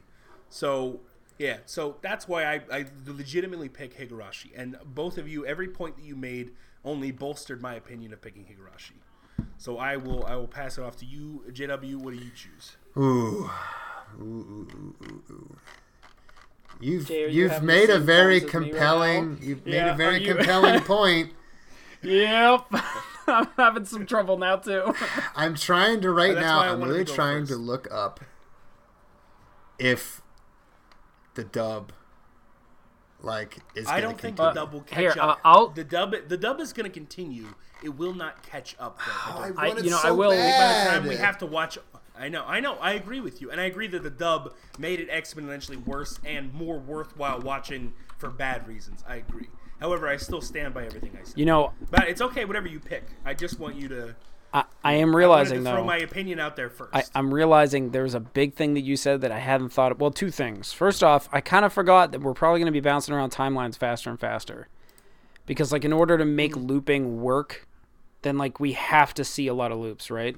So 0.49 0.99
yeah, 1.41 1.57
so 1.65 1.97
that's 2.01 2.27
why 2.27 2.45
I, 2.45 2.61
I 2.71 2.85
legitimately 3.07 3.69
pick 3.69 3.97
Higurashi. 3.97 4.51
And 4.55 4.77
both 4.85 5.17
of 5.17 5.27
you, 5.27 5.43
every 5.43 5.69
point 5.69 5.95
that 5.95 6.05
you 6.05 6.15
made 6.15 6.51
only 6.83 7.11
bolstered 7.11 7.61
my 7.61 7.75
opinion 7.75 8.13
of 8.13 8.21
picking 8.21 8.43
Higurashi. 8.45 8.99
So 9.57 9.77
I 9.77 9.97
will 9.97 10.25
I 10.25 10.35
will 10.35 10.47
pass 10.47 10.77
it 10.77 10.83
off 10.83 10.95
to 10.97 11.05
you, 11.05 11.43
JW. 11.51 11.95
What 11.97 12.13
do 12.13 12.19
you 12.19 12.31
choose? 12.35 12.77
Ooh. 12.97 13.49
Ooh, 14.19 14.23
ooh, 14.23 14.67
ooh, 14.73 14.95
ooh, 15.05 15.23
ooh. 15.33 15.57
You've 16.79 17.07
Jay, 17.07 17.21
you 17.31 17.43
you've 17.43 17.51
having 17.51 17.67
made 17.67 17.89
a 17.89 17.99
very 17.99 18.39
pause 18.41 18.49
as 18.49 18.53
me 18.55 18.59
right 18.61 18.71
compelling 18.71 19.31
now? 19.35 19.37
you've 19.41 19.65
made 19.65 19.73
Yeah, 19.75 19.93
a 19.93 19.95
very 19.97 20.23
you- 20.25 20.35
compelling 20.35 20.81
point. 20.83 21.31
Yep. 22.01 22.65
I'm 23.27 23.47
having 23.55 23.85
some 23.85 24.05
trouble 24.07 24.37
now 24.37 24.55
too. 24.57 24.93
I'm 25.35 25.55
trying 25.55 26.01
to 26.01 26.11
right 26.11 26.35
now. 26.35 26.59
I 26.59 26.69
I'm 26.69 26.81
really 26.81 27.05
to 27.05 27.11
go 27.11 27.15
trying 27.15 27.45
to 27.47 27.55
look 27.55 27.87
up 27.91 28.19
if 29.79 30.21
the 31.35 31.43
dub 31.43 31.93
like 33.23 33.57
is. 33.75 33.87
I 33.87 33.91
gonna 34.01 34.01
don't 34.01 34.21
think 34.21 34.37
continue. 34.37 34.53
the 34.53 34.59
dub 34.61 34.73
will 34.73 34.81
catch 34.81 34.99
here, 34.99 35.13
up. 35.19 35.39
I'll- 35.43 35.67
the 35.69 35.83
dub 35.83 36.15
the 36.27 36.37
dub 36.37 36.59
is 36.59 36.73
going 36.73 36.89
to 36.89 36.93
continue. 36.93 37.47
It 37.83 37.97
will 37.97 38.13
not 38.13 38.43
catch 38.43 38.75
up. 38.79 38.99
Though, 38.99 39.03
oh, 39.07 39.53
I 39.57 39.67
I- 39.69 39.77
you 39.77 39.89
know, 39.89 39.97
I 39.97 40.01
so 40.09 40.13
will- 40.15 40.29
by 40.29 40.35
the 40.35 40.89
time 40.89 41.07
we 41.07 41.15
have 41.15 41.37
to 41.39 41.45
watch 41.45 41.77
I 42.17 42.29
know, 42.29 42.43
I 42.45 42.59
know, 42.59 42.75
I 42.75 42.93
agree 42.93 43.19
with 43.19 43.41
you, 43.41 43.49
and 43.49 43.59
I 43.59 43.63
agree 43.63 43.87
that 43.87 44.03
the 44.03 44.09
dub 44.11 44.53
made 44.77 44.99
it 44.99 45.09
exponentially 45.09 45.83
worse 45.87 46.19
and 46.23 46.53
more 46.53 46.77
worthwhile 46.77 47.39
watching 47.39 47.93
for 48.19 48.29
bad 48.29 48.67
reasons. 48.67 49.03
I 49.07 49.15
agree. 49.15 49.49
However, 49.79 50.07
I 50.07 50.17
still 50.17 50.41
stand 50.41 50.75
by 50.75 50.85
everything 50.85 51.17
I 51.19 51.23
said. 51.23 51.39
You 51.39 51.45
know, 51.45 51.73
but 51.89 52.07
it's 52.07 52.21
okay, 52.21 52.45
whatever 52.45 52.67
you 52.67 52.79
pick. 52.79 53.05
I 53.25 53.33
just 53.33 53.59
want 53.59 53.75
you 53.75 53.87
to. 53.87 54.15
I, 54.53 54.65
I 54.83 54.93
am 54.93 55.15
I 55.15 55.17
realizing 55.17 55.63
throw 55.63 55.77
though. 55.77 55.83
my 55.83 55.97
opinion 55.97 56.39
out 56.39 56.55
there 56.55 56.69
first. 56.69 56.93
I, 56.93 57.03
I'm 57.15 57.33
realizing 57.33 57.91
there's 57.91 58.13
a 58.13 58.19
big 58.19 58.53
thing 58.55 58.73
that 58.73 58.81
you 58.81 58.97
said 58.97 59.21
that 59.21 59.31
I 59.31 59.39
hadn't 59.39 59.69
thought 59.69 59.91
of. 59.91 59.99
Well, 59.99 60.11
two 60.11 60.31
things. 60.31 60.73
First 60.73 61.03
off, 61.03 61.29
I 61.31 61.41
kind 61.41 61.63
of 61.63 61.71
forgot 61.71 62.11
that 62.11 62.21
we're 62.21 62.33
probably 62.33 62.59
going 62.59 62.65
to 62.65 62.71
be 62.71 62.81
bouncing 62.81 63.13
around 63.13 63.31
timelines 63.31 63.77
faster 63.77 64.09
and 64.09 64.19
faster. 64.19 64.67
Because, 65.45 65.71
like, 65.71 65.85
in 65.85 65.93
order 65.93 66.17
to 66.17 66.25
make 66.25 66.55
looping 66.55 67.21
work, 67.21 67.67
then, 68.21 68.37
like, 68.37 68.59
we 68.59 68.73
have 68.73 69.13
to 69.15 69.23
see 69.23 69.47
a 69.47 69.53
lot 69.53 69.71
of 69.71 69.79
loops, 69.79 70.11
right? 70.11 70.35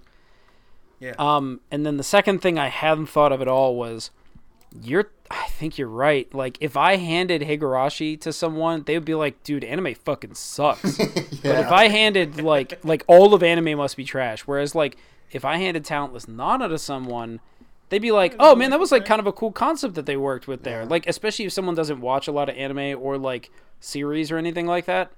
yeah. 0.99 1.13
Um, 1.19 1.59
and 1.69 1.85
then 1.85 1.97
the 1.97 2.03
second 2.03 2.39
thing 2.39 2.57
I 2.57 2.69
hadn't 2.69 3.07
thought 3.07 3.31
of 3.31 3.41
at 3.41 3.47
all 3.47 3.75
was 3.75 4.11
You're 4.81 5.11
I 5.29 5.47
think 5.47 5.77
you're 5.77 5.87
right. 5.87 6.31
Like 6.33 6.57
if 6.59 6.77
I 6.77 6.97
handed 6.97 7.41
Higurashi 7.41 8.19
to 8.21 8.33
someone, 8.33 8.83
they 8.83 8.95
would 8.95 9.05
be 9.05 9.15
like, 9.15 9.43
"Dude, 9.43 9.63
anime 9.63 9.95
fucking 9.95 10.35
sucks." 10.35 10.97
But 11.43 11.59
if 11.59 11.71
I 11.71 11.89
handed 11.89 12.41
like 12.41 12.83
like 12.85 13.03
all 13.07 13.33
of 13.33 13.43
anime 13.43 13.77
must 13.77 13.97
be 13.97 14.05
trash, 14.05 14.41
whereas 14.41 14.75
like 14.75 14.95
if 15.31 15.43
I 15.43 15.57
handed 15.57 15.83
Talentless 15.83 16.27
Nana 16.27 16.69
to 16.69 16.77
someone, 16.77 17.41
they'd 17.89 18.01
be 18.01 18.11
like, 18.11 18.35
"Oh 18.39 18.55
man, 18.55 18.69
that 18.69 18.79
was 18.79 18.91
like 18.91 19.05
kind 19.05 19.19
of 19.19 19.27
a 19.27 19.33
cool 19.33 19.51
concept 19.51 19.95
that 19.95 20.05
they 20.05 20.15
worked 20.15 20.47
with 20.47 20.63
there." 20.63 20.85
Like 20.85 21.05
especially 21.07 21.45
if 21.45 21.51
someone 21.53 21.75
doesn't 21.75 21.99
watch 21.99 22.27
a 22.27 22.31
lot 22.31 22.47
of 22.47 22.55
anime 22.55 22.97
or 23.01 23.17
like 23.17 23.51
series 23.81 24.31
or 24.31 24.37
anything 24.37 24.65
like 24.65 24.85
that. 24.85 25.11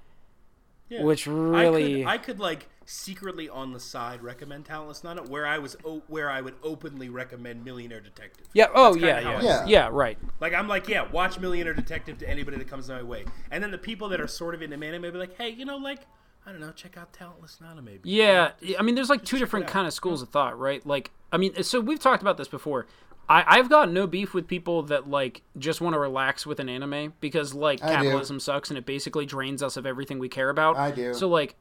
Yeah. 0.89 1.03
Which 1.03 1.27
I 1.27 1.31
really 1.31 2.03
could, 2.03 2.07
I 2.07 2.17
could 2.17 2.39
like 2.39 2.67
secretly 2.85 3.49
on 3.49 3.73
the 3.73 3.79
side 3.79 4.21
recommend 4.21 4.65
Talentless 4.65 5.03
Nana, 5.03 5.23
where 5.23 5.45
I 5.45 5.57
was 5.57 5.75
o- 5.83 6.03
where 6.07 6.29
I 6.29 6.41
would 6.41 6.55
openly 6.63 7.09
recommend 7.09 7.65
Millionaire 7.65 7.99
Detective. 7.99 8.47
Yeah, 8.53 8.67
oh 8.73 8.95
yeah, 8.95 9.19
yeah. 9.19 9.41
Yeah. 9.41 9.65
Yeah. 9.65 9.89
right. 9.91 10.17
Like 10.39 10.53
I'm 10.53 10.67
like, 10.67 10.87
yeah, 10.87 11.09
watch 11.11 11.39
Millionaire 11.39 11.73
Detective 11.73 12.17
to 12.19 12.29
anybody 12.29 12.57
that 12.57 12.67
comes 12.67 12.87
my 12.89 13.01
way, 13.01 13.25
and 13.51 13.63
then 13.63 13.71
the 13.71 13.77
people 13.77 14.09
that 14.09 14.21
are 14.21 14.27
sort 14.27 14.53
of 14.55 14.61
into 14.61 14.75
anime 14.75 15.01
may 15.01 15.09
be 15.09 15.17
like, 15.17 15.35
hey, 15.37 15.49
you 15.49 15.65
know, 15.65 15.77
like 15.77 16.01
I 16.45 16.51
don't 16.51 16.61
know, 16.61 16.71
check 16.71 16.95
out 16.95 17.11
Talentless 17.11 17.59
Nana 17.59 17.81
maybe. 17.81 18.01
Yeah, 18.09 18.51
I 18.77 18.83
mean, 18.83 18.93
there's 18.95 19.09
like 19.09 19.25
two 19.25 19.39
different 19.39 19.65
kind 19.67 19.87
of 19.87 19.93
schools 19.93 20.21
of 20.21 20.29
thought, 20.29 20.59
right? 20.59 20.85
Like, 20.85 21.11
I 21.31 21.37
mean, 21.37 21.63
so 21.63 21.79
we've 21.79 21.99
talked 21.99 22.21
about 22.21 22.37
this 22.37 22.47
before. 22.47 22.85
I, 23.27 23.43
I've 23.47 23.69
got 23.69 23.91
no 23.91 24.05
beef 24.05 24.35
with 24.35 24.47
people 24.47 24.83
that 24.83 25.09
like 25.09 25.41
just 25.57 25.81
want 25.81 25.95
to 25.95 25.99
relax 25.99 26.45
with 26.45 26.59
an 26.59 26.69
anime 26.69 27.13
because 27.19 27.55
like 27.55 27.83
I 27.83 27.87
do. 27.87 27.93
capitalism 27.95 28.39
sucks 28.39 28.69
and 28.69 28.77
it 28.77 28.85
basically 28.85 29.25
drains 29.25 29.63
us 29.63 29.77
of 29.77 29.87
everything 29.87 30.19
we 30.19 30.29
care 30.29 30.49
about. 30.49 30.77
I 30.77 30.91
do. 30.91 31.11
So 31.15 31.27
like, 31.27 31.55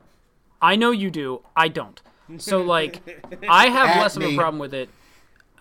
I 0.65 0.77
know 0.77 0.93
you 0.93 1.11
do. 1.11 1.43
I 1.55 1.69
don't. 1.69 2.01
So 2.39 2.63
like, 2.77 3.03
I 3.47 3.69
have 3.69 3.91
At 3.91 4.01
less 4.01 4.17
of 4.17 4.23
a 4.23 4.35
problem 4.35 4.59
with 4.59 4.73
it. 4.73 4.89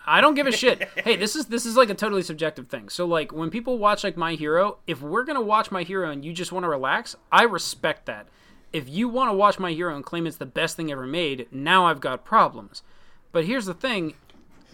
I 0.06 0.22
don't 0.22 0.34
give 0.34 0.46
a 0.46 0.52
shit. 0.52 0.88
hey, 0.96 1.16
this 1.16 1.36
is 1.36 1.46
this 1.46 1.66
is 1.66 1.76
like 1.76 1.90
a 1.90 1.94
totally 1.94 2.22
subjective 2.22 2.68
thing. 2.68 2.88
So 2.88 3.04
like 3.04 3.30
when 3.30 3.50
people 3.50 3.78
watch 3.78 4.02
like 4.02 4.16
My 4.16 4.34
Hero, 4.34 4.78
if 4.86 5.02
we're 5.02 5.24
gonna 5.24 5.42
watch 5.42 5.70
My 5.70 5.82
Hero 5.82 6.10
and 6.10 6.24
you 6.24 6.32
just 6.32 6.52
want 6.52 6.64
to 6.64 6.68
relax, 6.68 7.16
I 7.30 7.42
respect 7.42 8.06
that. 8.06 8.28
If 8.72 8.88
you 8.88 9.08
want 9.08 9.30
to 9.30 9.34
watch 9.34 9.58
My 9.58 9.72
Hero 9.72 9.94
and 9.94 10.02
claim 10.02 10.26
it's 10.26 10.38
the 10.38 10.46
best 10.46 10.76
thing 10.76 10.90
ever 10.90 11.06
made, 11.06 11.48
now 11.52 11.86
I've 11.86 12.00
got 12.00 12.24
problems. 12.24 12.82
But 13.30 13.44
here's 13.44 13.66
the 13.66 13.74
thing: 13.74 14.14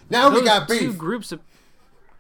Now 0.09 0.31
we 0.31 0.37
those 0.37 0.45
got 0.45 0.69
two 0.69 0.93
groups 0.93 1.33
of. 1.33 1.41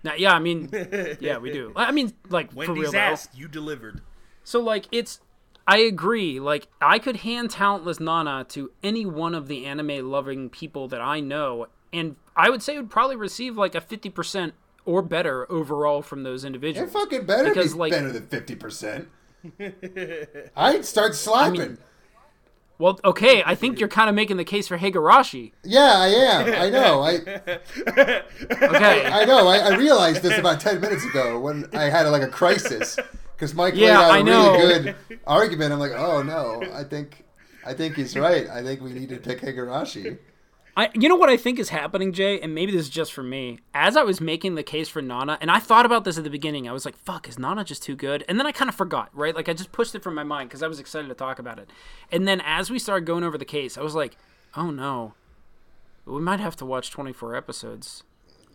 Now, 0.02 0.14
yeah, 0.14 0.32
I 0.32 0.38
mean, 0.38 0.68
yeah, 1.20 1.38
we 1.38 1.52
do. 1.52 1.72
I 1.76 1.92
mean, 1.92 2.12
like 2.28 2.50
for 2.50 2.58
Wendy's 2.58 2.82
real 2.82 2.92
though. 2.92 2.98
asked, 2.98 3.36
you 3.36 3.46
delivered. 3.46 4.00
So 4.42 4.60
like 4.60 4.86
it's 4.90 5.20
I 5.72 5.78
agree. 5.78 6.40
Like 6.40 6.66
I 6.80 6.98
could 6.98 7.16
hand 7.18 7.50
talentless 7.50 8.00
Nana 8.00 8.44
to 8.50 8.72
any 8.82 9.06
one 9.06 9.34
of 9.34 9.46
the 9.48 9.66
anime 9.66 10.10
loving 10.10 10.50
people 10.50 10.88
that 10.88 11.00
I 11.00 11.20
know 11.20 11.66
and 11.92 12.16
I 12.36 12.50
would 12.50 12.62
say 12.62 12.74
it 12.74 12.78
would 12.78 12.90
probably 12.90 13.16
receive 13.16 13.56
like 13.56 13.74
a 13.74 13.80
50% 13.80 14.52
or 14.84 15.02
better 15.02 15.50
overall 15.50 16.02
from 16.02 16.22
those 16.22 16.44
individuals. 16.44 16.90
fucking 16.92 17.26
better 17.26 17.48
Because, 17.50 17.72
be 17.74 17.78
like- 17.78 17.92
better 17.92 18.10
than 18.12 18.26
fifty 18.26 18.54
percent. 18.56 19.08
I'd 20.56 20.84
start 20.84 21.14
slapping. 21.14 21.78
Well, 22.78 22.98
okay, 23.04 23.42
I 23.44 23.54
think 23.54 23.78
you're 23.78 23.90
kind 23.90 24.08
of 24.08 24.14
making 24.14 24.38
the 24.38 24.44
case 24.44 24.66
for 24.68 24.78
Higurashi. 24.78 25.52
yeah, 25.64 25.92
I 25.96 26.06
am. 26.08 26.62
I 26.62 26.70
know. 26.70 27.00
I 27.02 27.14
Okay. 28.66 29.04
I 29.06 29.24
know. 29.26 29.48
I, 29.48 29.58
I 29.58 29.76
realized 29.76 30.22
this 30.22 30.38
about 30.38 30.60
ten 30.60 30.80
minutes 30.80 31.04
ago 31.04 31.38
when 31.38 31.68
I 31.74 31.84
had 31.84 32.06
like 32.08 32.22
a 32.22 32.28
crisis 32.28 32.96
because 33.40 33.54
Mike 33.54 33.74
Yeah, 33.74 33.98
laid 33.98 34.04
out 34.04 34.10
I 34.12 34.18
a 34.18 34.22
know. 34.22 34.52
really 34.58 34.82
good 34.82 34.96
argument. 35.26 35.72
I'm 35.72 35.78
like, 35.78 35.92
oh 35.92 36.22
no, 36.22 36.62
I 36.74 36.84
think 36.84 37.24
I 37.64 37.72
think 37.72 37.96
he's 37.96 38.16
right. 38.16 38.46
I 38.48 38.62
think 38.62 38.82
we 38.82 38.92
need 38.92 39.08
to 39.08 39.16
pick 39.16 39.40
Higurashi. 39.40 40.18
I, 40.76 40.88
you 40.94 41.08
know 41.08 41.16
what 41.16 41.28
I 41.28 41.36
think 41.36 41.58
is 41.58 41.70
happening, 41.70 42.12
Jay, 42.12 42.40
and 42.40 42.54
maybe 42.54 42.70
this 42.70 42.82
is 42.82 42.88
just 42.88 43.12
for 43.12 43.22
me. 43.24 43.58
As 43.74 43.96
I 43.96 44.02
was 44.04 44.20
making 44.20 44.54
the 44.54 44.62
case 44.62 44.88
for 44.88 45.02
Nana, 45.02 45.36
and 45.40 45.50
I 45.50 45.58
thought 45.58 45.84
about 45.84 46.04
this 46.04 46.16
at 46.16 46.22
the 46.24 46.30
beginning, 46.30 46.68
I 46.68 46.72
was 46.72 46.84
like, 46.84 46.96
"Fuck, 46.96 47.28
is 47.28 47.38
Nana 47.38 47.64
just 47.64 47.82
too 47.82 47.96
good?" 47.96 48.24
And 48.28 48.38
then 48.38 48.46
I 48.46 48.52
kind 48.52 48.68
of 48.68 48.74
forgot, 48.74 49.08
right? 49.12 49.34
Like 49.34 49.48
I 49.48 49.52
just 49.54 49.72
pushed 49.72 49.94
it 49.94 50.02
from 50.02 50.14
my 50.14 50.22
mind 50.22 50.48
because 50.48 50.62
I 50.62 50.68
was 50.68 50.78
excited 50.78 51.08
to 51.08 51.14
talk 51.14 51.38
about 51.38 51.58
it. 51.58 51.68
And 52.12 52.26
then 52.28 52.40
as 52.44 52.70
we 52.70 52.78
started 52.78 53.04
going 53.04 53.24
over 53.24 53.36
the 53.36 53.44
case, 53.44 53.76
I 53.76 53.82
was 53.82 53.94
like, 53.94 54.16
"Oh 54.54 54.70
no, 54.70 55.14
we 56.06 56.20
might 56.20 56.40
have 56.40 56.56
to 56.56 56.66
watch 56.66 56.90
24 56.90 57.34
episodes 57.36 58.04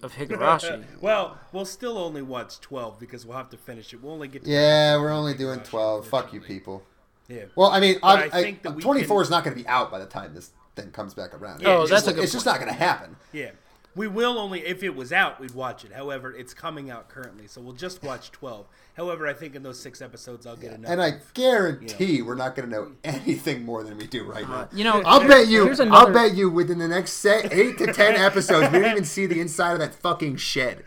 of 0.06 0.14
Higurashi." 0.18 0.84
Well, 1.02 1.38
we'll 1.52 1.65
still 1.65 1.98
only 1.98 2.22
watch 2.22 2.60
twelve 2.61 2.99
because 2.99 3.26
we'll 3.26 3.38
have 3.38 3.49
to 3.49 3.57
finish 3.57 3.94
it. 3.94 4.02
We'll 4.02 4.14
only 4.14 4.27
get 4.27 4.44
to 4.45 4.49
Yeah, 4.49 4.98
we're 4.98 5.11
only 5.11 5.34
doing 5.34 5.60
twelve. 5.61 6.07
Fuck 6.07 6.34
you, 6.34 6.40
people. 6.41 6.84
Yeah. 7.27 7.45
Well, 7.56 7.72
I 7.72 7.80
mean, 7.80 7.98
But 8.02 8.34
I, 8.34 8.38
I 8.40 8.44
think 8.44 8.61
that 8.61 8.80
24 8.80 9.18
can- 9.18 9.22
is 9.23 9.30
not 9.32 9.44
going 9.44 9.57
to 9.57 9.61
be 9.64 9.68
out 9.68 9.90
by 9.90 9.98
the 9.98 10.06
time 10.06 10.36
this 10.36 10.52
thing 10.76 10.91
comes 10.91 11.15
back 11.15 11.34
around. 11.34 11.61
Yeah, 11.61 11.69
Oh, 11.69 11.82
it's 11.82 11.90
that's 11.90 12.03
just, 12.03 12.11
a 12.11 12.14
good 12.14 12.23
It's 12.23 12.34
just 12.34 12.45
not 12.45 12.60
going 12.60 12.68
to 12.72 12.77
happen. 12.77 13.15
Yeah. 13.34 13.49
We 13.95 14.07
will 14.07 14.38
only 14.38 14.60
if 14.64 14.84
it 14.84 14.94
was 14.95 15.11
out, 15.11 15.40
we'd 15.40 15.56
watch 15.56 15.84
it. 15.86 15.94
However, 15.94 16.36
it's 16.36 16.53
coming 16.53 16.91
out 16.91 17.10
currently, 17.10 17.48
so 17.48 17.61
we'll 17.61 17.73
just 17.73 18.03
watch 18.03 18.32
twelve. 18.32 18.68
However, 18.95 19.27
I 19.27 19.34
think 19.34 19.55
in 19.55 19.63
those 19.63 19.77
six 19.77 20.01
episodes, 20.01 20.47
I'll 20.47 20.55
get 20.55 20.72
enough. 20.72 20.89
And 20.89 21.01
I 21.01 21.15
guarantee 21.34 22.22
we're 22.22 22.35
not 22.35 22.55
going 22.55 22.69
to 22.69 22.76
know 22.76 22.91
anything 23.03 23.65
more 23.65 23.84
than 23.84 23.97
we 23.97 24.07
do 24.07 24.23
right 24.23 24.47
now. 24.47 24.69
You 24.73 24.85
know, 24.85 25.01
I'll 25.05 25.27
bet 25.27 25.47
you. 25.47 25.65
Here's 25.65 25.81
I'll 25.81 26.13
bet 26.13 26.34
you 26.34 26.49
within 26.49 26.80
the 26.80 26.88
next 26.88 27.13
say, 27.13 27.47
eight 27.51 27.77
to 27.80 27.91
ten 27.91 28.15
episodes, 28.15 28.72
we 28.72 28.80
don't 28.80 28.91
even 28.91 29.03
see 29.03 29.26
the 29.26 29.41
inside 29.41 29.73
of 29.73 29.80
that 29.80 29.93
fucking 29.95 30.38
shed. 30.38 30.85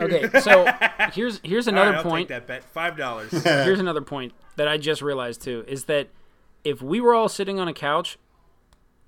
Okay, 0.00 0.28
so 0.40 0.66
here's 1.12 1.40
here's 1.42 1.68
another 1.68 1.90
right, 1.90 1.98
I'll 1.98 2.02
point. 2.04 2.28
take 2.28 2.38
that 2.38 2.46
bet. 2.46 2.64
Five 2.64 2.96
dollars. 2.96 3.30
here's 3.44 3.80
another 3.80 4.02
point 4.02 4.32
that 4.56 4.66
I 4.68 4.78
just 4.78 5.02
realized 5.02 5.42
too 5.42 5.64
is 5.68 5.84
that 5.84 6.08
if 6.64 6.82
we 6.82 7.00
were 7.00 7.14
all 7.14 7.28
sitting 7.28 7.60
on 7.60 7.68
a 7.68 7.72
couch 7.72 8.18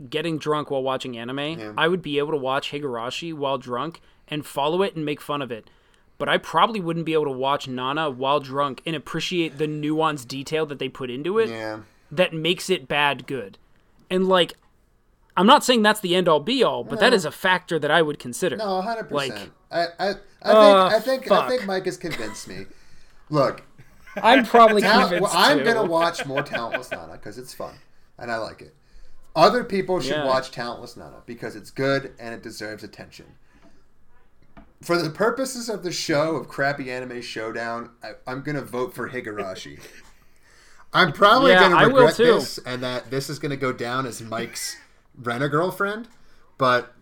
getting 0.08 0.38
drunk 0.38 0.70
while 0.70 0.82
watching 0.82 1.18
anime, 1.18 1.74
I 1.76 1.88
would 1.88 2.00
be 2.00 2.18
able 2.18 2.30
to 2.30 2.36
watch 2.36 2.70
Higurashi 2.70 3.34
while 3.34 3.58
drunk 3.58 4.00
and 4.28 4.46
follow 4.46 4.82
it 4.82 4.96
and 4.96 5.04
make 5.04 5.20
fun 5.20 5.42
of 5.42 5.50
it. 5.50 5.68
But 6.20 6.28
I 6.28 6.38
probably 6.38 6.78
wouldn't 6.80 7.06
be 7.06 7.14
able 7.14 7.24
to 7.24 7.30
watch 7.32 7.66
Nana 7.66 8.10
while 8.10 8.38
drunk 8.38 8.82
and 8.86 8.94
appreciate 8.94 9.58
the 9.58 9.66
nuanced 9.66 10.28
detail 10.28 10.66
that 10.66 10.78
they 10.78 10.88
put 10.88 11.10
into 11.10 11.38
it 11.38 11.48
Yeah. 11.50 11.80
that 12.12 12.32
makes 12.34 12.70
it 12.70 12.86
bad 12.86 13.26
good. 13.26 13.58
And 14.10 14.28
like 14.28 14.52
I'm 15.36 15.46
not 15.46 15.64
saying 15.64 15.82
that's 15.82 16.00
the 16.00 16.14
end 16.14 16.28
all 16.28 16.40
be 16.40 16.62
all, 16.62 16.84
but 16.84 17.00
that 17.00 17.14
is 17.14 17.24
a 17.24 17.30
factor 17.32 17.78
that 17.78 17.90
I 17.90 18.02
would 18.02 18.18
consider. 18.18 18.56
No, 18.56 18.82
hundred 18.82 19.10
Like, 19.10 19.32
percent. 19.32 19.52
I, 19.70 19.86
I, 19.98 20.08
I 20.08 20.12
think, 20.12 20.20
Uh, 20.44 20.84
I 20.86 21.00
think, 21.00 21.30
I 21.30 21.48
think 21.48 21.66
Mike 21.66 21.86
has 21.86 21.96
convinced 21.96 22.46
me. 22.48 22.66
Look, 23.30 23.62
I'm 24.22 24.44
probably 24.44 24.82
Tal- 24.82 25.02
convinced 25.08 25.22
well, 25.22 25.32
I'm 25.34 25.64
gonna 25.64 25.84
watch 25.84 26.26
more 26.26 26.42
Talentless 26.42 26.90
Nana 26.90 27.12
because 27.12 27.38
it's 27.38 27.54
fun 27.54 27.74
and 28.18 28.30
I 28.30 28.36
like 28.38 28.60
it. 28.60 28.74
Other 29.34 29.62
people 29.64 30.00
should 30.00 30.16
Yeah. 30.16 30.26
watch 30.26 30.50
Talentless 30.50 30.96
Nana 30.96 31.22
because 31.24 31.54
it's 31.56 31.70
good 31.70 32.12
and 32.18 32.34
it 32.34 32.42
deserves 32.42 32.82
attention. 32.84 33.26
For 34.82 35.00
the 35.00 35.10
purposes 35.10 35.68
of 35.68 35.82
the 35.82 35.92
show 35.92 36.36
of 36.36 36.48
crappy 36.48 36.90
anime 36.90 37.20
showdown, 37.20 37.90
I, 38.02 38.12
I'm 38.26 38.42
gonna 38.42 38.62
vote 38.62 38.94
for 38.94 39.10
Higurashi. 39.10 39.78
I'm 40.92 41.12
probably 41.12 41.52
Yeah, 41.52 41.68
gonna 41.68 41.86
regret 41.86 42.16
this, 42.16 42.58
and 42.58 42.82
that 42.82 43.10
this 43.10 43.28
is 43.30 43.38
gonna 43.38 43.56
go 43.56 43.72
down 43.72 44.06
as 44.06 44.20
Mike's 44.22 44.76
rent 45.16 45.44
a 45.44 45.48
girlfriend. 45.48 46.08
But 46.58 46.94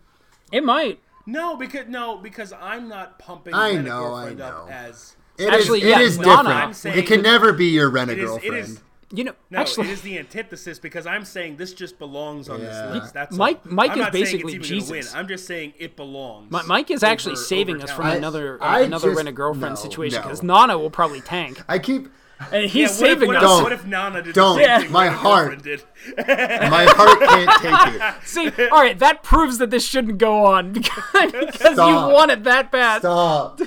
It 0.51 0.63
might. 0.63 0.99
no, 1.25 1.55
because 1.55 1.87
no, 1.87 2.17
because 2.17 2.51
I'm 2.53 2.87
not 2.89 3.17
pumping. 3.17 3.53
I 3.53 3.73
know, 3.75 4.13
I 4.13 4.33
Girlfriend 4.33 4.41
up 4.41 4.67
know. 4.67 4.73
as 4.73 5.15
it 5.37 5.43
is 5.53 5.61
Actually, 5.61 5.81
it 5.83 5.87
yeah, 5.87 5.99
is 6.01 6.19
Nana- 6.19 6.67
different. 6.73 6.97
It 6.97 7.07
can 7.07 7.21
never 7.21 7.53
be 7.53 7.67
your 7.67 7.89
rent 7.89 8.09
a 8.09 8.13
it 8.13 8.19
is. 8.19 8.25
girlfriend. 8.29 8.55
It 8.55 8.59
is. 8.59 8.81
You 9.11 9.23
know, 9.23 9.33
No, 9.49 9.59
actually 9.59 9.87
it 9.87 9.93
is 9.93 10.01
the 10.01 10.19
antithesis 10.19 10.77
because 10.77 11.07
I'm 11.07 11.25
saying 11.25 11.57
this 11.57 11.73
just 11.73 11.97
belongs 11.97 12.47
on 12.47 12.61
Yeah. 12.61 12.67
this 12.67 12.95
list. 13.01 13.13
That's 13.15 13.35
Mike- 13.35 13.59
all. 13.65 13.71
Mike 13.73 13.91
I'm 13.91 13.97
is 13.97 14.03
not 14.03 14.13
saying 14.13 14.23
it's 14.23 14.31
basically 14.33 14.53
even 14.53 14.63
Jesus. 14.63 14.89
Win. 14.91 15.19
I'm 15.19 15.27
just 15.27 15.47
saying 15.47 15.73
it 15.79 15.95
belongs. 15.95 16.51
Mi- 16.51 16.59
Mike 16.67 16.91
is 16.91 17.01
actually 17.01 17.31
over- 17.33 17.41
saving 17.41 17.75
over 17.77 17.85
us 17.85 17.91
from 17.91 18.03
Talent. 18.03 18.17
another 18.19 18.59
I 18.61 18.81
uh, 18.81 18.85
another 18.85 19.09
rent 19.15 19.27
a 19.27 19.31
girlfriend 19.31 19.75
no, 19.75 19.81
situation 19.81 20.17
no. 20.21 20.23
because 20.27 20.43
Nana 20.43 20.77
will 20.77 20.91
probably 20.91 21.21
tank, 21.21 21.59
I 21.67 21.79
keep 21.79 22.07
and 22.53 22.65
he's 22.69 22.73
Yeah, 22.73 22.81
what 22.81 22.91
if- 22.91 22.91
saving 22.97 23.27
what 23.27 23.35
if, 23.37 23.41
us. 23.43 23.49
Don't. 23.49 23.63
What 23.63 23.71
if 23.73 23.85
Nana 23.85 24.21
did 24.21 24.35
Don't. 24.35 24.57
the 24.57 24.63
same 24.63 24.69
Yeah. 24.69 24.79
thing 24.81 24.91
My 24.91 25.07
heart. 25.07 25.61
Did? 25.63 25.83
my 26.17 26.85
heart 26.87 27.19
can't 27.19 27.61
take 27.91 28.01
it. 28.01 28.13
See, 28.57 28.67
all 28.69 28.79
right, 28.79 28.97
that 28.99 29.23
proves 29.23 29.57
that 29.57 29.71
this 29.71 29.83
shouldn't 29.85 30.19
go 30.19 30.45
on 30.45 30.71
because, 30.73 31.03
because 31.31 31.77
you 31.77 31.83
want 32.13 32.29
it 32.31 32.43
that 32.43 32.71
bad. 32.71 32.99
Stop. 32.99 33.57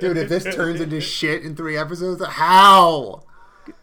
Dude, 0.00 0.18
if 0.18 0.28
this 0.28 0.44
turns 0.54 0.82
into 0.82 1.00
shit 1.00 1.42
in 1.44 1.56
three 1.56 1.78
episodes, 1.78 2.22
how? 2.24 3.22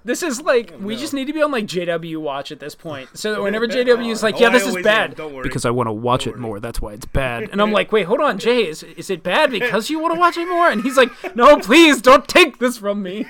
This 0.03 0.23
is 0.23 0.41
like 0.41 0.73
we 0.79 0.95
just 0.95 1.13
need 1.13 1.25
to 1.27 1.33
be 1.33 1.41
on 1.41 1.51
like 1.51 1.65
JW 1.65 2.17
watch 2.19 2.51
at 2.51 2.59
this 2.59 2.75
point, 2.75 3.09
so 3.13 3.33
that 3.33 3.41
whenever 3.43 3.67
JW 3.67 4.11
is 4.11 4.21
like, 4.21 4.35
Oh, 4.35 4.39
"Yeah, 4.39 4.47
I 4.49 4.51
this 4.51 4.67
is 4.67 4.75
bad," 4.83 5.15
Don't 5.15 5.33
worry. 5.33 5.43
because 5.43 5.65
I 5.65 5.69
want 5.69 5.87
to 5.87 5.93
watch 5.93 6.27
it 6.27 6.31
worry. 6.31 6.39
more. 6.41 6.59
That's 6.59 6.81
why 6.81 6.93
it's 6.93 7.05
bad. 7.05 7.49
And 7.51 7.61
I'm 7.61 7.71
like, 7.79 7.91
"Wait, 7.91 8.03
hold 8.03 8.19
on, 8.21 8.39
Jay, 8.39 8.67
is 8.67 8.83
is 8.83 9.09
it 9.09 9.23
bad 9.23 9.51
because 9.51 9.89
you 9.89 9.99
want 9.99 10.13
to 10.13 10.19
watch 10.19 10.37
it 10.37 10.47
more?" 10.49 10.69
And 10.69 10.81
he's 10.81 10.97
like, 10.97 11.11
"No, 11.35 11.57
please 11.57 12.01
don't 12.01 12.27
take 12.27 12.59
this 12.59 12.77
from 12.77 13.01
me." 13.01 13.25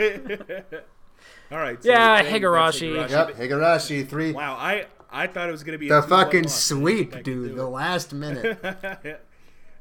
All 1.52 1.58
right. 1.58 1.82
So 1.82 1.88
Yeah, 1.88 2.22
Jane, 2.22 2.32
that's 2.32 2.44
Higurashi. 2.44 3.10
Yep, 3.10 3.36
Higurashi, 3.36 4.08
three. 4.08 4.32
Wow, 4.32 4.54
I 4.54 4.86
I 5.10 5.26
thought 5.26 5.48
it 5.48 5.52
was 5.52 5.62
gonna 5.62 5.78
be 5.78 5.88
The 5.88 5.98
a 5.98 6.02
fucking 6.02 6.44
loss. 6.44 6.72
I 6.72 6.74
didn't 6.74 6.86
think 6.86 7.14
I 7.14 7.16
sweep, 7.18 7.24
dude. 7.24 7.56
The 7.56 7.66
last 7.68 8.12
minute. 8.12 9.20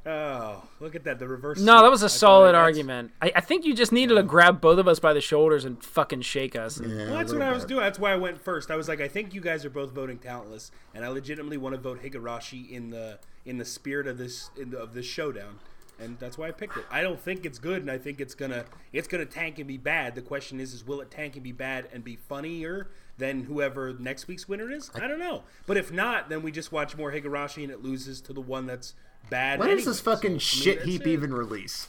Oh, 0.06 0.64
look 0.82 0.96
at 0.96 1.06
that, 1.06 1.18
the 1.20 1.28
reverse. 1.28 1.60
No, 1.62 1.82
that 1.82 1.90
was 1.90 2.04
I 2.04 2.08
a 2.08 2.10
thought 2.10 2.18
solid 2.20 2.56
argument. 2.56 3.12
I, 3.22 3.32
I 3.38 3.40
think 3.42 3.64
you 3.66 3.74
just 3.74 3.94
needed 3.94 4.16
to 4.16 4.24
grab 4.24 4.60
both 4.60 4.78
of 4.78 4.86
us 4.88 5.00
by 5.00 5.14
the 5.14 5.22
shoulders 5.22 5.64
and 5.64 5.82
fucking 5.82 6.22
shake 6.24 6.58
us. 6.58 6.78
And- 6.78 6.90
Yeah, 6.92 6.98
Well, 7.06 7.14
that's 7.20 7.32
what 7.32 7.40
little 7.40 7.48
I 7.48 7.54
was 7.54 7.64
doing. 7.64 7.82
That's 7.82 8.00
why 8.00 8.12
I 8.12 8.18
went 8.18 8.38
first. 8.42 8.70
I 8.70 8.76
was 8.76 8.90
like, 8.90 9.00
I 9.00 9.08
think 9.08 9.34
you 9.34 9.40
guys 9.40 9.64
are 9.64 9.70
both 9.70 9.92
voting 9.92 10.18
talentless, 10.18 10.72
and 10.94 11.06
I 11.06 11.08
legitimately 11.08 11.56
want 11.58 11.76
to 11.76 11.80
vote 11.82 12.04
Higurashi 12.04 12.70
in 12.70 12.90
the 12.90 13.20
in 13.46 13.58
the 13.58 13.66
spirit 13.66 14.08
of 14.08 14.18
this 14.18 14.50
in 14.60 14.72
the, 14.72 14.78
of 14.80 14.94
this 14.94 15.06
showdown. 15.06 15.60
and 16.00 16.18
that's 16.20 16.38
why 16.38 16.48
I 16.48 16.52
picked 16.52 16.76
it. 16.76 16.86
I 16.92 17.02
don't 17.02 17.20
think 17.20 17.46
it's 17.46 17.60
good, 17.60 17.82
and 17.82 17.90
I 17.90 17.98
think 17.98 18.20
it's 18.20 18.36
gonna 18.36 18.66
it's 18.92 19.08
gonna 19.08 19.26
tank 19.26 19.58
and 19.60 19.68
be 19.68 19.78
bad. 19.78 20.16
The 20.16 20.22
question 20.22 20.60
is, 20.60 20.74
is 20.74 20.86
will 20.86 21.00
it 21.00 21.12
tank 21.12 21.36
and 21.36 21.44
be 21.44 21.52
bad 21.54 21.88
and 21.94 22.04
be 22.04 22.18
funnier 22.18 22.88
than 23.18 23.44
whoever 23.44 23.94
next 23.94 24.28
week's 24.28 24.50
winner 24.50 24.70
is? 24.70 24.92
I 24.96 25.08
don't 25.08 25.20
know. 25.20 25.44
But 25.66 25.78
if 25.78 25.94
not, 25.94 26.28
then 26.28 26.42
we 26.42 26.52
just 26.52 26.74
watch 26.74 26.98
more 26.98 27.12
Higurashi, 27.14 27.64
and 27.64 27.72
it 27.72 27.82
loses 27.82 28.20
to 28.22 28.34
the 28.34 28.42
one 28.42 28.66
that's 28.66 28.96
bad. 29.34 29.60
When 29.60 29.70
anyway. 29.70 29.84
does 29.84 29.86
this 29.88 30.00
fucking 30.02 30.40
So, 30.40 30.54
I 30.56 30.66
mean, 30.66 30.76
shit 30.80 30.82
heap 30.84 31.02
it. 31.02 31.08
even 31.08 31.34
release? 31.34 31.88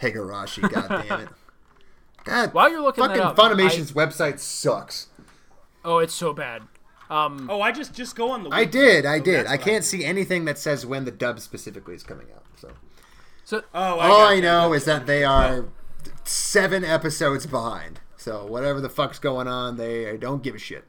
Higurashi, 0.00 0.68
goddamn 0.70 1.20
it. 1.20 1.28
God, 2.24 2.54
While 2.54 2.70
you're 2.70 2.80
looking 2.82 3.02
that 3.02 3.08
fucking 3.16 3.22
up, 3.22 3.36
Funimation's 3.36 3.92
website 3.92 4.38
sucks. 4.38 5.08
Oh, 5.84 5.98
it's 5.98 6.14
so 6.14 6.32
bad. 6.32 6.62
Um, 7.10 7.48
Oh, 7.50 7.60
I 7.60 7.70
just 7.70 7.92
just 7.94 8.16
go 8.16 8.30
on 8.30 8.44
the. 8.44 8.50
I 8.50 8.64
did, 8.64 9.04
I 9.04 9.18
So 9.18 9.24
did. 9.24 9.34
that's 9.40 9.50
I 9.50 9.56
can't 9.58 9.82
do. 9.84 9.88
see 9.88 10.04
anything 10.04 10.46
that 10.46 10.56
says 10.58 10.86
when 10.86 11.04
the 11.04 11.10
dub 11.10 11.38
specifically 11.38 11.94
is 11.94 12.02
coming 12.02 12.28
out. 12.34 12.44
So 12.56 12.70
so 13.44 13.62
Oh, 13.74 13.98
I 13.98 14.08
all 14.08 14.26
I 14.26 14.40
know 14.40 14.72
is 14.72 14.86
that 14.86 15.06
they 15.06 15.22
are 15.22 15.66
seven 16.24 16.82
episodes 16.82 17.44
behind. 17.46 18.00
So 18.16 18.46
whatever 18.46 18.80
the 18.80 18.88
fuck's 18.88 19.18
going 19.18 19.46
on, 19.46 19.76
they 19.76 20.16
don't 20.16 20.42
give 20.42 20.54
a 20.54 20.58
shit. 20.58 20.84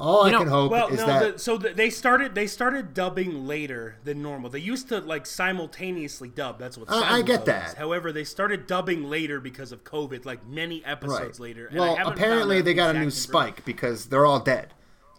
All 0.00 0.24
I 0.24 0.30
know- 0.30 0.38
can 0.38 0.48
hope 0.48 0.70
Well, 0.70 0.88
is 0.88 0.98
no. 1.00 1.06
that 1.06 1.32
The, 1.34 1.38
so 1.38 1.58
the, 1.58 1.70
they 1.70 1.90
started 1.90 2.34
they 2.34 2.46
started 2.46 2.94
dubbing 2.94 3.46
later 3.46 3.96
than 4.04 4.22
normal. 4.22 4.48
They 4.50 4.60
used 4.60 4.88
to 4.90 5.00
like 5.00 5.26
simultaneously 5.26 6.28
dub. 6.28 6.58
That's 6.58 6.78
what. 6.78 6.90
I- 6.90 7.18
I 7.18 7.22
get 7.22 7.44
that. 7.46 7.68
is. 7.70 7.74
However, 7.74 8.12
they 8.12 8.24
started 8.24 8.66
dubbing 8.66 9.04
later 9.04 9.40
because 9.40 9.72
of 9.72 9.84
COVID, 9.84 10.24
like 10.24 10.46
many 10.46 10.84
episodes 10.84 11.38
right. 11.38 11.48
later. 11.48 11.66
And 11.66 11.78
Well, 11.80 11.98
apparently 12.06 12.60
they 12.62 12.74
got 12.74 12.94
a 12.94 12.98
new 12.98 13.10
spike 13.10 13.64
because 13.64 14.06
they're 14.06 14.26
all 14.26 14.40
dead. 14.40 14.74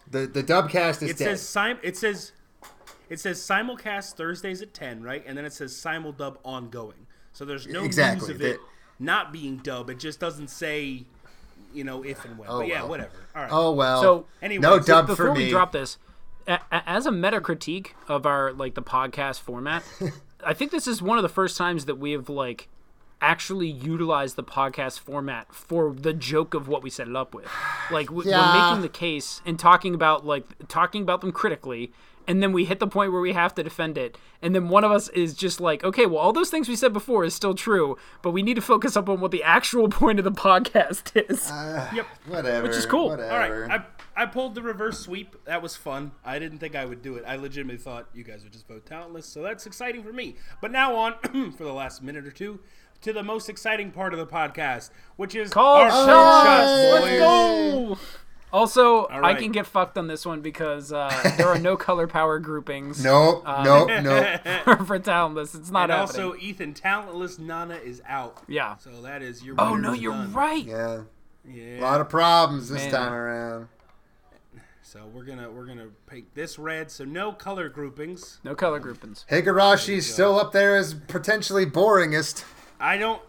The 0.10 0.26
the 0.28 0.42
dub 0.44 0.70
cast 0.70 1.04
is 1.04 1.12
It 1.12 1.18
dead. 1.18 1.38
says 1.38 1.42
sim. 1.48 1.78
It 1.84 1.98
says 1.98 2.32
it 3.10 3.20
says 3.20 3.40
simulcast 3.40 4.14
Thursdays 4.16 4.62
at 4.62 4.74
ten, 4.74 5.02
right? 5.04 5.24
And 5.28 5.38
then 5.38 5.44
it 5.46 5.54
says 5.54 5.74
simuldub 5.74 6.38
ongoing. 6.44 7.06
So 7.34 7.44
there's 7.46 7.68
no 7.68 7.84
Exactly. 7.84 8.28
news 8.28 8.36
of 8.36 8.40
The- 8.40 8.54
it 8.54 8.60
not 9.02 9.32
being 9.32 9.58
dub. 9.58 9.90
It 9.90 9.98
just 10.00 10.20
doesn't 10.20 10.50
say, 10.50 11.06
you 11.74 11.84
know, 11.84 12.04
if 12.04 12.24
and 12.26 12.38
when. 12.38 12.50
Oh, 12.50 12.60
but 12.60 12.68
yeah, 12.68 12.82
well. 12.82 12.90
whatever. 12.90 13.12
All 13.36 13.42
right. 13.44 13.52
oh 13.52 13.72
well. 13.74 14.02
So- 14.02 14.26
Anyway, 14.42 14.62
no 14.62 14.78
dub 14.78 14.86
so 14.86 14.94
dub 14.94 15.08
before 15.08 15.26
for 15.28 15.32
we 15.34 15.46
me. 15.46 15.50
drop 15.50 15.72
this, 15.72 15.98
a- 16.48 16.60
a- 16.72 16.84
as 16.90 17.06
a 17.06 17.12
meta 17.12 17.40
critique 17.42 17.96
of 18.08 18.26
our 18.26 18.52
like 18.54 18.76
the 18.76 18.82
podcast 18.84 19.40
format, 19.40 19.84
I 20.46 20.54
think 20.54 20.72
this 20.72 20.88
is 20.88 21.02
one 21.02 21.18
of 21.18 21.22
the 21.24 21.30
first 21.30 21.58
times 21.58 21.86
that 21.86 21.96
we 21.96 22.12
have 22.14 22.30
like 22.30 22.70
actually 23.22 23.68
utilized 23.68 24.38
the 24.38 24.44
podcast 24.44 25.00
format 25.00 25.54
for 25.54 25.94
the 25.94 26.14
joke 26.14 26.54
of 26.54 26.70
what 26.70 26.82
we 26.82 26.90
set 26.90 27.08
it 27.08 27.16
up 27.18 27.34
with. 27.34 27.46
Like 27.92 28.08
w- 28.08 28.30
Yeah. 28.30 28.40
we're 28.56 28.70
making 28.70 28.82
the 28.82 28.88
case 28.90 29.42
and 29.46 29.60
talking 29.60 29.94
about 29.94 30.26
like 30.26 30.46
talking 30.70 31.02
about 31.02 31.20
them 31.22 31.32
critically. 31.34 31.92
And 32.30 32.44
then 32.44 32.54
we 32.54 32.64
hit 32.64 32.80
the 32.80 32.88
point 32.88 33.12
where 33.12 33.22
we 33.22 33.34
have 33.34 33.56
to 33.56 33.64
defend 33.64 33.98
it. 33.98 34.16
And 34.40 34.54
then 34.54 34.70
one 34.70 34.84
of 34.84 34.92
us 34.92 35.10
is 35.10 35.34
just 35.34 35.60
like, 35.60 35.84
okay, 35.84 36.06
well, 36.06 36.20
all 36.20 36.32
those 36.32 36.52
things 36.52 36.70
we 36.70 36.76
said 36.76 36.94
before 36.94 37.26
is 37.26 37.34
still 37.34 37.56
true, 37.56 37.98
but 38.22 38.32
we 38.32 38.44
need 38.44 38.54
to 38.54 38.62
focus 38.62 38.96
up 38.96 39.10
on 39.10 39.20
what 39.20 39.32
the 39.32 39.42
actual 39.42 39.90
point 39.90 40.20
of 40.20 40.26
the 40.26 40.32
podcast 40.32 41.12
is. 41.30 41.50
Uh, 41.50 41.90
yep. 41.94 42.06
whatever. 42.28 42.68
Which 42.68 42.78
is 42.78 42.86
cool. 42.86 43.10
Whatever. 43.10 43.32
All 43.32 43.68
right, 43.68 43.82
I, 44.16 44.24
I 44.24 44.26
pulled 44.28 44.54
the 44.54 44.62
reverse 44.62 45.00
sweep. 45.00 45.44
That 45.46 45.64
was 45.64 45.76
fun. 45.76 46.12
I 46.24 46.38
didn't 46.38 46.60
think 46.60 46.76
I 46.76 46.86
would 46.86 47.02
do 47.02 47.16
it. 47.16 47.24
I 47.26 47.36
legitimately 47.36 47.82
thought 47.82 48.08
you 48.14 48.24
guys 48.24 48.44
would 48.44 48.54
just 48.54 48.68
vote 48.68 48.86
talentless, 48.86 49.26
so 49.26 49.42
that's 49.42 49.66
exciting 49.66 50.04
for 50.04 50.14
me. 50.14 50.36
But 50.62 50.72
now 50.72 50.96
on 50.96 51.14
for 51.58 51.64
the 51.64 51.74
last 51.74 52.04
minute 52.04 52.28
or 52.28 52.32
two 52.32 52.60
to 53.02 53.12
the 53.12 53.24
most 53.24 53.50
exciting 53.50 53.92
part 53.92 54.14
of 54.14 54.20
the 54.20 54.28
podcast, 54.28 54.92
which 55.16 55.34
is 55.34 55.50
Call 55.50 55.78
our 55.78 55.90
shots! 55.90 56.06
call 56.06 56.44
shots, 56.44 57.02
Let's 57.02 57.18
go! 57.18 57.98
Also, 58.52 59.08
I 59.10 59.36
can 59.36 59.52
get 59.52 59.68
fucked 59.68 59.98
on 59.98 60.08
this 60.08 60.26
one 60.26 60.42
because 60.42 60.92
uh, 60.92 61.34
there 61.38 61.48
are 61.48 61.60
no 61.60 61.78
color 61.88 62.08
power 62.08 62.40
groupings 62.40 63.04
Nope, 63.04 63.44
Uh, 63.46 63.64
nope, 63.64 63.90
nope. 64.04 64.88
for 64.88 64.98
talentless. 65.00 65.54
It's 65.54 65.70
not 65.70 65.92
And 65.92 66.00
happening. 66.00 66.26
also, 66.26 66.38
Ethan, 66.40 66.74
talentless 66.74 67.38
Nana 67.38 67.76
is 67.76 68.02
out. 68.08 68.42
Yeah. 68.48 68.78
So 68.78 68.90
that 69.04 69.22
is 69.22 69.44
your. 69.44 69.56
oh 69.60 69.76
no, 69.76 69.94
you're 69.94 70.14
done. 70.14 70.34
right. 70.34 70.66
Yeah, 70.66 71.02
Yeah. 71.48 71.80
a 71.80 71.82
lot 71.82 72.02
of 72.02 72.10
problems 72.10 72.70
this 72.70 72.84
Man. 72.84 72.92
time 72.92 73.14
around. 73.14 73.68
So 74.82 75.06
we're 75.14 75.26
gonna 75.26 75.52
we're 75.52 75.68
gonna 75.68 75.90
paint 76.08 76.34
this 76.34 76.58
red. 76.58 76.90
So 76.90 77.06
no 77.06 77.32
color 77.32 77.70
groupings. 77.70 78.40
No 78.44 78.56
color 78.56 78.80
groupings. 78.80 79.24
Higurashi's 79.30 80.12
still 80.12 80.40
up 80.40 80.52
there 80.52 80.76
as 80.76 80.96
potentially 80.96 81.68
boringest. 81.68 82.44
I 82.80 82.98
don't. 82.98 83.22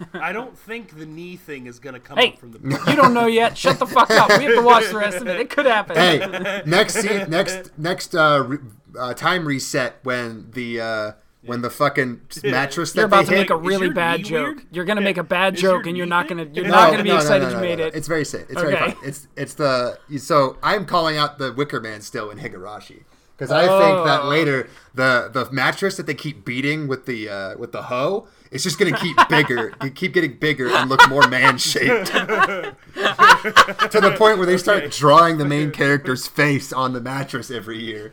I 0.14 0.32
don't 0.32 0.56
think 0.56 0.96
the 0.98 1.06
knee 1.06 1.36
thing 1.36 1.66
is 1.66 1.78
gonna 1.78 2.00
come 2.00 2.18
Hey, 2.18 2.28
up 2.32 2.38
from 2.38 2.52
the. 2.52 2.84
you 2.88 2.96
don't 2.96 3.14
know 3.14 3.26
yet. 3.26 3.56
Shut 3.56 3.78
the 3.78 3.86
fuck 3.86 4.10
up. 4.10 4.28
We 4.38 4.44
have 4.44 4.54
to 4.56 4.62
watch 4.62 4.88
the 4.88 4.96
rest 4.98 5.18
of 5.18 5.26
it. 5.28 5.40
It 5.40 5.50
could 5.50 5.66
happen. 5.66 5.96
Hey, 5.96 6.62
next 6.66 6.94
se- 6.94 7.26
next 7.28 7.76
next 7.78 8.14
uh, 8.14 8.44
re- 8.46 8.58
uh, 8.98 9.14
time 9.14 9.46
reset 9.46 9.96
when 10.02 10.50
the 10.52 10.80
uh, 10.80 11.12
when 11.44 11.62
the 11.62 11.70
fucking 11.70 12.20
mattress 12.44 12.94
You're 12.94 13.02
that 13.08 13.14
about 13.16 13.24
to 13.26 13.30
they 13.30 13.36
make 13.38 13.50
a 13.50 13.56
really 13.56 13.88
bad 13.90 14.24
joke. 14.24 14.56
weird? 14.56 14.66
You're 14.72 14.84
gonna 14.84 15.00
make 15.00 15.16
a 15.18 15.22
bad 15.22 15.54
Is 15.54 15.62
joke, 15.62 15.86
and 15.86 15.96
you're 15.96 16.06
not 16.06 16.28
gonna 16.28 16.46
you're 16.52 16.64
No, 16.66 16.70
not 16.72 16.90
gonna 16.90 17.02
be 17.02 17.10
excited 17.14 17.48
you 17.48 17.54
no, 17.54 17.60
made 17.60 17.78
no. 17.78 17.86
it. 17.86 17.94
It's 17.94 18.08
very 18.08 18.24
safe. 18.24 18.46
It's 18.50 18.60
very 18.60 18.74
Okay. 18.74 18.90
fun. 18.92 19.04
It's 19.04 19.28
it's 19.36 19.54
the 19.54 19.98
so 20.18 20.58
I'm 20.62 20.84
calling 20.86 21.16
out 21.16 21.38
the 21.38 21.52
Wicker 21.52 21.80
Man 21.80 22.00
still 22.02 22.30
in 22.30 22.38
Higurashi 22.38 23.04
because 23.40 23.50
I 23.50 23.66
Oh. 23.66 23.80
think 23.80 24.04
that 24.06 24.26
later 24.26 24.68
the 24.94 25.30
the 25.32 25.50
mattress 25.50 25.96
that 25.96 26.04
they 26.06 26.14
keep 26.14 26.44
beating 26.44 26.86
with 26.88 27.06
the 27.06 27.28
uh, 27.28 27.56
with 27.58 27.72
the 27.72 27.84
hoe 27.84 28.28
is 28.50 28.62
just 28.62 28.78
gonna 28.78 28.96
keep 28.96 29.16
bigger, 29.30 29.70
keep 29.94 30.12
getting 30.12 30.36
bigger 30.38 30.68
and 30.68 30.90
look 30.90 31.00
more 31.08 31.26
man 31.28 31.56
shaped 31.56 32.06
to 32.12 32.74
the 32.94 34.14
point 34.18 34.36
where 34.38 34.46
they 34.46 34.58
start 34.58 34.90
drawing 34.90 35.38
the 35.38 35.44
main 35.46 35.70
character's 35.70 36.26
face 36.26 36.72
on 36.72 36.92
the 36.92 37.00
mattress 37.00 37.50
every 37.50 37.78
year. 37.78 38.12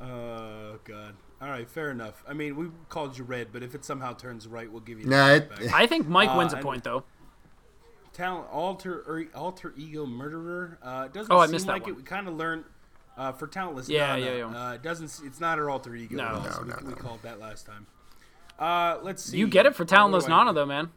Oh 0.00 0.78
god. 0.84 1.14
All 1.40 1.48
right, 1.48 1.68
fair 1.68 1.90
enough. 1.90 2.24
I 2.26 2.32
mean, 2.32 2.56
we 2.56 2.68
called 2.88 3.16
you 3.18 3.22
red, 3.24 3.48
but 3.52 3.62
if 3.62 3.74
it 3.74 3.84
somehow 3.84 4.14
turns 4.14 4.48
right, 4.48 4.70
we'll 4.70 4.80
give 4.80 4.98
you. 4.98 5.06
Nah, 5.06 5.34
it- 5.34 5.52
I 5.72 5.86
think 5.86 6.08
Mike 6.08 6.34
wins 6.36 6.52
a 6.52 6.56
point 6.56 6.82
though. 6.82 7.04
Talent 8.14 8.46
alter 8.50 9.00
or 9.06 9.24
alter 9.34 9.74
ego 9.76 10.06
murderer. 10.06 10.78
Uh, 10.82 11.02
it 11.06 11.12
doesn't 11.12 11.30
Oh, 11.30 11.38
I 11.38 11.44
seem 11.46 11.52
missed 11.52 11.66
that 11.66 11.72
like 11.74 11.82
one. 11.82 11.90
it. 11.92 11.96
We 11.98 12.02
kind 12.02 12.26
of 12.26 12.34
learned 12.34 12.64
uh, 13.16 13.32
for 13.32 13.46
talentless. 13.46 13.88
Yeah, 13.88 14.16
Nana, 14.16 14.26
yeah, 14.26 14.34
yeah. 14.36 14.68
Uh, 14.70 14.72
it 14.74 14.82
doesn't. 14.82 15.20
It's 15.24 15.40
not 15.40 15.58
her 15.58 15.70
alter 15.70 15.94
ego. 15.94 16.16
No. 16.16 16.24
at 16.24 16.32
all, 16.34 16.42
No, 16.44 16.50
so 16.50 16.62
we, 16.62 16.68
no, 16.68 16.76
we 16.86 16.92
called 16.94 17.22
that 17.22 17.38
last 17.40 17.66
time. 17.66 17.86
Uh, 18.58 18.98
let's 19.02 19.22
see. 19.22 19.36
You 19.38 19.46
get 19.46 19.66
it 19.66 19.74
for 19.74 19.82
What 19.84 19.88
talentless 19.88 20.24
do 20.24 20.30
Nana 20.30 20.52
though, 20.52 20.66
man. 20.66 20.90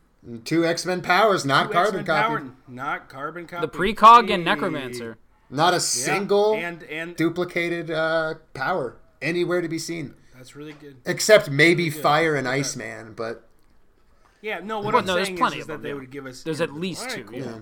Two 0.44 0.66
X 0.66 0.86
Men 0.86 1.02
powers, 1.02 1.46
not 1.46 1.68
Two 1.68 1.74
carbon 1.74 2.00
X-Men 2.02 2.06
copy. 2.06 2.28
power, 2.44 2.52
not 2.68 3.10
carbon 3.10 3.48
copy. 3.48 3.66
The 3.66 3.72
precog 3.72 4.30
and 4.34 4.44
necromancer. 4.44 5.18
Not 5.50 5.74
a 5.74 5.78
Yeah, 5.78 5.80
single 5.80 6.56
and 6.56 6.84
and 6.84 7.16
duplicated 7.16 7.90
uh, 7.90 8.36
power 8.54 8.98
anywhere 9.22 9.62
to 9.62 9.68
be 9.70 9.80
seen, 9.80 10.14
that's 10.36 10.56
really 10.56 10.74
good. 10.74 10.98
except 11.06 11.50
maybe 11.50 11.90
good. 11.90 12.02
Fire 12.02 12.36
and 12.36 12.48
Okay. 12.48 12.60
Iceman. 12.60 13.14
But 13.14 13.48
Yeah, 14.42 14.60
no. 14.60 14.80
What 14.80 14.94
Well, 14.94 14.98
I'm 15.02 15.06
no, 15.08 15.16
there's 15.16 15.28
saying 15.28 15.38
plenty 15.38 15.56
is, 15.58 15.62
is 15.62 15.68
that 15.68 15.74
them, 15.74 15.82
they 15.84 15.90
yeah. 15.90 15.96
would 15.96 16.12
give 16.12 16.26
us. 16.26 16.44
There's 16.44 16.62
at 16.62 16.74
least 16.74 17.02
All 17.02 17.08
right, 17.08 17.16
two. 17.16 17.24
cool. 17.24 17.40
Yeah. 17.40 17.58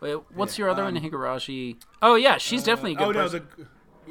Wait, 0.00 0.14
what's 0.34 0.58
Yeah, 0.58 0.62
your 0.64 0.70
other 0.70 0.84
one, 0.84 0.96
um, 0.96 1.02
Higurashi? 1.02 1.76
Oh 2.02 2.14
yeah, 2.16 2.38
she's 2.38 2.64
definitely 2.64 2.92
a 2.92 2.96
good 2.96 3.16
oh 3.16 3.20
no, 3.22 3.28
the 3.28 3.42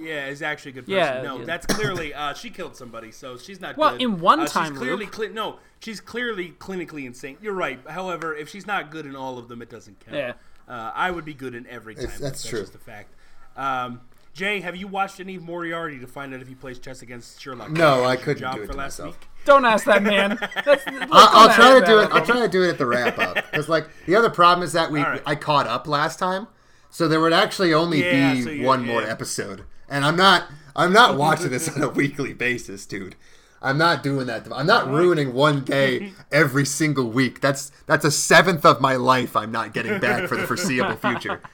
yeah 0.02 0.28
is 0.28 0.42
actually 0.42 0.72
a 0.72 0.74
good 0.76 0.86
person. 0.86 0.98
Yeah, 0.98 1.22
no, 1.22 1.40
yeah. 1.40 1.46
that's 1.46 1.66
clearly 1.66 2.14
uh, 2.14 2.34
she 2.34 2.50
killed 2.50 2.76
somebody, 2.76 3.12
so 3.12 3.38
she's 3.38 3.60
not. 3.62 3.76
Good. 3.76 3.82
Well, 3.82 3.92
good. 3.92 4.02
in 4.02 4.20
one 4.20 4.40
uh, 4.42 4.46
time 4.48 4.72
she's 4.74 4.80
clearly 4.80 5.06
cli- 5.06 5.30
no, 5.30 5.60
she's 5.80 6.00
clearly 6.02 6.54
clinically 6.60 7.06
insane. 7.06 7.38
You're 7.42 7.54
right. 7.54 7.80
However, 7.90 8.36
if 8.36 8.50
she's 8.50 8.68
not 8.68 8.92
good 8.92 9.06
in 9.06 9.16
all 9.16 9.38
of 9.38 9.48
them, 9.48 9.62
it 9.62 9.70
doesn't 9.70 10.00
count. 10.06 10.18
Yeah. 10.18 10.34
uh, 10.68 10.92
I 10.96 11.12
would 11.12 11.26
be 11.26 11.34
good 11.34 11.56
in 11.56 11.66
every 11.68 11.96
time. 11.96 12.04
It's- 12.06 12.20
that's 12.20 12.48
true. 12.48 12.62
just 12.62 12.76
a 12.76 12.80
fact. 12.80 13.14
Um, 13.56 14.02
Jay, 14.34 14.62
have 14.62 14.76
you 14.76 14.88
watched 14.88 15.20
any 15.20 15.36
of 15.36 15.44
Moriarty 15.44 16.00
to 16.00 16.08
find 16.08 16.34
out 16.34 16.40
if 16.42 16.48
he 16.48 16.56
plays 16.56 16.80
chess 16.80 17.02
against 17.02 17.42
Sherlock? 17.42 17.72
No, 17.72 18.06
I 18.06 18.16
couldn't 18.16 18.40
job 18.40 18.56
do 18.56 18.62
it 18.62 18.68
for 18.68 18.74
to 18.74 18.78
last 18.78 19.00
myself. 19.00 19.20
week? 19.20 19.28
Don't 19.44 19.66
ask 19.66 19.86
that 19.86 20.02
man. 20.04 20.38
That's, 20.66 20.84
I'll, 20.88 21.08
I'll 21.12 21.54
try 21.54 21.80
to 21.80 21.86
do 21.86 22.00
it. 22.00 22.10
I'll 22.12 22.26
try 22.26 22.40
to 22.40 22.48
do 22.48 22.64
it 22.64 22.70
at 22.70 22.78
the 22.78 22.86
wrap 22.86 23.18
up 23.20 23.36
because, 23.36 23.68
like, 23.68 23.88
the 24.06 24.16
other 24.16 24.30
problem 24.30 24.64
is 24.64 24.72
that 24.74 24.92
we 24.92 25.00
All 25.00 25.10
right. 25.10 25.22
I 25.26 25.36
caught 25.36 25.68
up 25.68 25.88
last 25.88 26.20
time, 26.20 26.48
so 26.90 27.08
there 27.08 27.20
would 27.20 27.34
actually 27.34 27.74
only 27.74 28.02
Yeah, 28.06 28.34
be 28.36 28.42
so 28.44 28.50
you- 28.52 28.66
one 28.66 28.86
more 28.86 29.02
episode, 29.04 29.64
and 29.90 30.06
I'm 30.06 30.16
not 30.16 30.48
I'm 30.76 30.94
not 30.94 31.18
watching 31.18 31.50
this 31.50 31.68
on 31.76 31.82
a 31.82 31.90
weekly 31.90 32.34
basis, 32.34 32.86
dude. 32.86 33.16
I'm 33.62 33.78
not 33.78 34.04
doing 34.04 34.28
that. 34.28 34.48
I'm 34.54 34.66
not 34.68 34.88
ruining 34.90 35.34
one 35.34 35.66
day 35.66 36.14
every 36.32 36.66
single 36.66 37.10
week. 37.10 37.42
That's 37.42 37.72
that's 37.88 38.06
a 38.06 38.12
seventh 38.12 38.66
of 38.66 38.80
my 38.80 38.96
life 38.96 39.36
I'm 39.36 39.52
not 39.52 39.74
getting 39.74 40.00
back 40.00 40.30
for 40.30 40.38
the 40.38 40.48
foreseeable 40.48 40.96
future. 40.98 41.42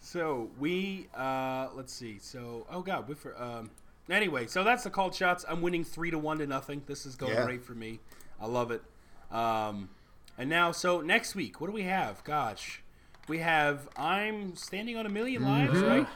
So 0.00 0.48
we 0.58 1.08
uh 1.16 1.68
let's 1.74 1.92
see. 1.92 2.18
So 2.18 2.66
oh 2.70 2.80
god, 2.80 3.08
we 3.08 3.14
for 3.14 3.40
um 3.40 3.70
anyway, 4.08 4.46
so 4.46 4.64
that's 4.64 4.84
the 4.84 4.90
called 4.90 5.14
shots. 5.14 5.44
I'm 5.48 5.60
winning 5.60 5.84
three 5.84 6.10
to 6.10 6.18
one 6.18 6.38
to 6.38 6.46
nothing. 6.46 6.82
This 6.86 7.04
is 7.04 7.14
going 7.14 7.34
Yeah. 7.34 7.44
great 7.44 7.62
for 7.64 7.74
me. 7.74 8.00
I 8.40 8.46
love 8.46 8.70
it. 8.70 8.82
Um 9.30 9.90
and 10.38 10.48
now 10.48 10.72
so 10.72 11.00
next 11.00 11.34
week, 11.34 11.60
what 11.60 11.66
do 11.66 11.72
we 11.74 11.82
have? 11.82 12.24
Gosh. 12.24 12.82
We 13.28 13.38
have 13.40 13.88
I'm 13.96 14.56
standing 14.56 14.96
on 14.96 15.04
a 15.04 15.10
1000000 15.10 15.42
lives, 15.42 15.72
Mm-hmm. 15.74 15.86
right? 15.86 16.06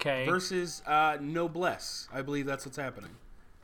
Okay. 0.00 0.26
Versus 0.26 0.82
uh 0.86 1.16
Noblesse. 1.20 2.08
I 2.12 2.22
believe 2.22 2.46
that's 2.46 2.64
what's 2.66 2.76
happening. 2.76 3.10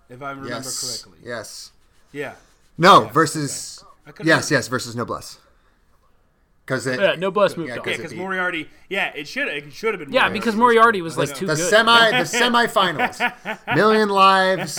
If 0.09 0.22
I 0.22 0.30
remember 0.30 0.48
Yes. 0.50 1.02
correctly. 1.04 1.18
Yes. 1.26 1.72
Yeah. 2.12 2.34
No. 2.78 3.04
Yeah, 3.04 3.10
versus. 3.12 3.84
I 4.06 4.10
could've 4.12 4.26
Yes. 4.26 4.48
been- 4.48 4.56
Yes. 4.56 4.68
Versus 4.68 4.94
Noblesse. 4.96 5.38
Because 6.64 6.86
it. 6.86 7.00
Yeah, 7.00 7.14
Noblesse 7.16 7.56
moved 7.56 7.68
yeah, 7.70 7.74
on. 7.76 7.80
cause 7.82 7.90
Yeah, 7.92 7.96
because 7.96 8.14
Moriarty. 8.14 8.70
Yeah, 8.88 9.12
it 9.14 9.26
should 9.28 9.48
it 9.48 9.72
should 9.72 9.94
have 9.94 9.98
been. 9.98 10.12
Yeah, 10.12 10.20
Moriarty. 10.22 10.38
because 10.38 10.54
Moriarty 10.56 11.02
was 11.02 11.18
like 11.18 11.34
too 11.34 11.46
the 11.46 11.54
good. 11.56 11.68
semi 11.70 12.10
the 12.18 12.24
semifinals. 12.24 13.74
Million 13.74 14.09
lives 14.09 14.76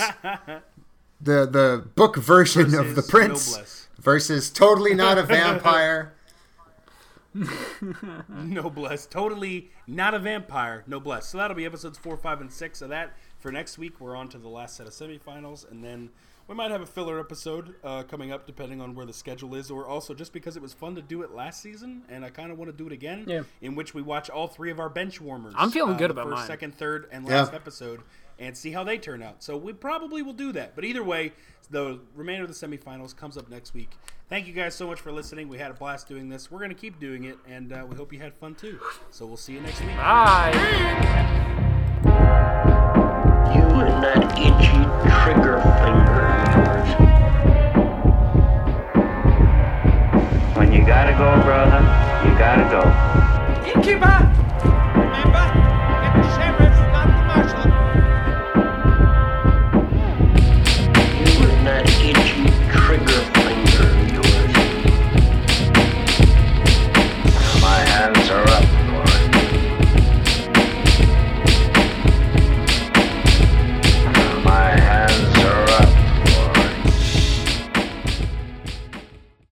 the 1.20 1.46
the 1.46 1.84
book 1.94 2.16
version 2.16 2.74
of 2.74 2.94
the 2.94 3.02
prince 3.02 3.52
Noblesse. 3.52 3.88
versus 3.98 4.50
totally 4.50 4.94
not 4.94 5.18
a 5.18 5.22
vampire. 5.22 6.13
Noblesse. 8.28 9.06
Totally 9.08 9.70
not 9.86 10.14
a 10.14 10.18
vampire. 10.18 10.84
Noblesse. 10.86 11.26
So 11.26 11.38
that'll 11.38 11.56
be 11.56 11.64
episodes 11.66 11.98
four, 11.98 12.16
five, 12.16 12.40
and 12.40 12.52
six 12.52 12.82
of 12.82 12.88
that. 12.90 13.14
For 13.38 13.52
next 13.52 13.78
week, 13.78 14.00
we're 14.00 14.16
on 14.16 14.28
to 14.28 14.38
the 14.38 14.48
last 14.48 14.76
set 14.76 14.86
of 14.86 14.92
semifinals, 14.92 15.70
and 15.70 15.82
then 15.84 16.10
we 16.48 16.54
might 16.54 16.70
have 16.70 16.80
a 16.80 16.86
filler 16.86 17.20
episode 17.20 17.74
uh, 17.84 18.02
coming 18.04 18.32
up, 18.32 18.46
depending 18.46 18.80
on 18.80 18.94
where 18.94 19.06
the 19.06 19.12
schedule 19.12 19.54
is, 19.54 19.70
or 19.70 19.86
also 19.86 20.14
just 20.14 20.32
because 20.32 20.56
it 20.56 20.62
was 20.62 20.72
fun 20.72 20.94
to 20.94 21.02
do 21.02 21.22
it 21.22 21.34
last 21.34 21.60
season, 21.62 22.02
and 22.08 22.24
I 22.24 22.30
kind 22.30 22.50
of 22.50 22.58
want 22.58 22.70
to 22.70 22.76
do 22.76 22.86
it 22.86 22.92
again. 22.92 23.24
Yeah. 23.26 23.42
In 23.60 23.74
which 23.74 23.94
we 23.94 24.02
watch 24.02 24.30
all 24.30 24.46
three 24.48 24.70
of 24.70 24.80
our 24.80 24.88
bench 24.88 25.20
warmers. 25.20 25.54
I'm 25.56 25.70
feeling 25.70 25.94
uh, 25.94 25.98
good 25.98 26.10
about 26.10 26.24
first, 26.26 26.36
mine. 26.38 26.46
second, 26.46 26.74
third, 26.76 27.08
and 27.12 27.26
Yeah. 27.26 27.40
last 27.42 27.54
episode, 27.54 28.00
and 28.38 28.56
see 28.56 28.72
how 28.72 28.82
they 28.84 28.98
turn 28.98 29.22
out. 29.22 29.42
So 29.42 29.56
we 29.56 29.72
probably 29.72 30.22
will 30.22 30.32
do 30.32 30.52
that. 30.52 30.74
But 30.74 30.84
either 30.84 31.02
way, 31.04 31.32
the 31.70 32.00
remainder 32.14 32.44
of 32.44 32.48
the 32.58 32.66
semifinals 32.66 33.14
comes 33.16 33.36
up 33.38 33.48
next 33.48 33.72
week. 33.74 33.90
Thank 34.28 34.46
you 34.46 34.54
guys 34.54 34.74
so 34.74 34.86
much 34.86 35.00
for 35.00 35.12
listening. 35.12 35.48
We 35.48 35.58
had 35.58 35.70
a 35.70 35.74
blast 35.74 36.08
doing 36.08 36.28
this. 36.30 36.50
We're 36.50 36.60
gonna 36.60 36.74
keep 36.74 36.98
doing 36.98 37.24
it, 37.24 37.36
and 37.46 37.72
uh, 37.72 37.84
we 37.88 37.94
hope 37.94 38.12
you 38.12 38.18
had 38.20 38.32
fun 38.34 38.54
too. 38.54 38.80
So 39.10 39.26
we'll 39.26 39.36
see 39.36 39.52
you 39.52 39.60
next 39.60 39.80
week. 39.80 39.94
Bye. 39.96 40.50
You 43.54 43.62
and 43.62 44.02
that 44.02 44.32
itchy 44.38 44.84
trigger 45.22 45.60
finger. 45.82 46.24
When 50.58 50.72
you 50.72 50.86
gotta 50.86 51.12
go, 51.12 51.42
brother, 51.44 51.80
you 52.26 52.38
gotta 52.38 52.64
go. 52.70 53.70
Innkeeper! 53.70 54.44